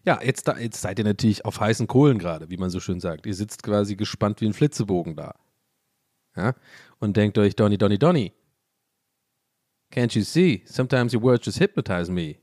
ja, 0.05 0.21
jetzt, 0.23 0.47
da, 0.47 0.57
jetzt 0.59 0.81
seid 0.81 0.99
ihr 0.99 1.05
natürlich 1.05 1.45
auf 1.45 1.59
heißen 1.59 1.87
Kohlen 1.87 2.19
gerade, 2.19 2.51
wie 2.51 2.57
man 2.57 2.71
so 2.71 2.81
schön 2.81 3.01
sagt. 3.01 3.27
Ihr 3.27 3.35
sitzt 3.35 3.63
quasi 3.63 3.97
gespannt 3.97 4.41
wie 4.41 4.47
ein 4.47 4.53
Flitzebogen 4.53 5.17
da. 5.17 5.35
Ja? 6.37 6.55
Und 6.99 7.17
denkt 7.17 7.39
euch, 7.39 7.57
Donny, 7.57 7.79
Donny, 7.79 7.99
Donny. 7.99 8.33
Can't 9.91 10.15
you 10.15 10.23
see? 10.23 10.63
Sometimes 10.67 11.15
your 11.15 11.23
words 11.23 11.45
just 11.45 11.59
hypnotize 11.59 12.11
me. 12.11 12.37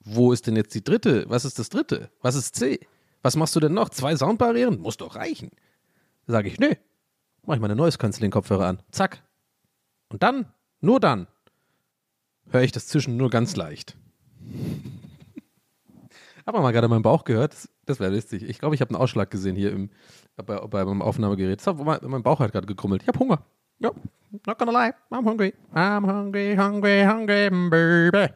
Wo 0.00 0.32
ist 0.32 0.46
denn 0.46 0.56
jetzt 0.56 0.74
die 0.74 0.84
dritte? 0.84 1.24
Was 1.28 1.44
ist 1.44 1.58
das 1.58 1.68
dritte? 1.68 2.10
Was 2.20 2.34
ist 2.34 2.56
C? 2.56 2.80
Was 3.22 3.36
machst 3.36 3.56
du 3.56 3.60
denn 3.60 3.72
noch? 3.72 3.88
Zwei 3.88 4.16
Soundbarrieren? 4.16 4.80
Muss 4.80 4.96
doch 4.96 5.16
reichen. 5.16 5.50
Sage 6.26 6.48
ich, 6.48 6.58
nö. 6.58 6.74
Mach 7.46 7.54
ich 7.54 7.60
meine 7.60 7.76
neues 7.76 7.98
Kopfhörer 7.98 8.66
an. 8.66 8.82
Zack. 8.90 9.22
Und 10.08 10.22
dann, 10.22 10.46
nur 10.80 11.00
dann, 11.00 11.26
höre 12.50 12.62
ich 12.62 12.72
das 12.72 12.88
Zwischen 12.88 13.16
nur 13.16 13.30
ganz 13.30 13.56
leicht. 13.56 13.96
Hab 16.46 16.54
mal 16.54 16.72
gerade 16.72 16.88
meinen 16.88 17.02
Bauch 17.02 17.24
gehört. 17.24 17.56
Das, 17.86 18.00
wäre 18.00 18.14
lustig. 18.14 18.42
Ich 18.42 18.58
glaube, 18.58 18.74
ich 18.74 18.82
habe 18.82 18.90
einen 18.90 19.00
Ausschlag 19.00 19.30
gesehen 19.30 19.56
hier 19.56 19.72
im, 19.72 19.90
bei, 20.36 20.58
bei 20.58 20.84
meinem 20.84 21.00
Aufnahmegerät. 21.00 21.64
Das 21.64 21.74
mein 22.02 22.22
Bauch 22.22 22.40
hat 22.40 22.52
gerade 22.52 22.66
gekrummelt. 22.66 23.02
Ich 23.02 23.08
habe 23.08 23.18
Hunger. 23.18 23.46
Ja, 23.78 23.90
not 24.46 24.58
gonna 24.58 24.72
lie. 24.72 24.92
I'm 25.10 25.24
hungry. 25.24 25.54
I'm 25.74 26.06
hungry, 26.06 26.56
hungry, 26.56 27.04
hungry, 27.04 27.50
baby. 27.50 28.34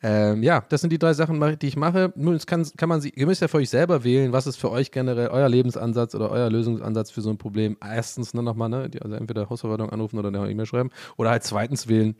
Ähm, 0.00 0.44
ja, 0.44 0.60
das 0.68 0.80
sind 0.80 0.90
die 0.90 0.98
drei 0.98 1.12
Sachen, 1.12 1.58
die 1.58 1.66
ich 1.66 1.76
mache. 1.76 2.12
Nun, 2.14 2.38
kann, 2.46 2.64
kann 2.76 2.88
man 2.88 3.00
sie, 3.00 3.10
ihr 3.10 3.26
müsst 3.26 3.42
ja 3.42 3.48
für 3.48 3.56
euch 3.56 3.70
selber 3.70 4.04
wählen, 4.04 4.32
was 4.32 4.46
ist 4.46 4.56
für 4.56 4.70
euch 4.70 4.92
generell 4.92 5.28
euer 5.28 5.48
Lebensansatz 5.48 6.14
oder 6.14 6.30
euer 6.30 6.48
Lösungsansatz 6.50 7.10
für 7.10 7.20
so 7.20 7.30
ein 7.30 7.38
Problem. 7.38 7.76
Erstens 7.82 8.32
ne, 8.32 8.42
nochmal, 8.42 8.68
ne, 8.68 8.90
also 9.02 9.16
entweder 9.16 9.50
Hausverwaltung 9.50 9.90
anrufen 9.90 10.18
oder 10.18 10.28
eine 10.28 10.50
E-Mail 10.50 10.66
schreiben. 10.66 10.90
Oder 11.16 11.30
halt 11.30 11.42
zweitens 11.42 11.88
wählen. 11.88 12.14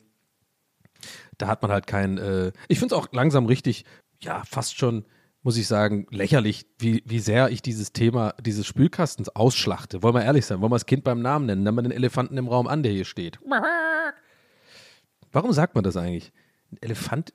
Da 1.38 1.46
hat 1.46 1.62
man 1.62 1.70
halt 1.70 1.86
kein, 1.86 2.18
äh, 2.18 2.50
ich 2.66 2.80
finde 2.80 2.96
es 2.96 3.00
auch 3.00 3.12
langsam 3.12 3.46
richtig, 3.46 3.84
ja, 4.20 4.42
fast 4.44 4.76
schon, 4.76 5.04
muss 5.48 5.56
ich 5.56 5.66
sagen, 5.66 6.06
lächerlich, 6.10 6.66
wie, 6.78 7.02
wie 7.06 7.20
sehr 7.20 7.48
ich 7.48 7.62
dieses 7.62 7.94
Thema 7.94 8.34
dieses 8.38 8.66
Spülkastens 8.66 9.30
ausschlachte. 9.30 10.02
Wollen 10.02 10.14
wir 10.14 10.22
ehrlich 10.22 10.44
sein, 10.44 10.60
wollen 10.60 10.70
wir 10.70 10.76
das 10.76 10.84
Kind 10.84 11.04
beim 11.04 11.22
Namen 11.22 11.46
nennen, 11.46 11.62
nennen 11.62 11.74
wir 11.74 11.80
den 11.80 11.90
Elefanten 11.90 12.36
im 12.36 12.48
Raum 12.48 12.66
an, 12.66 12.82
der 12.82 12.92
hier 12.92 13.06
steht. 13.06 13.38
Warum 15.32 15.50
sagt 15.54 15.74
man 15.74 15.84
das 15.84 15.96
eigentlich? 15.96 16.34
Ein 16.70 16.76
Elefant, 16.82 17.32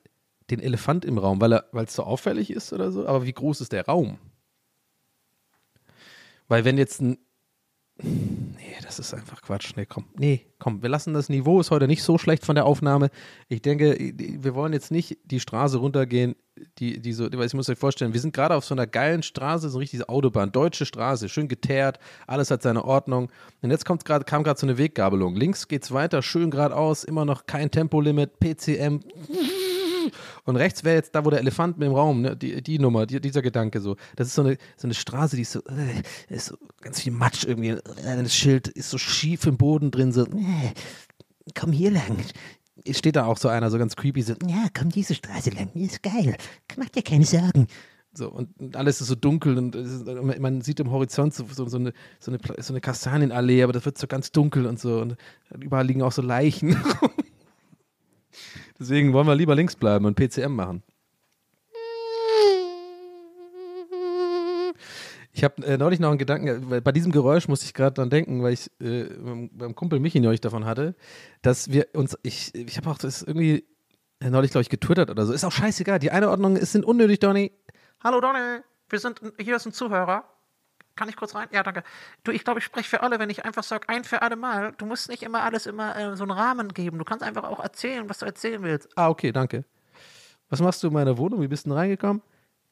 den 0.48 0.60
Elefant 0.60 1.04
im 1.04 1.18
Raum, 1.18 1.40
weil 1.40 1.60
es 1.72 1.96
so 1.96 2.04
auffällig 2.04 2.52
ist 2.52 2.72
oder 2.72 2.92
so? 2.92 3.04
Aber 3.04 3.26
wie 3.26 3.32
groß 3.32 3.60
ist 3.60 3.72
der 3.72 3.84
Raum? 3.84 4.18
Weil 6.46 6.64
wenn 6.64 6.78
jetzt 6.78 7.00
ein 7.00 7.18
Nee, 8.02 8.74
das 8.82 8.98
ist 8.98 9.14
einfach 9.14 9.40
Quatsch. 9.40 9.72
Nee, 9.76 9.86
komm. 9.86 10.04
Nee, 10.18 10.46
komm, 10.58 10.82
wir 10.82 10.88
lassen 10.88 11.14
das 11.14 11.28
Niveau, 11.28 11.60
ist 11.60 11.70
heute 11.70 11.86
nicht 11.86 12.02
so 12.02 12.18
schlecht 12.18 12.44
von 12.44 12.56
der 12.56 12.66
Aufnahme. 12.66 13.10
Ich 13.48 13.62
denke, 13.62 13.96
wir 13.98 14.54
wollen 14.54 14.72
jetzt 14.72 14.90
nicht 14.90 15.18
die 15.24 15.38
Straße 15.38 15.78
runtergehen, 15.78 16.34
die, 16.78 17.00
die 17.00 17.12
so, 17.12 17.30
ich 17.30 17.54
muss 17.54 17.68
euch 17.68 17.78
vorstellen, 17.78 18.12
wir 18.12 18.20
sind 18.20 18.34
gerade 18.34 18.56
auf 18.56 18.64
so 18.64 18.74
einer 18.74 18.88
geilen 18.88 19.22
Straße, 19.22 19.68
so 19.68 19.78
eine 19.78 19.82
richtige 19.82 20.08
Autobahn, 20.08 20.50
deutsche 20.50 20.86
Straße, 20.86 21.28
schön 21.28 21.46
geteert, 21.46 21.98
alles 22.26 22.50
hat 22.50 22.62
seine 22.62 22.84
Ordnung. 22.84 23.30
Und 23.62 23.70
jetzt 23.70 23.84
kommt 23.84 24.04
grad, 24.04 24.26
kam 24.26 24.42
gerade 24.42 24.58
so 24.58 24.66
eine 24.66 24.76
Weggabelung. 24.76 25.36
Links 25.36 25.68
geht's 25.68 25.92
weiter, 25.92 26.22
schön 26.22 26.50
geradeaus, 26.50 27.04
immer 27.04 27.24
noch 27.24 27.46
kein 27.46 27.70
Tempolimit, 27.70 28.40
PCM. 28.40 29.00
Und 30.44 30.56
rechts 30.56 30.84
wäre 30.84 30.96
jetzt 30.96 31.14
da, 31.14 31.24
wo 31.24 31.30
der 31.30 31.40
Elefant 31.40 31.78
mit 31.78 31.86
dem 31.86 31.94
Raum, 31.94 32.22
ne, 32.22 32.36
die, 32.36 32.62
die 32.62 32.78
Nummer, 32.78 33.06
die, 33.06 33.20
dieser 33.20 33.42
Gedanke 33.42 33.80
so. 33.80 33.96
Das 34.16 34.28
ist 34.28 34.34
so 34.34 34.42
eine, 34.42 34.56
so 34.76 34.86
eine 34.86 34.94
Straße, 34.94 35.36
die 35.36 35.42
ist 35.42 35.52
so, 35.52 35.60
äh, 35.60 36.02
ist 36.34 36.46
so 36.46 36.56
ganz 36.80 37.00
viel 37.00 37.12
Matsch 37.12 37.44
irgendwie. 37.44 37.70
Äh, 37.70 37.80
das 38.02 38.34
Schild 38.34 38.68
ist 38.68 38.90
so 38.90 38.98
schief 38.98 39.46
im 39.46 39.56
Boden 39.56 39.90
drin, 39.90 40.12
so, 40.12 40.24
äh, 40.24 40.72
komm 41.54 41.72
hier 41.72 41.90
lang. 41.90 42.18
Steht 42.90 43.16
da 43.16 43.24
auch 43.26 43.38
so 43.38 43.48
einer, 43.48 43.70
so 43.70 43.78
ganz 43.78 43.96
creepy, 43.96 44.22
so, 44.22 44.34
ja, 44.46 44.66
komm 44.76 44.90
diese 44.90 45.14
Straße 45.14 45.50
lang, 45.50 45.70
ist 45.74 46.02
geil. 46.02 46.36
Mach 46.76 46.88
dir 46.88 47.02
keine 47.02 47.24
Sorgen. 47.24 47.66
So, 48.16 48.30
und 48.30 48.76
alles 48.76 49.00
ist 49.00 49.08
so 49.08 49.16
dunkel 49.16 49.58
und 49.58 49.76
man 50.40 50.60
sieht 50.60 50.78
im 50.78 50.90
Horizont 50.92 51.34
so, 51.34 51.46
so, 51.50 51.66
so, 51.66 51.78
eine, 51.78 51.92
so, 52.20 52.30
eine, 52.30 52.38
so 52.62 52.72
eine 52.72 52.80
Kastanienallee, 52.80 53.64
aber 53.64 53.72
das 53.72 53.84
wird 53.84 53.98
so 53.98 54.06
ganz 54.06 54.30
dunkel 54.30 54.66
und 54.66 54.78
so. 54.78 55.00
Und 55.00 55.16
überall 55.58 55.84
liegen 55.84 56.02
auch 56.02 56.12
so 56.12 56.22
Leichen. 56.22 56.76
Deswegen 58.78 59.12
wollen 59.12 59.26
wir 59.26 59.34
lieber 59.34 59.54
links 59.54 59.76
bleiben 59.76 60.04
und 60.04 60.16
PCM 60.16 60.52
machen. 60.52 60.82
Ich 65.36 65.42
habe 65.42 65.66
äh, 65.66 65.76
neulich 65.76 65.98
noch 65.98 66.10
einen 66.10 66.18
Gedanken, 66.18 66.70
weil 66.70 66.80
bei 66.80 66.92
diesem 66.92 67.10
Geräusch 67.10 67.48
musste 67.48 67.66
ich 67.66 67.74
gerade 67.74 67.94
dran 67.94 68.08
denken, 68.08 68.42
weil 68.42 68.52
ich 68.52 68.70
äh, 68.80 69.08
beim 69.50 69.74
Kumpel 69.74 69.98
Michi 69.98 70.20
neulich 70.20 70.40
davon 70.40 70.64
hatte, 70.64 70.94
dass 71.42 71.72
wir 71.72 71.88
uns, 71.94 72.16
ich, 72.22 72.54
ich 72.54 72.76
habe 72.76 72.88
auch 72.88 72.98
das 72.98 73.22
irgendwie 73.22 73.64
äh, 74.20 74.30
neulich, 74.30 74.52
glaube 74.52 74.62
ich, 74.62 74.68
getwittert 74.68 75.10
oder 75.10 75.26
so. 75.26 75.32
Ist 75.32 75.44
auch 75.44 75.52
scheißegal. 75.52 75.98
Die 75.98 76.12
Einordnungen 76.12 76.64
sind 76.64 76.84
unnötig, 76.84 77.18
Donny. 77.18 77.50
Hallo 78.02 78.20
Donny, 78.20 78.60
wir 78.88 78.98
sind, 79.00 79.20
hier 79.40 79.56
ist 79.56 79.66
ein 79.66 79.72
Zuhörer. 79.72 80.24
Kann 80.96 81.08
ich 81.08 81.16
kurz 81.16 81.34
rein? 81.34 81.48
Ja, 81.50 81.62
danke. 81.62 81.82
Du, 82.22 82.30
ich 82.30 82.44
glaube, 82.44 82.60
ich 82.60 82.64
spreche 82.64 82.88
für 82.88 83.02
alle, 83.02 83.18
wenn 83.18 83.30
ich 83.30 83.44
einfach 83.44 83.64
sage, 83.64 83.88
ein 83.88 84.04
für 84.04 84.22
alle 84.22 84.36
Mal. 84.36 84.72
Du 84.78 84.86
musst 84.86 85.08
nicht 85.08 85.22
immer 85.22 85.42
alles 85.42 85.66
immer 85.66 85.96
äh, 85.96 86.16
so 86.16 86.22
einen 86.24 86.30
Rahmen 86.30 86.68
geben. 86.68 86.98
Du 86.98 87.04
kannst 87.04 87.24
einfach 87.24 87.44
auch 87.44 87.60
erzählen, 87.60 88.08
was 88.08 88.18
du 88.18 88.26
erzählen 88.26 88.62
willst. 88.62 88.88
Ah, 88.96 89.08
okay, 89.08 89.32
danke. 89.32 89.64
Was 90.50 90.60
machst 90.60 90.82
du 90.82 90.88
in 90.88 90.92
meiner 90.92 91.18
Wohnung? 91.18 91.40
Wie 91.40 91.48
bist 91.48 91.66
du 91.66 91.70
denn 91.70 91.78
reingekommen? 91.78 92.22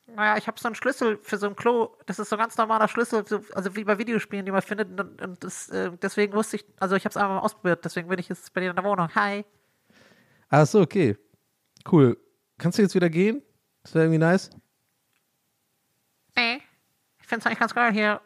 Naja, 0.07 0.37
ich 0.37 0.47
habe 0.47 0.61
so 0.61 0.69
einen 0.69 0.75
Schlüssel 0.75 1.19
für 1.23 1.39
so 1.39 1.47
ein 1.47 1.57
Klo. 1.57 1.97
Das 2.07 2.19
ist 2.19 2.29
so 2.29 2.37
ein 2.37 2.39
ganz 2.39 2.57
normaler 2.57 2.87
Schlüssel, 2.87 3.27
so, 3.27 3.41
also 3.55 3.75
wie 3.77 3.85
bei 3.85 3.99
Videospielen, 3.99 4.45
die 4.45 4.53
man 4.53 4.63
findet. 4.63 5.01
Und, 5.01 5.23
und 5.23 5.43
das, 5.43 5.69
äh, 5.71 5.91
deswegen 6.01 6.33
wusste 6.35 6.57
ich, 6.57 6.65
also 6.79 6.95
ich 6.97 7.05
habe 7.05 7.11
es 7.11 7.17
einfach 7.17 7.35
mal 7.35 7.41
ausprobiert. 7.41 7.85
Deswegen 7.85 8.09
bin 8.09 8.19
ich 8.19 8.29
jetzt 8.29 8.53
bei 8.53 8.61
dir 8.61 8.71
in 8.71 8.77
der 8.77 8.85
Wohnung. 8.85 9.09
Hi. 9.15 9.45
Ach 10.49 10.67
so, 10.67 10.81
okay. 10.81 11.17
Cool. 11.91 12.17
Kannst 12.59 12.79
du 12.79 12.83
jetzt 12.83 12.95
wieder 12.95 13.09
gehen? 13.09 13.43
Das 13.83 13.95
wäre 13.95 14.05
irgendwie 14.05 14.19
nice. 14.19 14.51
Nee. 16.37 16.61
Ich 17.33 17.35
finde 17.35 17.45
es 17.45 17.47
eigentlich 17.47 17.61
ganz 17.61 17.75
geil 17.75 17.93
hier. 17.95 18.21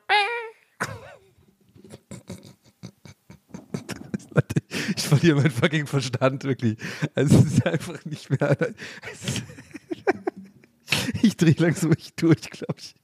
Ich 4.96 5.06
verliere 5.06 5.36
meinen 5.36 5.50
fucking 5.52 5.86
Verstand, 5.86 6.42
wirklich. 6.42 6.76
Also 7.14 7.38
es 7.38 7.44
ist 7.44 7.66
einfach 7.66 8.04
nicht 8.04 8.30
mehr. 8.30 8.56
Ich 11.22 11.36
drehe 11.36 11.54
langsam 11.58 11.92
echt 11.92 12.20
durch, 12.20 12.50
glaube 12.50 12.74
ich. 12.78 12.96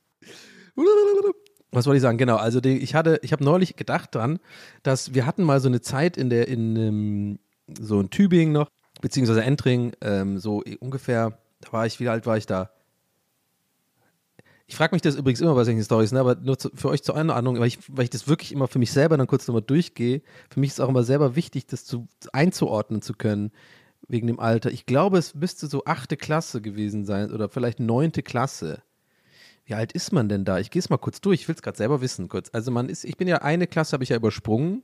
Was 1.71 1.87
wollte 1.87 1.99
ich 1.99 2.03
sagen? 2.03 2.19
Genau, 2.19 2.35
also 2.35 2.61
die, 2.61 2.79
ich 2.79 2.97
hatte, 2.97 3.21
ich 3.23 3.33
habe 3.33 3.45
neulich 3.45 3.77
gedacht 3.77 4.13
dran, 4.13 4.41
dass 4.83 5.15
wir 5.15 5.25
hatten 5.25 5.45
mal 5.45 5.61
so 5.61 5.69
eine 5.69 5.83
Zeit 5.83 6.17
in 6.17 6.31
der, 6.31 6.49
in 6.49 7.39
so 7.79 8.01
in 8.01 8.11
Tübingen 8.11 8.53
noch, 8.53 8.69
beziehungsweise 9.01 9.45
Entring, 9.45 9.93
ähm, 10.01 10.41
so 10.41 10.65
ungefähr, 10.81 11.39
da 11.61 11.73
war 11.73 11.87
ich, 11.87 12.01
wie 12.01 12.09
alt 12.09 12.27
war 12.27 12.37
ich 12.37 12.47
da? 12.47 12.73
Ich 14.73 14.77
frage 14.77 14.95
mich 14.95 15.03
das 15.03 15.17
übrigens 15.17 15.43
immer 15.43 15.55
bei 15.55 15.65
solchen 15.65 15.85
Stories, 15.85 16.13
ne? 16.13 16.21
aber 16.21 16.35
nur 16.37 16.59
zu, 16.59 16.71
für 16.75 16.89
euch 16.89 17.03
zur 17.03 17.15
Einordnung, 17.15 17.61
weil 17.61 17.67
ich, 17.67 17.79
weil 17.89 18.05
ich 18.05 18.11
das 18.11 18.27
wirklich 18.27 18.53
immer 18.53 18.69
für 18.69 18.79
mich 18.79 18.91
selber 18.91 19.19
dann 19.19 19.27
kurz 19.27 19.47
nochmal 19.47 19.61
durchgehe. 19.61 20.23
Für 20.49 20.61
mich 20.61 20.69
ist 20.69 20.79
es 20.79 20.81
auch 20.81 20.89
immer 20.89 21.05
selber 21.05 21.37
wichtig, 21.37 21.67
das 21.67 21.85
zu, 21.85 22.09
einzuordnen 22.33 23.03
zu 23.03 23.13
können, 23.13 23.53
wegen 24.09 24.29
dem 24.29 24.41
Alter. 24.41 24.71
Ich 24.71 24.87
glaube, 24.87 25.19
es 25.19 25.35
müsste 25.35 25.67
so 25.67 25.85
achte 25.85 26.17
Klasse 26.17 26.63
gewesen 26.63 27.05
sein 27.05 27.31
oder 27.33 27.51
vielleicht 27.51 27.81
neunte 27.81 28.23
Klasse. 28.23 28.83
Wie 29.67 29.75
alt 29.75 29.93
ist 29.93 30.11
man 30.11 30.31
denn 30.31 30.47
da? 30.47 30.59
Ich 30.59 30.71
gehe 30.71 30.81
es 30.81 30.89
mal 30.89 30.97
kurz 30.97 31.21
durch, 31.21 31.43
ich 31.43 31.49
will 31.49 31.55
es 31.55 31.61
gerade 31.61 31.77
selber 31.77 32.01
wissen, 32.01 32.31
kurz. 32.31 32.49
Also 32.55 32.71
man 32.71 32.89
ist, 32.89 33.05
ich 33.05 33.19
bin 33.19 33.29
ja 33.29 33.43
eine 33.43 33.67
Klasse, 33.67 33.93
habe 33.93 34.05
ich 34.05 34.11
ja 34.11 34.17
übersprungen. 34.17 34.83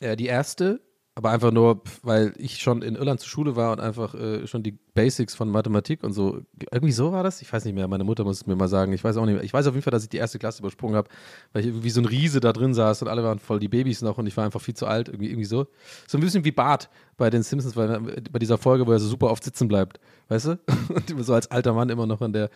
Äh, 0.00 0.16
die 0.16 0.24
erste, 0.24 0.80
aber 1.18 1.30
einfach 1.30 1.50
nur, 1.50 1.80
weil 2.02 2.34
ich 2.36 2.58
schon 2.58 2.82
in 2.82 2.94
Irland 2.94 3.20
zur 3.20 3.30
Schule 3.30 3.56
war 3.56 3.72
und 3.72 3.80
einfach 3.80 4.14
äh, 4.14 4.46
schon 4.46 4.62
die 4.62 4.72
Basics 4.72 5.34
von 5.34 5.48
Mathematik 5.48 6.04
und 6.04 6.12
so. 6.12 6.42
Irgendwie 6.70 6.92
so 6.92 7.10
war 7.10 7.22
das? 7.22 7.40
Ich 7.40 7.50
weiß 7.50 7.64
nicht 7.64 7.72
mehr. 7.74 7.88
Meine 7.88 8.04
Mutter 8.04 8.22
muss 8.22 8.36
es 8.36 8.46
mir 8.46 8.54
mal 8.54 8.68
sagen. 8.68 8.92
Ich 8.92 9.02
weiß 9.02 9.16
auch 9.16 9.24
nicht 9.24 9.36
mehr. 9.36 9.42
Ich 9.42 9.54
weiß 9.54 9.66
auf 9.66 9.72
jeden 9.72 9.82
Fall, 9.82 9.92
dass 9.92 10.02
ich 10.02 10.10
die 10.10 10.18
erste 10.18 10.38
Klasse 10.38 10.60
übersprungen 10.60 10.94
habe, 10.94 11.08
weil 11.54 11.64
ich 11.64 11.82
wie 11.82 11.88
so 11.88 12.02
ein 12.02 12.04
Riese 12.04 12.40
da 12.40 12.52
drin 12.52 12.74
saß 12.74 13.00
und 13.00 13.08
alle 13.08 13.24
waren 13.24 13.38
voll 13.38 13.60
die 13.60 13.68
Babys 13.68 14.02
noch 14.02 14.18
und 14.18 14.26
ich 14.26 14.36
war 14.36 14.44
einfach 14.44 14.60
viel 14.60 14.74
zu 14.74 14.86
alt. 14.86 15.08
Irgendwie, 15.08 15.30
irgendwie 15.30 15.46
so. 15.46 15.66
So 16.06 16.18
ein 16.18 16.20
bisschen 16.20 16.44
wie 16.44 16.52
Bart 16.52 16.90
bei 17.16 17.30
den 17.30 17.42
Simpsons, 17.42 17.76
bei, 17.76 17.98
bei 17.98 18.38
dieser 18.38 18.58
Folge, 18.58 18.86
wo 18.86 18.92
er 18.92 18.98
so 18.98 19.08
super 19.08 19.30
oft 19.30 19.42
sitzen 19.42 19.68
bleibt. 19.68 19.98
Weißt 20.28 20.48
du? 20.48 20.58
Und 20.90 21.24
so 21.24 21.32
als 21.32 21.50
alter 21.50 21.72
Mann 21.72 21.88
immer 21.88 22.06
noch 22.06 22.20
in 22.20 22.34
der 22.34 22.50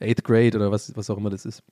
Eighth 0.00 0.24
Grade 0.24 0.56
oder 0.56 0.70
was, 0.70 0.96
was 0.96 1.10
auch 1.10 1.18
immer 1.18 1.28
das 1.28 1.44
ist. 1.44 1.62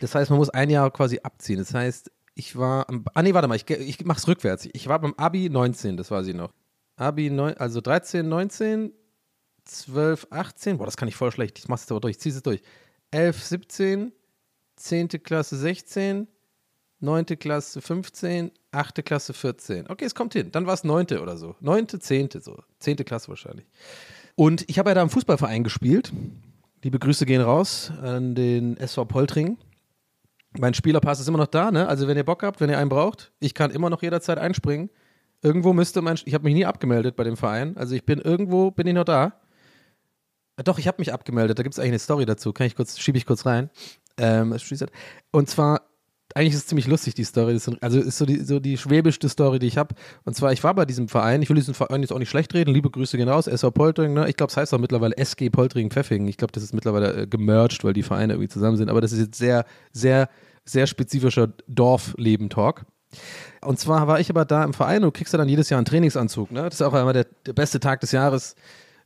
Das 0.00 0.12
heißt, 0.12 0.28
man 0.28 0.40
muss 0.40 0.50
ein 0.50 0.70
Jahr 0.70 0.90
quasi 0.90 1.20
abziehen. 1.22 1.58
Das 1.58 1.72
heißt, 1.72 2.10
ich 2.36 2.56
war 2.56 2.88
am, 2.88 3.04
ah 3.14 3.22
nee, 3.22 3.34
warte 3.34 3.48
mal, 3.48 3.56
ich, 3.56 3.68
ich 3.68 4.04
mach's 4.04 4.28
rückwärts. 4.28 4.68
Ich 4.72 4.86
war 4.86 5.00
beim 5.00 5.14
Abi 5.16 5.50
19, 5.50 5.96
das 5.96 6.12
weiß 6.12 6.28
ich 6.28 6.34
noch. 6.34 6.52
Abi 6.94 7.30
9, 7.30 7.54
also 7.56 7.80
13, 7.80 8.28
19, 8.28 8.92
12, 9.64 10.28
18, 10.30 10.78
boah, 10.78 10.84
das 10.84 10.96
kann 10.96 11.08
ich 11.08 11.16
voll 11.16 11.32
schlecht. 11.32 11.58
Ich 11.58 11.66
mach's 11.66 11.82
jetzt 11.82 11.90
aber 11.90 12.00
durch, 12.00 12.12
ich 12.12 12.20
zieh's 12.20 12.34
jetzt 12.34 12.46
durch. 12.46 12.62
11, 13.10 13.42
17, 13.42 14.12
10. 14.76 15.08
Klasse 15.22 15.56
16, 15.56 16.28
9. 17.00 17.26
Klasse 17.38 17.80
15, 17.80 18.50
8. 18.70 19.04
Klasse 19.04 19.32
14. 19.32 19.88
Okay, 19.88 20.04
es 20.04 20.14
kommt 20.14 20.34
hin. 20.34 20.50
Dann 20.52 20.66
war 20.66 20.74
es 20.74 20.84
9. 20.84 21.18
oder 21.18 21.36
so. 21.36 21.56
9., 21.60 21.88
10. 21.88 22.28
so. 22.40 22.58
10. 22.78 22.96
Klasse 22.98 23.28
wahrscheinlich. 23.28 23.66
Und 24.34 24.68
ich 24.68 24.78
habe 24.78 24.90
ja 24.90 24.94
da 24.94 25.02
im 25.02 25.10
Fußballverein 25.10 25.64
gespielt. 25.64 26.12
Liebe 26.82 26.98
Grüße 26.98 27.26
gehen 27.26 27.40
raus 27.40 27.90
an 28.02 28.34
den 28.34 28.76
SV 28.76 29.06
Poltring. 29.06 29.56
Mein 30.58 30.74
Spielerpass 30.74 31.20
ist 31.20 31.28
immer 31.28 31.38
noch 31.38 31.46
da, 31.46 31.70
ne? 31.70 31.88
Also 31.88 32.08
wenn 32.08 32.16
ihr 32.16 32.24
Bock 32.24 32.42
habt, 32.42 32.60
wenn 32.60 32.70
ihr 32.70 32.78
einen 32.78 32.88
braucht, 32.88 33.32
ich 33.40 33.54
kann 33.54 33.70
immer 33.70 33.90
noch 33.90 34.02
jederzeit 34.02 34.38
einspringen. 34.38 34.90
Irgendwo 35.42 35.72
müsste 35.72 36.02
mein, 36.02 36.18
ich 36.24 36.34
habe 36.34 36.44
mich 36.44 36.54
nie 36.54 36.64
abgemeldet 36.64 37.16
bei 37.16 37.24
dem 37.24 37.36
Verein. 37.36 37.76
Also 37.76 37.94
ich 37.94 38.04
bin 38.04 38.18
irgendwo, 38.18 38.70
bin 38.70 38.86
ich 38.86 38.94
noch 38.94 39.04
da. 39.04 39.40
Ah, 40.56 40.62
Doch, 40.62 40.78
ich 40.78 40.88
habe 40.88 40.96
mich 40.98 41.12
abgemeldet. 41.12 41.58
Da 41.58 41.62
gibt 41.62 41.74
es 41.74 41.78
eigentlich 41.78 41.90
eine 41.90 41.98
Story 41.98 42.24
dazu. 42.24 42.52
Kann 42.52 42.66
ich 42.66 42.74
kurz, 42.74 42.98
schiebe 42.98 43.18
ich 43.18 43.26
kurz 43.26 43.44
rein. 43.44 43.70
Ähm, 44.16 44.54
schließt- 44.54 44.88
und 45.30 45.50
zwar, 45.50 45.82
eigentlich 46.34 46.54
ist 46.54 46.60
es 46.60 46.66
ziemlich 46.66 46.86
lustig, 46.86 47.14
die 47.14 47.24
Story. 47.24 47.54
Ist, 47.54 47.70
also 47.82 48.00
ist 48.00 48.18
so 48.18 48.26
die, 48.26 48.40
so 48.40 48.58
die 48.58 48.76
schwäbischste 48.76 49.28
Story, 49.28 49.58
die 49.58 49.66
ich 49.66 49.78
habe. 49.78 49.94
Und 50.24 50.34
zwar, 50.34 50.52
ich 50.52 50.64
war 50.64 50.74
bei 50.74 50.84
diesem 50.86 51.08
Verein. 51.08 51.42
Ich 51.42 51.48
will 51.48 51.56
diesen 51.56 51.74
Verein 51.74 52.00
jetzt 52.00 52.12
auch 52.12 52.18
nicht 52.18 52.30
schlecht 52.30 52.54
reden. 52.54 52.72
Liebe 52.72 52.90
Grüße 52.90 53.16
gehen 53.16 53.28
raus. 53.28 53.46
SV 53.46 53.70
Poltering, 53.70 54.14
ne? 54.14 54.28
Ich 54.28 54.36
glaube, 54.36 54.50
es 54.50 54.56
heißt 54.56 54.72
auch 54.74 54.78
mittlerweile 54.78 55.16
SG 55.16 55.50
Poltering 55.50 55.90
Pfeffing. 55.90 56.26
Ich 56.26 56.38
glaube, 56.38 56.52
das 56.52 56.62
ist 56.62 56.72
mittlerweile 56.72 57.22
äh, 57.22 57.26
gemerged, 57.26 57.84
weil 57.84 57.92
die 57.92 58.02
Vereine 58.02 58.34
irgendwie 58.34 58.48
zusammen 58.48 58.76
sind. 58.76 58.88
Aber 58.88 59.00
das 59.00 59.12
ist 59.12 59.20
jetzt 59.20 59.38
sehr, 59.38 59.64
sehr, 59.92 60.28
sehr 60.66 60.86
spezifischer 60.86 61.48
Dorfleben-Talk. 61.68 62.84
Und 63.62 63.78
zwar 63.78 64.06
war 64.06 64.20
ich 64.20 64.30
aber 64.30 64.44
da 64.44 64.64
im 64.64 64.74
Verein 64.74 64.96
und 64.96 65.02
du 65.02 65.10
kriegst 65.12 65.32
ja 65.32 65.38
dann 65.38 65.48
jedes 65.48 65.70
Jahr 65.70 65.78
einen 65.78 65.86
Trainingsanzug. 65.86 66.50
Ne? 66.52 66.62
Das 66.62 66.74
ist 66.74 66.82
auch 66.82 66.94
immer 66.94 67.12
der, 67.12 67.26
der 67.46 67.52
beste 67.52 67.80
Tag 67.80 68.00
des 68.00 68.12
Jahres. 68.12 68.54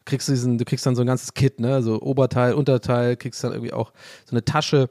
Kriegst 0.05 0.29
du, 0.29 0.33
diesen, 0.33 0.59
du 0.59 0.65
kriegst 0.65 0.85
dann 0.87 0.97
so 0.97 1.03
ein 1.03 1.07
ganzes 1.07 1.35
Kit, 1.35 1.61
ne? 1.61 1.83
so 1.83 2.01
Oberteil, 2.01 2.55
Unterteil, 2.55 3.17
kriegst 3.17 3.45
dann 3.45 3.53
irgendwie 3.53 3.73
auch 3.73 3.93
so 4.25 4.33
eine 4.33 4.45
Tasche. 4.45 4.89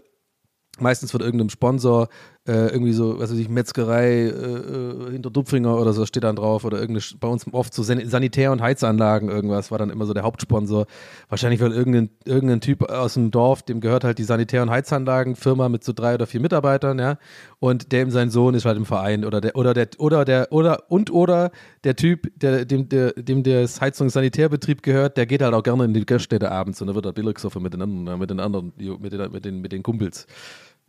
Meistens 0.79 1.11
von 1.11 1.19
irgendeinem 1.19 1.49
Sponsor, 1.49 2.07
äh, 2.47 2.67
irgendwie 2.71 2.93
so, 2.93 3.19
was 3.19 3.31
weiß 3.31 3.37
ich, 3.37 3.49
Metzgerei 3.49 4.23
äh, 4.23 4.27
äh, 4.27 5.11
hinter 5.11 5.29
Dupfinger 5.29 5.77
oder 5.79 5.93
so 5.93 6.05
steht 6.05 6.23
dann 6.23 6.35
drauf 6.35 6.65
oder 6.65 6.79
irgendeine, 6.79 7.05
bei 7.19 7.27
uns 7.27 7.45
oft 7.51 7.73
so 7.73 7.83
San- 7.83 8.05
Sanitär- 8.07 8.51
und 8.51 8.61
Heizanlagen, 8.61 9.29
irgendwas 9.29 9.71
war 9.71 9.77
dann 9.77 9.89
immer 9.89 10.05
so 10.05 10.13
der 10.13 10.23
Hauptsponsor. 10.23 10.85
Wahrscheinlich 11.27 11.61
weil 11.61 11.71
irgendein, 11.71 12.09
irgendein 12.25 12.61
Typ 12.61 12.89
aus 12.89 13.15
dem 13.15 13.31
Dorf, 13.31 13.61
dem 13.63 13.81
gehört 13.81 14.03
halt 14.03 14.17
die 14.17 14.23
Sanitär- 14.23 14.63
und 14.63 14.69
Heizanlagenfirma 14.69 15.69
mit 15.69 15.83
so 15.83 15.93
drei 15.93 16.15
oder 16.15 16.27
vier 16.27 16.39
Mitarbeitern, 16.39 16.97
ja, 16.99 17.17
und 17.59 17.91
dem 17.91 18.09
sein 18.09 18.29
Sohn 18.29 18.55
ist 18.55 18.65
halt 18.65 18.77
im 18.77 18.85
Verein 18.85 19.25
oder 19.25 19.41
der, 19.41 19.55
oder 19.55 19.73
der, 19.73 19.89
oder 19.97 20.25
der, 20.25 20.51
oder, 20.51 20.83
und 20.89 21.11
oder 21.11 21.51
der 21.83 21.95
Typ, 21.95 22.31
der, 22.35 22.65
dem, 22.65 22.89
der, 22.89 23.13
dem 23.13 23.43
der 23.43 23.67
Heizungs- 23.67 24.11
Sanitärbetrieb 24.11 24.81
gehört, 24.81 25.17
der 25.17 25.25
geht 25.25 25.41
halt 25.41 25.53
auch 25.53 25.63
gerne 25.63 25.85
in 25.85 25.93
die 25.93 26.05
Gaststätte 26.05 26.51
abends 26.51 26.81
und 26.81 26.87
da 26.87 26.95
wird 26.95 27.05
er 27.05 27.13
billig 27.13 27.35
gesoffen 27.35 27.61
mit 27.61 27.73
den 27.73 27.81
anderen, 27.81 28.19
mit 28.19 28.29
den 28.29 28.39
anderen, 28.39 28.73
mit 28.77 29.11
den, 29.13 29.31
mit 29.31 29.45
den, 29.45 29.61
mit 29.61 29.71
den 29.71 29.83
Kumpels. 29.83 30.25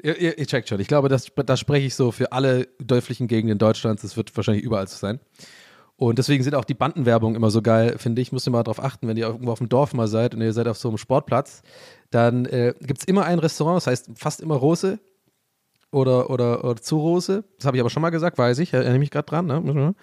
Ihr, 0.02 0.38
ihr, 0.38 0.46
checkt 0.46 0.68
schon. 0.68 0.80
Ich 0.80 0.88
glaube, 0.88 1.08
das, 1.08 1.26
das 1.44 1.60
spreche 1.60 1.86
ich 1.86 1.94
so 1.94 2.10
für 2.10 2.32
alle 2.32 2.68
dörflichen 2.78 3.28
Gegenden 3.28 3.58
Deutschlands. 3.58 4.02
Das 4.02 4.16
wird 4.16 4.34
wahrscheinlich 4.36 4.64
überall 4.64 4.88
so 4.88 4.96
sein. 4.96 5.20
Und 5.96 6.18
deswegen 6.18 6.42
sind 6.42 6.54
auch 6.54 6.64
die 6.64 6.74
Bandenwerbung 6.74 7.34
immer 7.34 7.50
so 7.50 7.60
geil, 7.60 7.96
finde 7.98 8.22
ich. 8.22 8.32
Müsst 8.32 8.48
ihr 8.48 8.50
mal 8.50 8.62
darauf 8.62 8.82
achten, 8.82 9.06
wenn 9.06 9.18
ihr 9.18 9.26
irgendwo 9.26 9.52
auf 9.52 9.58
dem 9.58 9.68
Dorf 9.68 9.92
mal 9.92 10.08
seid 10.08 10.34
und 10.34 10.40
ihr 10.40 10.54
seid 10.54 10.66
auf 10.66 10.78
so 10.78 10.88
einem 10.88 10.96
Sportplatz, 10.96 11.60
dann 12.10 12.46
äh, 12.46 12.72
gibt 12.80 13.00
es 13.00 13.04
immer 13.06 13.26
ein 13.26 13.38
Restaurant, 13.38 13.76
das 13.76 13.86
heißt 13.86 14.10
fast 14.14 14.40
immer 14.40 14.54
Rose 14.54 14.98
oder, 15.92 16.30
oder, 16.30 16.64
oder 16.64 16.80
zu 16.80 16.98
Rose. 16.98 17.44
Das 17.58 17.66
habe 17.66 17.76
ich 17.76 17.82
aber 17.82 17.90
schon 17.90 18.00
mal 18.00 18.08
gesagt, 18.08 18.38
weiß 18.38 18.60
ich, 18.60 18.72
erinnere 18.72 18.98
mich 18.98 19.10
gerade 19.10 19.26
dran. 19.26 19.46
Ne? 19.46 19.94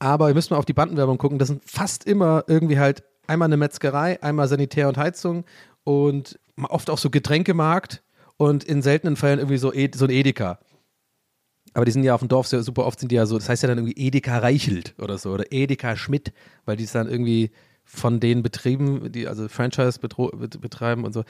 Aber 0.00 0.28
ihr 0.28 0.34
müsst 0.34 0.50
mal 0.50 0.56
auf 0.56 0.64
die 0.64 0.72
Bandenwerbung 0.72 1.16
gucken. 1.16 1.38
Das 1.38 1.46
sind 1.46 1.62
fast 1.64 2.04
immer 2.04 2.42
irgendwie 2.48 2.80
halt 2.80 3.04
einmal 3.28 3.46
eine 3.46 3.56
Metzgerei, 3.56 4.20
einmal 4.22 4.48
Sanitär 4.48 4.88
und 4.88 4.98
Heizung 4.98 5.44
und 5.84 6.40
oft 6.60 6.90
auch 6.90 6.98
so 6.98 7.08
Getränkemarkt 7.08 8.02
und 8.36 8.64
in 8.64 8.82
seltenen 8.82 9.16
Fällen 9.16 9.38
irgendwie 9.38 9.58
so, 9.58 9.72
so 9.94 10.04
ein 10.04 10.10
Edeka. 10.10 10.58
Aber 11.74 11.84
die 11.84 11.92
sind 11.92 12.04
ja 12.04 12.14
auf 12.14 12.20
dem 12.20 12.28
Dorf 12.28 12.46
sehr, 12.46 12.62
super 12.62 12.86
oft 12.86 13.00
sind 13.00 13.12
die 13.12 13.16
ja 13.16 13.26
so, 13.26 13.36
das 13.36 13.48
heißt 13.48 13.62
ja 13.62 13.68
dann 13.68 13.78
irgendwie 13.78 14.00
Edeka 14.00 14.38
Reichelt 14.38 14.94
oder 14.98 15.18
so 15.18 15.32
oder 15.32 15.52
Edeka 15.52 15.96
Schmidt, 15.96 16.32
weil 16.64 16.76
die 16.76 16.84
es 16.84 16.92
dann 16.92 17.08
irgendwie 17.08 17.50
von 17.84 18.18
den 18.18 18.42
Betrieben, 18.42 19.12
die 19.12 19.28
also 19.28 19.48
Franchise 19.48 20.00
betreiben 20.00 21.04
und 21.04 21.12
so. 21.12 21.24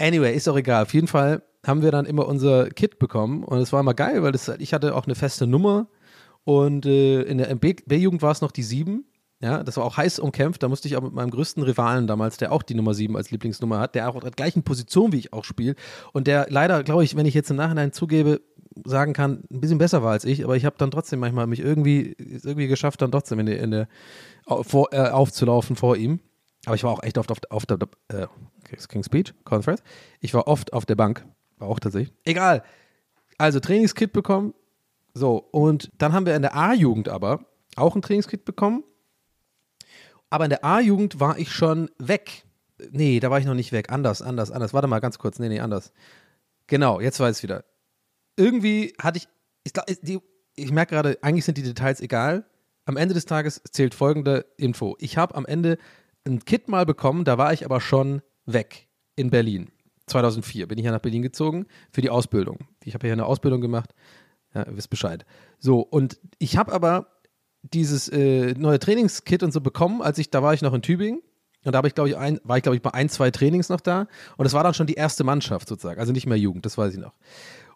Anyway, 0.00 0.34
ist 0.34 0.48
auch 0.48 0.56
egal. 0.56 0.82
Auf 0.82 0.94
jeden 0.94 1.06
Fall 1.06 1.42
haben 1.64 1.82
wir 1.82 1.92
dann 1.92 2.06
immer 2.06 2.26
unser 2.26 2.70
Kit 2.70 2.98
bekommen 2.98 3.44
und 3.44 3.58
es 3.58 3.72
war 3.72 3.80
immer 3.80 3.94
geil, 3.94 4.22
weil 4.22 4.32
das, 4.32 4.48
ich 4.58 4.72
hatte 4.72 4.94
auch 4.94 5.04
eine 5.04 5.14
feste 5.14 5.46
Nummer 5.46 5.88
und 6.44 6.86
äh, 6.86 7.22
in 7.22 7.38
der 7.38 7.54
B-Jugend 7.54 8.22
war 8.22 8.32
es 8.32 8.40
noch 8.40 8.50
die 8.50 8.62
7. 8.62 9.04
Ja, 9.42 9.62
das 9.62 9.78
war 9.78 9.84
auch 9.84 9.96
heiß 9.96 10.18
umkämpft. 10.18 10.62
Da 10.62 10.68
musste 10.68 10.86
ich 10.86 10.96
auch 10.96 11.02
mit 11.02 11.14
meinem 11.14 11.30
größten 11.30 11.62
Rivalen 11.62 12.06
damals, 12.06 12.36
der 12.36 12.52
auch 12.52 12.62
die 12.62 12.74
Nummer 12.74 12.92
7 12.92 13.16
als 13.16 13.30
Lieblingsnummer 13.30 13.78
hat, 13.78 13.94
der 13.94 14.08
auch 14.08 14.14
auf 14.14 14.22
der 14.22 14.32
gleichen 14.32 14.62
Position 14.62 15.12
wie 15.12 15.18
ich 15.18 15.32
auch 15.32 15.44
spielt 15.44 15.78
und 16.12 16.26
der 16.26 16.46
leider, 16.50 16.82
glaube 16.82 17.04
ich, 17.04 17.16
wenn 17.16 17.24
ich 17.24 17.34
jetzt 17.34 17.50
im 17.50 17.56
Nachhinein 17.56 17.92
zugebe, 17.92 18.42
sagen 18.84 19.14
kann, 19.14 19.44
ein 19.50 19.60
bisschen 19.60 19.78
besser 19.78 20.02
war 20.02 20.12
als 20.12 20.24
ich, 20.24 20.44
aber 20.44 20.56
ich 20.56 20.64
habe 20.64 20.76
dann 20.78 20.90
trotzdem 20.90 21.20
manchmal 21.20 21.46
mich 21.46 21.60
irgendwie, 21.60 22.14
irgendwie 22.18 22.68
geschafft, 22.68 23.02
dann 23.02 23.10
trotzdem 23.10 23.40
in 23.40 23.46
der, 23.46 23.60
in 23.60 23.70
der 23.70 23.88
vor, 24.62 24.92
äh, 24.92 25.08
aufzulaufen 25.08 25.74
vor 25.74 25.96
ihm. 25.96 26.20
Aber 26.66 26.76
ich 26.76 26.84
war 26.84 26.92
auch 26.92 27.02
echt 27.02 27.16
oft 27.16 27.30
auf, 27.30 27.38
auf 27.48 27.66
der, 27.66 27.78
äh, 28.08 28.26
King's 28.88 29.06
Speech, 29.06 29.34
Conference. 29.44 29.82
Ich 30.20 30.34
war 30.34 30.46
oft 30.46 30.72
auf 30.72 30.84
der 30.84 30.94
Bank, 30.94 31.24
war 31.58 31.68
auch 31.68 31.80
tatsächlich. 31.80 32.14
Egal. 32.24 32.62
Also 33.38 33.58
Trainingskit 33.58 34.12
bekommen. 34.12 34.54
So, 35.14 35.38
und 35.50 35.90
dann 35.96 36.12
haben 36.12 36.26
wir 36.26 36.36
in 36.36 36.42
der 36.42 36.54
A-Jugend 36.54 37.08
aber 37.08 37.40
auch 37.76 37.96
ein 37.96 38.02
Trainingskit 38.02 38.44
bekommen. 38.44 38.84
Aber 40.30 40.44
in 40.44 40.50
der 40.50 40.64
A-Jugend 40.64 41.20
war 41.20 41.38
ich 41.38 41.52
schon 41.52 41.90
weg. 41.98 42.44
Nee, 42.90 43.20
da 43.20 43.30
war 43.30 43.38
ich 43.38 43.46
noch 43.46 43.54
nicht 43.54 43.72
weg. 43.72 43.90
Anders, 43.90 44.22
anders, 44.22 44.50
anders. 44.50 44.72
Warte 44.72 44.88
mal 44.88 45.00
ganz 45.00 45.18
kurz. 45.18 45.38
Nee, 45.38 45.48
nee, 45.48 45.60
anders. 45.60 45.92
Genau, 46.66 47.00
jetzt 47.00 47.18
weiß 47.18 47.38
ich 47.38 47.42
wieder. 47.42 47.64
Irgendwie 48.36 48.94
hatte 49.02 49.18
ich, 49.18 49.28
ich, 49.64 50.18
ich 50.54 50.72
merke 50.72 50.94
gerade, 50.94 51.18
eigentlich 51.22 51.44
sind 51.44 51.58
die 51.58 51.62
Details 51.62 52.00
egal. 52.00 52.46
Am 52.86 52.96
Ende 52.96 53.14
des 53.14 53.26
Tages 53.26 53.60
zählt 53.70 53.94
folgende 53.94 54.46
Info. 54.56 54.96
Ich 55.00 55.16
habe 55.16 55.34
am 55.34 55.44
Ende 55.46 55.78
ein 56.24 56.44
Kit 56.44 56.68
mal 56.68 56.86
bekommen, 56.86 57.24
da 57.24 57.38
war 57.38 57.52
ich 57.52 57.64
aber 57.64 57.80
schon 57.80 58.22
weg 58.46 58.88
in 59.16 59.30
Berlin. 59.30 59.70
2004 60.06 60.66
bin 60.68 60.78
ich 60.78 60.84
ja 60.84 60.90
nach 60.90 61.00
Berlin 61.00 61.22
gezogen 61.22 61.66
für 61.92 62.00
die 62.00 62.10
Ausbildung. 62.10 62.68
Ich 62.84 62.94
habe 62.94 63.06
ja 63.06 63.12
eine 63.12 63.26
Ausbildung 63.26 63.60
gemacht. 63.60 63.94
Ja, 64.54 64.66
ihr 64.66 64.76
wisst 64.76 64.90
Bescheid. 64.90 65.24
So, 65.58 65.80
und 65.80 66.18
ich 66.38 66.56
habe 66.56 66.72
aber 66.72 67.19
dieses 67.62 68.08
äh, 68.08 68.54
neue 68.56 68.78
Trainingskit 68.78 69.42
und 69.42 69.52
so 69.52 69.60
bekommen, 69.60 70.02
als 70.02 70.18
ich, 70.18 70.30
da 70.30 70.42
war 70.42 70.54
ich 70.54 70.62
noch 70.62 70.74
in 70.74 70.82
Tübingen. 70.82 71.22
Und 71.64 71.74
da 71.74 71.82
ich, 71.84 71.96
ich, 71.96 72.16
ein, 72.16 72.40
war 72.42 72.56
ich, 72.56 72.62
glaube 72.62 72.76
ich, 72.76 72.82
bei 72.82 72.94
ein, 72.94 73.10
zwei 73.10 73.30
Trainings 73.30 73.68
noch 73.68 73.80
da. 73.80 74.06
Und 74.38 74.44
das 74.44 74.54
war 74.54 74.64
dann 74.64 74.72
schon 74.72 74.86
die 74.86 74.94
erste 74.94 75.24
Mannschaft 75.24 75.68
sozusagen. 75.68 76.00
Also 76.00 76.12
nicht 76.12 76.26
mehr 76.26 76.38
Jugend, 76.38 76.64
das 76.64 76.78
weiß 76.78 76.94
ich 76.94 76.98
noch. 76.98 77.12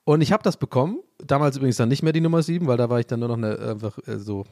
Und 0.04 0.20
ich 0.20 0.32
habe 0.32 0.42
das 0.42 0.56
bekommen. 0.56 1.00
Damals 1.18 1.56
übrigens 1.56 1.76
dann 1.76 1.88
nicht 1.88 2.02
mehr 2.02 2.12
die 2.12 2.20
Nummer 2.20 2.42
7, 2.42 2.66
weil 2.66 2.76
da 2.76 2.90
war 2.90 3.00
ich 3.00 3.06
dann 3.06 3.20
nur 3.20 3.28
noch 3.28 3.36
eine, 3.36 3.58
einfach 3.58 3.98
äh, 4.06 4.18
so, 4.18 4.44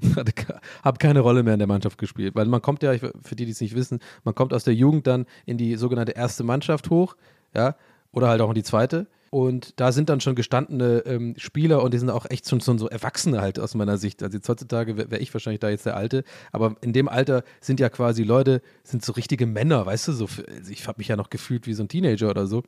habe 0.82 0.98
keine 0.98 1.20
Rolle 1.20 1.42
mehr 1.42 1.54
in 1.54 1.58
der 1.58 1.68
Mannschaft 1.68 1.98
gespielt. 1.98 2.34
Weil 2.34 2.46
man 2.46 2.62
kommt 2.62 2.82
ja, 2.82 2.96
für 2.96 3.36
die, 3.36 3.44
die 3.44 3.52
es 3.52 3.60
nicht 3.60 3.74
wissen, 3.74 4.00
man 4.24 4.34
kommt 4.34 4.52
aus 4.52 4.64
der 4.64 4.74
Jugend 4.74 5.06
dann 5.06 5.26
in 5.46 5.58
die 5.58 5.76
sogenannte 5.76 6.12
erste 6.12 6.44
Mannschaft 6.44 6.90
hoch, 6.90 7.16
ja, 7.54 7.76
oder 8.12 8.28
halt 8.28 8.40
auch 8.40 8.48
in 8.48 8.54
die 8.54 8.62
zweite. 8.62 9.08
Und 9.30 9.78
da 9.78 9.92
sind 9.92 10.08
dann 10.08 10.20
schon 10.20 10.34
gestandene 10.34 11.04
ähm, 11.06 11.34
Spieler 11.38 11.82
und 11.82 11.94
die 11.94 11.98
sind 11.98 12.10
auch 12.10 12.26
echt 12.28 12.48
schon, 12.48 12.60
schon 12.60 12.78
so 12.78 12.88
Erwachsene 12.88 13.40
halt 13.40 13.60
aus 13.60 13.76
meiner 13.76 13.96
Sicht. 13.96 14.24
Also 14.24 14.36
jetzt 14.36 14.48
heutzutage 14.48 14.96
wäre 14.96 15.10
wär 15.12 15.20
ich 15.20 15.32
wahrscheinlich 15.32 15.60
da 15.60 15.70
jetzt 15.70 15.86
der 15.86 15.96
Alte, 15.96 16.24
aber 16.50 16.74
in 16.80 16.92
dem 16.92 17.08
Alter 17.08 17.44
sind 17.60 17.78
ja 17.78 17.88
quasi 17.90 18.24
Leute, 18.24 18.60
sind 18.82 19.04
so 19.04 19.12
richtige 19.12 19.46
Männer, 19.46 19.86
weißt 19.86 20.08
du, 20.08 20.12
so, 20.12 20.24
also 20.24 20.72
ich 20.72 20.88
habe 20.88 20.98
mich 20.98 21.08
ja 21.08 21.16
noch 21.16 21.30
gefühlt 21.30 21.68
wie 21.68 21.74
so 21.74 21.84
ein 21.84 21.88
Teenager 21.88 22.28
oder 22.28 22.46
so 22.48 22.64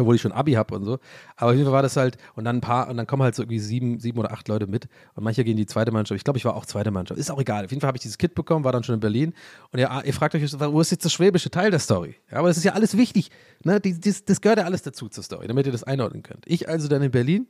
obwohl 0.00 0.14
ich 0.14 0.20
schon 0.20 0.32
Abi 0.32 0.52
habe 0.52 0.74
und 0.74 0.84
so. 0.84 0.98
Aber 1.36 1.50
auf 1.50 1.54
jeden 1.54 1.64
Fall 1.64 1.72
war 1.72 1.82
das 1.82 1.96
halt, 1.96 2.16
und 2.34 2.44
dann 2.44 2.56
ein 2.56 2.60
paar, 2.60 2.88
und 2.88 2.96
dann 2.96 3.06
kommen 3.06 3.22
halt 3.22 3.34
so 3.34 3.42
irgendwie 3.42 3.58
sieben, 3.58 3.98
sieben 4.00 4.18
oder 4.18 4.32
acht 4.32 4.48
Leute 4.48 4.66
mit. 4.66 4.88
Und 5.14 5.24
manche 5.24 5.44
gehen 5.44 5.52
in 5.52 5.56
die 5.58 5.66
zweite 5.66 5.92
Mannschaft. 5.92 6.16
Ich 6.16 6.24
glaube, 6.24 6.38
ich 6.38 6.44
war 6.44 6.56
auch 6.56 6.66
zweite 6.66 6.90
Mannschaft. 6.90 7.18
Ist 7.18 7.30
auch 7.30 7.40
egal. 7.40 7.64
Auf 7.64 7.70
jeden 7.70 7.80
Fall 7.80 7.88
habe 7.88 7.96
ich 7.96 8.02
dieses 8.02 8.18
Kit 8.18 8.34
bekommen, 8.34 8.64
war 8.64 8.72
dann 8.72 8.84
schon 8.84 8.94
in 8.94 9.00
Berlin. 9.00 9.34
Und 9.70 9.78
ihr, 9.78 9.90
ihr 10.04 10.14
fragt 10.14 10.34
euch, 10.34 10.52
wo 10.52 10.80
ist 10.80 10.90
jetzt 10.90 11.04
das 11.04 11.12
schwäbische 11.12 11.50
Teil 11.50 11.70
der 11.70 11.80
Story? 11.80 12.16
Ja, 12.30 12.38
aber 12.38 12.48
das 12.48 12.56
ist 12.56 12.64
ja 12.64 12.72
alles 12.72 12.96
wichtig. 12.96 13.30
Ne? 13.64 13.80
Die, 13.80 13.98
das, 13.98 14.24
das 14.24 14.40
gehört 14.40 14.58
ja 14.58 14.64
alles 14.64 14.82
dazu 14.82 15.08
zur 15.08 15.24
Story, 15.24 15.46
damit 15.46 15.66
ihr 15.66 15.72
das 15.72 15.84
einordnen 15.84 16.22
könnt. 16.22 16.44
Ich 16.46 16.68
also 16.68 16.88
dann 16.88 17.02
in 17.02 17.10
Berlin. 17.10 17.46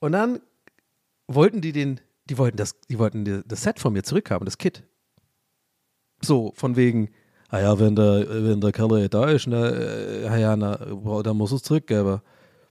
Und 0.00 0.12
dann 0.12 0.40
wollten 1.26 1.60
die 1.60 1.72
den, 1.72 2.00
die 2.28 2.38
wollten 2.38 2.56
das, 2.56 2.80
die 2.88 2.98
wollten 2.98 3.44
das 3.46 3.62
Set 3.62 3.78
von 3.78 3.92
mir 3.92 4.02
zurückhaben, 4.02 4.44
das 4.44 4.58
Kit. 4.58 4.84
So, 6.20 6.52
von 6.56 6.76
wegen, 6.76 7.10
ah 7.48 7.60
ja, 7.60 7.78
wenn 7.78 7.96
der, 7.96 8.26
wenn 8.28 8.60
der 8.60 8.72
Kerl 8.72 9.08
da 9.08 9.28
ist, 9.28 9.46
ne, 9.46 10.22
äh, 10.24 10.40
ja, 10.40 10.56
na, 10.56 10.76
boah, 10.76 11.22
dann 11.22 11.36
muss 11.36 11.52
es 11.52 11.62
zurückgeben. 11.62 12.20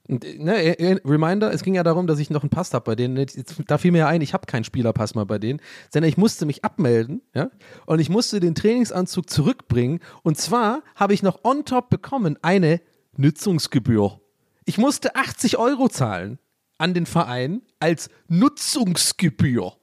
Und, 0.08 0.24
ne, 0.40 0.56
äh, 0.56 0.94
äh, 0.94 1.00
Reminder, 1.04 1.52
es 1.52 1.64
ging 1.64 1.76
ja 1.76 1.84
darum, 1.84 2.08
dass 2.08 2.20
ich 2.20 2.30
noch 2.30 2.44
einen 2.44 2.50
Pass 2.50 2.74
habe 2.74 2.86
bei 2.86 2.96
denen. 2.96 3.18
Jetzt, 3.18 3.56
da 3.68 3.78
fiel 3.78 3.92
mir 3.92 4.00
ja 4.00 4.08
ein, 4.08 4.22
ich 4.22 4.34
habe 4.34 4.46
keinen 4.46 4.64
Spielerpass 4.64 5.16
mal 5.16 5.26
bei 5.26 5.38
denen, 5.38 5.60
sondern 5.92 6.10
ich 6.10 6.18
musste 6.18 6.46
mich 6.46 6.64
abmelden, 6.64 7.22
ja, 7.34 7.50
und 7.86 8.00
ich 8.00 8.10
musste 8.10 8.40
den 8.40 8.56
Trainingsanzug 8.56 9.30
zurückbringen. 9.30 10.00
Und 10.24 10.38
zwar 10.38 10.82
habe 10.96 11.14
ich 11.14 11.24
noch 11.24 11.44
on 11.44 11.66
top 11.66 11.90
bekommen 11.90 12.38
eine 12.42 12.82
Nutzungsgebühr. 13.18 14.22
Ich 14.66 14.78
musste 14.78 15.16
80 15.16 15.58
Euro 15.58 15.90
zahlen 15.90 16.40
an 16.78 16.94
den 16.94 17.06
Verein 17.06 17.62
als 17.80 18.10
Nutzungsgebühr 18.28 19.74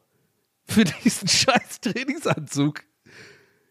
für 0.64 0.84
diesen 0.84 1.28
scheiß 1.28 1.80
Trainingsanzug. 1.80 2.82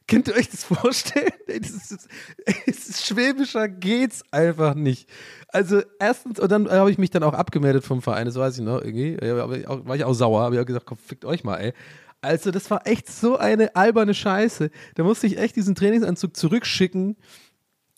Könnt 0.07 0.27
ihr 0.27 0.35
euch 0.35 0.49
das 0.49 0.63
vorstellen? 0.63 1.31
Das 1.47 1.69
ist, 1.69 2.07
das 2.65 2.89
ist 2.89 3.05
schwäbischer 3.05 3.69
geht's 3.69 4.23
einfach 4.31 4.75
nicht. 4.75 5.09
Also 5.47 5.81
erstens, 5.99 6.39
und 6.39 6.51
dann 6.51 6.69
habe 6.69 6.91
ich 6.91 6.97
mich 6.97 7.09
dann 7.09 7.23
auch 7.23 7.33
abgemeldet 7.33 7.83
vom 7.83 8.01
Verein, 8.01 8.25
das 8.25 8.35
weiß 8.35 8.57
ich 8.57 8.63
noch 8.63 8.81
irgendwie. 8.81 9.17
War 9.17 9.95
ich 9.95 10.03
auch 10.03 10.13
sauer, 10.13 10.41
habe 10.41 10.55
ich 10.55 10.61
auch 10.61 10.65
gesagt, 10.65 10.85
komm, 10.85 10.97
fickt 10.97 11.25
euch 11.25 11.43
mal, 11.43 11.57
ey. 11.57 11.73
Also 12.21 12.51
das 12.51 12.71
war 12.71 12.87
echt 12.87 13.11
so 13.11 13.37
eine 13.37 13.75
alberne 13.75 14.13
Scheiße. 14.13 14.69
Da 14.95 15.03
musste 15.03 15.27
ich 15.27 15.37
echt 15.37 15.55
diesen 15.55 15.75
Trainingsanzug 15.75 16.35
zurückschicken 16.35 17.17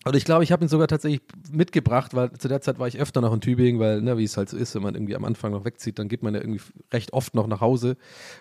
Und 0.06 0.14
ich 0.14 0.24
glaube, 0.24 0.44
ich 0.44 0.52
habe 0.52 0.64
ihn 0.64 0.68
sogar 0.68 0.86
tatsächlich 0.86 1.20
mitgebracht, 1.50 2.14
weil 2.14 2.30
zu 2.34 2.46
der 2.46 2.60
Zeit 2.60 2.78
war 2.78 2.86
ich 2.86 3.00
öfter 3.00 3.20
noch 3.20 3.34
in 3.34 3.40
Tübingen, 3.40 3.80
weil, 3.80 4.00
ne, 4.00 4.16
wie 4.16 4.22
es 4.22 4.36
halt 4.36 4.48
so 4.48 4.56
ist, 4.56 4.72
wenn 4.76 4.82
man 4.82 4.94
irgendwie 4.94 5.16
am 5.16 5.24
Anfang 5.24 5.50
noch 5.50 5.64
wegzieht, 5.64 5.98
dann 5.98 6.06
geht 6.06 6.22
man 6.22 6.32
ja 6.32 6.40
irgendwie 6.40 6.60
recht 6.92 7.12
oft 7.12 7.34
noch 7.34 7.48
nach 7.48 7.60
Hause, 7.60 7.96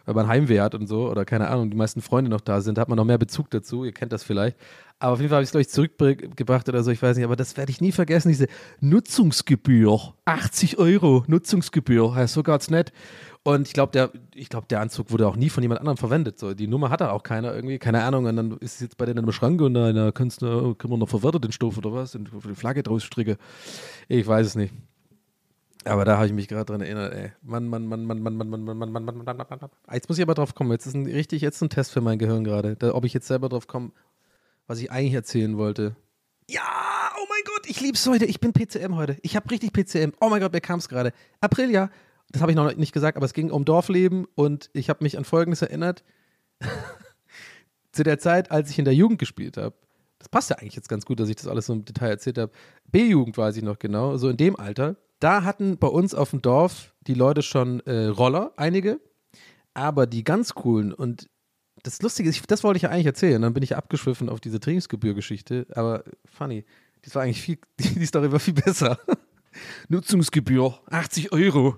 weil 0.05 0.13
man 0.13 0.28
Heimweh 0.28 0.59
hat 0.59 0.76
und 0.76 0.86
so, 0.86 1.09
oder 1.09 1.26
keine 1.26 1.47
Ahnung, 1.47 1.72
die 1.72 1.76
meisten 1.76 2.03
Freunde 2.03 2.30
noch 2.30 2.41
da 2.41 2.61
sind, 2.61 2.78
da 2.78 2.82
hat 2.82 2.89
man 2.89 2.97
noch 2.97 3.05
mehr 3.05 3.18
Bezug 3.18 3.49
dazu, 3.49 3.84
ihr 3.84 3.93
kennt 3.93 4.13
das 4.13 4.24
vielleicht. 4.24 4.57
Aber 5.00 5.14
auf 5.14 5.20
jeden 5.20 5.30
Fall 5.30 5.38
habe 5.38 5.43
ich 5.43 5.48
es, 5.48 5.52
glaube 5.52 5.62
ich, 5.62 5.70
zurückgebracht 5.70 6.70
oder 6.70 6.82
so, 6.82 6.89
ich 6.89 7.02
weiß 7.02 7.18
nicht, 7.18 7.26
aber 7.26 7.36
das 7.36 7.58
werde 7.58 7.70
ich 7.70 7.82
nie 7.82 7.91
vergessen, 7.91 8.30
diese 8.30 8.48
Nutzungsgebühr. 8.80 10.14
80 10.24 10.78
Euro 10.78 11.24
Nutzungsgebühr, 11.28 12.14
ja, 12.16 12.28
so 12.28 12.43
ganz 12.43 12.70
nett. 12.70 12.93
Und 13.43 13.68
ich 13.68 13.74
glaube, 13.74 13.91
der, 13.91 14.10
ich 14.34 14.50
glaube, 14.50 14.66
der 14.68 14.80
Anzug 14.80 15.12
wurde 15.12 15.28
auch 15.28 15.36
nie 15.36 15.50
von 15.50 15.62
jemand 15.62 15.80
anderem 15.80 15.98
verwendet. 15.98 16.39
So, 16.39 16.56
die 16.56 16.66
Nummer 16.66 16.89
hat 16.89 17.04
auch 17.04 17.22
keiner 17.22 17.54
irgendwie, 17.54 17.78
keine 17.78 18.04
Ahnung. 18.04 18.26
Und 18.26 18.36
dann 18.36 18.52
ist 18.54 18.76
es 18.76 18.80
jetzt 18.80 18.98
bei 18.98 19.06
denen 19.06 19.24
im 19.24 19.32
Schrank 19.32 19.62
und 19.62 19.76
da, 19.76 19.93
da 19.93 20.12
können 20.12 20.32
wir 20.39 20.98
noch 20.98 21.10
verwertet 21.10 21.43
den 21.43 21.52
Stoff 21.52 21.78
oder 21.78 21.93
was? 21.93 22.16
Und 22.16 22.32
die 22.34 22.56
Flagge 22.56 22.82
draus 22.82 23.04
stricke. 23.04 23.38
Ich 24.08 24.26
weiß 24.26 24.48
es 24.48 24.56
nicht. 24.56 24.74
Aber 25.84 26.06
da 26.06 26.16
habe 26.16 26.26
ich 26.26 26.34
mich 26.34 26.48
gerade 26.48 26.66
dran 26.66 26.82
erinnert, 26.82 27.14
ey. 27.14 27.34
Mann, 27.43 27.68
Mann, 27.68 27.86
Mann, 27.86 28.04
Mann, 28.06 28.20
Mann, 28.20 28.36
Mann, 28.36 28.50
Mann, 28.50 28.64
Mann, 28.64 28.80
Mann, 28.80 28.91
Mann, 28.91 29.06
Mann, 29.06 29.18
Mann, 29.24 29.38
Mann, 29.38 29.48
Mann. 29.62 29.70
Jetzt 29.93 30.10
muss 30.10 30.18
ich 30.18 30.24
aber 30.24 30.34
drauf 30.34 30.56
kommen. 30.56 30.72
Jetzt 30.72 30.88
ist 30.88 30.96
ein 30.96 31.06
richtig, 31.06 31.43
jetzt 31.43 31.62
ein 31.62 31.70
Test 31.70 31.91
für 31.91 32.02
mein 32.02 32.18
Gehirn 32.18 32.43
gerade. 32.43 32.76
Da, 32.76 32.96
ob 32.96 33.06
ich 33.06 33.14
jetzt 33.14 33.28
selber 33.28 33.48
drauf 33.48 33.68
komme, 33.68 33.91
was 34.68 34.80
ich 34.80 34.91
eigentlich 34.91 35.13
erzählen 35.13 35.57
wollte. 35.57 35.95
Ja, 36.49 36.61
oh 37.18 37.26
mein 37.30 37.41
Gott, 37.45 37.68
ich 37.68 37.82
lieb's 37.82 38.05
heute. 38.07 38.26
Ich 38.26 38.39
bin 38.39 38.53
PCM 38.53 38.95
heute. 38.95 39.18
Ich 39.22 39.36
habe 39.36 39.49
richtig 39.49 39.74
PCM. 39.74 40.13
Oh 40.22 40.30
mein 40.30 40.41
Gott, 40.41 40.53
mir 40.53 40.61
kam's 40.61 40.89
gerade. 40.89 41.11
Aprilia, 41.41 41.89
das 42.30 42.41
habe 42.41 42.51
ich 42.51 42.55
noch 42.55 42.76
nicht 42.76 42.91
gesagt, 42.91 43.18
aber 43.18 43.26
es 43.26 43.34
ging 43.34 43.51
um 43.51 43.66
Dorfleben 43.66 44.26
und 44.36 44.70
ich 44.74 44.89
habe 44.89 45.03
mich 45.03 45.18
an 45.18 45.26
Folgendes 45.26 45.61
erinnert. 45.61 46.03
Zu 47.91 48.03
der 48.03 48.20
Zeit, 48.20 48.51
als 48.51 48.70
ich 48.70 48.80
in 48.80 48.86
der 48.86 48.93
Jugend 48.93 49.20
gespielt 49.20 49.57
habe, 49.57 49.76
das 50.20 50.30
passt 50.30 50.49
ja 50.49 50.57
eigentlich 50.57 50.76
jetzt 50.76 50.89
ganz 50.89 51.05
gut, 51.05 51.20
dass 51.20 51.30
ich 51.30 51.36
das 51.36 51.47
alles 51.47 51.68
so 51.68 51.74
im 51.74 51.86
Detail 51.86 52.09
erzählt 52.09 52.38
habe. 52.38 52.51
B-Jugend 52.91 53.38
weiß 53.38 53.57
ich 53.57 53.63
noch 53.63 53.80
genau, 53.80 54.18
so 54.18 54.30
in 54.30 54.38
dem 54.38 54.55
Alter. 54.59 54.95
Da 55.20 55.43
hatten 55.43 55.78
bei 55.78 55.88
uns 55.88 56.13
auf 56.13 56.32
dem 56.32 56.41
Dorf 56.41 56.93
die 57.07 57.13
Leute 57.13 57.41
schon 57.41 57.80
äh, 57.82 58.07
Roller, 58.07 58.53
einige, 58.57 58.99
aber 59.74 60.07
die 60.07 60.24
ganz 60.24 60.53
coolen 60.53 60.93
und 60.93 61.30
das 61.86 62.02
Lustige 62.02 62.30
ist, 62.30 62.44
das 62.50 62.64
wollte 62.64 62.78
ich 62.78 62.84
ja 62.84 62.90
eigentlich 62.90 63.06
erzählen, 63.06 63.42
dann 63.42 63.54
bin 63.54 63.64
ich 63.64 63.76
abgeschwiffen 63.76 64.28
auf 64.28 64.40
diese 64.40 64.60
Trainingsgebühr-Geschichte, 64.60 65.68
aber 65.76 66.04
funny, 66.26 66.66
das 67.04 67.14
war 67.16 67.24
eigentlich 67.24 67.42
viel, 67.42 67.58
die 67.80 68.06
Story 68.06 68.32
war 68.32 68.40
viel 68.40 68.56
besser. 68.56 69.00
Nutzungsgebühr, 69.90 70.80
80 70.90 71.32
Euro 71.32 71.78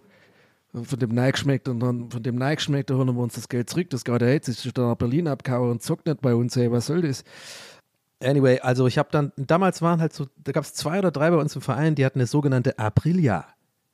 von 0.74 0.99
dem 0.99 1.10
Nike 1.12 1.38
schmeckt 1.38 1.68
und 1.68 1.80
dann 1.80 2.10
von 2.10 2.24
dem 2.24 2.36
Nike 2.36 2.62
schmeckt, 2.62 2.89
da 2.89 2.95
holen 2.95 3.14
wir 3.16 3.22
uns 3.22 3.36
das 3.36 3.49
Geld 3.49 3.70
zurück. 3.70 3.89
Das 3.89 4.03
gerade 4.03 4.32
jetzt 4.32 4.47
ist 4.47 4.78
dann 4.78 4.89
nach 4.89 4.95
Berlin 4.95 5.28
abgehauen 5.28 5.72
und 5.72 5.82
zockt 5.82 6.05
nicht 6.05 6.22
bei 6.22 6.34
uns, 6.34 6.55
ey, 6.55 6.72
was 6.72 6.88
soll 6.88 7.01
das? 7.01 7.24
Anyway, 8.22 8.60
also 8.60 8.88
ich 8.88 8.97
habe 8.97 9.10
dann, 9.12 9.32
damals 9.36 9.82
waren 9.82 9.99
halt 9.99 10.14
so, 10.14 10.28
da 10.38 10.51
gab 10.51 10.64
es 10.64 10.74
zwei 10.74 10.99
oder 10.99 11.12
drei 11.12 11.30
bei 11.30 11.38
uns 11.38 11.55
im 11.55 11.62
Verein, 11.62 11.95
die 11.95 12.05
hatten 12.05 12.20
eine 12.20 12.28
sogenannte 12.28 12.80
Aprilia. 12.80 13.45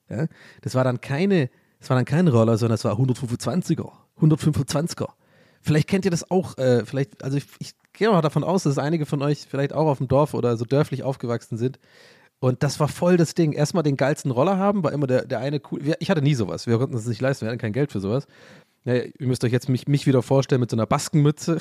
Ja? 0.10 0.28
Das 0.62 0.76
war 0.76 0.84
dann 0.84 1.02
keine, 1.02 1.50
das 1.80 1.90
war 1.90 1.98
dann 1.98 2.06
kein 2.06 2.28
Roller, 2.28 2.58
sondern 2.58 2.76
das 2.76 2.86
war 2.86 2.98
125er, 2.98 3.92
125er. 4.22 5.10
Vielleicht 5.64 5.88
kennt 5.88 6.06
ihr 6.06 6.12
das 6.12 6.30
auch, 6.30 6.58
äh, 6.58 6.86
vielleicht, 6.86 7.24
also 7.24 7.38
ich, 7.38 7.46
ich 7.60 7.74
gehe 7.94 8.10
mal 8.10 8.22
davon 8.22 8.44
aus, 8.44 8.64
dass 8.64 8.78
einige 8.78 9.06
von 9.06 9.22
euch 9.22 9.46
vielleicht 9.50 9.74
auch 9.74 9.88
auf 9.88 10.00
dem 10.00 10.08
Dorf 10.08 10.34
oder 10.34 10.58
so 10.58 10.66
dörflich 10.66 11.04
aufgewachsen 11.04 11.58
sind. 11.58 11.80
Und 12.40 12.62
das 12.62 12.80
war 12.82 12.90
voll 12.90 13.16
das 13.16 13.36
Ding. 13.36 13.54
Erstmal 13.54 13.84
den 13.84 13.96
geilsten 13.96 14.30
Roller 14.30 14.58
haben, 14.58 14.84
war 14.84 14.92
immer 14.92 15.08
der, 15.08 15.26
der 15.26 15.40
eine 15.40 15.62
cool. 15.72 15.96
Ich 16.00 16.10
hatte 16.10 16.22
nie 16.22 16.36
sowas. 16.36 16.68
Wir 16.68 16.78
konnten 16.78 16.98
es 16.98 17.08
nicht 17.08 17.22
leisten, 17.22 17.46
wir 17.46 17.50
hatten 17.50 17.62
kein 17.62 17.72
Geld 17.72 17.94
für 17.94 18.02
sowas. 18.02 18.28
Ja, 18.84 18.96
ihr 18.96 19.28
müsst 19.28 19.46
euch 19.46 19.54
jetzt 19.54 19.70
mich, 19.70 19.88
mich 19.88 20.06
wieder 20.06 20.22
vorstellen 20.22 20.60
mit 20.60 20.70
so 20.70 20.76
einer 20.76 20.86
Baskenmütze 20.86 21.58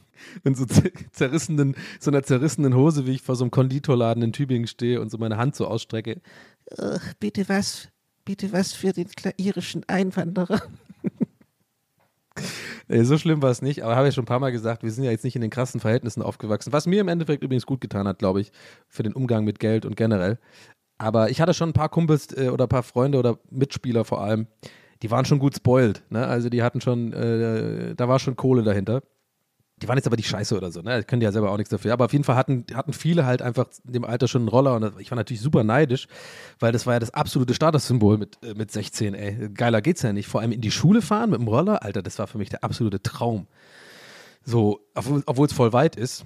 und 0.44 0.54
so 0.54 0.66
zerrissenen, 1.12 1.74
so 1.98 2.10
einer 2.10 2.22
zerrissenen 2.22 2.74
Hose, 2.74 3.06
wie 3.06 3.12
ich 3.12 3.22
vor 3.22 3.36
so 3.36 3.44
einem 3.44 3.50
Konditorladen 3.50 4.22
in 4.22 4.34
Tübingen 4.34 4.66
stehe 4.66 5.00
und 5.00 5.10
so 5.10 5.16
meine 5.16 5.38
Hand 5.38 5.56
so 5.56 5.66
ausstrecke. 5.66 6.20
Bitte 7.18 7.48
was, 7.48 7.88
bitte 8.26 8.52
was 8.52 8.74
für 8.74 8.92
den 8.92 9.08
irischen 9.38 9.84
Einwanderer. 9.88 10.60
Nee, 12.88 13.02
so 13.02 13.18
schlimm 13.18 13.42
war 13.42 13.50
es 13.50 13.62
nicht, 13.62 13.82
aber 13.82 13.96
habe 13.96 14.08
ich 14.08 14.14
schon 14.14 14.22
ein 14.22 14.26
paar 14.26 14.38
Mal 14.38 14.52
gesagt, 14.52 14.82
wir 14.82 14.90
sind 14.90 15.04
ja 15.04 15.10
jetzt 15.10 15.24
nicht 15.24 15.36
in 15.36 15.42
den 15.42 15.50
krassen 15.50 15.80
Verhältnissen 15.80 16.22
aufgewachsen, 16.22 16.72
was 16.72 16.86
mir 16.86 17.00
im 17.00 17.08
Endeffekt 17.08 17.42
übrigens 17.42 17.66
gut 17.66 17.80
getan 17.80 18.06
hat, 18.06 18.18
glaube 18.18 18.40
ich, 18.40 18.52
für 18.88 19.02
den 19.02 19.12
Umgang 19.12 19.44
mit 19.44 19.58
Geld 19.58 19.84
und 19.84 19.96
generell. 19.96 20.38
Aber 20.98 21.30
ich 21.30 21.40
hatte 21.40 21.54
schon 21.54 21.70
ein 21.70 21.74
paar 21.74 21.88
Kumpels 21.88 22.36
äh, 22.36 22.48
oder 22.48 22.66
ein 22.66 22.68
paar 22.70 22.82
Freunde 22.82 23.18
oder 23.18 23.38
Mitspieler 23.50 24.04
vor 24.04 24.22
allem, 24.22 24.46
die 25.02 25.10
waren 25.10 25.24
schon 25.24 25.38
gut 25.38 25.56
spoiled, 25.56 26.02
ne? 26.10 26.26
Also 26.26 26.48
die 26.48 26.62
hatten 26.62 26.80
schon, 26.80 27.12
äh, 27.12 27.94
da 27.94 28.08
war 28.08 28.18
schon 28.18 28.36
Kohle 28.36 28.62
dahinter. 28.62 29.02
Die 29.82 29.88
waren 29.88 29.98
jetzt 29.98 30.06
aber 30.06 30.16
nicht 30.16 30.28
scheiße 30.28 30.56
oder 30.56 30.70
so, 30.70 30.80
ne? 30.80 31.00
Die 31.00 31.04
können 31.04 31.20
ja 31.20 31.32
selber 31.32 31.50
auch 31.50 31.58
nichts 31.58 31.68
dafür. 31.68 31.92
Aber 31.92 32.06
auf 32.06 32.12
jeden 32.12 32.24
Fall 32.24 32.36
hatten, 32.36 32.64
hatten 32.72 32.94
viele 32.94 33.26
halt 33.26 33.42
einfach 33.42 33.66
in 33.86 33.92
dem 33.92 34.04
Alter 34.04 34.26
schon 34.26 34.42
einen 34.42 34.48
Roller 34.48 34.74
und 34.74 34.98
ich 35.00 35.10
war 35.10 35.16
natürlich 35.16 35.42
super 35.42 35.64
neidisch, 35.64 36.08
weil 36.58 36.72
das 36.72 36.86
war 36.86 36.94
ja 36.94 36.98
das 36.98 37.12
absolute 37.12 37.52
Statussymbol 37.52 38.16
mit, 38.16 38.38
äh, 38.42 38.54
mit 38.54 38.70
16, 38.70 39.14
ey. 39.14 39.50
Geiler 39.50 39.82
geht's 39.82 40.00
ja 40.00 40.14
nicht. 40.14 40.28
Vor 40.28 40.40
allem 40.40 40.52
in 40.52 40.62
die 40.62 40.70
Schule 40.70 41.02
fahren 41.02 41.30
mit 41.30 41.40
dem 41.40 41.48
Roller, 41.48 41.82
Alter, 41.82 42.02
das 42.02 42.18
war 42.18 42.26
für 42.26 42.38
mich 42.38 42.48
der 42.48 42.64
absolute 42.64 43.02
Traum. 43.02 43.46
So, 44.44 44.80
obwohl 44.94 45.46
es 45.46 45.52
voll 45.52 45.74
weit 45.74 45.96
ist. 45.96 46.24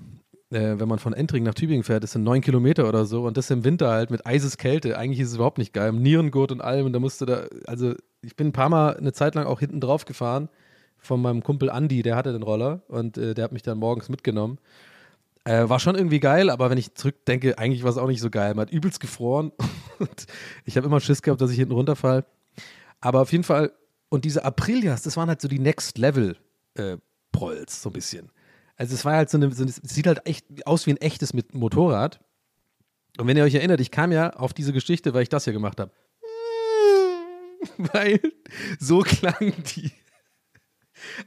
Äh, 0.51 0.78
wenn 0.78 0.88
man 0.88 1.01
von 1.01 1.12
Entring 1.12 1.42
nach 1.42 1.55
Tübingen 1.55 1.82
fährt, 1.82 2.05
das 2.05 2.12
sind 2.12 2.22
neun 2.22 2.42
Kilometer 2.42 2.88
oder 2.88 3.05
so 3.05 3.24
und 3.24 3.36
das 3.36 3.51
im 3.51 3.64
Winter 3.64 3.90
halt 3.90 4.11
mit 4.11 4.26
Eiseskälte. 4.26 4.96
Eigentlich 4.96 5.20
ist 5.20 5.28
es 5.28 5.34
überhaupt 5.36 5.59
nicht 5.59 5.72
geil. 5.72 5.88
Im 5.88 6.03
Nierengurt 6.03 6.53
und 6.53 6.61
allem 6.61 6.86
und 6.86 6.92
da 6.92 7.01
musste 7.01 7.26
da, 7.26 7.46
also 7.66 7.94
ich 8.22 8.36
bin 8.36 8.48
ein 8.48 8.53
paar 8.53 8.68
Mal 8.68 8.96
eine 8.96 9.12
Zeit 9.12 9.34
lang 9.34 9.46
auch 9.46 9.61
hinten 9.61 9.80
drauf 9.80 10.05
gefahren 10.05 10.48
von 11.01 11.20
meinem 11.20 11.42
Kumpel 11.42 11.70
Andy, 11.70 12.03
der 12.03 12.16
hatte 12.16 12.32
den 12.32 12.42
Roller 12.42 12.82
und 12.88 13.18
äh, 13.18 13.34
der 13.34 13.44
hat 13.44 13.53
mich 13.53 13.62
dann 13.62 13.78
morgens 13.78 14.09
mitgenommen. 14.09 14.59
Äh, 15.44 15.68
war 15.68 15.80
schon 15.80 15.96
irgendwie 15.96 16.20
geil, 16.20 16.51
aber 16.51 16.68
wenn 16.68 16.78
ich 16.78 16.94
zurückdenke, 16.94 17.59
eigentlich 17.59 17.82
war 17.82 17.90
es 17.90 17.96
auch 17.96 18.07
nicht 18.07 18.20
so 18.20 18.30
geil. 18.30 18.55
Man 18.55 18.66
hat 18.66 18.72
übelst 18.72 19.01
gefroren 19.01 19.53
und 19.98 20.26
ich 20.64 20.76
habe 20.76 20.86
immer 20.86 21.01
Schiss 21.01 21.22
gehabt, 21.22 21.40
dass 21.40 21.51
ich 21.51 21.57
hinten 21.57 21.72
runterfall. 21.72 22.24
Aber 23.01 23.22
auf 23.22 23.32
jeden 23.32 23.44
Fall, 23.44 23.72
und 24.11 24.24
diese 24.24 24.44
Aprilias, 24.44 25.03
das 25.03 25.16
waren 25.16 25.28
halt 25.28 25.40
so 25.40 25.48
die 25.48 25.59
Next 25.59 25.96
Level 25.96 26.36
äh, 26.74 26.98
so 27.68 27.88
ein 27.88 27.92
bisschen. 27.92 28.30
Also 28.76 28.94
es 28.94 29.05
war 29.05 29.14
halt 29.14 29.30
so 29.30 29.38
eine, 29.38 29.51
so 29.53 29.62
eine, 29.62 29.70
es 29.70 29.80
sieht 29.82 30.07
halt 30.07 30.26
echt 30.26 30.66
aus 30.66 30.86
wie 30.86 30.90
ein 30.90 30.96
echtes 30.98 31.32
mit 31.32 31.55
Motorrad. 31.55 32.20
Und 33.18 33.26
wenn 33.26 33.36
ihr 33.36 33.44
euch 33.44 33.55
erinnert, 33.55 33.80
ich 33.80 33.90
kam 33.90 34.12
ja 34.12 34.30
auf 34.30 34.53
diese 34.53 34.72
Geschichte, 34.72 35.14
weil 35.14 35.22
ich 35.22 35.28
das 35.30 35.44
hier 35.44 35.53
gemacht 35.53 35.80
habe. 35.80 35.90
weil 37.92 38.20
so 38.78 39.01
klang 39.01 39.55
die. 39.76 39.90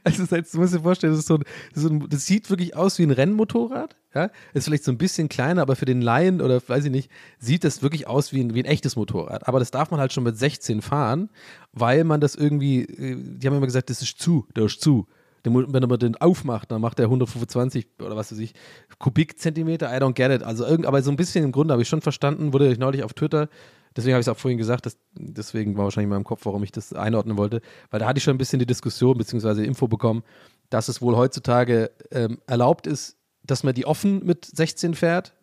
Also 0.02 0.26
das 0.26 0.50
du 0.50 0.58
musst 0.58 0.74
dir 0.74 0.80
vorstellen, 0.80 1.14
das, 1.14 1.26
so, 1.26 1.38
das, 1.38 1.46
ist 1.74 1.82
so 1.82 1.88
ein, 1.88 2.08
das 2.08 2.26
sieht 2.26 2.50
wirklich 2.50 2.76
aus 2.76 2.98
wie 2.98 3.04
ein 3.04 3.10
Rennmotorrad. 3.10 3.96
Ja? 4.14 4.30
Ist 4.52 4.64
vielleicht 4.64 4.84
so 4.84 4.92
ein 4.92 4.98
bisschen 4.98 5.28
kleiner, 5.28 5.62
aber 5.62 5.76
für 5.76 5.84
den 5.84 6.02
Laien 6.02 6.40
oder 6.40 6.60
weiß 6.66 6.84
ich 6.84 6.90
nicht, 6.90 7.10
sieht 7.38 7.64
das 7.64 7.82
wirklich 7.82 8.06
aus 8.06 8.32
wie 8.32 8.40
ein, 8.40 8.54
wie 8.54 8.62
ein 8.62 8.66
echtes 8.66 8.96
Motorrad. 8.96 9.48
Aber 9.48 9.58
das 9.58 9.70
darf 9.70 9.90
man 9.90 10.00
halt 10.00 10.12
schon 10.12 10.24
mit 10.24 10.38
16 10.38 10.82
fahren, 10.82 11.30
weil 11.72 12.04
man 12.04 12.20
das 12.20 12.34
irgendwie, 12.34 12.82
äh, 12.82 13.16
die 13.18 13.46
haben 13.46 13.56
immer 13.56 13.66
gesagt, 13.66 13.90
das 13.90 14.02
ist 14.02 14.20
zu, 14.20 14.46
der 14.56 14.64
ist 14.64 14.80
zu. 14.80 15.06
Wenn 15.46 15.52
man 15.70 15.98
den 15.98 16.16
aufmacht, 16.16 16.70
dann 16.70 16.80
macht 16.80 16.98
er 16.98 17.04
125 17.04 17.86
oder 17.98 18.16
was 18.16 18.32
weiß 18.32 18.38
ich, 18.38 18.54
Kubikzentimeter, 18.98 19.94
I 19.94 20.00
don't 20.00 20.14
get 20.14 20.30
it. 20.30 20.42
Also 20.42 20.64
aber 20.64 21.02
so 21.02 21.10
ein 21.10 21.16
bisschen 21.16 21.44
im 21.44 21.52
Grunde 21.52 21.72
habe 21.72 21.82
ich 21.82 21.88
schon 21.88 22.00
verstanden, 22.00 22.54
wurde 22.54 22.72
ich 22.72 22.78
neulich 22.78 23.04
auf 23.04 23.12
Twitter 23.12 23.50
Deswegen 23.96 24.14
habe 24.14 24.20
ich 24.20 24.26
es 24.26 24.28
auch 24.28 24.38
vorhin 24.38 24.58
gesagt, 24.58 24.86
dass, 24.86 24.96
deswegen 25.12 25.76
war 25.76 25.84
wahrscheinlich 25.84 26.06
in 26.06 26.10
meinem 26.10 26.24
Kopf, 26.24 26.44
warum 26.44 26.62
ich 26.64 26.72
das 26.72 26.92
einordnen 26.92 27.36
wollte, 27.36 27.60
weil 27.90 28.00
da 28.00 28.06
hatte 28.06 28.18
ich 28.18 28.24
schon 28.24 28.34
ein 28.34 28.38
bisschen 28.38 28.58
die 28.58 28.66
Diskussion 28.66 29.16
bzw. 29.16 29.64
Info 29.64 29.86
bekommen, 29.86 30.24
dass 30.70 30.88
es 30.88 31.00
wohl 31.00 31.16
heutzutage 31.16 31.90
ähm, 32.10 32.38
erlaubt 32.46 32.86
ist, 32.86 33.16
dass 33.44 33.62
man 33.62 33.74
die 33.74 33.86
offen 33.86 34.24
mit 34.24 34.44
16 34.44 34.94
fährt. 34.94 35.34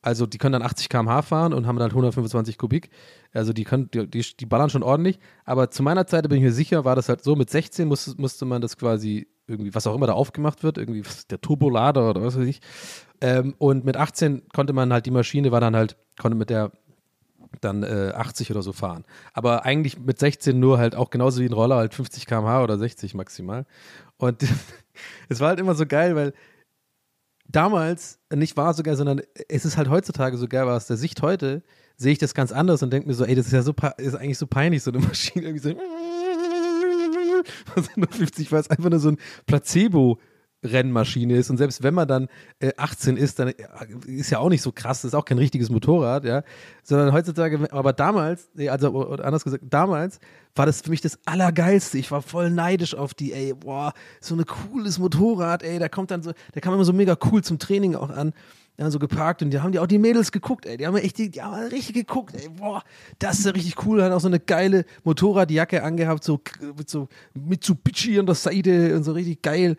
Also 0.00 0.26
die 0.26 0.38
können 0.38 0.52
dann 0.52 0.62
80 0.62 0.88
km/h 0.88 1.22
fahren 1.22 1.52
und 1.52 1.66
haben 1.66 1.78
dann 1.78 1.90
125 1.90 2.56
Kubik. 2.56 2.90
Also 3.32 3.52
die, 3.52 3.64
können, 3.64 3.90
die, 3.90 4.06
die, 4.08 4.24
die 4.38 4.46
ballern 4.46 4.70
schon 4.70 4.82
ordentlich. 4.82 5.18
Aber 5.44 5.70
zu 5.70 5.82
meiner 5.82 6.06
Zeit 6.06 6.28
bin 6.28 6.38
ich 6.38 6.44
mir 6.44 6.52
sicher, 6.52 6.84
war 6.84 6.94
das 6.94 7.08
halt 7.08 7.22
so, 7.24 7.34
mit 7.34 7.50
16 7.50 7.88
muss, 7.88 8.16
musste 8.16 8.44
man 8.44 8.60
das 8.60 8.76
quasi 8.76 9.26
irgendwie, 9.48 9.74
was 9.74 9.86
auch 9.86 9.94
immer 9.94 10.06
da 10.06 10.12
aufgemacht 10.12 10.62
wird, 10.62 10.78
irgendwie 10.78 11.02
der 11.30 11.40
Turbolader 11.40 12.10
oder 12.10 12.22
was 12.22 12.38
weiß 12.38 12.46
ich. 12.46 12.60
Ähm, 13.20 13.54
und 13.58 13.84
mit 13.84 13.96
18 13.96 14.42
konnte 14.54 14.72
man 14.72 14.92
halt, 14.92 15.06
die 15.06 15.10
Maschine 15.10 15.50
war 15.50 15.60
dann 15.60 15.74
halt, 15.74 15.96
konnte 16.18 16.36
mit 16.36 16.50
der 16.50 16.70
dann 17.60 17.82
äh, 17.82 18.12
80 18.14 18.50
oder 18.50 18.62
so 18.62 18.72
fahren. 18.72 19.04
Aber 19.32 19.64
eigentlich 19.64 19.98
mit 19.98 20.18
16 20.18 20.58
nur 20.58 20.78
halt 20.78 20.94
auch 20.94 21.10
genauso 21.10 21.40
wie 21.40 21.46
ein 21.46 21.52
Roller 21.52 21.76
halt 21.76 21.94
50 21.94 22.26
km/h 22.26 22.62
oder 22.62 22.78
60 22.78 23.14
maximal. 23.14 23.66
Und 24.16 24.42
es 25.28 25.40
war 25.40 25.48
halt 25.48 25.60
immer 25.60 25.74
so 25.74 25.86
geil, 25.86 26.16
weil 26.16 26.32
damals 27.48 28.18
nicht 28.34 28.56
war 28.56 28.74
so 28.74 28.82
geil, 28.82 28.96
sondern 28.96 29.22
es 29.48 29.64
ist 29.64 29.76
halt 29.76 29.88
heutzutage 29.88 30.36
so 30.36 30.48
geil, 30.48 30.66
weil 30.66 30.74
aus 30.76 30.86
der 30.86 30.96
Sicht 30.96 31.22
heute 31.22 31.62
sehe 31.96 32.12
ich 32.12 32.18
das 32.18 32.34
ganz 32.34 32.52
anders 32.52 32.82
und 32.82 32.92
denke 32.92 33.08
mir 33.08 33.14
so, 33.14 33.24
ey, 33.24 33.34
das 33.34 33.46
ist 33.46 33.52
ja 33.52 33.62
so 33.62 33.74
ist 33.96 34.14
eigentlich 34.14 34.38
so 34.38 34.46
peinlich, 34.46 34.82
so 34.82 34.90
eine 34.90 35.00
Maschine 35.06 35.46
irgendwie 35.46 35.70
so 35.70 35.74
50, 38.10 38.52
weil 38.52 38.60
es 38.60 38.70
einfach 38.70 38.90
nur 38.90 38.98
so 38.98 39.10
ein 39.10 39.18
Placebo 39.46 40.18
Rennmaschine 40.64 41.36
ist. 41.36 41.50
Und 41.50 41.56
selbst 41.56 41.82
wenn 41.82 41.94
man 41.94 42.08
dann 42.08 42.28
äh, 42.58 42.72
18 42.76 43.16
ist, 43.16 43.38
dann 43.38 43.48
äh, 43.48 43.54
ist 44.06 44.30
ja 44.30 44.38
auch 44.38 44.48
nicht 44.48 44.62
so 44.62 44.72
krass, 44.72 45.02
das 45.02 45.10
ist 45.10 45.14
auch 45.14 45.24
kein 45.24 45.38
richtiges 45.38 45.70
Motorrad, 45.70 46.24
ja. 46.24 46.42
Sondern 46.82 47.12
heutzutage, 47.12 47.72
aber 47.72 47.92
damals, 47.92 48.48
also 48.68 49.10
anders 49.10 49.44
gesagt, 49.44 49.64
damals 49.68 50.18
war 50.54 50.66
das 50.66 50.80
für 50.80 50.90
mich 50.90 51.00
das 51.00 51.18
Allergeilste. 51.26 51.98
Ich 51.98 52.10
war 52.10 52.22
voll 52.22 52.50
neidisch 52.50 52.94
auf 52.94 53.14
die, 53.14 53.32
ey, 53.32 53.54
boah, 53.54 53.92
so 54.20 54.34
ein 54.34 54.44
cooles 54.44 54.98
Motorrad, 54.98 55.62
ey, 55.62 55.78
da 55.78 55.88
kommt 55.88 56.10
dann 56.10 56.22
so, 56.22 56.32
der 56.54 56.62
kam 56.62 56.74
immer 56.74 56.84
so 56.84 56.92
mega 56.92 57.16
cool 57.30 57.42
zum 57.42 57.58
Training 57.58 57.94
auch 57.94 58.10
an. 58.10 58.32
Ja, 58.80 58.92
so 58.92 59.00
geparkt 59.00 59.42
und 59.42 59.50
die 59.50 59.58
haben 59.58 59.72
die 59.72 59.80
auch 59.80 59.88
die 59.88 59.98
Mädels 59.98 60.30
geguckt, 60.30 60.64
ey. 60.64 60.76
Die 60.76 60.86
haben 60.86 60.96
echt 60.96 61.18
die, 61.18 61.30
die 61.30 61.42
haben 61.42 61.66
richtig 61.66 61.94
geguckt, 61.94 62.36
ey. 62.36 62.48
Boah, 62.48 62.84
das 63.18 63.40
ist 63.40 63.46
ja 63.46 63.50
richtig 63.50 63.84
cool. 63.84 64.00
Hat 64.00 64.12
auch 64.12 64.20
so 64.20 64.28
eine 64.28 64.38
geile 64.38 64.84
Motorradjacke 65.02 65.82
angehabt, 65.82 66.22
so 66.22 66.40
mit 66.76 66.88
so 66.88 67.08
Mitsubishi 67.34 68.20
an 68.20 68.26
der 68.26 68.36
Seite 68.36 68.96
und 68.96 69.02
so 69.02 69.12
richtig 69.12 69.42
geil 69.42 69.76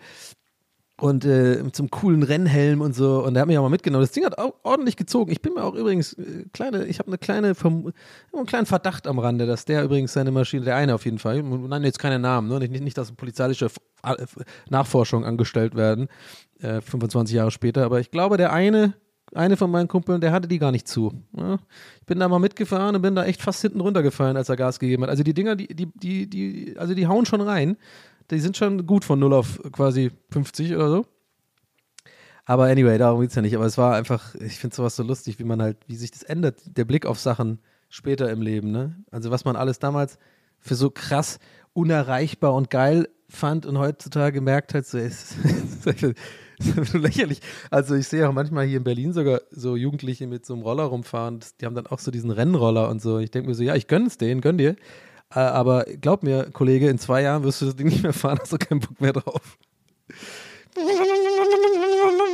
und 1.01 1.23
äh, 1.25 1.59
einem 1.59 1.89
coolen 1.89 2.23
Rennhelm 2.23 2.81
und 2.81 2.93
so. 2.93 3.23
Und 3.23 3.33
der 3.33 3.41
hat 3.41 3.47
mich 3.47 3.57
auch 3.57 3.63
mal 3.63 3.69
mitgenommen. 3.69 4.03
Das 4.03 4.11
Ding 4.11 4.25
hat 4.25 4.37
auch 4.37 4.53
ordentlich 4.63 4.97
gezogen. 4.97 5.31
Ich 5.31 5.41
bin 5.41 5.53
mir 5.53 5.63
auch 5.63 5.75
übrigens 5.75 6.13
äh, 6.13 6.45
kleine, 6.53 6.85
ich 6.85 6.99
habe 6.99 7.07
eine 7.07 7.17
kleine, 7.17 7.55
Verm 7.55 7.91
einen 8.33 8.45
kleinen 8.45 8.65
Verdacht 8.65 9.07
am 9.07 9.19
Rande, 9.19 9.45
dass 9.45 9.65
der 9.65 9.83
übrigens 9.83 10.13
seine 10.13 10.31
Maschine, 10.31 10.65
der 10.65 10.75
eine 10.75 10.95
auf 10.95 11.05
jeden 11.05 11.19
Fall, 11.19 11.41
nein, 11.43 11.83
jetzt 11.83 11.99
keine 11.99 12.19
Namen, 12.19 12.47
ne? 12.49 12.59
nicht, 12.59 12.83
nicht, 12.83 12.97
dass 12.97 13.11
polizeiliche 13.13 13.65
F- 13.65 13.77
äh, 14.03 14.25
Nachforschung 14.69 15.25
angestellt 15.25 15.75
werden, 15.75 16.07
äh, 16.61 16.81
25 16.81 17.35
Jahre 17.35 17.51
später. 17.51 17.83
Aber 17.85 17.99
ich 17.99 18.11
glaube, 18.11 18.37
der 18.37 18.51
eine, 18.51 18.93
eine 19.33 19.57
von 19.57 19.71
meinen 19.71 19.87
Kumpeln, 19.87 20.19
der 20.21 20.31
hatte 20.31 20.47
die 20.47 20.59
gar 20.59 20.71
nicht 20.71 20.87
zu. 20.87 21.13
Ja? 21.37 21.59
Ich 22.01 22.05
bin 22.07 22.19
da 22.19 22.27
mal 22.27 22.39
mitgefahren 22.39 22.95
und 22.95 23.01
bin 23.01 23.15
da 23.15 23.25
echt 23.25 23.41
fast 23.41 23.61
hinten 23.61 23.79
runtergefallen, 23.79 24.35
als 24.35 24.49
er 24.49 24.55
Gas 24.57 24.79
gegeben 24.79 25.03
hat. 25.03 25.09
Also 25.09 25.23
die 25.23 25.33
Dinger, 25.33 25.55
die, 25.55 25.67
die, 25.67 25.85
die, 25.95 26.27
die, 26.29 26.75
also 26.77 26.93
die 26.93 27.07
hauen 27.07 27.25
schon 27.25 27.41
rein. 27.41 27.77
Die 28.31 28.39
sind 28.39 28.57
schon 28.57 28.85
gut 28.85 29.05
von 29.05 29.19
0 29.19 29.33
auf 29.33 29.59
quasi 29.71 30.11
50 30.31 30.75
oder 30.75 30.89
so. 30.89 31.05
Aber 32.45 32.65
anyway, 32.65 32.97
darum 32.97 33.21
geht 33.21 33.29
es 33.29 33.35
ja 33.35 33.41
nicht. 33.41 33.55
Aber 33.55 33.65
es 33.65 33.77
war 33.77 33.95
einfach, 33.95 34.33
ich 34.35 34.57
finde 34.57 34.75
sowas 34.75 34.95
so 34.95 35.03
lustig, 35.03 35.39
wie 35.39 35.43
man 35.43 35.61
halt, 35.61 35.77
wie 35.87 35.95
sich 35.95 36.11
das 36.11 36.23
ändert, 36.23 36.61
der 36.65 36.85
Blick 36.85 37.05
auf 37.05 37.19
Sachen 37.19 37.59
später 37.89 38.29
im 38.31 38.41
Leben, 38.41 38.71
ne? 38.71 38.95
Also 39.11 39.31
was 39.31 39.45
man 39.45 39.55
alles 39.55 39.79
damals 39.79 40.17
für 40.59 40.75
so 40.75 40.89
krass 40.89 41.39
unerreichbar 41.73 42.53
und 42.53 42.69
geil 42.69 43.07
fand 43.29 43.65
und 43.65 43.77
heutzutage 43.77 44.41
merkt 44.41 44.73
halt 44.73 44.85
so, 44.85 44.97
ist 44.97 45.35
so 46.59 46.97
lächerlich. 46.97 47.41
Also 47.69 47.95
ich 47.95 48.07
sehe 48.07 48.27
auch 48.27 48.33
manchmal 48.33 48.65
hier 48.65 48.77
in 48.77 48.83
Berlin 48.83 49.13
sogar 49.13 49.41
so 49.51 49.75
Jugendliche 49.75 50.27
mit 50.27 50.45
so 50.45 50.53
einem 50.53 50.63
Roller 50.63 50.83
rumfahren, 50.83 51.39
die 51.61 51.65
haben 51.65 51.75
dann 51.75 51.87
auch 51.87 51.99
so 51.99 52.11
diesen 52.11 52.31
Rennroller 52.31 52.89
und 52.89 53.01
so. 53.01 53.19
Ich 53.19 53.31
denke 53.31 53.49
mir 53.49 53.55
so, 53.55 53.63
ja, 53.63 53.75
ich 53.75 53.87
gönne 53.87 54.07
es 54.07 54.17
denen, 54.17 54.41
gönn 54.41 54.57
dir. 54.57 54.75
Äh, 55.33 55.39
Aber 55.39 55.85
glaub 55.85 56.23
mir, 56.23 56.49
Kollege, 56.51 56.89
in 56.89 56.97
zwei 56.97 57.21
Jahren 57.21 57.43
wirst 57.43 57.61
du 57.61 57.65
das 57.65 57.75
Ding 57.75 57.87
nicht 57.87 58.03
mehr 58.03 58.13
fahren, 58.13 58.37
hast 58.41 58.51
du 58.53 58.57
keinen 58.57 58.79
Bock 58.79 58.99
mehr 58.99 59.13
drauf. 59.13 59.57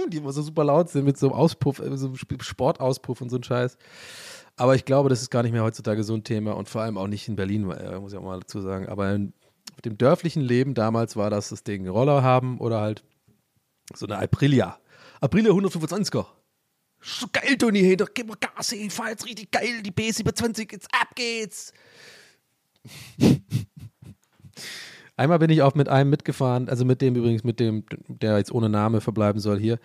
Die 0.10 0.18
immer 0.18 0.32
so 0.32 0.41
super 0.41 0.64
laut 0.64 0.89
sind 0.89 1.06
mit 1.06 1.18
so 1.18 1.28
einem 1.28 1.36
Auspuff, 1.36 1.80
äh, 1.80 1.96
so 1.98 2.08
einem 2.08 2.16
Sp- 2.16 2.41
Sportauspuff 2.41 3.22
und 3.22 3.30
so 3.30 3.38
ein 3.38 3.43
Scheiß. 3.43 3.78
Aber 4.56 4.76
ich 4.76 4.86
glaube, 4.86 5.10
das 5.10 5.22
ist 5.22 5.30
gar 5.32 5.43
nicht 5.43 5.52
mehr 5.52 5.64
heutzutage 5.64 6.04
so 6.04 6.14
ein 6.14 6.24
Thema 6.24 6.56
und 6.56 6.70
vor 6.70 6.82
allem 6.82 6.98
auch 6.98 7.08
nicht 7.08 7.28
in 7.28 7.36
Berlin, 7.36 7.70
äh, 7.72 8.00
muss 8.00 8.14
ich 8.14 8.20
auch 8.20 8.24
mal 8.24 8.39
dazu 8.39 8.62
sagen. 8.62 8.88
Aber 8.88 9.12
in, 9.14 9.34
dem 9.84 9.98
dörflichen 9.98 10.41
Leben 10.41 10.74
damals 10.74 11.16
war 11.16 11.30
das 11.30 11.50
das 11.50 11.64
Ding 11.64 11.88
Roller 11.88 12.24
haben 12.24 12.60
oder 12.60 12.80
halt 12.80 13.04
so 13.93 14.06
eine 14.06 14.20
Aprilia. 14.20 14.80
Aprilia 15.20 15.52
125er. 15.52 16.26
So 17.02 17.28
geil, 17.32 17.58
Toni, 17.58 17.82
hey, 17.82 17.98
doch 17.98 18.10
gib 18.14 18.28
mal 18.28 18.38
Gas, 18.39 18.72
ich 18.72 18.91
fahr 18.93 19.10
jetzt 19.10 19.26
richtig 19.26 19.52
geil, 19.52 19.82
die 19.84 19.91
B27, 19.91 20.72
jetzt 20.72 20.88
ab 20.93 21.10
geht's. 21.16 21.74
Einmal 25.18 25.40
bin 25.40 25.50
ich 25.50 25.62
auch 25.62 25.76
mit 25.76 25.88
einem 25.88 26.10
mitgefahren, 26.10 26.68
also 26.68 26.84
mit 26.84 27.02
dem 27.02 27.16
übrigens, 27.16 27.44
mit 27.44 27.60
dem, 27.60 27.86
der 28.08 28.38
jetzt 28.38 28.52
ohne 28.52 28.68
Name 28.68 29.00
verbleiben 29.00 29.40
soll 29.40 29.58
hier, 29.60 29.80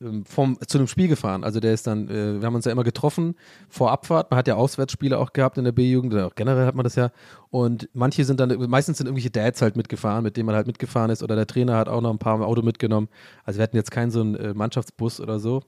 ähm, 0.00 0.24
vom, 0.24 0.56
zu 0.64 0.78
einem 0.78 0.86
Spiel 0.86 1.08
gefahren. 1.08 1.42
Also 1.42 1.58
der 1.58 1.74
ist 1.74 1.86
dann, 1.88 2.08
äh, 2.08 2.40
wir 2.40 2.46
haben 2.46 2.54
uns 2.54 2.64
ja 2.64 2.70
immer 2.72 2.84
getroffen 2.84 3.34
vor 3.68 3.90
Abfahrt. 3.90 4.30
Man 4.30 4.38
hat 4.38 4.46
ja 4.46 4.54
Auswärtsspiele 4.54 5.18
auch 5.18 5.32
gehabt 5.32 5.58
in 5.58 5.64
der 5.64 5.72
B-Jugend, 5.72 6.14
generell 6.36 6.66
hat 6.66 6.76
man 6.76 6.84
das 6.84 6.94
ja. 6.94 7.10
Und 7.50 7.88
manche 7.94 8.24
sind 8.24 8.38
dann, 8.38 8.50
meistens 8.68 8.98
sind 8.98 9.06
irgendwelche 9.08 9.30
Dads 9.30 9.60
halt 9.60 9.76
mitgefahren, 9.76 10.22
mit 10.22 10.36
denen 10.36 10.46
man 10.46 10.54
halt 10.54 10.68
mitgefahren 10.68 11.10
ist. 11.10 11.24
Oder 11.24 11.34
der 11.34 11.48
Trainer 11.48 11.76
hat 11.76 11.88
auch 11.88 12.00
noch 12.00 12.10
ein 12.10 12.18
paar 12.18 12.36
im 12.36 12.42
Auto 12.42 12.62
mitgenommen. 12.62 13.08
Also 13.44 13.58
wir 13.58 13.64
hatten 13.64 13.76
jetzt 13.76 13.90
keinen 13.90 14.12
so 14.12 14.20
einen 14.20 14.36
äh, 14.36 14.54
Mannschaftsbus 14.54 15.20
oder 15.20 15.40
so. 15.40 15.62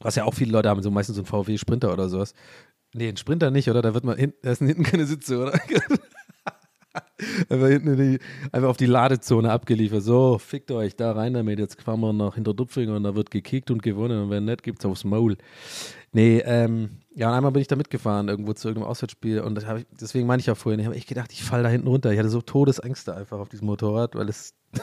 Was 0.00 0.16
ja 0.16 0.24
auch 0.24 0.34
viele 0.34 0.50
Leute 0.50 0.68
haben, 0.68 0.82
so 0.82 0.90
meistens 0.90 1.16
so 1.16 1.22
einen 1.22 1.26
VW 1.26 1.58
Sprinter 1.58 1.92
oder 1.92 2.08
sowas. 2.08 2.34
Nee, 2.94 3.08
ein 3.08 3.16
Sprinter 3.16 3.50
nicht, 3.50 3.70
oder? 3.70 3.82
Da 3.82 3.94
wird 3.94 4.04
man 4.04 4.16
hinten, 4.16 4.38
da 4.42 4.54
sind 4.54 4.66
hinten 4.66 4.82
keine 4.82 5.06
Sitze, 5.06 5.38
oder? 5.38 5.52
einfach 7.48 7.68
hinten 7.68 7.88
in 7.88 7.96
die, 7.96 8.18
einfach 8.52 8.68
auf 8.68 8.76
die 8.76 8.86
Ladezone 8.86 9.50
abgeliefert. 9.50 10.02
So, 10.02 10.38
fickt 10.38 10.70
euch 10.72 10.96
da 10.96 11.12
rein 11.12 11.34
damit. 11.34 11.58
Jetzt 11.58 11.80
fahren 11.82 12.00
wir 12.00 12.12
nach 12.12 12.34
Hinterdupfingen 12.34 12.94
und 12.94 13.04
da 13.04 13.14
wird 13.14 13.30
gekickt 13.30 13.70
und 13.70 13.82
gewonnen. 13.82 14.24
Und 14.24 14.30
wenn 14.30 14.44
nicht, 14.44 14.62
gibt's 14.62 14.84
aufs 14.84 15.04
Maul. 15.04 15.36
Nee, 16.12 16.42
ähm, 16.44 16.98
ja, 17.14 17.28
und 17.28 17.34
einmal 17.34 17.52
bin 17.52 17.62
ich 17.62 17.68
da 17.68 17.76
mitgefahren, 17.76 18.28
irgendwo 18.28 18.52
zu 18.54 18.68
irgendeinem 18.68 18.90
Auswärtsspiel. 18.90 19.40
Und 19.40 19.58
ich, 19.58 19.86
deswegen 20.00 20.26
meine 20.26 20.40
ich 20.40 20.50
auch 20.50 20.56
vorhin, 20.56 20.80
ich 20.80 20.86
habe 20.86 20.96
echt 20.96 21.08
gedacht, 21.08 21.32
ich 21.32 21.44
falle 21.44 21.62
da 21.62 21.68
hinten 21.68 21.86
runter. 21.86 22.12
Ich 22.12 22.18
hatte 22.18 22.30
so 22.30 22.40
Todesängste 22.40 23.14
einfach 23.14 23.38
auf 23.38 23.48
diesem 23.48 23.66
Motorrad, 23.66 24.14
weil 24.14 24.28
es. 24.28 24.54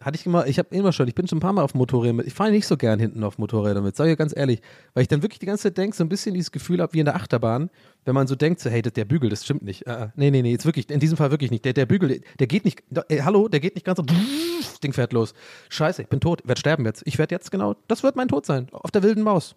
hatte 0.00 0.16
ich 0.16 0.26
immer, 0.26 0.46
ich 0.46 0.58
habe 0.58 0.74
immer 0.74 0.92
schon, 0.92 1.08
ich 1.08 1.14
bin 1.14 1.26
schon 1.26 1.38
ein 1.38 1.40
paar 1.40 1.52
Mal 1.52 1.62
auf 1.62 1.74
Motorrädern 1.74 2.16
mit. 2.16 2.26
Ich 2.26 2.34
fahre 2.34 2.50
nicht 2.50 2.66
so 2.66 2.76
gern 2.76 2.98
hinten 2.98 3.24
auf 3.24 3.38
Motorrädern 3.38 3.84
mit, 3.84 3.96
sage 3.96 4.12
ich 4.12 4.18
ganz 4.18 4.36
ehrlich, 4.36 4.60
weil 4.94 5.02
ich 5.02 5.08
dann 5.08 5.22
wirklich 5.22 5.38
die 5.38 5.46
ganze 5.46 5.64
Zeit 5.64 5.78
denke, 5.78 5.96
so 5.96 6.04
ein 6.04 6.08
bisschen 6.08 6.34
dieses 6.34 6.52
Gefühl 6.52 6.80
habe 6.80 6.92
wie 6.92 7.00
in 7.00 7.04
der 7.04 7.16
Achterbahn, 7.16 7.70
wenn 8.04 8.14
man 8.14 8.26
so 8.26 8.34
denkt, 8.34 8.60
so, 8.60 8.70
hey, 8.70 8.82
das, 8.82 8.92
der 8.92 9.04
Bügel, 9.04 9.30
das 9.30 9.44
stimmt 9.44 9.62
nicht. 9.62 9.86
Äh, 9.86 10.08
nee, 10.16 10.30
nee, 10.30 10.42
nee, 10.42 10.52
jetzt 10.52 10.66
wirklich, 10.66 10.88
in 10.90 11.00
diesem 11.00 11.16
Fall 11.16 11.30
wirklich 11.30 11.50
nicht. 11.50 11.64
Der, 11.64 11.72
der 11.72 11.86
Bügel, 11.86 12.22
der, 12.38 12.46
geht 12.46 12.64
nicht, 12.64 12.82
äh, 13.08 13.22
hallo, 13.22 13.48
der 13.48 13.60
geht 13.60 13.74
nicht 13.74 13.84
ganz 13.84 13.98
so, 13.98 14.02
das 14.02 14.80
Ding 14.80 14.92
fährt 14.92 15.12
los. 15.12 15.34
Scheiße, 15.68 16.02
ich 16.02 16.08
bin 16.08 16.20
tot, 16.20 16.42
werde 16.46 16.60
sterben 16.60 16.84
jetzt. 16.84 17.02
Ich 17.06 17.18
werde 17.18 17.34
jetzt 17.34 17.50
genau, 17.50 17.76
das 17.88 18.02
wird 18.02 18.16
mein 18.16 18.28
Tod 18.28 18.46
sein, 18.46 18.68
auf 18.72 18.90
der 18.90 19.02
wilden 19.02 19.22
Maus. 19.22 19.56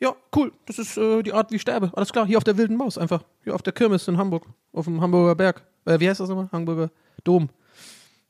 Ja, 0.00 0.16
cool, 0.34 0.52
das 0.66 0.80
ist 0.80 0.96
äh, 0.96 1.22
die 1.22 1.32
Art, 1.32 1.52
wie 1.52 1.56
ich 1.56 1.62
sterbe. 1.62 1.92
Alles 1.94 2.12
klar, 2.12 2.26
hier 2.26 2.36
auf 2.36 2.44
der 2.44 2.56
wilden 2.56 2.76
Maus 2.76 2.98
einfach. 2.98 3.22
Hier 3.44 3.54
auf 3.54 3.62
der 3.62 3.72
Kirmes 3.72 4.08
in 4.08 4.18
Hamburg, 4.18 4.46
auf 4.72 4.86
dem 4.86 5.00
Hamburger 5.00 5.36
Berg. 5.36 5.62
Äh, 5.84 6.00
wie 6.00 6.08
heißt 6.08 6.18
das 6.18 6.28
nochmal? 6.28 6.48
Hamburger 6.50 6.90
Dom. 7.22 7.48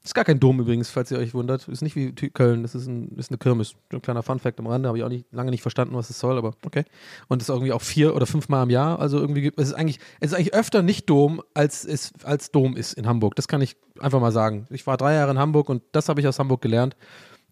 Ist 0.04 0.14
gar 0.16 0.24
kein 0.24 0.40
Dom 0.40 0.58
übrigens, 0.58 0.90
falls 0.90 1.12
ihr 1.12 1.18
euch 1.18 1.32
wundert. 1.32 1.68
Ist 1.68 1.80
nicht 1.80 1.94
wie 1.94 2.12
Köln, 2.12 2.62
das 2.62 2.74
ist, 2.74 2.88
ein, 2.88 3.08
ist 3.16 3.30
eine 3.30 3.38
Kirmes. 3.38 3.74
Ein 3.92 4.02
kleiner 4.02 4.24
Funfact 4.24 4.58
am 4.58 4.66
Rande, 4.66 4.88
habe 4.88 4.98
ich 4.98 5.04
auch 5.04 5.08
nicht, 5.08 5.26
lange 5.32 5.52
nicht 5.52 5.62
verstanden, 5.62 5.94
was 5.94 6.08
das 6.08 6.18
soll, 6.18 6.36
aber 6.38 6.54
okay. 6.66 6.84
Und 7.28 7.40
ist 7.40 7.48
irgendwie 7.50 7.72
auch 7.72 7.82
vier 7.82 8.16
oder 8.16 8.26
fünfmal 8.26 8.64
im 8.64 8.70
Jahr. 8.70 8.98
Also 8.98 9.18
irgendwie, 9.18 9.42
gibt- 9.42 9.60
es 9.60 9.68
ist 9.68 9.74
eigentlich, 9.74 10.00
es 10.18 10.32
ist 10.32 10.36
eigentlich 10.36 10.54
öfter 10.54 10.82
nicht 10.82 11.08
Dom, 11.08 11.40
als 11.54 11.84
es 11.84 12.12
als 12.24 12.50
Dom 12.50 12.76
ist 12.76 12.94
in 12.94 13.06
Hamburg. 13.06 13.36
Das 13.36 13.46
kann 13.46 13.60
ich 13.62 13.76
einfach 14.00 14.20
mal 14.20 14.32
sagen. 14.32 14.66
Ich 14.70 14.86
war 14.88 14.96
drei 14.96 15.14
Jahre 15.14 15.30
in 15.30 15.38
Hamburg 15.38 15.68
und 15.68 15.82
das 15.92 16.08
habe 16.08 16.20
ich 16.20 16.26
aus 16.26 16.40
Hamburg 16.40 16.62
gelernt. 16.62 16.96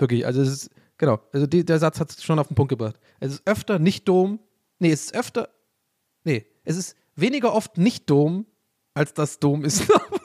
Wirklich, 0.01 0.27
also 0.27 0.43
es 0.43 0.49
ist, 0.49 0.71
genau, 0.99 1.21
also 1.33 1.47
die, 1.47 1.65
der 1.65 1.79
Satz 1.79 2.01
hat 2.01 2.11
es 2.11 2.25
schon 2.25 2.39
auf 2.41 2.49
den 2.49 2.57
Punkt 2.57 2.71
gebracht. 2.71 2.99
Es 3.21 3.33
ist 3.35 3.43
öfter 3.47 3.79
nicht 3.79 4.09
Dom, 4.09 4.41
nee, 4.81 4.91
es 4.91 5.03
ist 5.05 5.15
öfter, 5.15 5.51
nee, 6.25 6.47
es 6.65 6.77
ist 6.77 6.97
weniger 7.15 7.53
oft 7.55 7.79
nicht 7.79 8.11
Dom, 8.11 8.47
als 8.93 9.15
das 9.15 9.39
Dom 9.39 9.65
ist. 9.65 9.89
Wie 9.89 9.93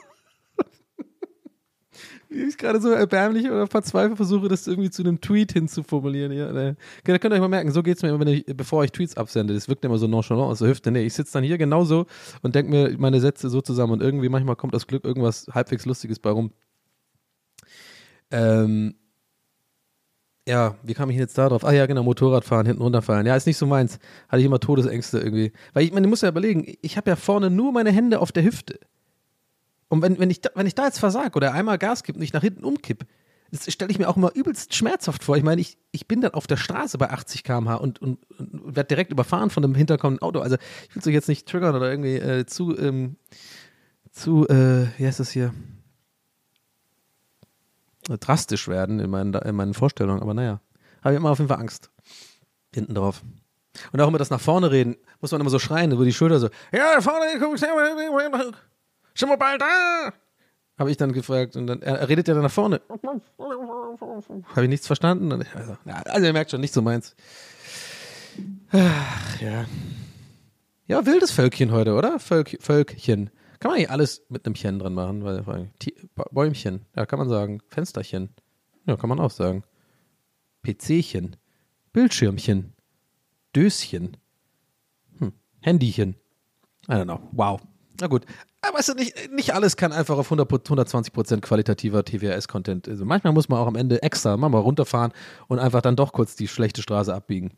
ich 2.36 2.58
gerade 2.58 2.80
so 2.80 2.90
erbärmlich 2.90 3.46
oder 3.46 3.66
verzweifelt 3.66 4.16
versuche, 4.16 4.48
das 4.48 4.66
irgendwie 4.66 4.90
zu 4.90 5.02
einem 5.02 5.20
Tweet 5.20 5.52
hinzuformulieren. 5.52 6.32
Ja, 6.32 6.52
ne. 6.52 6.76
Da 7.04 7.18
könnt 7.18 7.32
ihr 7.32 7.36
euch 7.36 7.40
mal 7.40 7.48
merken, 7.48 7.72
so 7.72 7.82
geht 7.82 7.96
es 7.96 8.02
mir 8.02 8.10
immer, 8.10 8.20
wenn 8.20 8.28
ich, 8.28 8.44
bevor 8.46 8.84
ich 8.84 8.92
Tweets 8.92 9.16
absende. 9.16 9.54
Das 9.54 9.68
wirkt 9.68 9.84
immer 9.84 9.98
so 9.98 10.06
nonchalant 10.06 10.50
aus 10.50 10.58
der 10.60 10.68
Hüfte. 10.68 10.90
Nee, 10.90 11.04
ich 11.04 11.14
sitze 11.14 11.34
dann 11.34 11.44
hier 11.44 11.58
genauso 11.58 12.06
und 12.42 12.54
denke 12.54 12.70
mir 12.70 12.98
meine 12.98 13.20
Sätze 13.20 13.48
so 13.48 13.60
zusammen 13.60 13.94
und 13.94 14.02
irgendwie 14.02 14.28
manchmal 14.28 14.56
kommt 14.56 14.74
das 14.74 14.86
Glück 14.86 15.04
irgendwas 15.04 15.46
halbwegs 15.52 15.86
Lustiges 15.86 16.18
bei 16.18 16.30
rum. 16.30 16.50
Ähm, 18.30 18.94
ja, 20.48 20.76
wie 20.84 20.94
kam 20.94 21.10
ich 21.10 21.16
jetzt 21.16 21.36
da 21.38 21.48
drauf? 21.48 21.64
Ah 21.64 21.72
ja, 21.72 21.86
genau, 21.86 22.04
Motorradfahren, 22.04 22.66
hinten 22.66 22.82
runterfallen. 22.82 23.26
Ja, 23.26 23.34
ist 23.34 23.46
nicht 23.46 23.56
so 23.56 23.66
meins. 23.66 23.98
Hatte 24.28 24.40
ich 24.40 24.46
immer 24.46 24.60
Todesängste 24.60 25.18
irgendwie. 25.18 25.52
Weil 25.72 25.84
ich 25.84 25.92
meine, 25.92 26.04
du 26.04 26.08
musst 26.08 26.22
ja 26.22 26.28
überlegen, 26.28 26.72
ich 26.82 26.96
habe 26.96 27.10
ja 27.10 27.16
vorne 27.16 27.50
nur 27.50 27.72
meine 27.72 27.90
Hände 27.90 28.20
auf 28.20 28.30
der 28.30 28.44
Hüfte. 28.44 28.78
Und 29.88 30.02
wenn, 30.02 30.18
wenn, 30.18 30.30
ich 30.30 30.40
da, 30.40 30.50
wenn 30.54 30.66
ich 30.66 30.74
da 30.74 30.86
jetzt 30.86 30.98
versag 30.98 31.36
oder 31.36 31.52
einmal 31.52 31.78
Gas 31.78 32.02
gebe 32.02 32.18
und 32.18 32.22
ich 32.22 32.32
nach 32.32 32.42
hinten 32.42 32.64
umkipp, 32.64 33.06
das 33.52 33.72
stelle 33.72 33.90
ich 33.92 33.98
mir 33.98 34.08
auch 34.08 34.16
immer 34.16 34.34
übelst 34.34 34.74
schmerzhaft 34.74 35.22
vor. 35.22 35.36
Ich 35.36 35.44
meine, 35.44 35.60
ich, 35.60 35.78
ich 35.92 36.08
bin 36.08 36.20
dann 36.20 36.34
auf 36.34 36.48
der 36.48 36.56
Straße 36.56 36.98
bei 36.98 37.10
80 37.10 37.44
km/h 37.44 37.76
und, 37.76 38.02
und, 38.02 38.18
und 38.38 38.76
werde 38.76 38.88
direkt 38.88 39.12
überfahren 39.12 39.50
von 39.50 39.62
einem 39.62 39.76
hinterkommenden 39.76 40.22
Auto. 40.22 40.40
Also 40.40 40.56
ich 40.88 40.94
will 40.96 41.00
es 41.00 41.06
euch 41.06 41.14
jetzt 41.14 41.28
nicht 41.28 41.48
triggern 41.48 41.76
oder 41.76 41.88
irgendwie 41.88 42.16
äh, 42.16 42.46
zu, 42.46 42.76
ähm, 42.76 43.16
zu, 44.10 44.48
äh, 44.48 44.88
wie 44.98 45.06
heißt 45.06 45.20
das 45.20 45.30
hier? 45.30 45.54
drastisch 48.20 48.68
werden 48.68 49.00
in 49.00 49.10
meinen, 49.10 49.34
in 49.34 49.56
meinen 49.56 49.74
Vorstellungen, 49.74 50.22
aber 50.22 50.34
naja, 50.34 50.60
habe 51.02 51.14
ich 51.14 51.20
immer 51.20 51.30
auf 51.30 51.38
jeden 51.38 51.48
Fall 51.48 51.58
Angst. 51.58 51.90
Hinten 52.72 52.94
drauf. 52.94 53.22
Und 53.92 54.00
auch 54.00 54.08
immer 54.08 54.18
das 54.18 54.30
nach 54.30 54.40
vorne 54.40 54.70
reden, 54.70 54.96
muss 55.20 55.32
man 55.32 55.40
immer 55.40 55.50
so 55.50 55.58
schreien, 55.58 55.92
über 55.92 56.04
die 56.04 56.12
Schulter 56.12 56.38
so, 56.38 56.48
ja, 56.72 57.00
vorne, 57.00 57.38
guck, 57.38 57.58
bald 59.38 59.60
da? 59.60 60.12
Habe 60.78 60.90
ich 60.90 60.96
dann 60.98 61.12
gefragt 61.12 61.56
und 61.56 61.66
dann, 61.66 61.80
er, 61.80 62.00
er 62.00 62.08
redet 62.08 62.28
ja 62.28 62.34
dann 62.34 62.42
nach 62.42 62.50
vorne. 62.50 62.82
Habe 64.54 64.62
ich 64.62 64.68
nichts 64.68 64.86
verstanden? 64.86 65.32
Also, 65.32 65.76
also 65.84 66.26
ihr 66.26 66.32
merkt 66.32 66.50
schon, 66.50 66.60
nicht 66.60 66.74
so 66.74 66.82
meins. 66.82 67.16
Ach, 68.72 69.40
ja. 69.40 69.64
Ja, 70.86 71.06
wildes 71.06 71.32
Völkchen 71.32 71.72
heute, 71.72 71.94
oder? 71.94 72.20
Völk, 72.20 72.58
Völkchen. 72.60 73.30
Kann 73.58 73.70
man 73.70 73.80
nicht 73.80 73.90
alles 73.90 74.22
mit 74.28 74.44
einem 74.44 74.54
Chen 74.54 74.78
dran 74.78 74.92
machen, 74.92 75.24
weil 75.24 75.42
Bäumchen, 76.30 76.84
ja, 76.94 77.06
kann 77.06 77.18
man 77.18 77.28
sagen. 77.28 77.60
Fensterchen. 77.68 78.28
Ja, 78.86 78.96
kann 78.96 79.08
man 79.08 79.18
auch 79.18 79.30
sagen. 79.30 79.64
PCchen. 80.62 81.36
Bildschirmchen. 81.92 82.74
Döschen. 83.54 84.16
Hm. 85.18 85.32
Handychen. 85.60 86.16
I 86.88 86.92
don't 86.92 87.04
know. 87.04 87.20
Wow. 87.32 87.60
Na 88.00 88.06
gut. 88.08 88.26
Weißt 88.74 88.88
du, 88.90 88.94
nicht, 88.94 89.32
nicht 89.32 89.54
alles 89.54 89.76
kann 89.76 89.92
einfach 89.92 90.18
auf 90.18 90.26
100, 90.26 90.50
120% 90.50 91.40
qualitativer 91.40 92.04
TWRS-Content. 92.04 92.88
Also 92.88 93.04
manchmal 93.04 93.32
muss 93.32 93.48
man 93.48 93.58
auch 93.58 93.66
am 93.66 93.76
Ende 93.76 94.02
extra 94.02 94.36
mal 94.36 94.48
runterfahren 94.58 95.12
und 95.48 95.58
einfach 95.58 95.82
dann 95.82 95.96
doch 95.96 96.12
kurz 96.12 96.36
die 96.36 96.48
schlechte 96.48 96.82
Straße 96.82 97.14
abbiegen. 97.14 97.52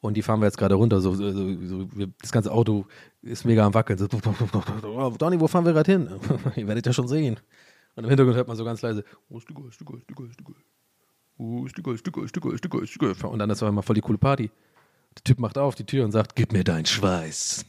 Und 0.00 0.16
die 0.16 0.22
fahren 0.22 0.40
wir 0.40 0.46
jetzt 0.46 0.58
gerade 0.58 0.74
runter. 0.74 1.00
So, 1.00 1.14
so, 1.14 1.30
so, 1.30 1.86
das 2.20 2.32
ganze 2.32 2.50
Auto 2.50 2.86
ist 3.22 3.44
mega 3.44 3.64
am 3.64 3.72
Wackeln. 3.72 3.98
So, 3.98 4.08
Donny, 4.08 5.40
wo 5.40 5.46
fahren 5.46 5.64
wir 5.64 5.72
gerade 5.72 5.92
hin? 5.92 6.10
Ihr 6.56 6.66
werdet 6.66 6.86
ja 6.86 6.92
schon 6.92 7.06
sehen. 7.06 7.38
Und 7.94 8.04
im 8.04 8.08
Hintergrund 8.10 8.36
hört 8.36 8.48
man 8.48 8.56
so 8.56 8.64
ganz 8.64 8.82
leise: 8.82 9.04
Wo 9.28 9.38
ist 9.38 9.48
die 9.48 9.54
Geil, 9.54 9.68
ist 9.68 9.80
die 9.80 9.84
Geil, 9.84 9.98
ist 9.98 10.10
die 10.10 10.14
Geil, 10.14 10.26
ist 10.28 10.40
die 10.40 10.44
Geil. 10.44 10.54
Wo 11.36 11.66
ist 11.66 11.78
die 11.78 11.82
Geil, 11.82 11.94
ist 11.94 12.06
die 12.06 12.10
Geil, 12.10 12.24
ist 12.24 12.34
die 12.34 12.40
Geil, 12.40 12.52
ist 12.52 12.64
die 12.64 12.68
Geil, 12.68 12.82
ist 12.82 12.94
die 12.94 12.98
Geil. 12.98 13.30
Und 13.30 13.38
dann 13.38 13.50
ist 13.50 13.62
auf 13.62 13.68
einmal 13.68 13.82
voll 13.82 13.94
die 13.94 14.00
coole 14.00 14.18
Party. 14.18 14.50
Der 15.16 15.24
Typ 15.24 15.38
macht 15.38 15.56
auf 15.56 15.76
die 15.76 15.84
Tür 15.84 16.04
und 16.04 16.10
sagt: 16.10 16.34
Gib 16.34 16.52
mir 16.52 16.64
deinen 16.64 16.86
Schweiß. 16.86 17.64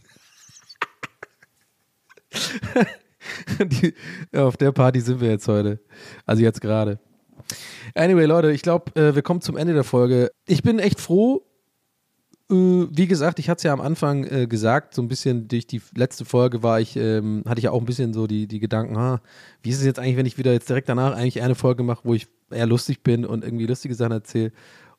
die, 3.60 3.94
auf 4.36 4.58
der 4.58 4.72
Party 4.72 5.00
sind 5.00 5.22
wir 5.22 5.30
jetzt 5.30 5.48
heute. 5.48 5.80
Also 6.26 6.42
jetzt 6.42 6.62
gerade. 6.62 7.00
Anyway, 7.96 8.26
Leute, 8.26 8.52
ich 8.52 8.62
glaube, 8.62 8.96
äh, 9.00 9.16
wir 9.16 9.22
kommen 9.22 9.42
zum 9.42 9.58
Ende 9.58 9.74
der 9.74 9.84
Folge. 9.84 10.32
Ich 10.48 10.64
bin 10.64 10.80
echt 10.80 11.00
froh. 11.00 11.44
Äh, 12.50 12.56
wie 12.56 13.08
gesagt, 13.08 13.40
ich 13.40 13.50
hatte 13.50 13.58
es 13.58 13.64
ja 13.64 13.74
am 13.74 13.82
Anfang 13.82 14.26
äh, 14.26 14.48
gesagt, 14.48 14.94
so 14.94 15.02
ein 15.02 15.08
bisschen 15.08 15.48
durch 15.48 15.68
die 15.68 15.82
letzte 15.96 16.26
Folge 16.26 16.64
war 16.64 16.80
ich, 16.80 16.96
ähm, 16.96 17.44
hatte 17.48 17.60
ich 17.60 17.66
ja 17.66 17.72
auch 17.72 17.80
ein 17.80 17.86
bisschen 17.86 18.14
so 18.14 18.28
die, 18.28 18.48
die 18.48 18.60
Gedanken, 18.60 18.98
ha, 18.98 19.22
wie 19.62 19.70
ist 19.70 19.80
es 19.80 19.86
jetzt 19.86 20.00
eigentlich, 20.00 20.18
wenn 20.18 20.26
ich 20.26 20.38
wieder 20.38 20.54
jetzt 20.54 20.70
direkt 20.70 20.90
danach 20.90 21.16
eigentlich 21.16 21.42
eine 21.42 21.56
Folge 21.56 21.84
mache, 21.84 22.02
wo 22.04 22.14
ich 22.14 22.28
eher 22.50 22.68
lustig 22.68 23.04
bin 23.04 23.26
und 23.26 23.44
irgendwie 23.44 23.66
lustige 23.66 23.96
Sachen 23.96 24.12
erzähle. 24.12 24.52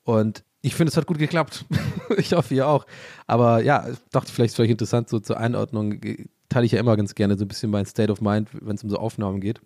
Und 0.04 0.44
ich 0.60 0.74
finde, 0.74 0.90
es 0.90 0.96
hat 0.96 1.06
gut 1.06 1.18
geklappt. 1.18 1.66
ich 2.16 2.32
hoffe, 2.32 2.54
ihr 2.54 2.66
auch. 2.66 2.86
Aber 3.26 3.62
ja, 3.62 3.88
ich 3.88 3.98
dachte 4.10 4.32
vielleicht 4.32 4.52
ist 4.52 4.56
vielleicht 4.56 4.72
interessant, 4.72 5.08
so 5.08 5.20
zur 5.20 5.38
Einordnung 5.38 6.00
teile 6.54 6.66
ich 6.66 6.72
ja 6.72 6.78
immer 6.78 6.96
ganz 6.96 7.16
gerne 7.16 7.36
so 7.36 7.44
ein 7.44 7.48
bisschen 7.48 7.70
mein 7.70 7.84
State 7.84 8.12
of 8.12 8.20
Mind, 8.20 8.48
wenn 8.52 8.76
es 8.76 8.84
um 8.84 8.90
so 8.90 8.96
Aufnahmen 8.96 9.40
geht. 9.40 9.60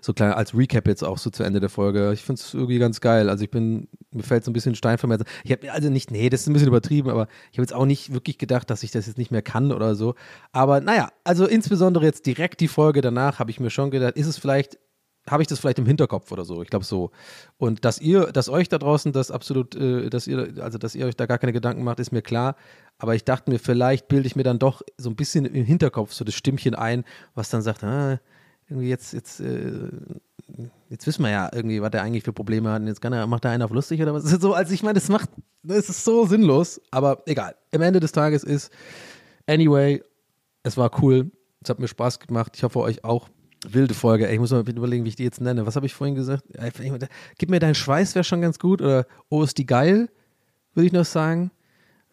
So 0.00 0.14
klein 0.14 0.32
als 0.32 0.56
Recap 0.56 0.88
jetzt 0.88 1.04
auch 1.04 1.18
so 1.18 1.28
zu 1.28 1.42
Ende 1.42 1.60
der 1.60 1.68
Folge. 1.68 2.14
Ich 2.14 2.22
finde 2.22 2.40
es 2.40 2.54
irgendwie 2.54 2.78
ganz 2.78 3.02
geil. 3.02 3.28
Also 3.28 3.44
ich 3.44 3.50
bin, 3.50 3.88
mir 4.10 4.22
fällt 4.22 4.42
so 4.42 4.50
ein 4.50 4.54
bisschen 4.54 4.74
Stein 4.74 4.96
vom 4.96 5.10
Herzen. 5.10 5.26
Ich 5.44 5.52
habe 5.52 5.70
also 5.70 5.90
nicht, 5.90 6.10
nee, 6.10 6.30
das 6.30 6.40
ist 6.40 6.46
ein 6.46 6.54
bisschen 6.54 6.68
übertrieben, 6.68 7.10
aber 7.10 7.28
ich 7.52 7.58
habe 7.58 7.62
jetzt 7.62 7.74
auch 7.74 7.84
nicht 7.84 8.14
wirklich 8.14 8.38
gedacht, 8.38 8.70
dass 8.70 8.82
ich 8.82 8.90
das 8.90 9.06
jetzt 9.06 9.18
nicht 9.18 9.30
mehr 9.30 9.42
kann 9.42 9.70
oder 9.70 9.94
so. 9.94 10.14
Aber 10.52 10.80
naja, 10.80 11.10
also 11.24 11.46
insbesondere 11.46 12.06
jetzt 12.06 12.24
direkt 12.24 12.60
die 12.60 12.68
Folge 12.68 13.02
danach 13.02 13.38
habe 13.38 13.50
ich 13.50 13.60
mir 13.60 13.68
schon 13.68 13.90
gedacht, 13.90 14.16
ist 14.16 14.28
es 14.28 14.38
vielleicht 14.38 14.78
habe 15.28 15.42
ich 15.42 15.48
das 15.48 15.60
vielleicht 15.60 15.78
im 15.78 15.86
Hinterkopf 15.86 16.32
oder 16.32 16.44
so. 16.44 16.62
Ich 16.62 16.70
glaube 16.70 16.86
so. 16.86 17.10
Und 17.58 17.84
dass 17.84 18.00
ihr, 18.00 18.32
dass 18.32 18.48
euch 18.48 18.68
da 18.68 18.78
draußen 18.78 19.12
das 19.12 19.30
absolut, 19.30 19.74
äh, 19.74 20.08
dass 20.08 20.26
ihr, 20.26 20.54
also 20.60 20.78
dass 20.78 20.94
ihr 20.94 21.06
euch 21.06 21.16
da 21.16 21.26
gar 21.26 21.38
keine 21.38 21.52
Gedanken 21.52 21.84
macht, 21.84 22.00
ist 22.00 22.10
mir 22.10 22.22
klar. 22.22 22.56
Aber 23.00 23.14
ich 23.14 23.24
dachte 23.24 23.50
mir, 23.50 23.58
vielleicht 23.58 24.08
bilde 24.08 24.26
ich 24.26 24.36
mir 24.36 24.42
dann 24.42 24.58
doch 24.58 24.82
so 24.98 25.08
ein 25.08 25.16
bisschen 25.16 25.46
im 25.46 25.64
Hinterkopf 25.64 26.12
so 26.12 26.22
das 26.22 26.34
Stimmchen 26.34 26.74
ein, 26.74 27.04
was 27.34 27.48
dann 27.48 27.62
sagt, 27.62 27.82
ah, 27.82 28.20
irgendwie 28.68 28.90
jetzt, 28.90 29.14
jetzt, 29.14 29.40
äh, 29.40 29.88
jetzt 30.90 31.06
wissen 31.06 31.22
wir 31.22 31.30
ja 31.30 31.50
irgendwie, 31.50 31.80
was 31.80 31.90
der 31.90 32.02
eigentlich 32.02 32.24
für 32.24 32.34
Probleme 32.34 32.70
hat. 32.70 32.82
Und 32.82 32.88
jetzt 32.88 33.00
kann 33.00 33.14
er, 33.14 33.26
macht 33.26 33.46
er 33.46 33.52
einen 33.52 33.62
auf 33.62 33.70
lustig 33.70 34.02
oder 34.02 34.12
was? 34.12 34.24
So, 34.40 34.52
also 34.52 34.74
ich 34.74 34.82
meine, 34.82 34.94
das 34.94 35.08
macht, 35.08 35.30
das 35.62 35.88
ist 35.88 36.04
so 36.04 36.26
sinnlos. 36.26 36.80
Aber 36.90 37.22
egal. 37.24 37.56
Am 37.74 37.80
Ende 37.80 38.00
des 38.00 38.12
Tages 38.12 38.44
ist, 38.44 38.70
anyway, 39.46 40.02
es 40.62 40.76
war 40.76 40.90
cool. 41.02 41.30
Es 41.62 41.70
hat 41.70 41.78
mir 41.78 41.88
Spaß 41.88 42.20
gemacht. 42.20 42.52
Ich 42.54 42.62
hoffe 42.62 42.80
euch 42.80 43.02
auch. 43.02 43.28
Wilde 43.66 43.94
Folge. 43.94 44.26
Ey, 44.28 44.34
ich 44.34 44.40
muss 44.40 44.50
mal 44.50 44.60
überlegen, 44.60 45.04
wie 45.04 45.08
ich 45.10 45.16
die 45.16 45.24
jetzt 45.24 45.40
nenne. 45.40 45.66
Was 45.66 45.76
habe 45.76 45.86
ich 45.86 45.94
vorhin 45.94 46.14
gesagt? 46.14 46.44
Gib 47.38 47.50
mir 47.50 47.60
deinen 47.60 47.74
Schweiß, 47.74 48.14
wäre 48.14 48.24
schon 48.24 48.40
ganz 48.42 48.58
gut. 48.58 48.82
Oder 48.82 49.06
Oh, 49.30 49.42
ist 49.42 49.56
die 49.56 49.66
geil, 49.66 50.08
würde 50.74 50.86
ich 50.86 50.92
noch 50.92 51.04
sagen. 51.04 51.50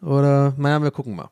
Oder, 0.02 0.54
naja, 0.56 0.82
wir 0.82 0.90
gucken 0.90 1.16
mal. 1.16 1.30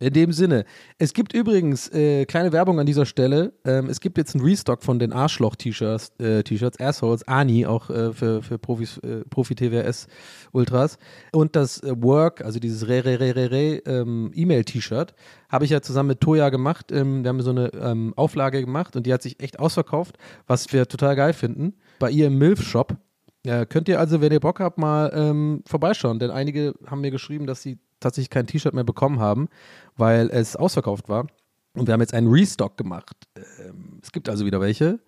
In 0.00 0.12
dem 0.12 0.32
Sinne. 0.32 0.64
Es 0.98 1.14
gibt 1.14 1.32
übrigens 1.32 1.88
äh, 1.92 2.26
kleine 2.26 2.52
Werbung 2.52 2.80
an 2.80 2.84
dieser 2.84 3.06
Stelle. 3.06 3.54
Ähm, 3.64 3.88
es 3.88 4.00
gibt 4.00 4.18
jetzt 4.18 4.34
einen 4.34 4.44
Restock 4.44 4.82
von 4.82 4.98
den 4.98 5.12
Arschloch-T-Shirts, 5.12 6.12
äh, 6.18 6.42
T-Shirts, 6.42 6.80
Assholes, 6.80 7.26
Ani, 7.28 7.64
auch 7.64 7.88
äh, 7.90 8.12
für, 8.12 8.42
für 8.42 8.58
Profis, 8.58 8.98
äh, 8.98 9.24
Profi-TWS-Ultras. 9.30 10.98
Und 11.32 11.54
das 11.54 11.80
äh, 11.82 11.94
Work, 12.02 12.44
also 12.44 12.58
dieses 12.58 12.88
Re-Re-Re-Re-Re 12.88 13.82
ähm, 13.86 14.32
E-Mail-T-Shirt, 14.34 15.14
habe 15.48 15.64
ich 15.64 15.70
ja 15.70 15.80
zusammen 15.80 16.08
mit 16.08 16.20
Toya 16.20 16.50
gemacht. 16.50 16.90
Ähm, 16.90 17.22
wir 17.22 17.28
haben 17.28 17.40
so 17.40 17.50
eine 17.50 17.72
ähm, 17.74 18.14
Auflage 18.16 18.60
gemacht 18.60 18.96
und 18.96 19.06
die 19.06 19.12
hat 19.12 19.22
sich 19.22 19.40
echt 19.40 19.60
ausverkauft, 19.60 20.18
was 20.48 20.72
wir 20.72 20.88
total 20.88 21.14
geil 21.14 21.32
finden. 21.32 21.74
Bei 22.00 22.10
ihr 22.10 22.26
im 22.26 22.36
Milf-Shop. 22.36 22.96
Ja, 23.46 23.64
könnt 23.64 23.88
ihr 23.88 24.00
also, 24.00 24.20
wenn 24.20 24.32
ihr 24.32 24.40
Bock 24.40 24.58
habt, 24.58 24.78
mal 24.78 25.12
ähm, 25.14 25.62
vorbeischauen, 25.66 26.18
denn 26.18 26.30
einige 26.30 26.74
haben 26.86 27.02
mir 27.02 27.10
geschrieben, 27.10 27.46
dass 27.46 27.62
sie 27.62 27.78
tatsächlich 28.04 28.30
kein 28.30 28.46
T-Shirt 28.46 28.74
mehr 28.74 28.84
bekommen 28.84 29.20
haben, 29.20 29.48
weil 29.96 30.30
es 30.30 30.56
ausverkauft 30.56 31.08
war. 31.08 31.26
Und 31.74 31.88
wir 31.88 31.92
haben 31.92 32.00
jetzt 32.00 32.14
einen 32.14 32.28
Restock 32.28 32.76
gemacht. 32.76 33.16
Ähm, 33.36 33.98
es 34.02 34.12
gibt 34.12 34.28
also 34.28 34.46
wieder 34.46 34.60
welche. 34.60 35.00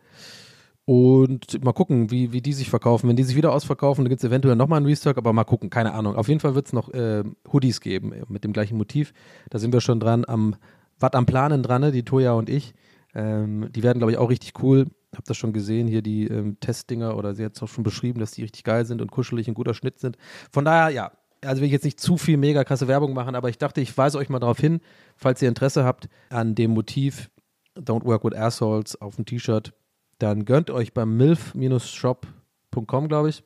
Und 0.85 1.65
mal 1.65 1.73
gucken, 1.73 2.13
wie, 2.13 2.33
wie 2.33 2.41
die 2.41 2.53
sich 2.53 2.71
verkaufen. 2.71 3.09
Wenn 3.09 3.17
die 3.17 3.25
sich 3.25 3.35
wieder 3.35 3.53
ausverkaufen, 3.53 4.05
dann 4.05 4.09
gibt 4.09 4.23
es 4.23 4.29
eventuell 4.29 4.55
nochmal 4.55 4.77
einen 4.77 4.87
Restock, 4.87 5.17
aber 5.19 5.33
mal 5.33 5.45
gucken, 5.45 5.69
keine 5.69 5.93
Ahnung. 5.95 6.15
Auf 6.15 6.29
jeden 6.29 6.39
Fall 6.39 6.55
wird 6.55 6.67
es 6.67 6.73
noch 6.73 6.93
äh, 6.95 7.25
Hoodies 7.53 7.81
geben 7.81 8.13
mit 8.29 8.45
dem 8.45 8.53
gleichen 8.53 8.79
Motiv. 8.79 9.13
Da 9.51 9.59
sind 9.59 9.73
wir 9.73 9.81
schon 9.81 9.99
dran, 9.99 10.25
am, 10.27 10.55
was 11.01 11.13
am 11.13 11.27
Planen 11.27 11.65
dran, 11.65 11.81
ne? 11.81 11.91
die 11.91 12.05
Toya 12.05 12.35
und 12.35 12.49
ich. 12.49 12.73
Ähm, 13.15 13.69
die 13.73 13.83
werden, 13.83 13.99
glaube 13.99 14.13
ich, 14.13 14.19
auch 14.19 14.31
richtig 14.31 14.63
cool. 14.63 14.87
Hab 15.17 15.25
das 15.25 15.37
schon 15.37 15.53
gesehen, 15.53 15.89
hier 15.89 16.03
die 16.03 16.29
ähm, 16.29 16.61
Testdinger 16.61 17.17
oder 17.17 17.35
sie 17.35 17.45
hat 17.45 17.57
es 17.57 17.63
auch 17.63 17.69
schon 17.69 17.83
beschrieben, 17.83 18.21
dass 18.21 18.31
die 18.31 18.43
richtig 18.43 18.63
geil 18.63 18.85
sind 18.87 19.03
und 19.03 19.11
kuschelig 19.11 19.49
und 19.49 19.55
guter 19.55 19.75
Schnitt 19.75 19.99
sind. 19.99 20.17
Von 20.53 20.65
daher, 20.65 20.91
ja, 20.91 21.11
also 21.47 21.61
will 21.61 21.67
ich 21.67 21.73
jetzt 21.73 21.85
nicht 21.85 22.01
zu 22.01 22.17
viel 22.17 22.37
mega 22.37 22.65
krasse 22.65 22.89
Werbung 22.89 23.15
machen, 23.15 23.35
aber 23.35 23.49
ich 23.49 23.59
dachte, 23.59 23.81
ich 23.81 23.97
weise 23.97 24.19
euch 24.19 24.29
mal 24.29 24.39
darauf 24.39 24.59
hin, 24.59 24.81
falls 25.17 25.41
ihr 25.43 25.49
Interesse 25.49 25.85
habt 25.85 26.09
an 26.31 26.55
dem 26.55 26.73
Motiv 26.73 27.31
Don't 27.77 28.05
Work 28.05 28.25
with 28.25 28.35
Assholes 28.35 29.01
auf 29.01 29.17
dem 29.17 29.25
T-Shirt, 29.25 29.73
dann 30.19 30.45
gönnt 30.45 30.71
euch 30.71 30.95
beim 30.95 31.17
milf-shop.com, 31.17 33.09
glaube 33.09 33.29
ich. 33.29 33.45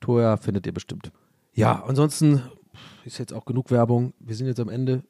Toya 0.00 0.36
findet 0.36 0.66
ihr 0.66 0.72
bestimmt. 0.74 1.12
Ja, 1.52 1.84
ansonsten 1.84 2.42
ist 3.04 3.18
jetzt 3.18 3.32
auch 3.32 3.44
genug 3.44 3.70
Werbung. 3.70 4.12
Wir 4.18 4.34
sind 4.34 4.46
jetzt 4.46 4.60
am 4.60 4.68
Ende 4.68 5.02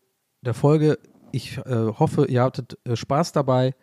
der 0.42 0.54
Folge. 0.54 0.98
Ich 1.32 1.58
äh, 1.58 1.92
hoffe, 1.98 2.26
ihr 2.26 2.42
hattet 2.42 2.78
äh, 2.84 2.96
Spaß 2.96 3.32
dabei. 3.32 3.74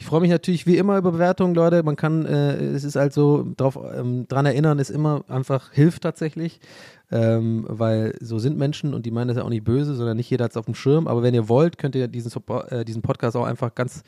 Ich 0.00 0.06
freue 0.06 0.22
mich 0.22 0.30
natürlich 0.30 0.66
wie 0.66 0.78
immer 0.78 0.96
über 0.96 1.12
Bewertungen, 1.12 1.54
Leute. 1.54 1.82
Man 1.82 1.94
kann, 1.94 2.24
äh, 2.24 2.54
es 2.54 2.84
ist 2.84 2.96
halt 2.96 3.12
so, 3.12 3.46
drauf, 3.58 3.78
ähm, 3.94 4.26
dran 4.28 4.46
erinnern, 4.46 4.78
ist 4.78 4.88
immer 4.88 5.26
einfach 5.28 5.72
hilft 5.72 6.04
tatsächlich, 6.04 6.58
ähm, 7.10 7.66
weil 7.68 8.16
so 8.18 8.38
sind 8.38 8.56
Menschen 8.56 8.94
und 8.94 9.04
die 9.04 9.10
meinen 9.10 9.28
das 9.28 9.36
ja 9.36 9.44
auch 9.44 9.50
nicht 9.50 9.62
böse, 9.62 9.94
sondern 9.94 10.16
nicht 10.16 10.30
jeder 10.30 10.44
hat 10.44 10.52
es 10.52 10.56
auf 10.56 10.64
dem 10.64 10.74
Schirm. 10.74 11.06
Aber 11.06 11.22
wenn 11.22 11.34
ihr 11.34 11.50
wollt, 11.50 11.76
könnt 11.76 11.94
ihr 11.94 12.08
diesen, 12.08 12.32
äh, 12.70 12.82
diesen 12.86 13.02
Podcast 13.02 13.36
auch 13.36 13.44
einfach 13.44 13.74
ganz 13.74 14.02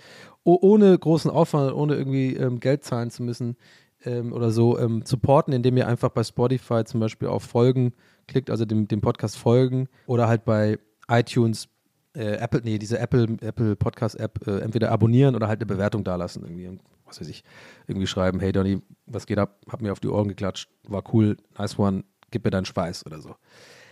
oh, 0.45 0.57
ohne 0.63 0.99
großen 0.99 1.31
Aufwand, 1.31 1.75
ohne 1.75 1.95
irgendwie 1.95 2.37
ähm, 2.37 2.59
Geld 2.59 2.85
zahlen 2.85 3.11
zu 3.11 3.23
müssen 3.23 3.59
ähm, 4.07 4.33
oder 4.33 4.51
so 4.51 4.79
ähm, 4.79 5.03
supporten, 5.05 5.53
indem 5.53 5.77
ihr 5.77 5.87
einfach 5.87 6.09
bei 6.09 6.25
Spotify 6.25 6.85
zum 6.85 7.01
Beispiel 7.01 7.29
auf 7.29 7.43
Folgen 7.43 7.93
klickt, 8.29 8.49
also 8.49 8.65
dem, 8.65 8.89
dem 8.89 9.03
Podcast 9.03 9.37
folgen 9.37 9.89
oder 10.07 10.27
halt 10.27 10.47
bei 10.47 10.79
iTunes 11.07 11.69
äh, 12.15 12.37
Apple, 12.37 12.61
nee, 12.65 12.79
diese 12.79 12.99
Apple, 12.99 13.37
Apple 13.41 13.77
Podcast-App 13.77 14.47
äh, 14.47 14.61
entweder 14.61 14.91
abonnieren 14.91 15.35
oder 15.35 15.49
halt 15.49 15.61
eine 15.61 15.67
Bewertung 15.67 16.05
dalassen. 16.05 16.43
Irgendwie, 16.43 16.79
was 17.07 17.21
weiß 17.21 17.29
ich, 17.29 17.45
irgendwie 17.87 18.07
schreiben, 18.07 18.41
hey 18.41 18.53
Donny, 18.53 18.83
was 19.07 19.27
geht 19.27 19.39
ab? 19.39 19.61
Hab 19.71 19.83
mir 19.83 19.93
auf 19.93 20.01
die 20.01 20.09
Ohren 20.09 20.29
geklatscht, 20.29 20.69
war 20.89 21.03
cool, 21.13 21.37
nice 21.59 21.79
one, 21.79 22.05
gib 22.31 22.45
mir 22.45 22.51
deinen 22.51 22.65
Schweiß 22.65 23.07
oder 23.07 23.21
so. 23.21 23.37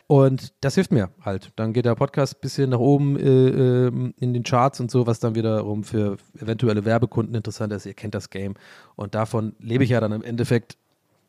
Und 0.07 0.53
das 0.61 0.75
hilft 0.75 0.91
mir 0.91 1.11
halt. 1.25 1.53
Dann 1.55 1.73
geht 1.73 1.85
der 1.85 1.95
Podcast 1.95 2.35
ein 2.35 2.41
bisschen 2.41 2.71
nach 2.71 2.81
oben 2.81 3.16
äh, 3.16 3.87
ähm, 3.87 4.12
in 4.18 4.35
den 4.35 4.43
Charts 4.43 4.81
und 4.81 4.91
so, 4.91 5.07
was 5.07 5.21
dann 5.21 5.37
wiederum 5.37 5.85
für 5.85 6.16
eventuelle 6.37 6.85
Werbekunden 6.85 7.37
interessant 7.37 7.73
ist. 7.73 7.87
Ihr 7.87 7.95
kennt 7.95 8.16
das 8.16 8.29
Game. 8.29 8.55
Und 8.97 9.14
davon 9.14 9.55
lebe 9.61 9.85
ich 9.85 9.91
ja 9.91 10.01
dann 10.01 10.11
im 10.11 10.25
Endeffekt 10.25 10.77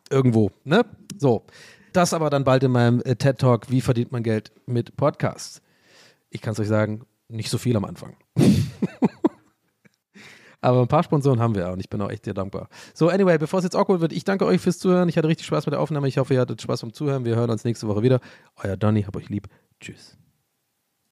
irgendwo. 0.09 0.49
Ne? 0.63 0.83
So. 1.19 1.43
Das 1.93 2.13
aber 2.13 2.31
dann 2.31 2.43
bald 2.43 2.63
in 2.63 2.71
meinem 2.71 3.01
äh, 3.01 3.15
TED 3.15 3.37
Talk, 3.37 3.69
wie 3.69 3.81
verdient 3.81 4.11
man 4.11 4.23
Geld 4.23 4.51
mit 4.65 4.97
Podcasts? 4.97 5.61
Ich 6.31 6.41
kann 6.41 6.53
es 6.53 6.59
euch 6.59 6.67
sagen, 6.67 7.05
nicht 7.27 7.49
so 7.49 7.59
viel 7.59 7.75
am 7.75 7.85
Anfang. 7.85 8.15
Aber 10.61 10.81
ein 10.81 10.87
paar 10.87 11.03
Sponsoren 11.03 11.39
haben 11.39 11.55
wir 11.55 11.69
und 11.69 11.79
ich 11.79 11.89
bin 11.89 12.01
auch 12.01 12.11
echt 12.11 12.25
sehr 12.25 12.35
dankbar. 12.35 12.69
So, 12.93 13.09
anyway, 13.09 13.37
bevor 13.39 13.59
es 13.59 13.63
jetzt 13.63 13.75
awkward 13.75 13.99
wird, 13.99 14.13
ich 14.13 14.23
danke 14.23 14.45
euch 14.45 14.61
fürs 14.61 14.77
Zuhören. 14.77 15.09
Ich 15.09 15.17
hatte 15.17 15.27
richtig 15.27 15.47
Spaß 15.47 15.65
mit 15.65 15.73
der 15.73 15.79
Aufnahme. 15.79 16.07
Ich 16.07 16.19
hoffe, 16.19 16.35
ihr 16.35 16.39
hattet 16.39 16.61
Spaß 16.61 16.81
beim 16.81 16.93
Zuhören. 16.93 17.25
Wir 17.25 17.35
hören 17.35 17.49
uns 17.49 17.63
nächste 17.63 17.87
Woche 17.87 18.03
wieder. 18.03 18.19
Euer 18.63 18.77
Donny, 18.77 19.01
hab 19.03 19.15
euch 19.15 19.29
lieb. 19.29 19.47
Tschüss. 19.79 20.20